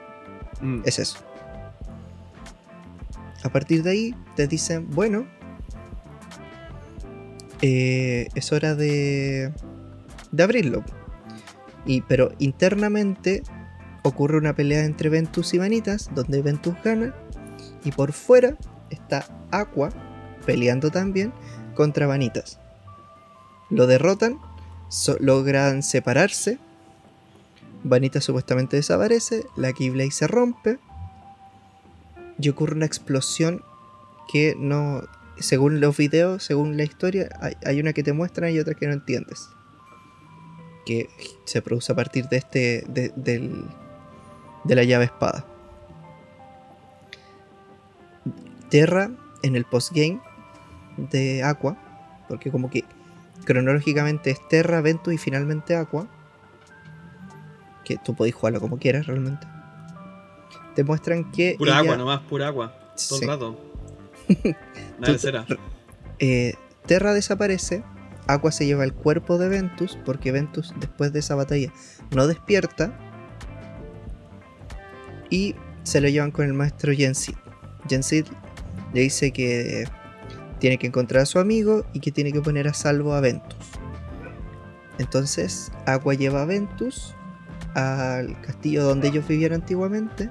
Mm. 0.61 0.81
Es 0.85 0.99
eso. 0.99 1.17
A 3.41 3.49
partir 3.49 3.81
de 3.81 3.89
ahí 3.89 4.15
te 4.35 4.47
dicen, 4.47 4.87
bueno, 4.91 5.25
eh, 7.63 8.27
es 8.35 8.51
hora 8.51 8.75
de, 8.75 9.51
de 10.33 10.43
abrirlo. 10.43 10.83
Y, 11.85 12.01
pero 12.01 12.31
internamente 12.39 13.43
ocurre 14.03 14.37
una 14.37 14.55
pelea 14.55 14.83
entre 14.83 15.09
Ventus 15.09 15.53
y 15.53 15.59
Vanitas, 15.59 16.09
donde 16.13 16.41
Ventus 16.41 16.75
gana. 16.83 17.15
Y 17.85 17.91
por 17.91 18.11
fuera 18.11 18.57
está 18.89 19.25
Aqua 19.51 19.89
peleando 20.45 20.89
también 20.91 21.31
contra 21.75 22.07
Vanitas. 22.07 22.59
Lo 23.69 23.87
derrotan, 23.87 24.39
logran 25.19 25.83
separarse. 25.83 26.57
Vanitas 27.83 28.23
supuestamente 28.23 28.77
desaparece, 28.77 29.45
la 29.55 29.71
Keyblade 29.73 30.11
se 30.11 30.27
rompe. 30.27 30.79
Y 32.39 32.49
ocurre 32.49 32.75
una 32.75 32.85
explosión 32.85 33.61
que 34.31 34.55
no 34.57 35.03
según 35.37 35.81
los 35.81 35.97
videos, 35.97 36.43
según 36.43 36.77
la 36.77 36.83
historia, 36.83 37.29
hay, 37.39 37.53
hay 37.65 37.79
una 37.79 37.93
que 37.93 38.03
te 38.03 38.13
muestran 38.13 38.51
y 38.51 38.59
otra 38.59 38.73
que 38.73 38.87
no 38.87 38.93
entiendes. 38.93 39.49
Que 40.85 41.09
se 41.45 41.61
produce 41.61 41.91
a 41.91 41.95
partir 41.95 42.27
de 42.27 42.37
este. 42.37 42.83
de, 42.87 43.11
del- 43.15 43.65
de 44.63 44.75
la 44.75 44.83
llave 44.83 45.05
espada. 45.05 45.45
Terra 48.69 49.11
en 49.43 49.55
el 49.55 49.65
postgame 49.65 50.19
de 50.97 51.43
Aqua, 51.43 51.77
porque 52.27 52.49
como 52.51 52.69
que 52.69 52.83
cronológicamente 53.45 54.31
es 54.31 54.47
Terra, 54.47 54.81
Ventus 54.81 55.13
y 55.13 55.17
finalmente 55.17 55.75
Aqua, 55.75 56.07
que 57.83 57.97
tú 57.97 58.15
podés 58.15 58.33
jugarlo 58.33 58.59
como 58.61 58.77
quieras 58.79 59.05
realmente. 59.07 59.45
Te 60.75 60.83
muestran 60.83 61.31
que. 61.31 61.55
Pura 61.57 61.71
ella- 61.73 61.79
agua 61.79 61.97
nomás, 61.97 62.21
pura 62.21 62.47
agua. 62.47 62.73
Todo 63.07 63.17
Sí. 63.19 63.23
el 63.25 63.27
rato. 63.29 63.59
Nada 64.99 65.07
de 65.07 65.13
Tú- 65.13 65.19
cera. 65.19 65.45
eh, 66.19 66.53
Terra 66.85 67.13
desaparece, 67.13 67.83
Aqua 68.27 68.51
se 68.51 68.65
lleva 68.65 68.83
el 68.83 68.93
cuerpo 68.93 69.37
de 69.37 69.49
Ventus, 69.49 69.97
porque 70.05 70.31
Ventus 70.31 70.73
después 70.79 71.13
de 71.13 71.19
esa 71.19 71.35
batalla 71.35 71.71
no 72.11 72.27
despierta, 72.27 72.97
y 75.29 75.55
se 75.83 75.99
lo 75.99 76.07
llevan 76.07 76.31
con 76.31 76.45
el 76.45 76.53
maestro 76.53 76.93
Jensid. 76.93 77.35
Jensid 77.89 78.25
le 78.93 79.01
dice 79.01 79.31
que 79.31 79.85
tiene 80.59 80.77
que 80.77 80.87
encontrar 80.87 81.23
a 81.23 81.25
su 81.25 81.39
amigo 81.39 81.85
y 81.91 81.99
que 81.99 82.11
tiene 82.11 82.31
que 82.31 82.41
poner 82.41 82.67
a 82.67 82.73
salvo 82.73 83.13
a 83.13 83.19
Ventus. 83.19 83.71
Entonces, 84.99 85.71
Aqua 85.85 86.13
lleva 86.13 86.43
a 86.43 86.45
Ventus 86.45 87.15
al 87.73 88.39
castillo 88.41 88.83
donde 88.83 89.07
ellos 89.07 89.27
vivieron 89.27 89.61
antiguamente 89.61 90.29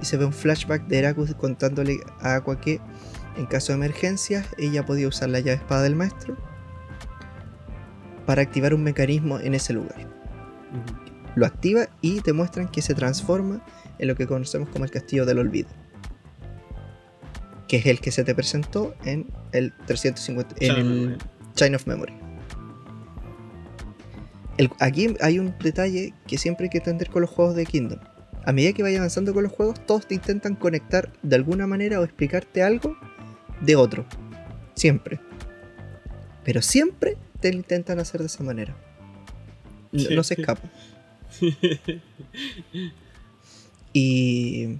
y 0.00 0.04
se 0.04 0.16
ve 0.16 0.24
un 0.24 0.32
flashback 0.32 0.86
de 0.88 0.98
Heracus 0.98 1.34
contándole 1.36 2.00
a 2.20 2.34
Aqua 2.34 2.60
que 2.60 2.80
en 3.36 3.46
caso 3.46 3.72
de 3.72 3.76
emergencias 3.76 4.46
ella 4.58 4.84
podía 4.84 5.06
usar 5.06 5.30
la 5.30 5.38
llave 5.38 5.58
espada 5.58 5.82
del 5.82 5.94
maestro 5.94 6.36
para 8.26 8.42
activar 8.42 8.74
un 8.74 8.82
mecanismo 8.82 9.38
en 9.40 9.54
ese 9.54 9.72
lugar. 9.72 10.06
Lo 11.34 11.46
activa 11.46 11.88
y 12.00 12.20
te 12.20 12.32
muestran 12.32 12.68
que 12.68 12.82
se 12.82 12.94
transforma 12.94 13.64
en 13.98 14.08
lo 14.08 14.14
que 14.16 14.26
conocemos 14.26 14.68
como 14.68 14.84
el 14.84 14.90
castillo 14.90 15.24
del 15.26 15.38
olvido. 15.38 15.68
Que 17.68 17.78
es 17.78 17.86
el 17.86 18.00
que 18.00 18.10
se 18.10 18.22
te 18.24 18.34
presentó 18.34 18.94
en 19.04 19.26
el 19.52 19.72
350 19.86 20.56
en 20.60 20.68
Channel 20.68 20.86
el 20.86 20.98
Memory. 21.00 21.18
Chain 21.54 21.74
of 21.74 21.86
Memory. 21.86 22.12
El- 24.58 24.70
aquí 24.80 25.16
hay 25.20 25.38
un 25.38 25.54
detalle 25.62 26.12
que 26.26 26.38
siempre 26.38 26.64
hay 26.66 26.70
que 26.70 26.78
entender 26.78 27.08
con 27.10 27.22
los 27.22 27.30
juegos 27.30 27.54
de 27.54 27.64
Kingdom. 27.64 27.98
A 28.44 28.52
medida 28.52 28.72
que 28.72 28.82
vayas 28.82 28.98
avanzando 28.98 29.32
con 29.32 29.44
los 29.44 29.52
juegos, 29.52 29.84
todos 29.86 30.06
te 30.06 30.14
intentan 30.14 30.54
conectar 30.56 31.12
de 31.22 31.36
alguna 31.36 31.66
manera 31.66 32.00
o 32.00 32.04
explicarte 32.04 32.62
algo 32.62 32.96
de 33.60 33.76
otro. 33.76 34.04
Siempre. 34.74 35.20
Pero 36.44 36.60
siempre 36.60 37.16
te 37.42 37.52
lo 37.52 37.58
intentan 37.58 37.98
hacer 37.98 38.20
de 38.20 38.28
esa 38.28 38.42
manera. 38.42 38.74
No, 39.92 40.22
se 40.22 40.34
escapa. 40.34 40.62
Y 43.94 44.78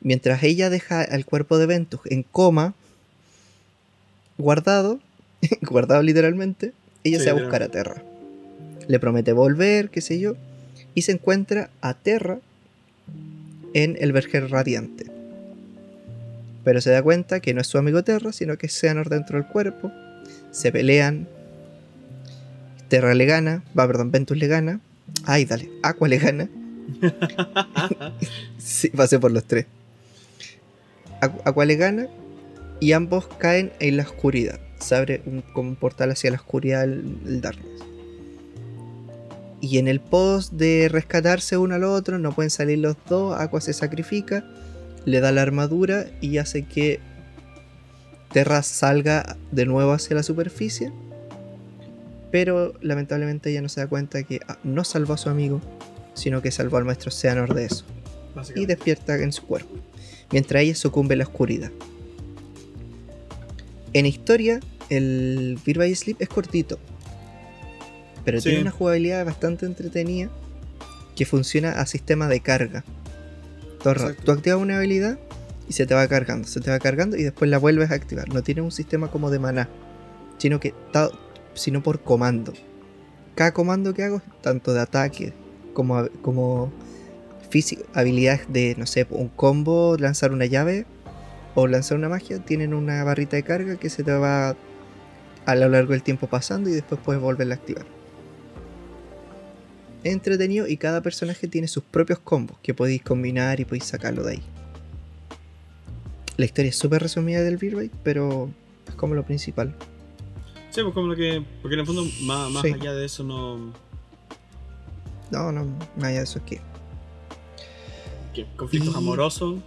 mientras 0.00 0.42
ella 0.42 0.70
deja 0.70 1.02
al 1.02 1.26
cuerpo 1.26 1.58
de 1.58 1.66
Ventus 1.66 2.00
en 2.06 2.22
coma, 2.22 2.74
guardado, 4.38 4.98
guardado 5.60 6.02
literalmente, 6.02 6.72
ella 7.04 7.18
Sí, 7.18 7.24
se 7.24 7.32
va 7.32 7.38
a 7.38 7.42
buscar 7.42 7.62
a 7.62 7.68
Terra. 7.68 8.02
Le 8.88 8.98
promete 8.98 9.32
volver, 9.34 9.90
qué 9.90 10.00
sé 10.00 10.18
yo, 10.18 10.36
y 10.94 11.02
se 11.02 11.12
encuentra 11.12 11.68
a 11.82 11.92
Terra 11.92 12.38
en 13.74 13.98
el 14.00 14.12
Verger 14.12 14.50
Radiante. 14.50 15.04
Pero 16.64 16.80
se 16.80 16.90
da 16.90 17.02
cuenta 17.02 17.40
que 17.40 17.52
no 17.52 17.60
es 17.60 17.66
su 17.66 17.76
amigo 17.76 18.02
Terra, 18.04 18.32
sino 18.32 18.56
que 18.56 18.68
es 18.68 18.72
Xehanort 18.72 19.10
dentro 19.10 19.38
del 19.38 19.46
cuerpo. 19.46 19.92
Se 20.50 20.72
pelean. 20.72 21.28
Terra 22.88 23.14
le 23.14 23.24
gana, 23.26 23.62
va, 23.78 23.86
perdón, 23.86 24.10
Ventus 24.10 24.36
le 24.36 24.48
gana. 24.48 24.80
Ay, 25.24 25.44
dale, 25.44 25.70
Aqua 25.82 26.08
le 26.08 26.18
gana. 26.18 26.48
Sí, 28.58 28.88
pasé 28.90 29.18
por 29.18 29.30
los 29.30 29.44
tres. 29.44 29.66
Aqu- 31.20 31.40
Aqua 31.44 31.64
le 31.64 31.76
gana 31.76 32.08
y 32.80 32.92
ambos 32.92 33.26
caen 33.38 33.72
en 33.80 33.96
la 33.96 34.02
oscuridad. 34.04 34.58
Se 34.78 34.94
abre 34.96 35.22
un, 35.26 35.42
como 35.42 35.70
un 35.70 35.76
portal 35.76 36.10
hacia 36.10 36.30
la 36.30 36.36
oscuridad 36.36 36.84
el, 36.84 37.18
el 37.26 37.40
Darkness. 37.40 37.82
Y 39.60 39.78
en 39.78 39.88
el 39.88 40.00
post 40.00 40.52
de 40.54 40.88
rescatarse 40.90 41.56
uno 41.58 41.74
al 41.74 41.84
otro, 41.84 42.18
no 42.18 42.32
pueden 42.32 42.50
salir 42.50 42.78
los 42.78 42.96
dos. 43.08 43.38
Aqua 43.38 43.60
se 43.60 43.72
sacrifica, 43.74 44.44
le 45.04 45.20
da 45.20 45.32
la 45.32 45.42
armadura 45.42 46.06
y 46.20 46.38
hace 46.38 46.64
que 46.64 47.00
Terra 48.32 48.62
salga 48.62 49.36
de 49.50 49.66
nuevo 49.66 49.92
hacia 49.92 50.16
la 50.16 50.22
superficie. 50.22 50.92
Pero 52.30 52.74
lamentablemente 52.80 53.50
ella 53.50 53.60
no 53.62 53.68
se 53.68 53.80
da 53.80 53.88
cuenta 53.88 54.22
que 54.22 54.40
ah, 54.46 54.58
no 54.62 54.84
salvó 54.84 55.14
a 55.14 55.16
su 55.18 55.28
amigo, 55.30 55.60
sino 56.14 56.40
que 56.42 56.50
salvó 56.52 56.76
al 56.76 56.84
maestro 56.84 57.10
Xehanort 57.10 57.54
de 57.54 57.64
eso 57.64 57.84
y 58.54 58.66
despierta 58.66 59.16
en 59.16 59.32
su 59.32 59.42
cuerpo, 59.44 59.74
mientras 60.30 60.62
ella 60.62 60.74
sucumbe 60.76 61.14
en 61.14 61.18
la 61.18 61.24
oscuridad. 61.24 61.70
En 63.92 64.06
historia, 64.06 64.60
el 64.88 65.58
by 65.64 65.94
Sleep 65.94 66.16
es 66.20 66.28
cortito, 66.28 66.78
pero 68.24 68.40
Sí. 68.40 68.50
tiene 68.50 68.62
una 68.62 68.70
jugabilidad 68.70 69.24
bastante 69.24 69.66
entretenida 69.66 70.30
que 71.16 71.26
funciona 71.26 71.72
a 71.72 71.86
sistema 71.86 72.28
de 72.28 72.40
carga. 72.40 72.84
Tú 74.24 74.30
activas 74.30 74.60
una 74.60 74.76
habilidad 74.76 75.18
y 75.70 75.72
se 75.72 75.86
te 75.86 75.94
va 75.94 76.08
cargando, 76.08 76.48
se 76.48 76.60
te 76.60 76.68
va 76.68 76.80
cargando 76.80 77.16
y 77.16 77.22
después 77.22 77.48
la 77.48 77.56
vuelves 77.56 77.92
a 77.92 77.94
activar. 77.94 78.28
No 78.28 78.42
tiene 78.42 78.60
un 78.60 78.72
sistema 78.72 79.08
como 79.08 79.30
de 79.30 79.38
maná, 79.38 79.68
sino 80.36 80.58
que 80.58 80.74
sino 81.54 81.80
por 81.80 82.00
comando. 82.00 82.52
Cada 83.36 83.52
comando 83.52 83.94
que 83.94 84.02
hago 84.02 84.20
tanto 84.40 84.74
de 84.74 84.80
ataque 84.80 85.32
como, 85.72 86.08
como 86.22 86.72
físico, 87.50 87.84
habilidades 87.94 88.52
de, 88.52 88.74
no 88.76 88.84
sé, 88.84 89.06
un 89.10 89.28
combo, 89.28 89.96
lanzar 89.96 90.32
una 90.32 90.44
llave 90.44 90.86
o 91.54 91.68
lanzar 91.68 91.98
una 91.98 92.08
magia, 92.08 92.40
tienen 92.40 92.74
una 92.74 93.04
barrita 93.04 93.36
de 93.36 93.44
carga 93.44 93.76
que 93.76 93.90
se 93.90 94.02
te 94.02 94.10
va 94.10 94.56
a 95.46 95.54
lo 95.54 95.68
largo 95.68 95.92
del 95.92 96.02
tiempo 96.02 96.26
pasando 96.26 96.68
y 96.68 96.72
después 96.72 97.00
puedes 97.04 97.22
volverla 97.22 97.54
a 97.54 97.58
activar. 97.58 97.86
Entretenido 100.02 100.66
y 100.66 100.78
cada 100.78 101.00
personaje 101.00 101.46
tiene 101.46 101.68
sus 101.68 101.84
propios 101.84 102.18
combos 102.18 102.58
que 102.60 102.74
podéis 102.74 103.02
combinar 103.02 103.60
y 103.60 103.64
podéis 103.64 103.84
sacarlo 103.84 104.24
de 104.24 104.32
ahí. 104.32 104.42
La 106.40 106.46
historia 106.46 106.70
es 106.70 106.76
súper 106.78 107.02
resumida 107.02 107.42
del 107.42 107.58
Beat 107.58 107.90
pero 108.02 108.48
es 108.88 108.94
como 108.94 109.14
lo 109.14 109.24
principal. 109.26 109.74
Sí, 110.70 110.80
pues 110.80 110.94
como 110.94 111.08
lo 111.08 111.14
que. 111.14 111.44
Porque 111.60 111.74
en 111.74 111.80
el 111.80 111.86
fondo, 111.86 112.02
más, 112.22 112.50
más 112.50 112.62
Sí. 112.62 112.72
allá 112.72 112.94
de 112.94 113.04
eso, 113.04 113.22
no. 113.24 113.74
No, 115.30 115.52
no, 115.52 115.66
más 115.96 116.04
allá 116.06 116.18
de 116.20 116.24
eso 116.24 116.38
es 116.38 116.44
que 116.46 116.60
que 118.32 118.46
conflictos 118.56 118.94
Y- 118.94 118.96
amorosos. 118.96 119.58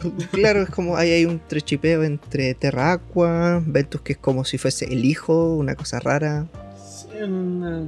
Claro, 0.30 0.60
es 0.60 0.68
como 0.68 0.94
ahí 0.98 1.10
hay 1.10 1.24
un 1.24 1.40
trechipeo 1.40 2.02
entre 2.04 2.52
Terra 2.52 2.92
Aqua, 2.92 3.62
Ventus 3.66 4.02
que 4.02 4.12
es 4.12 4.18
como 4.18 4.44
si 4.44 4.58
fuese 4.58 4.92
el 4.92 5.06
hijo, 5.06 5.54
una 5.56 5.74
cosa 5.74 6.00
rara. 6.00 6.48
Sí, 6.76 7.08
una- 7.22 7.86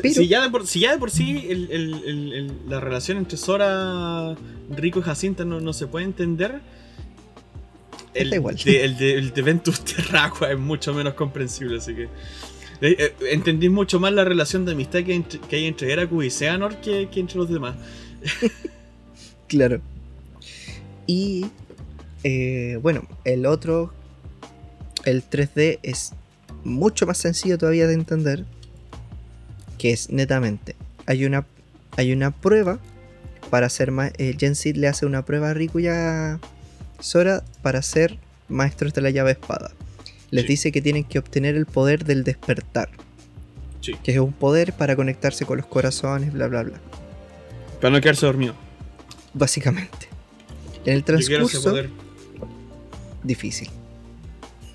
Pero- 0.00 0.14
si, 0.14 0.28
ya 0.28 0.42
de 0.42 0.50
por, 0.50 0.66
si 0.66 0.80
ya 0.80 0.92
de 0.92 0.98
por 0.98 1.10
sí 1.10 1.46
el- 1.48 1.70
el- 1.70 1.94
el- 2.04 2.32
el- 2.32 2.52
la 2.68 2.80
relación 2.80 3.18
entre 3.18 3.36
Sora, 3.36 4.34
Rico 4.70 5.00
y 5.00 5.02
Jacinta 5.02 5.44
no, 5.44 5.60
no 5.60 5.72
se 5.72 5.86
puede 5.86 6.04
entender, 6.06 6.60
el, 8.14 8.24
Está 8.24 8.36
igual. 8.36 8.56
De, 8.56 8.84
el, 8.84 8.96
de, 8.98 9.14
el 9.14 9.32
de 9.32 9.42
Ventus 9.42 9.80
Terraqua 9.84 10.52
es 10.52 10.58
mucho 10.58 10.92
menos 10.94 11.14
comprensible, 11.14 11.78
así 11.78 11.94
que... 11.94 12.08
eh, 12.82 13.14
entendí 13.30 13.68
mucho 13.68 13.98
más 14.00 14.12
la 14.12 14.24
relación 14.24 14.64
de 14.64 14.72
amistad 14.72 15.02
que, 15.04 15.14
entre- 15.14 15.40
que 15.40 15.56
hay 15.56 15.66
entre 15.66 15.92
Heracus 15.92 16.24
y 16.24 16.30
que, 16.82 17.08
que 17.10 17.20
entre 17.20 17.38
los 17.38 17.48
demás. 17.50 17.74
Claro. 19.48 19.82
Y 21.06 21.44
eh, 22.24 22.78
bueno, 22.80 23.06
el 23.24 23.44
otro, 23.44 23.92
el 25.04 25.22
3D 25.28 25.78
es 25.82 26.12
mucho 26.64 27.06
más 27.06 27.18
sencillo 27.18 27.58
todavía 27.58 27.86
de 27.86 27.92
entender. 27.94 28.46
Que 29.78 29.92
es 29.92 30.10
netamente, 30.10 30.76
hay 31.06 31.24
una, 31.24 31.46
hay 31.96 32.12
una 32.12 32.30
prueba 32.30 32.78
para 33.50 33.68
ser 33.68 33.90
ma- 33.90 34.12
eh, 34.18 34.36
Gensid 34.38 34.76
le 34.76 34.88
hace 34.88 35.04
una 35.06 35.24
prueba 35.24 35.50
a 35.50 35.54
Riku 35.54 35.80
y 35.80 35.88
a 35.88 36.38
Sora 37.00 37.42
para 37.62 37.82
ser 37.82 38.16
maestros 38.48 38.94
de 38.94 39.00
la 39.02 39.10
llave 39.10 39.32
espada. 39.32 39.72
Les 40.30 40.42
Sí. 40.44 40.48
dice 40.48 40.72
que 40.72 40.80
tienen 40.80 41.04
que 41.04 41.18
obtener 41.18 41.56
el 41.56 41.66
poder 41.66 42.04
del 42.04 42.22
despertar. 42.24 42.88
Sí. 43.80 43.94
Que 44.04 44.12
es 44.12 44.18
un 44.18 44.32
poder 44.32 44.72
para 44.72 44.94
conectarse 44.96 45.44
con 45.44 45.56
los 45.58 45.66
corazones, 45.66 46.32
bla 46.32 46.46
bla 46.46 46.62
bla. 46.62 46.80
Para 47.80 47.92
no 47.94 48.00
quedarse 48.00 48.24
dormido. 48.26 48.54
Básicamente. 49.34 50.08
En 50.84 50.94
el 50.94 51.04
transcurso. 51.04 51.62
poder. 51.62 51.90
difícil. 53.24 53.68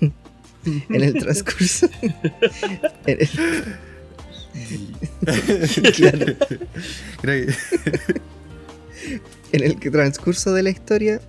en 0.00 1.02
el 1.02 1.14
transcurso. 1.18 1.88
en 2.02 3.18
el- 3.20 3.28
claro, 5.96 6.34
Creo 7.20 7.46
que- 7.46 7.54
en 9.52 9.62
el 9.62 9.78
transcurso 9.78 10.52
de 10.52 10.62
la 10.62 10.70
historia 10.70 11.20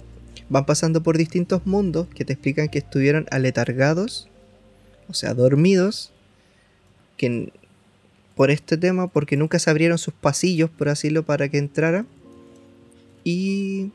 van 0.49 0.65
pasando 0.65 1.03
por 1.03 1.17
distintos 1.17 1.65
mundos 1.65 2.07
que 2.13 2.25
te 2.25 2.33
explican 2.33 2.69
que 2.69 2.79
estuvieron 2.79 3.27
aletargados, 3.31 4.27
o 5.07 5.13
sea, 5.13 5.33
dormidos, 5.33 6.11
que 7.17 7.51
por 8.35 8.51
este 8.51 8.77
tema, 8.77 9.07
porque 9.07 9.35
nunca 9.35 9.59
se 9.59 9.69
abrieron 9.69 9.97
sus 9.97 10.13
pasillos, 10.13 10.69
por 10.69 10.87
así 10.87 11.09
decirlo, 11.09 11.23
para 11.23 11.49
que 11.49 11.57
entraran. 11.57 12.07
Y 13.25 13.91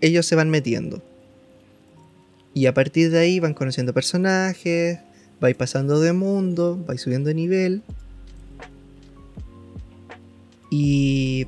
ellos 0.00 0.26
se 0.26 0.34
van 0.34 0.50
metiendo. 0.50 1.00
Y 2.52 2.66
a 2.66 2.74
partir 2.74 3.12
de 3.12 3.20
ahí 3.20 3.38
van 3.38 3.54
conociendo 3.54 3.94
personajes, 3.94 4.98
vais 5.40 5.56
pasando 5.56 6.00
de 6.00 6.12
mundo, 6.12 6.82
vais 6.84 7.00
subiendo 7.00 7.28
de 7.28 7.34
nivel. 7.34 7.82
Y 10.70 11.46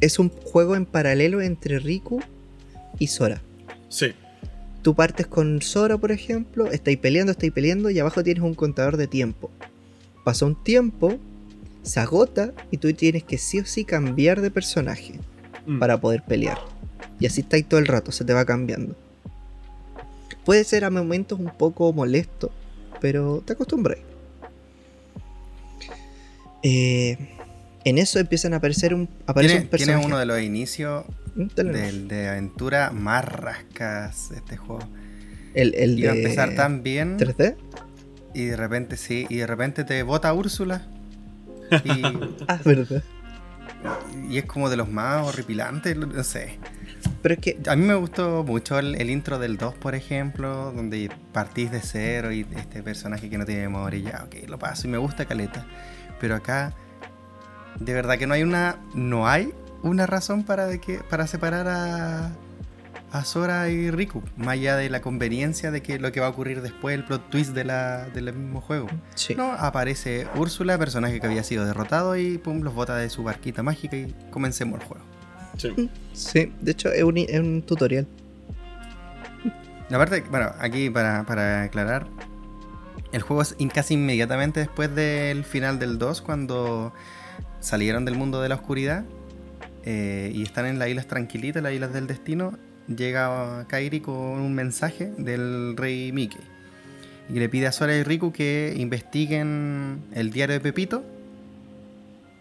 es 0.00 0.18
un 0.18 0.28
juego 0.28 0.76
en 0.76 0.86
paralelo 0.86 1.40
entre 1.40 1.78
Riku 1.78 2.20
y 2.98 3.06
Sora. 3.06 3.40
Sí. 3.88 4.12
Tú 4.82 4.94
partes 4.94 5.26
con 5.26 5.62
Sora, 5.62 5.98
por 5.98 6.12
ejemplo, 6.12 6.70
estáis 6.70 6.98
peleando, 6.98 7.32
estáis 7.32 7.52
peleando 7.52 7.90
y 7.90 7.98
abajo 7.98 8.22
tienes 8.22 8.42
un 8.42 8.54
contador 8.54 8.96
de 8.96 9.06
tiempo. 9.06 9.50
Pasa 10.24 10.46
un 10.46 10.62
tiempo, 10.62 11.18
se 11.82 12.00
agota 12.00 12.52
y 12.70 12.76
tú 12.76 12.92
tienes 12.92 13.24
que 13.24 13.38
sí 13.38 13.58
o 13.60 13.64
sí 13.64 13.84
cambiar 13.84 14.40
de 14.40 14.50
personaje 14.50 15.14
Mm. 15.66 15.78
para 15.80 16.00
poder 16.00 16.22
pelear. 16.22 16.58
Y 17.18 17.26
así 17.26 17.40
estáis 17.40 17.68
todo 17.68 17.80
el 17.80 17.86
rato, 17.86 18.12
se 18.12 18.24
te 18.24 18.32
va 18.32 18.44
cambiando. 18.44 18.94
Puede 20.44 20.62
ser 20.64 20.84
a 20.84 20.90
momentos 20.90 21.38
un 21.40 21.50
poco 21.50 21.92
molesto, 21.92 22.52
pero 23.00 23.42
te 23.44 23.54
acostumbras. 23.54 23.98
Eh, 26.62 27.16
en 27.88 27.98
eso 27.98 28.18
empiezan 28.18 28.52
a 28.54 28.56
aparecer 28.56 28.92
un, 28.94 29.08
aparece 29.26 29.54
Tiene, 29.54 29.64
un 29.64 29.70
tiene 29.70 29.92
personaje. 29.92 30.06
uno 30.06 30.18
de 30.18 30.26
los 30.26 30.40
inicios 30.40 31.04
Mm, 31.34 31.48
del- 31.54 32.08
de 32.08 32.28
aventura 32.30 32.90
más 32.92 33.24
rascas 33.24 34.30
este 34.30 34.56
juego. 34.56 34.88
el, 35.54 35.74
el 35.74 35.98
Iba 35.98 36.12
a 36.12 36.14
de 36.14 36.22
empezar 36.22 36.54
tan 36.54 36.82
bien 36.82 37.18
3D. 37.18 37.56
y 38.34 38.44
de 38.46 38.56
repente 38.56 38.96
sí, 38.96 39.26
y 39.28 39.36
de 39.36 39.46
repente 39.46 39.84
te 39.84 40.02
bota 40.02 40.32
Úrsula. 40.32 40.86
Y, 41.84 42.02
Ah, 42.48 42.58
verdad. 42.64 43.02
y 44.30 44.38
es 44.38 44.44
como 44.46 44.70
de 44.70 44.76
los 44.76 44.88
más 44.88 45.26
horripilantes, 45.26 45.96
no 45.96 46.24
sé. 46.24 46.58
Pero 47.22 47.34
es 47.34 47.40
que 47.40 47.58
A 47.68 47.76
mí 47.76 47.84
me 47.84 47.94
gustó 47.94 48.42
mucho 48.44 48.78
el, 48.78 48.94
el 49.00 49.10
intro 49.10 49.38
del 49.38 49.56
2, 49.58 49.74
por 49.74 49.94
ejemplo, 49.94 50.72
donde 50.72 51.10
partís 51.32 51.70
de 51.70 51.80
cero 51.82 52.32
y 52.32 52.46
este 52.56 52.82
personaje 52.82 53.28
que 53.28 53.36
no 53.38 53.44
tiene 53.44 53.62
memoria, 53.62 54.00
ya, 54.12 54.24
ok, 54.24 54.48
lo 54.48 54.58
paso 54.58 54.86
y 54.86 54.90
me 54.90 54.98
gusta 54.98 55.24
Caleta. 55.26 55.66
Pero 56.20 56.34
acá, 56.34 56.72
de 57.80 57.94
verdad 57.94 58.18
que 58.18 58.26
no 58.26 58.34
hay 58.34 58.42
una, 58.42 58.76
no 58.94 59.28
hay 59.28 59.52
una 59.82 60.06
razón 60.06 60.44
para, 60.44 60.66
de 60.66 60.80
que, 60.80 60.98
para 60.98 61.26
separar 61.26 61.68
a, 61.68 62.32
a 63.12 63.24
Sora 63.24 63.68
y 63.68 63.90
Riku, 63.90 64.22
más 64.36 64.54
allá 64.54 64.76
de 64.76 64.90
la 64.90 65.00
conveniencia 65.00 65.70
de 65.70 65.82
que 65.82 65.98
lo 65.98 66.12
que 66.12 66.20
va 66.20 66.26
a 66.26 66.30
ocurrir 66.30 66.62
después, 66.62 66.94
el 66.94 67.04
plot 67.04 67.30
twist 67.30 67.52
de 67.52 67.64
la, 67.64 68.06
del 68.06 68.32
mismo 68.32 68.60
juego. 68.60 68.88
sí. 69.14 69.34
No, 69.34 69.52
aparece 69.52 70.26
Úrsula, 70.34 70.78
personaje 70.78 71.20
que 71.20 71.26
había 71.26 71.42
sido 71.42 71.64
derrotado 71.64 72.16
y 72.16 72.38
pum, 72.38 72.62
los 72.62 72.74
bota 72.74 72.96
de 72.96 73.10
su 73.10 73.22
barquita 73.22 73.62
mágica 73.62 73.96
y 73.96 74.14
comencemos 74.30 74.80
el 74.80 74.86
juego. 74.86 75.04
Sí. 75.56 75.90
Sí, 76.12 76.52
de 76.60 76.72
hecho 76.72 76.90
es 76.90 77.02
un, 77.02 77.16
es 77.16 77.40
un 77.40 77.62
tutorial. 77.62 78.06
Aparte, 79.90 80.24
bueno, 80.30 80.50
aquí 80.58 80.90
para, 80.90 81.24
para 81.24 81.62
aclarar, 81.62 82.06
el 83.12 83.22
juego 83.22 83.42
es 83.42 83.56
casi 83.72 83.94
inmediatamente 83.94 84.60
después 84.60 84.94
del 84.94 85.44
final 85.44 85.78
del 85.78 85.98
2, 85.98 86.22
cuando 86.22 86.92
salieron 87.66 88.04
del 88.04 88.14
mundo 88.14 88.40
de 88.40 88.48
la 88.48 88.54
oscuridad 88.54 89.04
eh, 89.84 90.30
y 90.32 90.42
están 90.44 90.66
en 90.66 90.78
las 90.78 90.88
islas 90.88 91.06
tranquilitas, 91.08 91.62
las 91.62 91.72
islas 91.72 91.92
del 91.92 92.06
destino, 92.06 92.56
llega 92.86 93.66
Kairi 93.68 94.00
con 94.00 94.14
un 94.14 94.54
mensaje 94.54 95.12
del 95.18 95.76
rey 95.76 96.12
Mickey. 96.12 96.40
Y 97.28 97.40
le 97.40 97.48
pide 97.48 97.66
a 97.66 97.72
Sora 97.72 97.96
y 97.96 98.04
Riku 98.04 98.32
que 98.32 98.72
investiguen 98.76 100.00
el 100.14 100.30
diario 100.30 100.54
de 100.54 100.60
Pepito, 100.60 101.02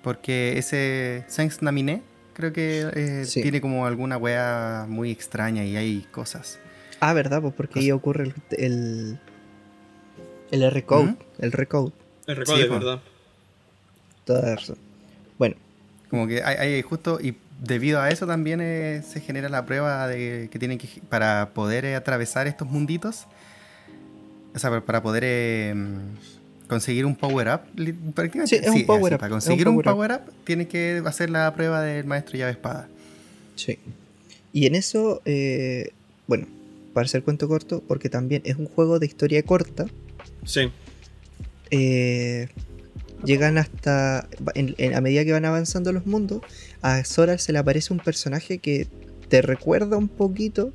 porque 0.03 0.59
ese 0.59 1.23
Sense 1.27 1.57
Naminé 1.61 2.03
creo 2.33 2.53
que 2.53 2.87
eh, 2.93 3.25
Sí. 3.25 3.41
tiene 3.41 3.61
como 3.61 3.87
alguna 3.87 4.17
wea 4.17 4.85
muy 4.87 5.09
extraña 5.09 5.63
y 5.65 5.75
hay 5.75 6.05
cosas. 6.11 6.59
Ah, 6.99 7.13
¿verdad? 7.13 7.41
Pues 7.41 7.55
porque 7.55 7.79
ahí 7.79 7.91
ocurre 7.91 8.25
el, 8.25 8.33
el, 8.59 9.19
el 10.51 10.61
R-Code. 10.63 11.05
¿Mm? 11.05 11.17
El 11.39 11.53
R-Code. 11.53 11.91
El 12.27 12.35
recuerdo, 12.35 12.61
Sí, 12.61 12.67
po. 12.69 12.73
¿verdad? 12.75 12.99
Toda 14.25 14.55
razón. 14.55 14.77
Como 16.09 16.27
que 16.27 16.43
hay, 16.43 16.55
hay 16.75 16.81
justo, 16.81 17.19
y 17.21 17.35
debido 17.61 17.99
a 18.01 18.09
eso 18.09 18.27
también 18.27 18.59
eh, 18.61 19.01
se 19.07 19.19
genera 19.21 19.49
la 19.49 19.65
prueba 19.65 20.07
de 20.07 20.49
que 20.51 20.59
tienen 20.59 20.77
que, 20.77 20.87
para 21.09 21.49
poder 21.53 21.85
eh, 21.85 21.95
atravesar 21.95 22.47
estos 22.47 22.69
munditos, 22.69 23.25
o 24.53 24.59
sea, 24.59 24.81
para- 24.81 25.01
poder 25.01 25.23
eh, 25.25 25.73
conseguir 26.67 27.05
un 27.05 27.15
power-up, 27.15 27.61
prácticamente. 28.13 28.57
Sí, 28.59 28.61
es 28.63 28.69
un 28.71 28.85
power-up, 28.85 29.19
Para 29.19 29.27
es 29.27 29.31
un 29.31 29.39
conseguir 29.49 29.67
un 29.67 29.81
power-up. 29.81 30.21
tienes 30.45 30.67
que 30.67 31.01
hacer 31.05 31.29
la 31.29 31.53
prueba 31.53 31.81
del 31.81 32.05
maestro 32.05 32.37
llave 32.37 32.51
espada. 32.51 32.87
sí. 33.55 33.79
Y 34.53 34.67
en 34.67 34.75
eso, 34.75 35.21
eh, 35.25 35.91
bueno, 36.27 36.47
para 36.93 37.03
hacer 37.05 37.23
cuento 37.23 37.49
corto, 37.49 37.83
porque 37.85 38.07
también 38.07 38.41
es 38.45 38.55
un 38.55 38.67
juego 38.67 38.99
de 38.99 39.05
historia 39.05 39.43
corta, 39.43 39.85
Sí. 40.45 40.71
eh, 41.71 42.47
llegan 43.23 43.57
hasta. 43.57 44.27
en- 44.55 44.75
en- 44.77 44.95
a 44.95 45.01
medida 45.01 45.23
que 45.25 45.31
van 45.31 45.45
avanzando 45.45 45.91
los 45.91 46.05
mundos, 46.05 46.41
a 46.81 47.03
Sora 47.05 47.37
se 47.37 47.53
le 47.53 47.59
aparece 47.59 47.93
un 47.93 47.99
personaje 47.99 48.57
que 48.59 48.87
te 49.29 49.41
recuerda 49.41 49.97
un 49.97 50.07
poquito 50.07 50.71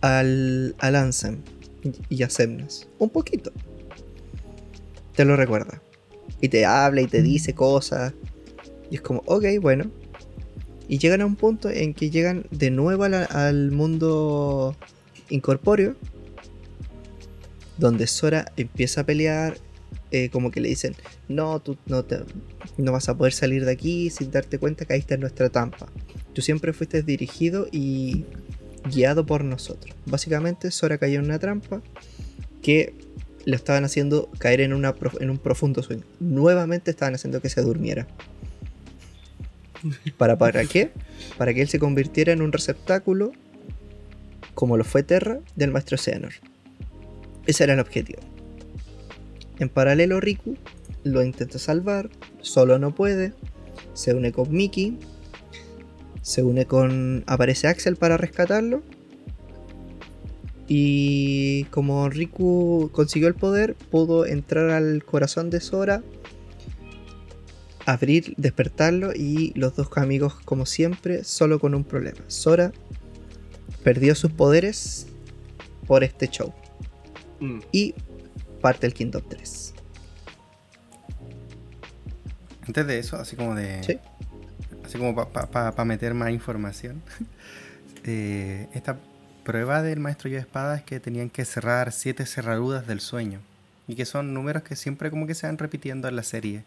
al, 0.00 0.74
al 0.78 0.96
Ansem 0.96 1.38
y 2.08 2.22
a 2.22 2.30
Semnas. 2.30 2.88
Un 2.98 3.10
poquito. 3.10 3.52
Te 5.14 5.24
lo 5.24 5.36
recuerda. 5.36 5.80
Y 6.40 6.48
te 6.48 6.64
habla 6.64 7.00
y 7.00 7.06
te 7.06 7.22
dice 7.22 7.54
cosas. 7.54 8.12
Y 8.90 8.96
es 8.96 9.00
como, 9.00 9.22
ok, 9.26 9.44
bueno. 9.60 9.90
Y 10.88 10.98
llegan 10.98 11.20
a 11.20 11.26
un 11.26 11.36
punto 11.36 11.68
en 11.68 11.92
que 11.94 12.10
llegan 12.10 12.46
de 12.50 12.70
nuevo 12.70 13.06
la- 13.08 13.24
al 13.24 13.70
mundo 13.72 14.76
incorpóreo. 15.28 15.94
Donde 17.76 18.06
Sora 18.06 18.50
empieza 18.56 19.02
a 19.02 19.04
pelear. 19.04 19.58
Eh, 20.10 20.30
como 20.30 20.50
que 20.50 20.60
le 20.60 20.68
dicen, 20.68 20.94
no, 21.28 21.60
tú 21.60 21.76
no, 21.86 22.04
te, 22.04 22.20
no 22.76 22.92
vas 22.92 23.08
a 23.08 23.16
poder 23.16 23.32
salir 23.32 23.64
de 23.64 23.72
aquí 23.72 24.10
sin 24.10 24.30
darte 24.30 24.58
cuenta 24.58 24.84
que 24.84 24.94
ahí 24.94 25.00
está 25.00 25.16
nuestra 25.16 25.48
trampa. 25.50 25.86
Tú 26.32 26.42
siempre 26.42 26.72
fuiste 26.72 27.02
dirigido 27.02 27.68
y 27.70 28.24
guiado 28.90 29.26
por 29.26 29.44
nosotros. 29.44 29.94
Básicamente 30.06 30.70
Sora 30.70 30.98
cayó 30.98 31.18
en 31.18 31.26
una 31.26 31.38
trampa 31.38 31.82
que 32.62 32.94
lo 33.44 33.56
estaban 33.56 33.84
haciendo 33.84 34.30
caer 34.38 34.60
en, 34.60 34.72
un 34.72 35.38
profundo 35.42 35.82
sueño. 35.82 36.04
Nuevamente 36.20 36.90
estaban 36.90 37.14
haciendo 37.14 37.40
que 37.40 37.48
se 37.48 37.62
durmiera. 37.62 38.06
¿Para, 40.16 40.38
¿Para 40.38 40.64
qué? 40.64 40.90
Para 41.36 41.54
que 41.54 41.62
él 41.62 41.68
se 41.68 41.78
convirtiera 41.78 42.32
en 42.32 42.42
un 42.42 42.52
receptáculo, 42.52 43.32
como 44.54 44.76
lo 44.76 44.84
fue 44.84 45.02
Terra, 45.02 45.38
del 45.54 45.70
maestro 45.70 45.96
Xehanort. 45.96 46.36
Ese 47.46 47.64
era 47.64 47.74
el 47.74 47.80
objetivo. 47.80 48.20
En 49.58 49.68
paralelo, 49.68 50.20
Riku 50.20 50.56
lo 51.04 51.22
intenta 51.22 51.58
salvar, 51.58 52.10
solo 52.40 52.78
no 52.78 52.94
puede. 52.94 53.32
Se 53.94 54.14
une 54.14 54.32
con 54.32 54.52
Mickey. 54.52 54.98
Se 56.22 56.42
une 56.42 56.66
con. 56.66 57.24
Aparece 57.26 57.68
Axel 57.68 57.96
para 57.96 58.16
rescatarlo. 58.16 58.82
Y 60.68 61.64
como 61.64 62.08
Riku 62.10 62.90
consiguió 62.92 63.28
el 63.28 63.34
poder, 63.34 63.74
pudo 63.74 64.26
entrar 64.26 64.68
al 64.70 65.02
corazón 65.02 65.48
de 65.48 65.60
Sora, 65.60 66.02
abrir, 67.86 68.34
despertarlo 68.36 69.12
y 69.14 69.52
los 69.54 69.74
dos 69.76 69.88
amigos, 69.96 70.34
como 70.44 70.66
siempre, 70.66 71.24
solo 71.24 71.58
con 71.58 71.74
un 71.74 71.84
problema. 71.84 72.20
Sora 72.26 72.72
perdió 73.82 74.14
sus 74.14 74.30
poderes 74.30 75.06
por 75.86 76.04
este 76.04 76.28
show 76.28 76.52
Mm. 77.40 77.60
y 77.72 77.94
parte 78.60 78.86
el 78.86 78.94
Kingdom 78.94 79.22
3. 79.28 79.74
Antes 82.66 82.86
de 82.86 82.98
eso, 82.98 83.16
así 83.16 83.36
como 83.36 83.54
de. 83.54 83.82
Sí. 83.82 83.98
Así 84.84 84.98
como 84.98 85.14
para 85.30 85.84
meter 85.84 86.14
más 86.14 86.30
información. 86.30 87.02
eh, 88.04 88.68
esta 88.74 88.96
prueba 89.44 89.82
del 89.82 90.00
maestro 90.00 90.28
llave 90.28 90.40
espada 90.42 90.76
es 90.76 90.82
que 90.82 91.00
tenían 91.00 91.30
que 91.30 91.44
cerrar 91.44 91.92
siete 91.92 92.26
cerraduras 92.26 92.86
del 92.86 93.00
sueño. 93.00 93.40
Y 93.86 93.94
que 93.94 94.04
son 94.04 94.34
números 94.34 94.62
que 94.62 94.76
siempre 94.76 95.10
como 95.10 95.26
que 95.26 95.34
se 95.34 95.46
van 95.46 95.56
repitiendo 95.56 96.08
en 96.08 96.16
la 96.16 96.22
serie. 96.22 96.64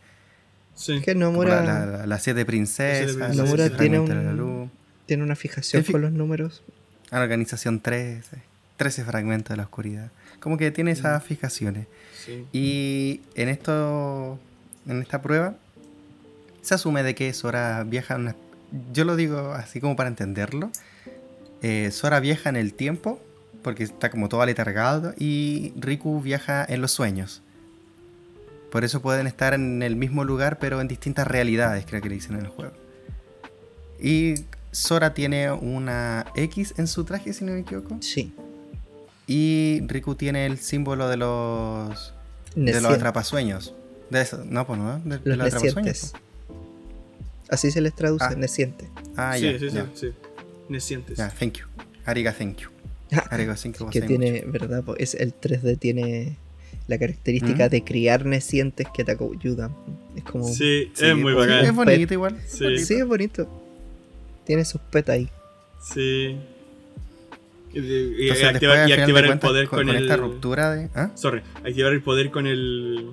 Sí. 0.73 1.01
Que 1.01 1.13
Nomura 1.13 1.61
la- 1.63 1.85
la- 1.85 2.05
las 2.07 2.23
siete 2.23 2.45
princesas, 2.45 3.15
princesas, 3.15 3.35
Nomura 3.35 3.65
el 3.65 3.77
tiene 3.77 3.99
de 3.99 4.15
la 4.15 4.31
un- 4.43 4.71
tiene 5.05 5.23
una 5.23 5.35
fijación 5.35 5.83
fi- 5.83 5.91
con 5.91 6.01
los 6.01 6.11
números. 6.11 6.63
a 7.11 7.17
la 7.17 7.23
organización 7.23 7.79
13, 7.81 8.37
13 8.77 9.03
fragmentos 9.03 9.49
de 9.49 9.57
la 9.57 9.63
oscuridad. 9.63 10.09
Como 10.41 10.57
que 10.57 10.71
tiene 10.71 10.91
esas 10.91 11.23
fijaciones. 11.23 11.87
Sí. 12.25 12.45
Y 12.51 13.21
en 13.35 13.47
esto, 13.47 14.37
en 14.87 15.01
esta 15.01 15.21
prueba, 15.21 15.55
se 16.61 16.73
asume 16.73 17.03
de 17.03 17.15
que 17.15 17.31
Sora 17.31 17.83
viaja 17.83 18.17
una... 18.17 18.35
Yo 18.91 19.05
lo 19.05 19.15
digo 19.15 19.53
así 19.53 19.79
como 19.79 19.95
para 19.95 20.09
entenderlo. 20.09 20.69
eh, 21.61 21.91
Sora 21.91 22.19
viaja 22.19 22.49
en 22.49 22.57
el 22.57 22.73
tiempo, 22.73 23.21
porque 23.61 23.83
está 23.83 24.09
como 24.09 24.27
todo 24.29 24.41
aletargado, 24.41 25.13
y 25.17 25.73
Riku 25.79 26.21
viaja 26.21 26.65
en 26.67 26.81
los 26.81 26.91
sueños. 26.91 27.41
Por 28.71 28.83
eso 28.83 29.01
pueden 29.01 29.27
estar 29.27 29.53
en 29.53 29.83
el 29.83 29.95
mismo 29.95 30.23
lugar, 30.23 30.57
pero 30.57 30.81
en 30.81 30.87
distintas 30.87 31.27
realidades, 31.27 31.85
creo 31.85 32.01
que 32.01 32.09
le 32.09 32.15
dicen 32.15 32.35
en 32.35 32.41
el 32.41 32.47
juego. 32.47 32.73
Y 34.01 34.35
Sora 34.71 35.13
tiene 35.13 35.51
una 35.51 36.25
X 36.35 36.73
en 36.77 36.87
su 36.87 37.03
traje, 37.03 37.33
si 37.33 37.45
no 37.45 37.51
me 37.51 37.59
equivoco. 37.59 37.97
Sí. 38.01 38.33
Y 39.27 39.81
Riku 39.87 40.15
tiene 40.15 40.45
el 40.45 40.57
símbolo 40.57 41.07
de 41.07 41.17
los. 41.17 42.13
de 42.55 42.81
los 42.81 42.91
atrapasueños. 42.91 43.73
De 44.09 44.21
eso, 44.21 44.43
no, 44.45 44.67
pues 44.67 44.77
no, 44.79 44.99
de, 44.99 45.17
de 45.19 45.21
Los 45.23 45.37
los 45.37 45.47
atrapasueños. 45.47 45.75
necientes. 45.85 46.13
Así 47.49 47.71
se 47.71 47.81
les 47.81 47.93
traduce, 47.95 48.25
Ah. 48.25 48.35
neciente. 48.35 48.89
Ah, 49.15 49.33
sí, 49.37 49.41
ya, 49.43 49.59
sí, 49.59 49.69
sí, 49.69 49.75
ya. 49.75 49.87
sí. 49.93 50.11
Necientes. 50.69 51.17
Ya, 51.17 51.29
thank 51.29 51.53
you. 51.59 51.65
Ariga, 52.05 52.33
thank 52.33 52.57
you. 52.57 52.69
Ariga, 53.29 53.55
thank 53.55 53.77
you. 53.77 53.89
que 53.89 54.01
tiene, 54.01 54.43
¿verdad? 54.47 54.83
po? 54.83 54.95
Es 54.97 55.13
el 55.15 55.33
3D 55.33 55.77
tiene 55.77 56.37
la 56.87 56.97
característica 56.97 57.67
¿Mm? 57.67 57.69
de 57.69 57.83
criar 57.83 58.25
necientes 58.25 58.87
que 58.93 59.03
te 59.03 59.11
ayudan. 59.11 59.73
Es 60.15 60.23
como. 60.23 60.45
Sí, 60.47 60.53
Sí, 60.53 60.91
Sí, 60.95 61.05
es 61.05 61.15
muy 61.15 61.33
pues, 61.33 61.47
bacán. 61.47 61.65
Es 61.65 61.73
bonito 61.75 62.13
igual. 62.13 62.37
Sí. 62.47 62.65
es 62.75 63.05
bonito. 63.07 63.47
Tiene 64.45 64.65
sus 64.65 64.81
petas 64.81 65.15
ahí. 65.15 65.29
Sí. 65.81 66.37
Y, 67.73 67.79
y- 67.79 68.15
y 68.19 68.21
Entonces, 68.23 68.43
activar, 68.47 68.89
y 68.89 68.93
activar 68.93 69.25
el 69.25 69.39
poder 69.39 69.67
con, 69.67 69.79
con, 69.79 69.87
con 69.87 69.95
el. 69.95 70.03
esta 70.03 70.17
ruptura 70.17 70.71
de. 70.71 70.89
¿ah? 70.95 71.11
Sorry, 71.15 71.41
activar 71.65 71.93
el 71.93 72.01
poder 72.01 72.29
con 72.31 72.47
el. 72.47 73.11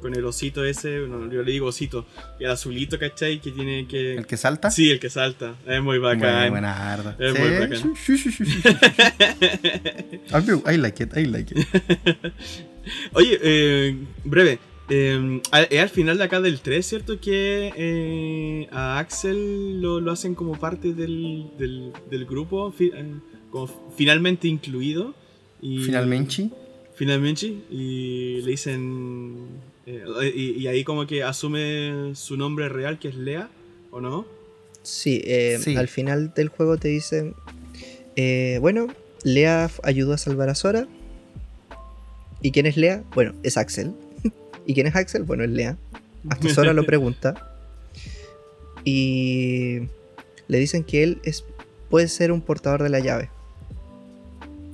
Con 0.00 0.16
el 0.16 0.24
osito 0.24 0.64
ese, 0.64 1.00
no, 1.00 1.30
yo 1.30 1.42
le 1.42 1.52
digo 1.52 1.66
osito, 1.66 2.06
el 2.38 2.48
azulito, 2.50 2.98
¿cachai? 2.98 3.38
Que 3.38 3.50
tiene 3.50 3.86
que. 3.86 4.14
El 4.16 4.26
que 4.26 4.38
salta. 4.38 4.70
Sí, 4.70 4.90
el 4.90 4.98
que 4.98 5.10
salta. 5.10 5.56
Es 5.66 5.82
muy 5.82 5.98
bacán. 5.98 6.48
buena 6.50 6.92
arda. 6.94 7.16
Es 7.18 7.38
muy 7.38 7.50
bacán. 7.50 7.94
Sí. 7.96 8.14
A 10.32 10.40
mí, 10.40 10.46
I 10.72 10.76
like 10.78 11.02
it, 11.02 11.16
I 11.16 11.24
like 11.26 11.54
it. 11.54 11.66
Oye, 13.12 13.38
eh, 13.42 13.96
breve. 14.24 14.58
eh, 14.88 15.40
al 15.52 15.88
final 15.90 16.18
de 16.18 16.24
acá 16.24 16.40
del 16.40 16.60
3, 16.60 16.84
¿cierto? 16.86 17.20
Que 17.20 17.72
eh, 17.76 18.68
a 18.72 18.98
Axel 18.98 19.80
lo, 19.82 20.00
lo 20.00 20.12
hacen 20.12 20.34
como 20.34 20.58
parte 20.58 20.94
del, 20.94 21.46
del, 21.58 21.92
del 22.10 22.24
grupo, 22.24 22.72
fi- 22.72 22.90
eh, 22.94 23.14
como 23.50 23.68
finalmente 23.96 24.48
incluido. 24.48 25.14
Y, 25.62 25.78
Finalmente. 25.84 26.50
Finalmente. 26.94 27.46
Y 27.70 28.40
le 28.42 28.50
dicen. 28.50 29.36
eh, 29.86 30.04
y, 30.34 30.50
y 30.62 30.66
ahí 30.66 30.84
como 30.84 31.06
que 31.06 31.22
asume 31.22 32.12
su 32.14 32.36
nombre 32.36 32.68
real, 32.68 32.98
que 32.98 33.08
es 33.08 33.14
Lea, 33.14 33.48
¿o 33.90 34.00
no? 34.00 34.26
Sí, 34.82 35.20
eh, 35.24 35.58
Sí. 35.60 35.76
al 35.76 35.88
final 35.88 36.32
del 36.34 36.48
juego 36.48 36.76
te 36.78 36.88
dicen. 36.88 37.34
eh, 38.16 38.58
bueno, 38.60 38.86
Lea 39.24 39.70
ayudó 39.82 40.14
a 40.14 40.18
salvar 40.18 40.48
a 40.48 40.54
Sora. 40.54 40.86
¿Y 42.42 42.52
quién 42.52 42.64
es 42.66 42.76
Lea? 42.78 43.04
Bueno, 43.14 43.34
es 43.42 43.56
Axel. 43.58 43.92
¿Y 44.66 44.72
quién 44.74 44.86
es 44.86 44.96
Axel? 44.96 45.24
Bueno, 45.24 45.44
es 45.44 45.50
Lea. 45.50 45.76
Hasta 46.28 46.48
Sora 46.54 46.72
lo 46.72 46.84
pregunta. 46.86 47.46
Y 48.84 49.80
le 50.48 50.58
dicen 50.58 50.84
que 50.84 51.02
él 51.02 51.18
es, 51.24 51.44
puede 51.90 52.08
ser 52.08 52.32
un 52.32 52.40
portador 52.40 52.82
de 52.82 52.88
la 52.88 53.00
llave. 53.00 53.28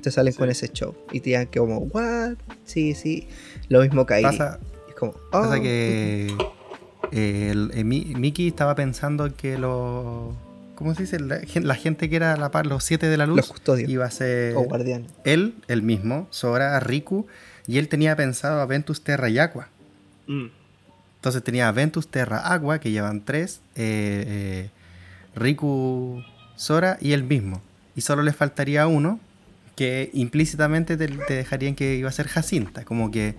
Te 0.06 0.12
salen 0.12 0.32
Sí. 0.32 0.38
con 0.38 0.48
ese 0.48 0.68
show. 0.68 0.94
Y 1.10 1.18
te 1.18 1.30
digan 1.30 1.48
que 1.48 1.58
como, 1.58 1.78
¿what? 1.78 2.34
Sí, 2.64 2.94
sí. 2.94 3.26
Lo 3.68 3.80
mismo 3.80 4.06
Kairi. 4.06 4.22
Pasa, 4.22 4.60
Es 4.88 4.94
como, 4.94 5.14
pasa 5.32 5.56
"Oh". 5.58 5.60
que. 5.60 6.28
eh, 7.10 7.48
el- 7.50 7.72
eh, 7.74 7.82
Mickey 7.82 8.46
estaba 8.46 8.76
pensando 8.76 9.34
que 9.34 9.58
los. 9.58 10.32
¿Cómo 10.76 10.94
se 10.94 11.02
dice? 11.02 11.18
La, 11.18 11.40
gen- 11.40 11.66
la 11.66 11.74
gente 11.74 12.08
que 12.08 12.14
era 12.14 12.36
la 12.36 12.52
par, 12.52 12.66
los 12.66 12.84
siete 12.84 13.08
de 13.08 13.16
la 13.16 13.26
luz. 13.26 13.38
Los 13.38 13.48
custodios. 13.48 13.90
Iba 13.90 14.04
a 14.04 14.10
ser 14.12 14.54
O 14.56 14.60
guardianes. 14.60 15.10
él, 15.24 15.56
el 15.66 15.82
mismo, 15.82 16.28
Sora, 16.30 16.78
Riku. 16.78 17.26
Y 17.66 17.78
él 17.78 17.88
tenía 17.88 18.14
pensado 18.14 18.60
a 18.60 18.66
Ventus, 18.66 19.02
Terra 19.02 19.28
y 19.28 19.40
Aqua. 19.40 19.68
Mm, 20.28 20.46
Entonces 21.16 21.42
tenía 21.42 21.72
Ventus, 21.72 22.06
Terra, 22.06 22.38
Agua, 22.52 22.78
que 22.78 22.92
llevan 22.92 23.24
tres, 23.24 23.60
eh, 23.74 24.22
eh, 24.28 24.70
Riku, 25.34 26.22
Sora 26.54 26.96
y 27.00 27.10
él 27.12 27.24
mismo. 27.24 27.60
Y 27.96 28.02
solo 28.02 28.22
le 28.22 28.32
faltaría 28.32 28.86
uno, 28.86 29.18
que 29.76 30.10
implícitamente 30.14 30.96
te, 30.96 31.06
te 31.06 31.34
dejarían 31.34 31.74
que 31.76 31.94
iba 31.94 32.08
a 32.08 32.12
ser 32.12 32.26
Jacinta, 32.28 32.84
como 32.84 33.10
que 33.12 33.34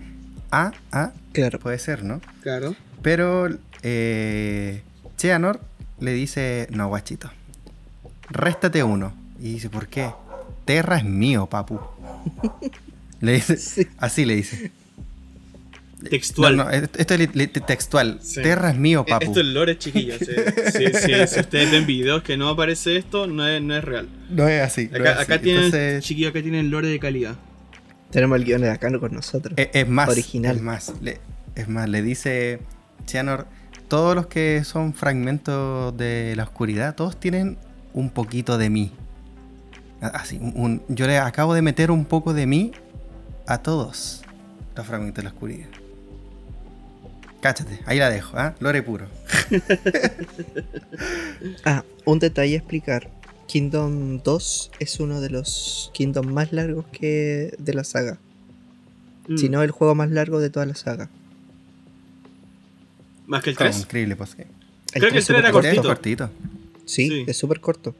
A, 0.50 0.72
A, 0.92 1.12
Claro. 1.32 1.58
puede 1.58 1.78
ser, 1.78 2.04
¿no? 2.04 2.20
claro. 2.42 2.74
Pero 3.02 3.48
eh, 3.82 4.82
Cheanor 5.16 5.60
le 6.00 6.12
dice, 6.12 6.66
no, 6.70 6.88
guachito, 6.88 7.30
réstate 8.30 8.82
uno. 8.82 9.12
Y 9.40 9.52
dice, 9.54 9.68
¿por 9.70 9.86
qué? 9.88 10.10
Terra 10.64 10.96
es 10.98 11.04
mío, 11.04 11.46
papu. 11.46 11.78
Le 13.20 13.32
dice, 13.32 13.56
Sí. 13.56 13.86
así 13.98 14.24
le 14.24 14.36
dice. 14.36 14.70
Textual. 16.10 16.56
No, 16.56 16.64
no, 16.64 16.70
esto 16.70 17.14
es 17.14 17.20
li- 17.20 17.30
li- 17.32 17.46
textual. 17.48 18.18
Sí. 18.22 18.40
Terra 18.42 18.70
es 18.70 18.76
mío, 18.78 19.04
Eh, 19.06 19.10
papu. 19.10 19.24
Esto 19.26 19.40
es 19.40 19.46
lore, 19.46 19.78
chiquillos. 19.78 20.20
eh. 20.28 20.70
Si, 20.72 20.86
si- 20.98 21.26
si 21.34 21.40
ustedes 21.40 21.70
ven 21.72 21.86
videos 21.86 22.22
que 22.22 22.36
no 22.36 22.48
aparece 22.50 22.96
esto, 22.96 23.26
no 23.26 23.46
es, 23.46 23.60
no 23.62 23.76
es 23.76 23.84
real. 23.84 24.08
No 24.30 24.46
es 24.46 24.62
así. 24.62 24.88
no 24.92 24.98
Acá, 24.98 25.10
es 25.10 25.16
así. 25.16 25.22
acá 25.24 25.40
tienen, 25.42 25.64
Entonces, 25.64 26.04
chiquillos, 26.04 26.30
acá 26.30 26.40
tienen 26.42 26.70
lore 26.70 26.88
de 26.88 26.98
calidad. 27.00 27.36
Tenemos 28.10 28.36
el 28.38 28.44
guion 28.44 28.60
de 28.62 28.70
acá 28.70 28.96
con 28.98 29.12
nosotros. 29.12 29.54
es, 29.56 29.68
es 29.72 29.88
más. 29.88 30.08
original. 30.08 30.56
Es 30.56 30.62
más. 30.62 30.92
Le, 31.02 31.18
es 31.56 31.68
más, 31.68 31.88
le 31.88 32.00
dice 32.02 32.60
Cheanor, 33.04 33.46
todos 33.88 34.14
los 34.14 34.26
que 34.28 34.62
son 34.64 34.94
fragmentos 34.94 35.96
de 35.96 36.34
la 36.36 36.44
oscuridad, 36.44 36.94
todos 36.94 37.18
tienen 37.18 37.58
un 37.92 38.10
poquito 38.10 38.56
de 38.56 38.70
mí. 38.70 38.92
Así, 40.00 40.38
un- 40.40 40.52
un- 40.54 40.82
yo 40.88 41.08
le 41.08 41.18
acabo 41.18 41.54
de 41.54 41.62
meter 41.62 41.90
un 41.90 42.04
poco 42.04 42.32
de 42.34 42.46
mí 42.46 42.70
a 43.48 43.58
todos 43.58 44.22
los 44.76 44.86
fragmentos 44.86 45.16
de 45.16 45.22
la 45.24 45.30
oscuridad. 45.34 45.66
Cáchate, 47.40 47.80
ahí 47.86 47.98
la 47.98 48.10
dejo, 48.10 48.36
¿ah? 48.36 48.54
Lore 48.60 48.82
puro. 48.82 49.06
Ah, 51.64 51.84
un 52.04 52.18
detalle 52.18 52.54
a 52.54 52.58
explicar. 52.58 53.10
Kingdom 53.46 54.20
2 54.22 54.70
es 54.78 55.00
uno 55.00 55.20
de 55.20 55.30
los 55.30 55.90
Kingdom 55.94 56.26
más 56.32 56.52
largos 56.52 56.84
que 56.92 57.54
de 57.58 57.74
la 57.74 57.84
saga. 57.84 58.18
Mm. 59.28 59.36
Si 59.38 59.48
no, 59.48 59.62
el 59.62 59.70
juego 59.70 59.94
más 59.94 60.10
largo 60.10 60.40
de 60.40 60.50
toda 60.50 60.66
la 60.66 60.74
saga. 60.74 61.08
Más 63.26 63.42
que 63.42 63.50
el 63.50 63.56
Como 63.56 63.70
3. 63.70 63.80
increíble, 63.82 64.16
pues. 64.16 64.30
sí. 64.30 64.36
Creo 64.36 64.46
que 64.92 64.96
el 64.96 65.00
tres 65.12 65.16
es 65.22 65.26
tres 65.26 65.38
era 65.38 65.48
súper 65.48 65.52
Cortito, 65.52 65.82
cortito. 65.82 66.28
cortito. 66.28 66.84
Sí, 66.86 67.08
Sí. 67.08 67.24
es 67.26 67.36
súper 67.36 67.60
corto. 67.60 67.94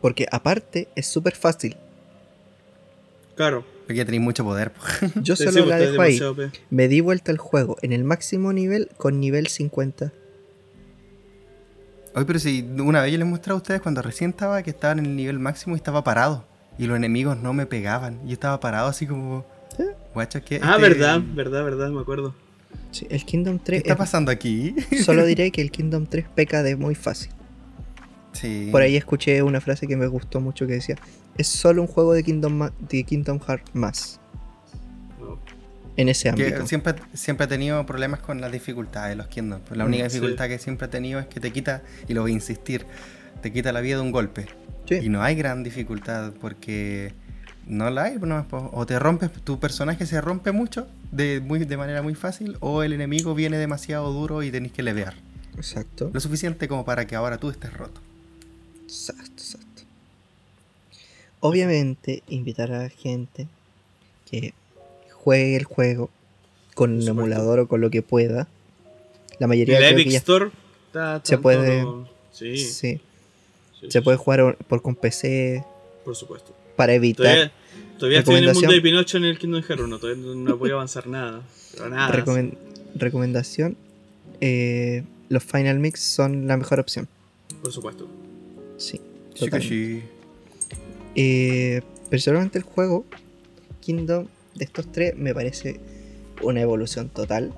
Porque 0.00 0.26
aparte 0.30 0.88
es 0.96 1.06
súper 1.06 1.34
fácil. 1.36 1.76
Claro. 3.36 3.64
Ya 3.94 4.04
tenéis 4.04 4.22
mucho 4.22 4.44
poder. 4.44 4.72
Yo 5.22 5.36
solo 5.36 5.50
sí, 5.52 5.64
la 5.68 5.76
dejo 5.78 6.00
ahí. 6.02 6.18
pe- 6.36 6.50
Me 6.70 6.88
di 6.88 7.00
vuelta 7.00 7.30
el 7.32 7.38
juego 7.38 7.76
en 7.82 7.92
el 7.92 8.04
máximo 8.04 8.52
nivel 8.52 8.88
con 8.96 9.20
nivel 9.20 9.46
50. 9.48 10.12
Oye, 12.14 12.24
pero 12.26 12.38
si 12.38 12.62
una 12.78 13.00
vez 13.00 13.10
yo 13.12 13.18
les 13.18 13.26
mostré 13.26 13.52
a 13.52 13.56
ustedes 13.56 13.80
cuando 13.80 14.02
recién 14.02 14.30
estaba 14.30 14.62
que 14.62 14.70
estaba 14.70 14.92
en 14.92 14.98
el 15.06 15.16
nivel 15.16 15.38
máximo 15.38 15.74
y 15.74 15.78
estaba 15.78 16.04
parado. 16.04 16.44
Y 16.78 16.86
los 16.86 16.96
enemigos 16.96 17.38
no 17.38 17.52
me 17.54 17.66
pegaban. 17.66 18.20
Yo 18.26 18.32
estaba 18.34 18.60
parado 18.60 18.88
así 18.88 19.06
como. 19.06 19.46
Guacho, 20.14 20.42
¿qué, 20.44 20.60
Ah, 20.62 20.72
este- 20.76 20.82
verdad, 20.88 21.20
verdad, 21.34 21.64
verdad, 21.64 21.88
me 21.90 22.00
acuerdo. 22.00 22.34
Sí, 22.90 23.06
el 23.08 23.24
Kingdom 23.24 23.58
¿Qué 23.58 23.64
3 23.64 23.78
está 23.78 23.92
es- 23.94 23.98
pasando 23.98 24.30
aquí? 24.30 24.74
solo 25.04 25.24
diré 25.26 25.50
que 25.50 25.62
el 25.62 25.70
Kingdom 25.70 26.06
3 26.06 26.26
peca 26.34 26.62
de 26.62 26.76
muy 26.76 26.94
fácil. 26.94 27.32
Sí. 28.32 28.68
Por 28.70 28.82
ahí 28.82 28.96
escuché 28.96 29.42
una 29.42 29.60
frase 29.60 29.86
que 29.86 29.96
me 29.96 30.06
gustó 30.06 30.40
mucho 30.40 30.66
que 30.66 30.74
decía, 30.74 30.96
es 31.36 31.46
solo 31.48 31.82
un 31.82 31.88
juego 31.88 32.12
de 32.14 32.22
Kingdom, 32.22 32.52
ma- 32.52 32.72
de 32.88 33.04
Kingdom 33.04 33.38
Hearts 33.40 33.74
más. 33.74 34.18
En 35.96 36.08
ese 36.08 36.32
Que 36.34 36.46
ámbito. 36.46 36.66
siempre, 36.66 36.94
siempre 37.12 37.44
ha 37.44 37.48
tenido 37.48 37.84
problemas 37.84 38.20
con 38.20 38.40
las 38.40 38.50
dificultades 38.50 39.10
de 39.10 39.16
los 39.16 39.26
Kingdom. 39.28 39.60
Pues 39.60 39.76
la 39.76 39.84
única 39.84 40.04
Mm, 40.04 40.08
sí. 40.10 40.14
dificultad 40.16 40.48
que 40.48 40.58
siempre 40.58 40.86
ha 40.86 40.90
tenido 40.90 41.20
es 41.20 41.26
que 41.26 41.38
te 41.38 41.52
quita, 41.52 41.82
y 42.08 42.14
lo 42.14 42.22
voy 42.22 42.30
a 42.30 42.34
insistir, 42.34 42.86
te 43.42 43.52
quita 43.52 43.72
la 43.72 43.80
vida 43.82 43.96
de 43.96 44.02
un 44.02 44.10
golpe. 44.10 44.46
Sí. 44.88 44.94
Y 45.02 45.08
no 45.10 45.22
hay 45.22 45.34
gran 45.36 45.62
dificultad 45.62 46.32
porque 46.40 47.12
no 47.66 47.90
la 47.90 48.04
hay. 48.04 48.16
no, 48.18 48.46
pues, 48.48 48.62
o 48.72 48.86
te 48.86 48.98
rompes, 48.98 49.30
tu 49.44 49.60
personaje 49.60 50.06
se 50.06 50.20
rompe 50.22 50.50
mucho 50.52 50.88
de, 51.10 51.40
muy, 51.44 51.58
de 51.64 51.76
manera 51.76 52.00
muy 52.00 52.14
fácil, 52.14 52.56
o 52.60 52.82
el 52.82 52.94
enemigo 52.94 53.34
viene 53.34 53.58
demasiado 53.58 54.10
duro 54.12 54.42
y 54.42 54.50
tenés 54.50 54.72
que 54.72 54.82
levear. 54.82 55.14
Exacto. 55.56 56.10
Lo 56.12 56.20
suficiente 56.20 56.68
como 56.68 56.86
para 56.86 57.06
que 57.06 57.14
ahora 57.16 57.36
tú 57.36 57.50
estés 57.50 57.70
roto. 57.74 58.00
Exacto, 58.92 59.32
exacto. 59.42 59.82
Obviamente, 61.40 62.22
invitar 62.28 62.70
a 62.72 62.82
la 62.84 62.88
gente 62.90 63.48
que 64.30 64.52
juegue 65.10 65.56
el 65.56 65.64
juego 65.64 66.10
con 66.74 66.92
un 66.94 67.08
emulador 67.08 67.58
o 67.60 67.68
con 67.68 67.80
lo 67.80 67.90
que 67.90 68.02
pueda. 68.02 68.48
La 69.38 69.46
mayoría 69.46 69.78
creo 69.78 69.90
Epic 69.90 70.12
Store 70.14 70.50
está, 70.86 71.20
se 71.24 71.38
puede- 71.38 71.82
todo- 71.82 72.08
Sí, 72.32 72.56
sí, 72.56 72.66
sí, 72.66 73.00
sí, 73.80 73.86
se 73.88 73.90
sí, 73.90 74.00
puede 74.00 74.16
jugar 74.16 74.56
por 74.68 74.80
con 74.82 74.94
PC 74.96 75.64
Por 76.04 76.16
supuesto. 76.16 76.54
para 76.76 76.94
evitar 76.94 77.24
Todavía, 77.26 77.52
todavía 77.98 78.18
estoy 78.20 78.36
en 78.36 78.44
el 78.44 78.54
mundo 78.54 78.72
de 78.72 78.80
Pinocho 78.80 79.16
en 79.18 79.24
el 79.24 79.38
Kingdom 79.38 79.62
Hearts 79.62 79.82
1. 79.84 79.98
Todavía 79.98 80.22
no, 80.34 80.56
voy 80.56 80.70
a 80.70 80.74
avanzar 80.74 81.06
nada. 81.06 81.42
Pero 81.72 81.88
nada. 81.90 82.12
Recomen- 82.14 82.56
recomendación. 82.94 83.76
eh, 84.40 85.04
los 85.28 85.44
Final 85.44 85.78
Mix 85.78 86.00
son 86.00 86.46
la 86.48 86.56
mejor 86.56 86.80
opción. 86.80 87.06
Por 87.62 87.72
supuesto. 87.72 88.08
Sí. 88.82 89.00
Sí, 89.34 89.48
que 89.50 89.60
sí. 89.60 90.02
Eh, 91.14 91.80
personalmente 92.10 92.58
el 92.58 92.64
juego 92.64 93.04
Kingdom 93.80 94.26
de 94.54 94.64
estos 94.64 94.90
tres 94.92 95.16
me 95.16 95.34
parece 95.34 95.80
una 96.42 96.60
evolución 96.60 97.08
total 97.08 97.52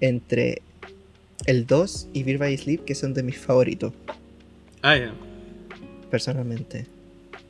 entre 0.00 0.62
el 1.46 1.66
2 1.66 2.08
y 2.12 2.22
Beer 2.22 2.38
by 2.38 2.56
Sleep, 2.56 2.84
que 2.84 2.94
son 2.94 3.14
de 3.14 3.22
mis 3.22 3.38
favoritos, 3.38 3.92
Ah, 4.82 4.96
ya. 4.96 5.14
personalmente. 6.10 6.86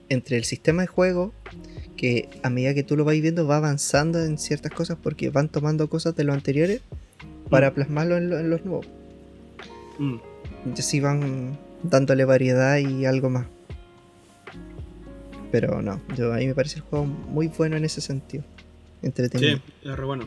Entre 0.09 0.37
el 0.37 0.45
sistema 0.45 0.83
de 0.83 0.89
juego, 0.89 1.33
que 1.97 2.29
a 2.43 2.51
medida 2.51 2.75
que 2.75 2.83
tú 2.83 2.97
lo 2.97 3.05
vas 3.05 3.19
viendo 3.21 3.47
va 3.47 3.57
avanzando 3.57 4.23
en 4.25 4.39
ciertas 4.39 4.73
cosas 4.73 4.99
porque 5.03 5.31
van 5.31 5.49
tomando 5.49 5.89
cosas 5.89 6.15
de 6.17 6.25
los 6.25 6.35
anteriores 6.35 6.81
para 7.51 7.73
plasmarlo 7.75 8.17
en, 8.17 8.29
lo- 8.31 8.39
en 8.39 8.51
los 8.51 8.65
nuevos. 8.65 8.87
Mm. 9.99 10.17
Y 10.77 10.79
así 10.79 11.01
van 11.01 11.59
dándole 11.83 12.25
variedad 12.25 12.79
y 12.79 13.05
algo 13.07 13.31
más. 13.31 13.47
Pero 15.51 15.83
no, 15.83 16.01
yo, 16.17 16.33
a 16.33 16.37
mí 16.37 16.47
me 16.47 16.55
parece 16.55 16.77
el 16.77 16.83
juego 16.83 17.05
muy 17.05 17.49
bueno 17.49 17.77
en 17.77 17.85
ese 17.85 18.01
sentido. 18.01 18.45
Entretenido. 19.03 19.57
Sí, 19.59 19.63
es 19.91 19.97
re 19.97 20.05
bueno. 20.05 20.25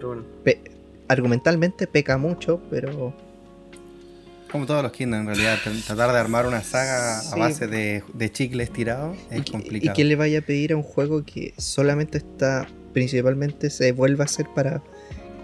Re 0.00 0.06
bueno. 0.06 0.22
Pe- 0.44 0.60
argumentalmente 1.08 1.86
peca 1.86 2.16
mucho, 2.16 2.60
pero 2.70 3.12
Como 4.50 4.64
todos 4.64 4.82
los 4.82 4.92
Kingdom, 4.92 5.20
en 5.20 5.26
realidad, 5.26 5.58
tratar 5.86 6.12
de 6.12 6.18
armar 6.18 6.46
una 6.46 6.62
saga 6.62 7.20
Sí. 7.20 7.28
a 7.32 7.36
base 7.36 7.66
de, 7.66 8.02
de 8.14 8.32
chicles 8.32 8.72
tirados 8.72 9.16
¿Y, 9.30 9.34
es 9.40 9.50
complicado. 9.50 9.92
¿Y 9.92 9.94
quién 9.94 10.08
le 10.08 10.16
vaya 10.16 10.38
a 10.38 10.42
pedir 10.42 10.72
a 10.72 10.76
un 10.76 10.82
juego 10.82 11.22
que 11.24 11.52
solamente 11.58 12.18
está, 12.18 12.66
principalmente 12.94 13.68
se 13.70 13.92
vuelva 13.92 14.22
a 14.22 14.26
hacer 14.26 14.46
para 14.54 14.82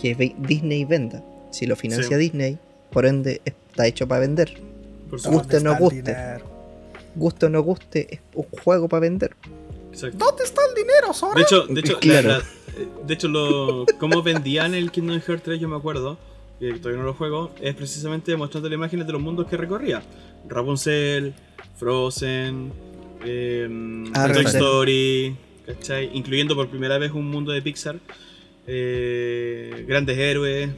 que 0.00 0.34
Disney 0.38 0.84
venda? 0.86 1.22
Si 1.50 1.66
lo 1.66 1.76
financia 1.76 2.16
Sí. 2.16 2.22
Disney, 2.22 2.58
por 2.90 3.04
ende 3.04 3.42
está 3.44 3.86
hecho 3.86 4.08
para 4.08 4.20
vender. 4.20 4.56
Guste 5.12 5.56
o 5.58 5.60
no 5.60 5.76
guste. 5.76 6.16
Guste 7.14 7.46
o 7.46 7.48
no 7.50 7.62
guste, 7.62 8.06
es 8.14 8.20
un 8.34 8.44
juego 8.62 8.88
para 8.88 9.00
vender. 9.00 9.36
Exacto. 9.92 10.16
¿Dónde 10.24 10.44
está 10.44 10.62
el 10.68 10.74
dinero, 10.74 11.12
Sora? 11.12 11.34
De 11.34 11.42
hecho, 11.42 11.66
de 11.66 11.80
hecho, 11.80 11.98
Claro. 12.00 12.28
la- 12.28 12.38
la- 12.38 12.44
eh, 12.78 12.88
de 13.06 13.14
hecho 13.14 13.28
lo, 13.28 13.84
cómo 13.98 14.22
vendían 14.22 14.74
el 14.74 14.90
Kingdom 14.90 15.20
Hearts 15.20 15.42
3, 15.44 15.60
yo 15.60 15.68
me 15.68 15.76
acuerdo, 15.76 16.16
que 16.58 16.72
todavía 16.74 17.00
no 17.00 17.06
lo 17.06 17.14
juego, 17.14 17.50
es 17.60 17.74
precisamente 17.74 18.34
mostrando 18.36 18.68
las 18.70 18.76
imágenes 18.76 19.06
de 19.06 19.12
los 19.12 19.20
mundos 19.20 19.46
que 19.48 19.56
recorría. 19.58 20.02
Rapunzel, 20.48 21.34
Frozen, 21.76 22.72
eh, 23.24 24.04
Ah, 24.14 24.30
Toy. 24.32 24.44
Story, 24.46 25.36
¿cachai? 25.66 26.10
Incluyendo 26.16 26.54
por 26.56 26.68
primera 26.70 26.96
vez 26.96 27.12
un 27.12 27.28
mundo 27.28 27.52
de 27.52 27.60
Pixar, 27.60 27.96
eh, 28.66 29.84
Grandes 29.86 30.16
Héroes, 30.16 30.70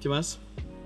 ¿qué 0.00 0.08
más? 0.08 0.38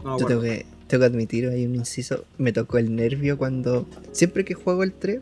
No 0.02 0.14
me 0.14 0.20
Yo 0.20 0.26
tengo 0.26 0.40
acuerdo. 0.40 0.42
que, 0.42 0.66
tengo 0.98 1.10
que 1.10 1.14
admitir, 1.14 1.48
hay 1.48 1.66
un 1.66 1.74
inciso, 1.74 2.24
me 2.38 2.52
tocó 2.52 2.78
el 2.78 2.94
nervio 2.94 3.38
cuando, 3.38 3.86
siempre 4.12 4.44
que 4.44 4.54
juego 4.54 4.82
el 4.82 4.92
3, 4.92 5.20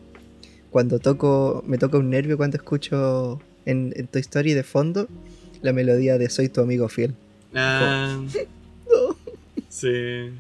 cuando 0.70 0.99
toco, 0.99 1.62
me 1.66 1.78
toca 1.78 1.99
un 1.99 2.11
nervio 2.11 2.36
cuando 2.36 2.57
escucho 2.57 3.40
en, 3.66 3.93
en 3.97 4.07
Toy 4.07 4.20
Story 4.23 4.55
de 4.55 4.62
fondo 4.62 5.09
la 5.62 5.73
melodía 5.73 6.19
de 6.19 6.28
Soy 6.31 6.49
tu 6.49 6.61
amigo 6.61 6.89
fiel. 6.89 7.15
Ah, 7.55 8.20
No. 8.90 9.16
sí. 9.69 10.31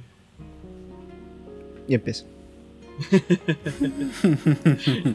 Y 1.88 1.94
empiezo. 1.94 2.24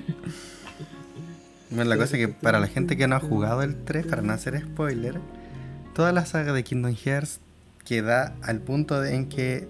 Bueno, 1.69 1.89
la 1.89 1.97
cosa 1.97 2.15
es 2.17 2.25
que 2.27 2.33
para 2.33 2.61
la 2.61 2.67
gente 2.67 2.95
que 2.95 3.07
no 3.07 3.17
ha 3.17 3.19
jugado 3.19 3.61
el 3.61 3.75
3, 3.75 4.05
para 4.07 4.21
no 4.21 4.31
hacer 4.31 4.57
spoiler, 4.61 5.19
toda 5.93 6.13
la 6.13 6.25
saga 6.25 6.53
de 6.53 6.63
Kingdom 6.63 6.95
Hearts 6.95 7.41
queda 7.83 8.35
al 8.41 8.61
punto 8.61 9.01
de- 9.01 9.13
en 9.15 9.27
que 9.27 9.67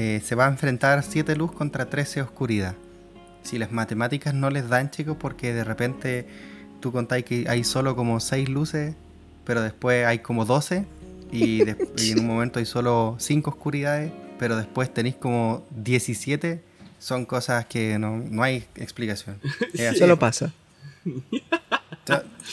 eh, 0.00 0.22
se 0.24 0.36
va 0.36 0.46
a 0.46 0.48
enfrentar 0.48 1.02
7 1.02 1.34
luz 1.34 1.50
contra 1.50 1.90
13 1.90 2.22
oscuridad. 2.22 2.76
Si 3.42 3.58
las 3.58 3.72
matemáticas 3.72 4.32
no 4.32 4.48
les 4.48 4.68
dan, 4.68 4.92
chicos, 4.92 5.16
porque 5.18 5.52
de 5.52 5.64
repente 5.64 6.24
tú 6.78 6.92
contáis 6.92 7.24
que 7.24 7.46
hay 7.48 7.64
solo 7.64 7.96
como 7.96 8.20
6 8.20 8.48
luces, 8.48 8.94
pero 9.44 9.60
después 9.60 10.06
hay 10.06 10.20
como 10.20 10.44
12, 10.44 10.86
y, 11.32 11.62
en 11.62 12.20
un 12.20 12.26
momento 12.28 12.60
hay 12.60 12.64
solo 12.64 13.16
5 13.18 13.50
oscuridades, 13.50 14.12
pero 14.38 14.56
después 14.56 14.94
tenéis 14.94 15.16
como 15.16 15.66
17, 15.70 16.62
son 17.00 17.26
cosas 17.26 17.66
que 17.66 17.98
no, 17.98 18.18
no 18.18 18.44
hay 18.44 18.64
explicación. 18.76 19.40
Así. 19.74 19.98
Solo 19.98 20.16
pasa. 20.16 20.52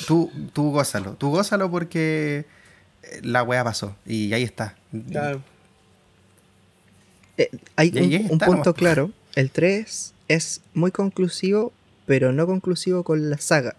Tú, 0.07 0.31
tú 0.51 0.71
gózalo, 0.71 1.13
tú 1.13 1.29
gózalo 1.29 1.69
porque 1.69 2.47
eh, 3.03 3.19
la 3.21 3.43
wea 3.43 3.63
pasó 3.63 3.95
y 4.03 4.33
ahí 4.33 4.41
está. 4.41 4.75
Claro. 5.11 5.43
Eh, 7.37 7.49
hay 7.75 8.27
un, 8.29 8.39
punto 8.39 8.73
claro. 8.73 9.11
El 9.35 9.51
3 9.51 10.13
es 10.27 10.61
muy 10.73 10.91
conclusivo, 10.91 11.73
pero 12.05 12.31
no 12.31 12.45
conclusivo 12.45 13.03
con 13.03 13.29
la 13.29 13.37
saga. 13.37 13.75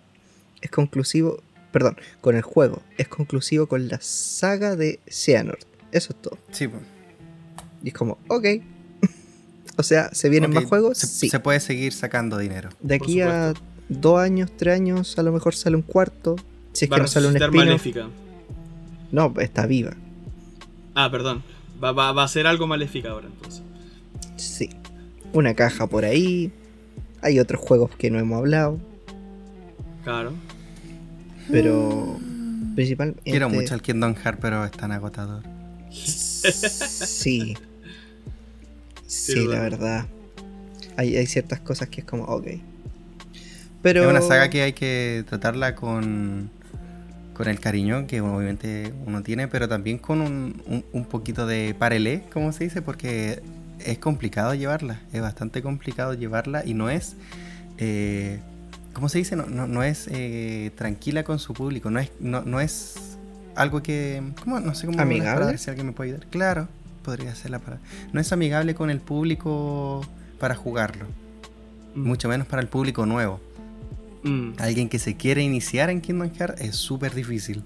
Es 0.60 0.70
conclusivo, 0.70 1.42
perdón, 1.72 1.96
con 2.20 2.36
el 2.36 2.42
juego. 2.42 2.82
Es 2.98 3.08
conclusivo 3.08 3.66
con 3.66 3.88
la 3.88 3.98
saga 4.00 4.76
de 4.76 5.00
Xehanort. 5.06 5.64
Eso 5.92 6.12
es 6.12 6.22
todo. 6.22 6.38
Sí, 6.50 6.68
pues. 6.68 6.82
Y 7.82 7.88
es 7.88 7.94
como, 7.94 8.18
ok. 8.28 8.46
o 9.76 9.82
sea, 9.82 10.10
¿se 10.12 10.28
vienen 10.28 10.52
más 10.52 10.64
juegos? 10.64 10.98
Se, 10.98 11.06
sí. 11.06 11.28
se 11.28 11.40
puede 11.40 11.60
seguir 11.60 11.92
sacando 11.92 12.38
dinero. 12.38 12.70
de 12.80 12.94
aquí 12.96 13.20
a 13.20 13.54
dos 13.88 14.20
años, 14.20 14.50
tres 14.56 14.74
años, 14.74 15.18
a 15.18 15.22
lo 15.22 15.32
mejor 15.32 15.54
sale 15.54 15.76
un 15.76 15.82
cuarto. 15.82 16.36
Si 16.72 16.84
es 16.84 16.90
Va 16.90 16.96
que 16.96 17.02
no 17.02 17.08
sale 17.08 17.28
un 17.28 17.36
spin. 17.36 18.10
No, 19.12 19.32
está 19.38 19.66
viva. 19.66 19.94
Ah, 20.94 21.10
perdón. 21.10 21.42
Va, 21.82 21.92
va, 21.92 22.12
va 22.12 22.24
a 22.24 22.28
ser 22.28 22.46
algo 22.46 22.66
maléfica 22.66 23.10
ahora 23.10 23.26
entonces. 23.28 23.62
Sí. 24.36 24.70
Una 25.32 25.54
caja 25.54 25.86
por 25.86 26.04
ahí. 26.04 26.52
Hay 27.22 27.38
otros 27.38 27.60
juegos 27.60 27.90
que 27.96 28.10
no 28.10 28.18
hemos 28.18 28.38
hablado. 28.38 28.78
Claro. 30.04 30.32
Pero 31.50 32.18
principalmente. 32.74 33.22
Quiero 33.24 33.48
mucho 33.48 33.74
el 33.74 33.82
Kingdom 33.82 34.14
Hearts, 34.14 34.38
pero 34.40 34.64
es 34.64 34.70
tan 34.72 34.92
agotador. 34.92 35.42
Sí. 35.90 37.56
Sí, 39.08 39.34
Sí, 39.34 39.46
la 39.46 39.60
verdad. 39.60 39.78
verdad. 39.78 40.06
Hay, 40.96 41.16
hay 41.16 41.26
ciertas 41.26 41.60
cosas 41.60 41.88
que 41.88 42.00
es 42.00 42.06
como, 42.06 42.24
ok. 42.24 42.46
Pero. 43.82 44.02
Es 44.02 44.08
una 44.08 44.20
saga 44.20 44.50
que 44.50 44.62
hay 44.62 44.72
que 44.72 45.24
tratarla 45.28 45.74
con, 45.76 46.50
con 47.36 47.48
el 47.48 47.60
cariño 47.60 48.06
que 48.06 48.20
obviamente 48.22 48.94
uno 49.04 49.22
tiene, 49.22 49.46
pero 49.46 49.68
también 49.68 49.98
con 49.98 50.20
un, 50.22 50.62
un, 50.66 50.84
un 50.92 51.04
poquito 51.04 51.46
de 51.46 51.74
parelé, 51.78 52.22
como 52.32 52.50
se 52.52 52.64
dice, 52.64 52.80
porque 52.80 53.42
es 53.84 53.98
complicado 53.98 54.54
llevarla, 54.54 55.00
es 55.12 55.20
bastante 55.20 55.60
complicado 55.60 56.14
llevarla 56.14 56.64
y 56.64 56.72
no 56.72 56.88
es, 56.88 57.14
eh, 57.78 58.40
¿cómo 58.94 59.08
se 59.10 59.18
dice? 59.18 59.36
No, 59.36 59.44
no, 59.46 59.66
no 59.66 59.82
es 59.82 60.08
eh, 60.10 60.70
tranquila 60.76 61.24
con 61.24 61.38
su 61.38 61.52
público, 61.52 61.90
no 61.90 62.00
es, 62.00 62.10
no, 62.20 62.42
no 62.42 62.58
es 62.60 63.18
algo 63.54 63.82
que, 63.82 64.22
¿cómo? 64.42 64.58
No 64.60 64.74
sé 64.74 64.86
cómo 64.86 64.98
¿Amigable? 65.00 65.58
si 65.58 65.68
alguien 65.68 65.88
me 65.88 65.92
puede 65.92 66.12
ayudar. 66.12 66.26
Claro, 66.30 66.68
podría 67.04 67.34
ser 67.34 67.50
la 67.50 67.58
palabra. 67.58 67.80
No 68.14 68.20
es 68.20 68.32
amigable 68.32 68.74
con 68.74 68.88
el 68.90 69.00
público 69.00 70.06
para 70.40 70.54
jugarlo, 70.54 71.04
Mm. 71.94 72.06
mucho 72.08 72.28
menos 72.28 72.46
para 72.46 72.60
el 72.62 72.68
público 72.68 73.06
nuevo. 73.06 73.40
Mm. 74.26 74.52
Alguien 74.58 74.88
que 74.88 74.98
se 74.98 75.16
quiere 75.16 75.42
iniciar 75.42 75.88
en 75.90 76.00
Kingdom 76.00 76.30
Hearts 76.34 76.60
es 76.60 76.76
súper 76.76 77.14
difícil. 77.14 77.62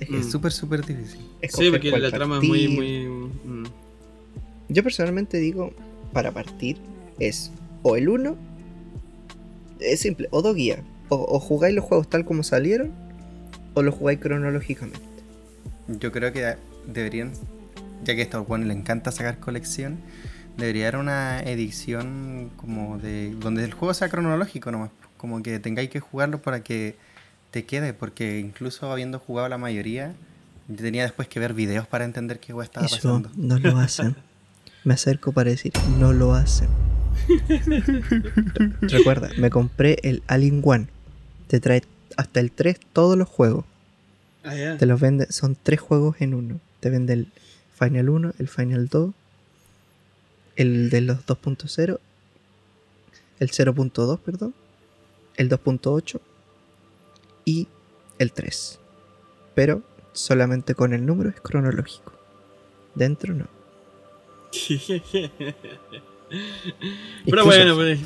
es- 0.00 0.10
Mm. 0.10 0.14
Es 0.20 0.30
súper, 0.30 0.52
súper 0.52 0.84
difícil. 0.84 1.20
Sí, 1.50 1.70
porque 1.70 1.90
la 1.90 2.10
trama 2.10 2.38
es 2.40 2.44
muy, 2.48 2.68
muy. 2.68 3.06
mm. 3.06 3.64
Yo 4.68 4.82
personalmente 4.82 5.38
digo, 5.38 5.72
para 6.12 6.30
partir, 6.30 6.76
es 7.18 7.50
o 7.82 7.96
el 7.96 8.08
1, 8.08 8.36
es 9.80 10.00
simple, 10.00 10.28
o 10.30 10.42
dos 10.42 10.54
guías. 10.54 10.80
O, 11.08 11.16
o 11.16 11.40
jugáis 11.40 11.74
los 11.74 11.84
juegos 11.84 12.08
tal 12.10 12.24
como 12.24 12.42
salieron, 12.42 12.92
o 13.74 13.82
los 13.82 13.94
jugáis 13.94 14.18
cronológicamente. 14.20 15.00
Yo 15.88 16.12
creo 16.12 16.32
que 16.32 16.56
deberían, 16.86 17.32
ya 18.04 18.14
que 18.14 18.20
a 18.20 18.24
estos 18.24 18.46
buenos 18.46 18.68
le 18.68 18.74
encanta 18.74 19.10
sacar 19.10 19.38
colección, 19.40 19.96
debería 20.58 20.88
haber 20.88 21.00
una 21.00 21.40
edición 21.40 22.50
como 22.56 22.98
de 22.98 23.34
donde 23.40 23.64
el 23.64 23.72
juego 23.72 23.94
sea 23.94 24.08
cronológico 24.10 24.70
nomás. 24.70 24.90
Como 25.18 25.42
que 25.42 25.58
tengáis 25.58 25.90
que 25.90 26.00
jugarlo 26.00 26.40
para 26.40 26.62
que 26.62 26.96
te 27.50 27.64
quede, 27.66 27.92
porque 27.92 28.38
incluso 28.38 28.90
habiendo 28.90 29.18
jugado 29.18 29.48
la 29.50 29.58
mayoría, 29.58 30.14
yo 30.68 30.76
tenía 30.76 31.02
después 31.02 31.28
que 31.28 31.38
ver 31.40 31.52
videos 31.52 31.86
para 31.86 32.04
entender 32.06 32.40
qué 32.40 32.52
juego 32.52 32.62
estaba 32.62 32.86
Eso 32.86 32.96
pasando. 32.96 33.30
no 33.36 33.58
lo 33.58 33.78
hacen. 33.78 34.16
Me 34.84 34.94
acerco 34.94 35.32
para 35.32 35.50
decir, 35.50 35.72
no 35.98 36.12
lo 36.14 36.32
hacen. 36.34 36.68
Recuerda, 38.80 39.30
me 39.38 39.50
compré 39.50 39.98
el 40.02 40.22
Alien 40.26 40.62
One. 40.64 40.86
Te 41.46 41.60
trae 41.60 41.82
hasta 42.16 42.40
el 42.40 42.50
3 42.52 42.78
todos 42.92 43.16
los 43.18 43.28
juegos. 43.28 43.64
Ah. 44.44 44.76
Te 44.78 44.86
los 44.86 45.00
vende, 45.00 45.30
son 45.30 45.56
tres 45.60 45.80
juegos 45.80 46.16
en 46.20 46.34
uno. 46.34 46.60
Te 46.80 46.90
vende 46.90 47.12
el 47.12 47.32
Final 47.78 48.08
1, 48.08 48.32
el 48.38 48.48
Final 48.48 48.88
2, 48.88 49.12
el 50.56 50.90
de 50.90 51.00
los 51.00 51.26
2.0, 51.26 51.98
el 53.40 53.50
0.2, 53.50 54.18
perdón, 54.20 54.54
el 55.38 55.48
2.8 55.48 56.20
y 57.46 57.66
el 58.18 58.32
3. 58.32 58.78
Pero 59.54 59.82
solamente 60.12 60.74
con 60.74 60.92
el 60.92 61.06
número 61.06 61.30
es 61.30 61.40
cronológico. 61.40 62.12
Dentro 62.94 63.32
no. 63.34 63.46
Pero 67.24 67.44
bueno, 67.44 67.74
pues, 67.74 68.00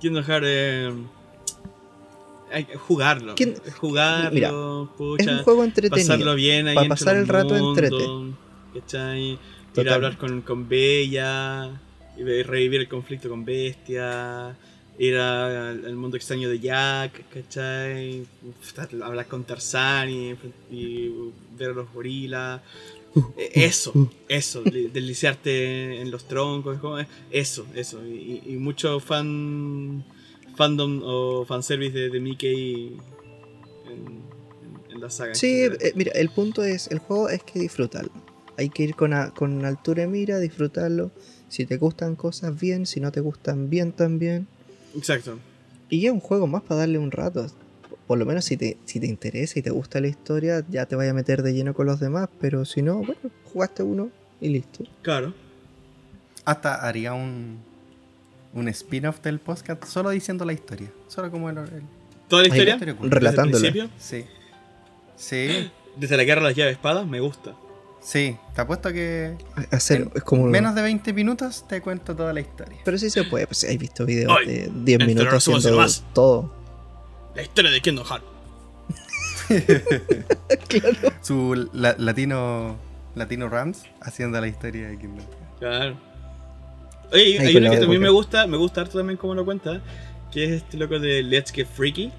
Kingdom 0.00 0.24
Hearts 0.24 0.46
eh, 0.48 0.92
jugarlo. 2.86 3.34
¿Quién- 3.34 3.56
Jugarlo, 3.78 4.30
Mira, 4.32 4.50
pucha, 4.96 5.22
Es 5.22 5.28
un 5.28 5.38
juego 5.44 5.64
entretenido. 5.64 6.08
pasarlo 6.08 6.34
bien 6.34 6.68
ahí 6.68 6.74
Pa' 6.74 6.82
entre 6.82 6.88
pasar 6.90 7.16
el 7.16 7.28
rato, 7.28 7.54
mundos, 7.54 7.78
entrete. 7.78 8.06
¿cachai? 8.74 9.38
Ir 9.74 9.88
a 9.88 9.94
hablar 9.94 10.18
con, 10.18 10.42
con 10.42 10.68
Bella, 10.68 11.80
y 12.16 12.22
revivir 12.42 12.80
el 12.80 12.88
conflicto 12.88 13.28
con 13.30 13.44
Bestia, 13.44 14.54
ir 14.98 15.16
a- 15.16 15.70
al, 15.70 15.94
mundo 15.96 16.16
extraño 16.16 16.48
de 16.48 16.58
Jack, 16.60 17.24
¿cachai? 17.32 18.24
Hablar 19.02 19.26
con 19.26 19.44
Tarzán 19.44 20.10
y, 20.10 20.34
y 20.70 21.10
ver 21.56 21.70
a 21.70 21.74
los 21.74 21.92
gorilas. 21.92 22.60
Eh, 23.36 23.50
Eso, 23.54 23.92
eso, 24.28 24.62
li- 24.64 24.88
deslizarte 24.88 26.00
en 26.00 26.10
los 26.10 26.26
troncos, 26.28 26.78
es- 27.00 27.06
eso, 27.30 27.66
eso. 27.74 28.04
Y, 28.06 28.42
y 28.46 28.52
mucho 28.56 29.00
fan 29.00 30.04
fandom 30.56 31.00
o 31.04 31.44
fanservice 31.46 31.96
de, 31.96 32.10
de 32.10 32.20
Mickey 32.20 32.96
en, 33.86 34.22
en- 34.90 35.00
la 35.00 35.08
saga. 35.10 35.34
Sí, 35.34 35.62
eh, 35.64 35.92
mira, 35.94 36.12
el 36.14 36.28
punto 36.28 36.62
es, 36.62 36.88
el 36.88 36.98
juego 36.98 37.28
es 37.30 37.42
que 37.42 37.58
disfrutarlo. 37.58 38.12
Hay 38.58 38.68
que 38.68 38.82
ir 38.84 38.94
con, 38.94 39.14
a- 39.14 39.30
con 39.30 39.64
altura 39.64 40.02
de 40.02 40.08
mira, 40.08 40.38
disfrutarlo. 40.38 41.10
Si 41.48 41.64
te 41.66 41.76
gustan 41.78 42.14
cosas 42.16 42.58
bien, 42.60 42.86
si 42.86 43.00
no 43.00 43.10
te 43.12 43.20
gustan 43.20 43.68
bien 43.70 43.92
también. 43.92 44.46
Exacto. 44.96 45.38
Y 45.88 46.06
es 46.06 46.12
un 46.12 46.20
juego 46.20 46.46
más 46.46 46.62
para 46.62 46.80
darle 46.80 46.98
un 46.98 47.10
rato. 47.10 47.46
Por 48.06 48.18
lo 48.18 48.26
menos 48.26 48.44
si 48.44 48.56
te, 48.56 48.76
si 48.84 48.98
te 49.00 49.06
interesa 49.06 49.58
y 49.58 49.62
te 49.62 49.70
gusta 49.70 50.00
la 50.00 50.08
historia, 50.08 50.64
ya 50.68 50.86
te 50.86 50.96
vaya 50.96 51.10
a 51.10 51.14
meter 51.14 51.42
de 51.42 51.54
lleno 51.54 51.74
con 51.74 51.86
los 51.86 52.00
demás. 52.00 52.28
Pero 52.40 52.64
si 52.64 52.82
no, 52.82 52.96
bueno, 52.98 53.16
jugaste 53.52 53.82
uno 53.82 54.10
y 54.40 54.48
listo. 54.48 54.84
Claro. 55.02 55.34
Hasta 56.44 56.74
haría 56.86 57.12
un, 57.14 57.58
un 58.54 58.68
spin-off 58.68 59.20
del 59.22 59.38
podcast 59.38 59.84
solo 59.84 60.10
diciendo 60.10 60.44
la 60.44 60.52
historia. 60.52 60.90
Solo 61.08 61.30
como 61.30 61.48
el. 61.50 61.58
el- 61.58 61.82
¿Toda 62.28 62.42
la 62.42 62.48
historia? 62.48 62.74
va. 62.76 62.80
¿Desde 62.86 63.04
el 63.04 63.10
Relatándola. 63.10 63.60
principio? 63.70 63.90
sí. 63.98 64.24
Sí. 65.16 65.70
Desde 65.96 66.16
la 66.16 66.24
guerra 66.24 66.40
de 66.40 66.48
las 66.48 66.56
llaves 66.56 66.72
espadas, 66.76 67.06
me 67.06 67.20
gusta. 67.20 67.54
Sí. 68.02 68.36
Te 68.54 68.60
apuesto 68.60 68.92
que 68.92 69.36
Hacer, 69.70 70.02
En 70.02 70.10
es 70.14 70.22
como. 70.24 70.44
menos 70.46 70.74
de 70.74 70.82
20 70.82 71.12
minutos 71.12 71.64
te 71.68 71.80
cuento 71.80 72.14
toda 72.16 72.32
la 72.32 72.40
historia. 72.40 72.78
Pero 72.84 72.98
sí 72.98 73.08
se 73.10 73.24
puede. 73.24 73.46
Pues, 73.46 73.62
hay 73.64 73.78
visto 73.78 74.04
videos 74.04 74.32
Ay, 74.40 74.46
de 74.46 74.70
10 74.74 75.00
este 75.00 75.06
minutos 75.06 75.48
haciendo 75.48 75.76
más. 75.78 76.04
todo. 76.12 76.52
La 77.34 77.42
historia 77.42 77.70
de 77.70 77.80
Kingdom 77.80 78.04
Hearts. 78.04 78.26
claro. 80.68 80.96
Su 81.22 81.68
la- 81.72 81.94
latino. 81.98 82.76
Latino 83.14 83.48
Rams 83.50 83.82
haciendo 84.00 84.40
la 84.40 84.48
historia 84.48 84.88
de 84.88 84.98
Kingdom 84.98 85.18
Hearts. 85.26 85.58
Claro. 85.58 85.96
Oye, 87.12 87.38
hay 87.38 87.52
la 87.60 87.70
que 87.70 87.76
también 87.76 88.00
me 88.00 88.08
gusta, 88.08 88.46
me 88.46 88.56
gusta 88.56 88.80
harto 88.80 88.96
también 88.98 89.18
como 89.18 89.34
lo 89.34 89.44
cuenta, 89.44 89.82
que 90.32 90.44
es 90.44 90.50
este 90.62 90.78
loco 90.78 90.98
de 90.98 91.22
Let's 91.22 91.52
Get 91.52 91.66
Freaky. 91.66 92.10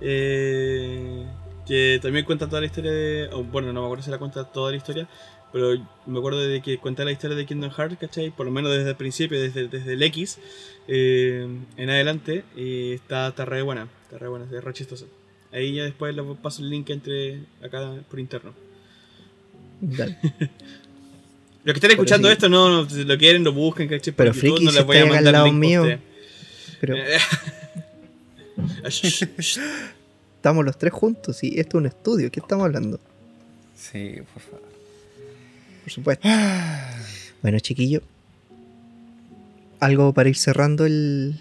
eh, 0.00 1.26
que 1.68 2.00
también 2.00 2.24
cuenta 2.24 2.48
toda 2.48 2.60
la 2.60 2.66
historia 2.66 2.90
de. 2.90 3.28
bueno, 3.52 3.72
no 3.72 3.82
me 3.82 3.86
acuerdo 3.86 4.02
si 4.02 4.10
la 4.10 4.18
cuenta 4.18 4.44
toda 4.44 4.70
la 4.70 4.78
historia, 4.78 5.06
pero 5.52 5.74
me 6.06 6.18
acuerdo 6.18 6.40
de 6.40 6.62
que 6.62 6.78
cuenta 6.78 7.04
la 7.04 7.12
historia 7.12 7.36
de 7.36 7.44
Kingdom 7.44 7.70
Hearts, 7.70 7.98
¿cachai? 8.00 8.30
Por 8.30 8.46
lo 8.46 8.52
menos 8.52 8.72
desde 8.72 8.90
el 8.90 8.96
principio, 8.96 9.40
desde, 9.40 9.68
desde 9.68 9.92
el 9.92 10.02
X 10.02 10.38
eh, 10.88 11.46
en 11.76 11.90
adelante, 11.90 12.44
y 12.56 12.92
está, 12.92 13.28
está 13.28 13.44
re 13.44 13.60
buena, 13.62 13.86
está 14.04 14.16
re 14.18 14.28
buena, 14.28 14.46
es 14.50 14.64
re 14.64 14.72
chistosa. 14.72 15.04
Ahí 15.52 15.74
ya 15.74 15.84
después 15.84 16.14
le 16.16 16.22
paso 16.42 16.62
el 16.62 16.70
link 16.70 16.88
entre 16.90 17.40
acá 17.62 17.94
por 18.10 18.18
interno. 18.18 18.54
Dale. 19.80 20.18
Los 21.64 21.74
que 21.74 21.78
están 21.78 21.90
escuchando 21.90 22.28
sí. 22.28 22.32
esto 22.32 22.48
no, 22.48 22.70
no, 22.70 22.88
si 22.88 23.04
lo 23.04 23.18
quieren, 23.18 23.44
lo 23.44 23.52
busquen, 23.52 23.88
¿cachai? 23.88 24.14
Pero, 24.14 24.32
YouTube, 24.32 24.40
friki, 24.40 24.64
no 24.64 24.72
les 24.72 24.86
voy 24.86 24.96
a 24.96 25.00
estáis 25.00 25.10
al 25.10 25.24
mandar 25.24 25.32
lado 25.34 25.46
link 25.46 25.56
mío. 25.56 25.98
Pero 26.80 26.96
shh. 28.88 29.68
Estamos 30.38 30.64
los 30.64 30.78
tres 30.78 30.92
juntos 30.92 31.42
y 31.44 31.58
esto 31.60 31.76
es 31.76 31.80
un 31.82 31.86
estudio. 31.86 32.30
¿Qué 32.30 32.40
estamos 32.40 32.64
hablando? 32.64 32.98
Sí, 33.76 34.16
por 34.32 34.42
favor. 34.42 34.62
Por 35.84 35.92
supuesto. 35.92 36.28
Bueno, 37.42 37.58
chiquillo. 37.60 38.00
Algo 39.80 40.12
para 40.12 40.28
ir 40.28 40.36
cerrando 40.36 40.86
el. 40.86 41.38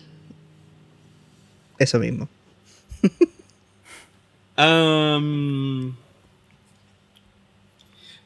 Eso 1.79 1.99
mismo. 1.99 2.27
Am, 4.55 5.95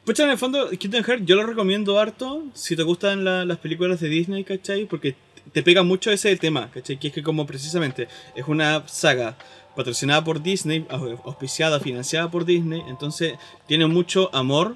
Pucha, 0.04 0.24
en 0.24 0.30
el 0.30 0.38
fondo, 0.38 0.70
Kingdom 0.70 1.04
Hearts 1.04 1.26
yo 1.26 1.36
lo 1.36 1.46
recomiendo 1.46 1.98
harto 2.00 2.44
si 2.54 2.74
te 2.74 2.82
gustan 2.82 3.22
la- 3.24 3.44
las 3.44 3.58
películas 3.58 4.00
de 4.00 4.08
Disney, 4.08 4.42
¿cachai? 4.42 4.86
Porque 4.86 5.14
te 5.52 5.62
pega 5.62 5.82
mucho 5.82 6.10
ese 6.10 6.34
tema, 6.36 6.70
¿cachai? 6.72 6.98
Que 6.98 7.08
es 7.08 7.14
que 7.14 7.22
como 7.22 7.46
precisamente 7.46 8.08
es 8.34 8.48
una 8.48 8.86
saga 8.88 9.36
patrocinada 9.76 10.22
por 10.24 10.42
Disney, 10.42 10.86
au- 10.90 11.18
auspiciada, 11.24 11.80
financiada 11.80 12.30
por 12.30 12.44
Disney, 12.44 12.82
entonces 12.88 13.34
tiene 13.66 13.86
mucho 13.86 14.28
amor, 14.34 14.74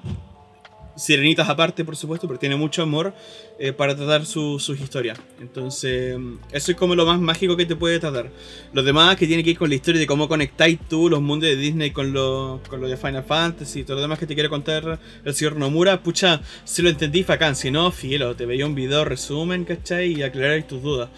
sirenitas 0.95 1.47
aparte, 1.47 1.85
por 1.85 1.95
supuesto, 1.95 2.27
pero 2.27 2.39
tiene 2.39 2.55
mucho 2.55 2.81
amor 2.81 3.13
eh, 3.59 3.71
para 3.71 3.95
tratar 3.95 4.25
su- 4.25 4.57
sus 4.59 4.79
historias. 4.79 5.19
Entonces, 5.39 6.17
mm, 6.17 6.37
eso 6.51 6.71
es 6.71 6.77
como 6.77 6.95
lo 6.95 7.05
más 7.05 7.19
mágico 7.19 7.55
que 7.55 7.67
te 7.67 7.75
puede 7.75 7.99
tratar. 7.99 8.31
Los 8.73 8.83
demás 8.83 9.15
que 9.15 9.27
tiene 9.27 9.43
que 9.43 9.51
ir 9.51 9.57
con 9.59 9.69
la 9.69 9.75
historia 9.75 9.99
de 9.99 10.07
cómo 10.07 10.27
conectáis 10.27 10.79
tú 10.89 11.07
los 11.07 11.21
mundos 11.21 11.49
de 11.49 11.55
Disney 11.55 11.91
con 11.91 12.13
lo, 12.13 12.61
con 12.67 12.81
lo 12.81 12.87
de 12.87 12.97
Final 12.97 13.23
Fantasy 13.23 13.81
y 13.81 13.83
todo 13.83 13.97
lo 13.97 14.01
demás 14.01 14.17
que 14.17 14.25
te 14.25 14.33
quiere 14.33 14.49
contar 14.49 14.99
el 15.23 15.33
señor 15.35 15.55
Nomura, 15.55 16.01
pucha, 16.01 16.41
si 16.65 16.81
lo 16.81 16.89
entendí, 16.89 17.23
facán, 17.23 17.55
si 17.55 17.69
no, 17.69 17.91
fielo, 17.91 18.35
te 18.35 18.47
veía 18.47 18.65
un 18.65 18.73
video 18.73 19.05
resumen, 19.05 19.65
¿cachai? 19.65 20.13
Y 20.19 20.23
aclarar 20.23 20.63
tus 20.63 20.81
dudas. 20.81 21.09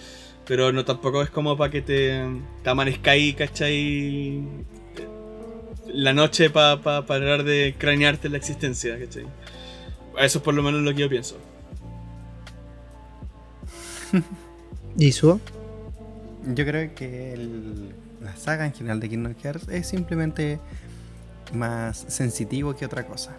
Pero 0.49 0.71
no 0.73 0.84
tampoco 0.84 1.21
es 1.21 1.30
como 1.30 1.55
para 1.55 1.71
que 1.71 1.81
te, 1.81 2.21
te 2.63 2.69
amanezcáis, 2.69 3.35
¿cachai? 3.35 4.41
La 5.93 6.11
noche 6.11 6.49
para 6.49 6.81
parar 7.05 7.43
de 7.43 7.76
cranearte 7.77 8.27
la 8.30 8.38
existencia, 8.38 8.99
¿cachai? 8.99 9.26
Eso 10.17 10.39
es 10.39 10.43
por 10.43 10.53
lo 10.55 10.61
menos 10.63 10.81
lo 10.81 10.91
que 10.93 11.01
yo 11.01 11.09
pienso. 11.09 11.38
¿Jisoo? 14.97 15.39
Yo 16.55 16.65
creo 16.65 16.93
que 16.95 17.34
el- 17.34 17.93
la 18.21 18.35
saga 18.35 18.65
en 18.65 18.73
general 18.73 18.99
de 18.99 19.09
Kingdom 19.09 19.35
Hearts 19.41 19.67
es 19.69 19.88
simplemente 19.88 20.59
más 21.53 22.05
sensitivo 22.07 22.76
que 22.76 22.85
otra 22.85 23.05
cosa. 23.05 23.38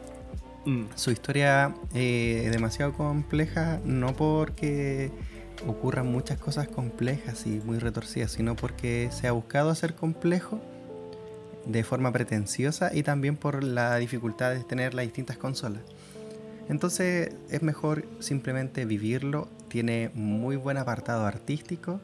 Mm, 0.65 0.85
Su 0.95 1.11
historia 1.11 1.75
eh, 1.95 2.43
es 2.47 2.53
demasiado 2.53 2.93
compleja, 2.93 3.81
no 3.85 4.15
porque 4.15 5.11
ocurran 5.67 6.07
muchas 6.07 6.39
cosas 6.39 6.69
complejas 6.69 7.47
y 7.47 7.61
muy 7.65 7.79
retorcidas, 7.79 8.33
sino 8.33 8.57
porque 8.57 9.09
se 9.13 9.27
ha 9.29 9.33
buscado 9.33 9.71
hacer 9.71 9.95
complejo 9.95 10.61
de 11.67 11.85
forma 11.85 12.13
pretenciosa 12.13 12.91
y 12.95 13.03
también 13.03 13.37
por 13.37 13.63
la 13.63 13.97
dificultad 13.97 14.53
de 14.55 14.65
tener 14.65 14.95
las 14.95 15.05
distintas 15.05 15.37
consolas. 15.37 15.83
Entonces 16.69 17.33
es 17.51 17.63
mejor 17.63 18.05
simplemente 18.21 18.85
vivirlo, 18.85 19.49
tiene 19.69 20.11
muy 20.15 20.57
buen 20.57 20.77
apartado 20.79 21.27
artístico, 21.27 22.01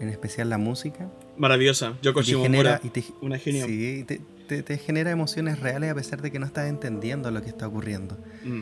en 0.00 0.08
especial 0.08 0.50
la 0.50 0.58
música. 0.58 1.08
Maravillosa. 1.36 1.94
Yoko 2.02 2.20
y 2.20 2.24
te 2.24 2.30
Shimomura, 2.30 2.56
genera, 2.56 2.80
y 2.84 2.88
te- 2.90 3.04
una 3.22 3.38
genio. 3.38 3.66
sí, 3.66 4.04
te- 4.06 4.20
te- 4.48 4.62
te 4.62 4.76
genera 4.78 5.10
emociones 5.10 5.60
reales 5.60 5.90
a 5.90 5.94
pesar 5.94 6.20
de 6.20 6.30
que 6.30 6.38
no 6.38 6.46
estás 6.46 6.68
entendiendo 6.68 7.30
lo 7.30 7.42
que 7.42 7.48
está 7.48 7.66
ocurriendo. 7.66 8.16
Mm. 8.44 8.60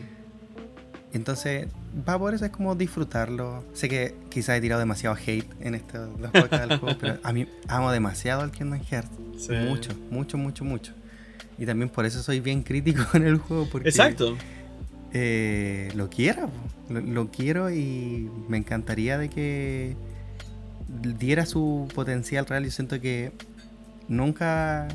Entonces, 1.15 1.67
va 2.09 2.19
por 2.19 2.33
eso 2.35 2.45
es 2.47 2.51
como 2.51 2.75
disfrutarlo. 2.75 3.65
Sé 3.75 3.89
que 3.89 4.15
quizás 4.31 4.57
he 4.57 4.61
tirado 4.61 4.81
demasiado 4.81 5.15
hate 5.17 5.47
en 5.61 5.75
estos 5.75 6.09
dos 6.21 6.31
podcasts 6.31 6.69
del 6.69 6.79
juego, 6.79 6.99
pero 7.01 7.19
a 7.23 7.33
mí 7.33 7.47
amo 7.69 7.91
demasiado 7.93 8.41
al 8.43 8.51
Kingdom 8.51 8.81
Hearts. 8.81 9.11
Sí. 9.39 9.53
Mucho, 9.53 9.91
mucho, 10.11 10.39
mucho, 10.39 10.65
mucho. 10.65 10.93
Y 11.59 11.67
también 11.67 11.91
por 11.91 12.07
eso 12.07 12.23
soy 12.23 12.41
bien 12.41 12.63
crítico 12.63 13.03
con 13.13 13.25
el 13.27 13.37
juego, 13.39 13.69
porque 13.71 13.91
Exacto. 13.91 14.37
eh, 15.13 15.93
lo 15.95 16.09
quiero, 16.09 16.51
lo, 16.89 17.01
lo 17.01 17.29
quiero 17.31 17.71
y 17.71 18.31
me 18.49 18.57
encantaría 18.57 19.19
de 19.19 19.29
que 19.29 19.95
diera 21.19 21.45
su 21.47 21.89
potencial 21.95 22.47
real. 22.47 22.65
Yo 22.65 22.71
siento 22.71 23.01
que 23.01 23.33
nunca, 24.09 24.89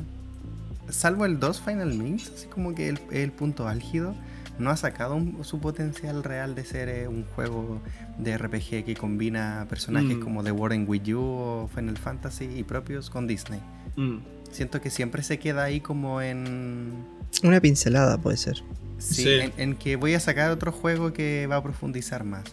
salvo 0.88 1.24
el 1.26 1.38
2 1.38 1.60
Final 1.60 1.94
Mix, 1.94 2.32
así 2.34 2.46
como 2.48 2.74
que 2.74 2.88
el, 2.88 2.98
el 3.12 3.30
punto 3.30 3.68
álgido, 3.68 4.14
no 4.58 4.70
ha 4.70 4.76
sacado 4.76 5.14
un- 5.14 5.44
su 5.44 5.60
potencial 5.60 6.22
real 6.24 6.54
de 6.54 6.64
ser 6.64 6.88
eh, 6.88 7.08
un 7.08 7.24
juego 7.24 7.80
de 8.18 8.36
RPG 8.36 8.84
que 8.84 8.94
combina 8.98 9.66
personajes 9.68 10.16
Mm. 10.16 10.20
como 10.20 10.42
The 10.44 10.52
War 10.52 10.72
in 10.72 10.84
Wii 10.88 11.14
U 11.14 11.20
o 11.22 11.70
Final 11.74 11.96
Fantasy 11.98 12.44
y 12.56 12.64
propios 12.64 13.10
con 13.10 13.26
Disney. 13.26 13.60
Mm. 13.96 14.18
Siento 14.50 14.80
que 14.80 14.90
siempre 14.90 15.22
se 15.22 15.38
queda 15.38 15.64
ahí 15.64 15.80
como 15.80 16.20
en... 16.22 17.04
Una 17.42 17.60
pincelada 17.60 18.18
puede 18.18 18.36
ser. 18.36 18.56
Sí, 18.98 19.22
Sí. 19.22 19.28
En, 19.30 19.52
en 19.58 19.76
que 19.76 19.96
voy 19.96 20.14
a 20.14 20.20
sacar 20.20 20.50
otro 20.50 20.72
juego 20.72 21.12
que 21.12 21.46
va 21.46 21.56
a 21.56 21.62
profundizar 21.62 22.24
más. 22.24 22.44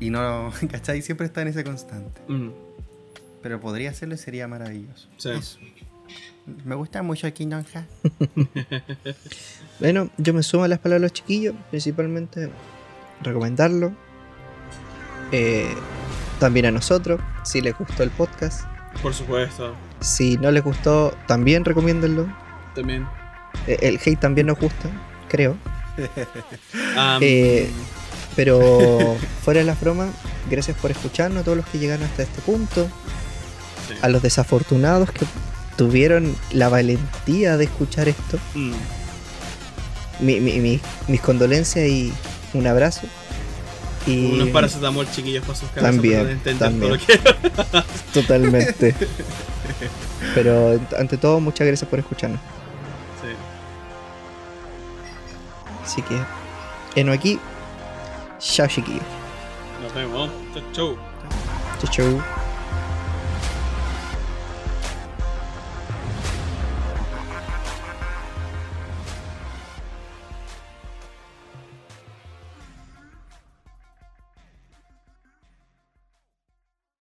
Y 0.00 0.10
no, 0.10 0.52
¿cachai? 0.70 1.02
Siempre 1.02 1.26
está 1.26 1.42
en 1.42 1.48
ese 1.48 1.64
constante. 1.64 2.20
Mm. 2.28 2.50
Pero 3.42 3.60
podría 3.60 3.90
hacerlo 3.90 4.14
y 4.14 4.18
sería 4.18 4.46
maravilloso. 4.46 5.08
Sí. 5.16 5.30
Eso. 5.30 5.58
Me 6.64 6.74
gusta 6.74 7.02
mucho 7.02 7.32
Kingdom 7.32 7.64
Hearts. 7.64 7.92
Bueno, 9.80 10.08
yo 10.18 10.34
me 10.34 10.42
sumo 10.42 10.64
a 10.64 10.68
las 10.68 10.78
palabras 10.80 11.02
de 11.02 11.04
los 11.06 11.12
chiquillos, 11.12 11.54
principalmente 11.70 12.50
recomendarlo. 13.22 13.92
Eh, 15.32 15.72
también 16.40 16.66
a 16.66 16.70
nosotros, 16.70 17.20
si 17.44 17.60
les 17.60 17.76
gustó 17.76 18.02
el 18.02 18.10
podcast. 18.10 18.64
Por 19.02 19.14
supuesto. 19.14 19.74
Si 20.00 20.36
no 20.38 20.50
les 20.50 20.64
gustó, 20.64 21.14
también 21.26 21.64
recomiéndenlo. 21.64 22.26
También. 22.74 23.06
Eh, 23.66 23.78
El 23.82 23.96
hate 24.04 24.18
también 24.18 24.46
nos 24.48 24.58
gusta, 24.58 24.88
creo. 25.28 25.56
Eh, 27.20 27.68
Pero 28.36 29.16
fuera 29.42 29.60
de 29.60 29.66
las 29.66 29.80
bromas, 29.80 30.10
gracias 30.50 30.76
por 30.78 30.90
escucharnos 30.92 31.40
a 31.40 31.44
todos 31.44 31.56
los 31.56 31.66
que 31.66 31.78
llegaron 31.78 32.04
hasta 32.06 32.22
este 32.22 32.40
punto. 32.42 32.88
sí. 33.88 33.94
A 34.02 34.08
los 34.08 34.22
desafortunados 34.22 35.10
que 35.10 35.26
tuvieron 35.76 36.34
la 36.52 36.68
valentía 36.68 37.56
de 37.56 37.64
escuchar 37.64 38.08
esto. 38.08 38.38
Mm. 38.54 38.72
Mi- 40.20 40.40
mi- 40.40 40.58
mi- 40.60 40.80
mis 41.06 41.20
condolencias 41.20 41.86
y 41.86 42.12
un 42.54 42.66
abrazo. 42.66 43.02
Y 44.06 44.32
Unos 44.32 44.48
paracetamol 44.48 45.10
chiquillos 45.10 45.44
para 45.44 45.58
sus 45.58 45.68
caras 45.70 45.90
También, 45.92 46.40
para 46.42 46.56
también. 46.58 46.80
todo 46.80 46.90
lo 46.90 46.98
que. 46.98 47.82
totalmente. 48.14 48.94
Pero 50.34 50.80
ante 50.98 51.16
todo, 51.18 51.40
muchas 51.40 51.66
gracias 51.66 51.88
por 51.88 51.98
escucharnos. 51.98 52.40
Sí. 53.22 53.28
Así 55.84 56.02
que, 56.02 56.18
eno 57.00 57.12
aquí. 57.12 57.38
Chao, 58.38 58.66
chiquillos. 58.66 59.02
Nos 59.82 59.94
vemos. 59.94 60.30
Chau, 60.54 60.62
chau. 60.72 60.96
Chau, 61.80 61.90
chau. 61.90 62.22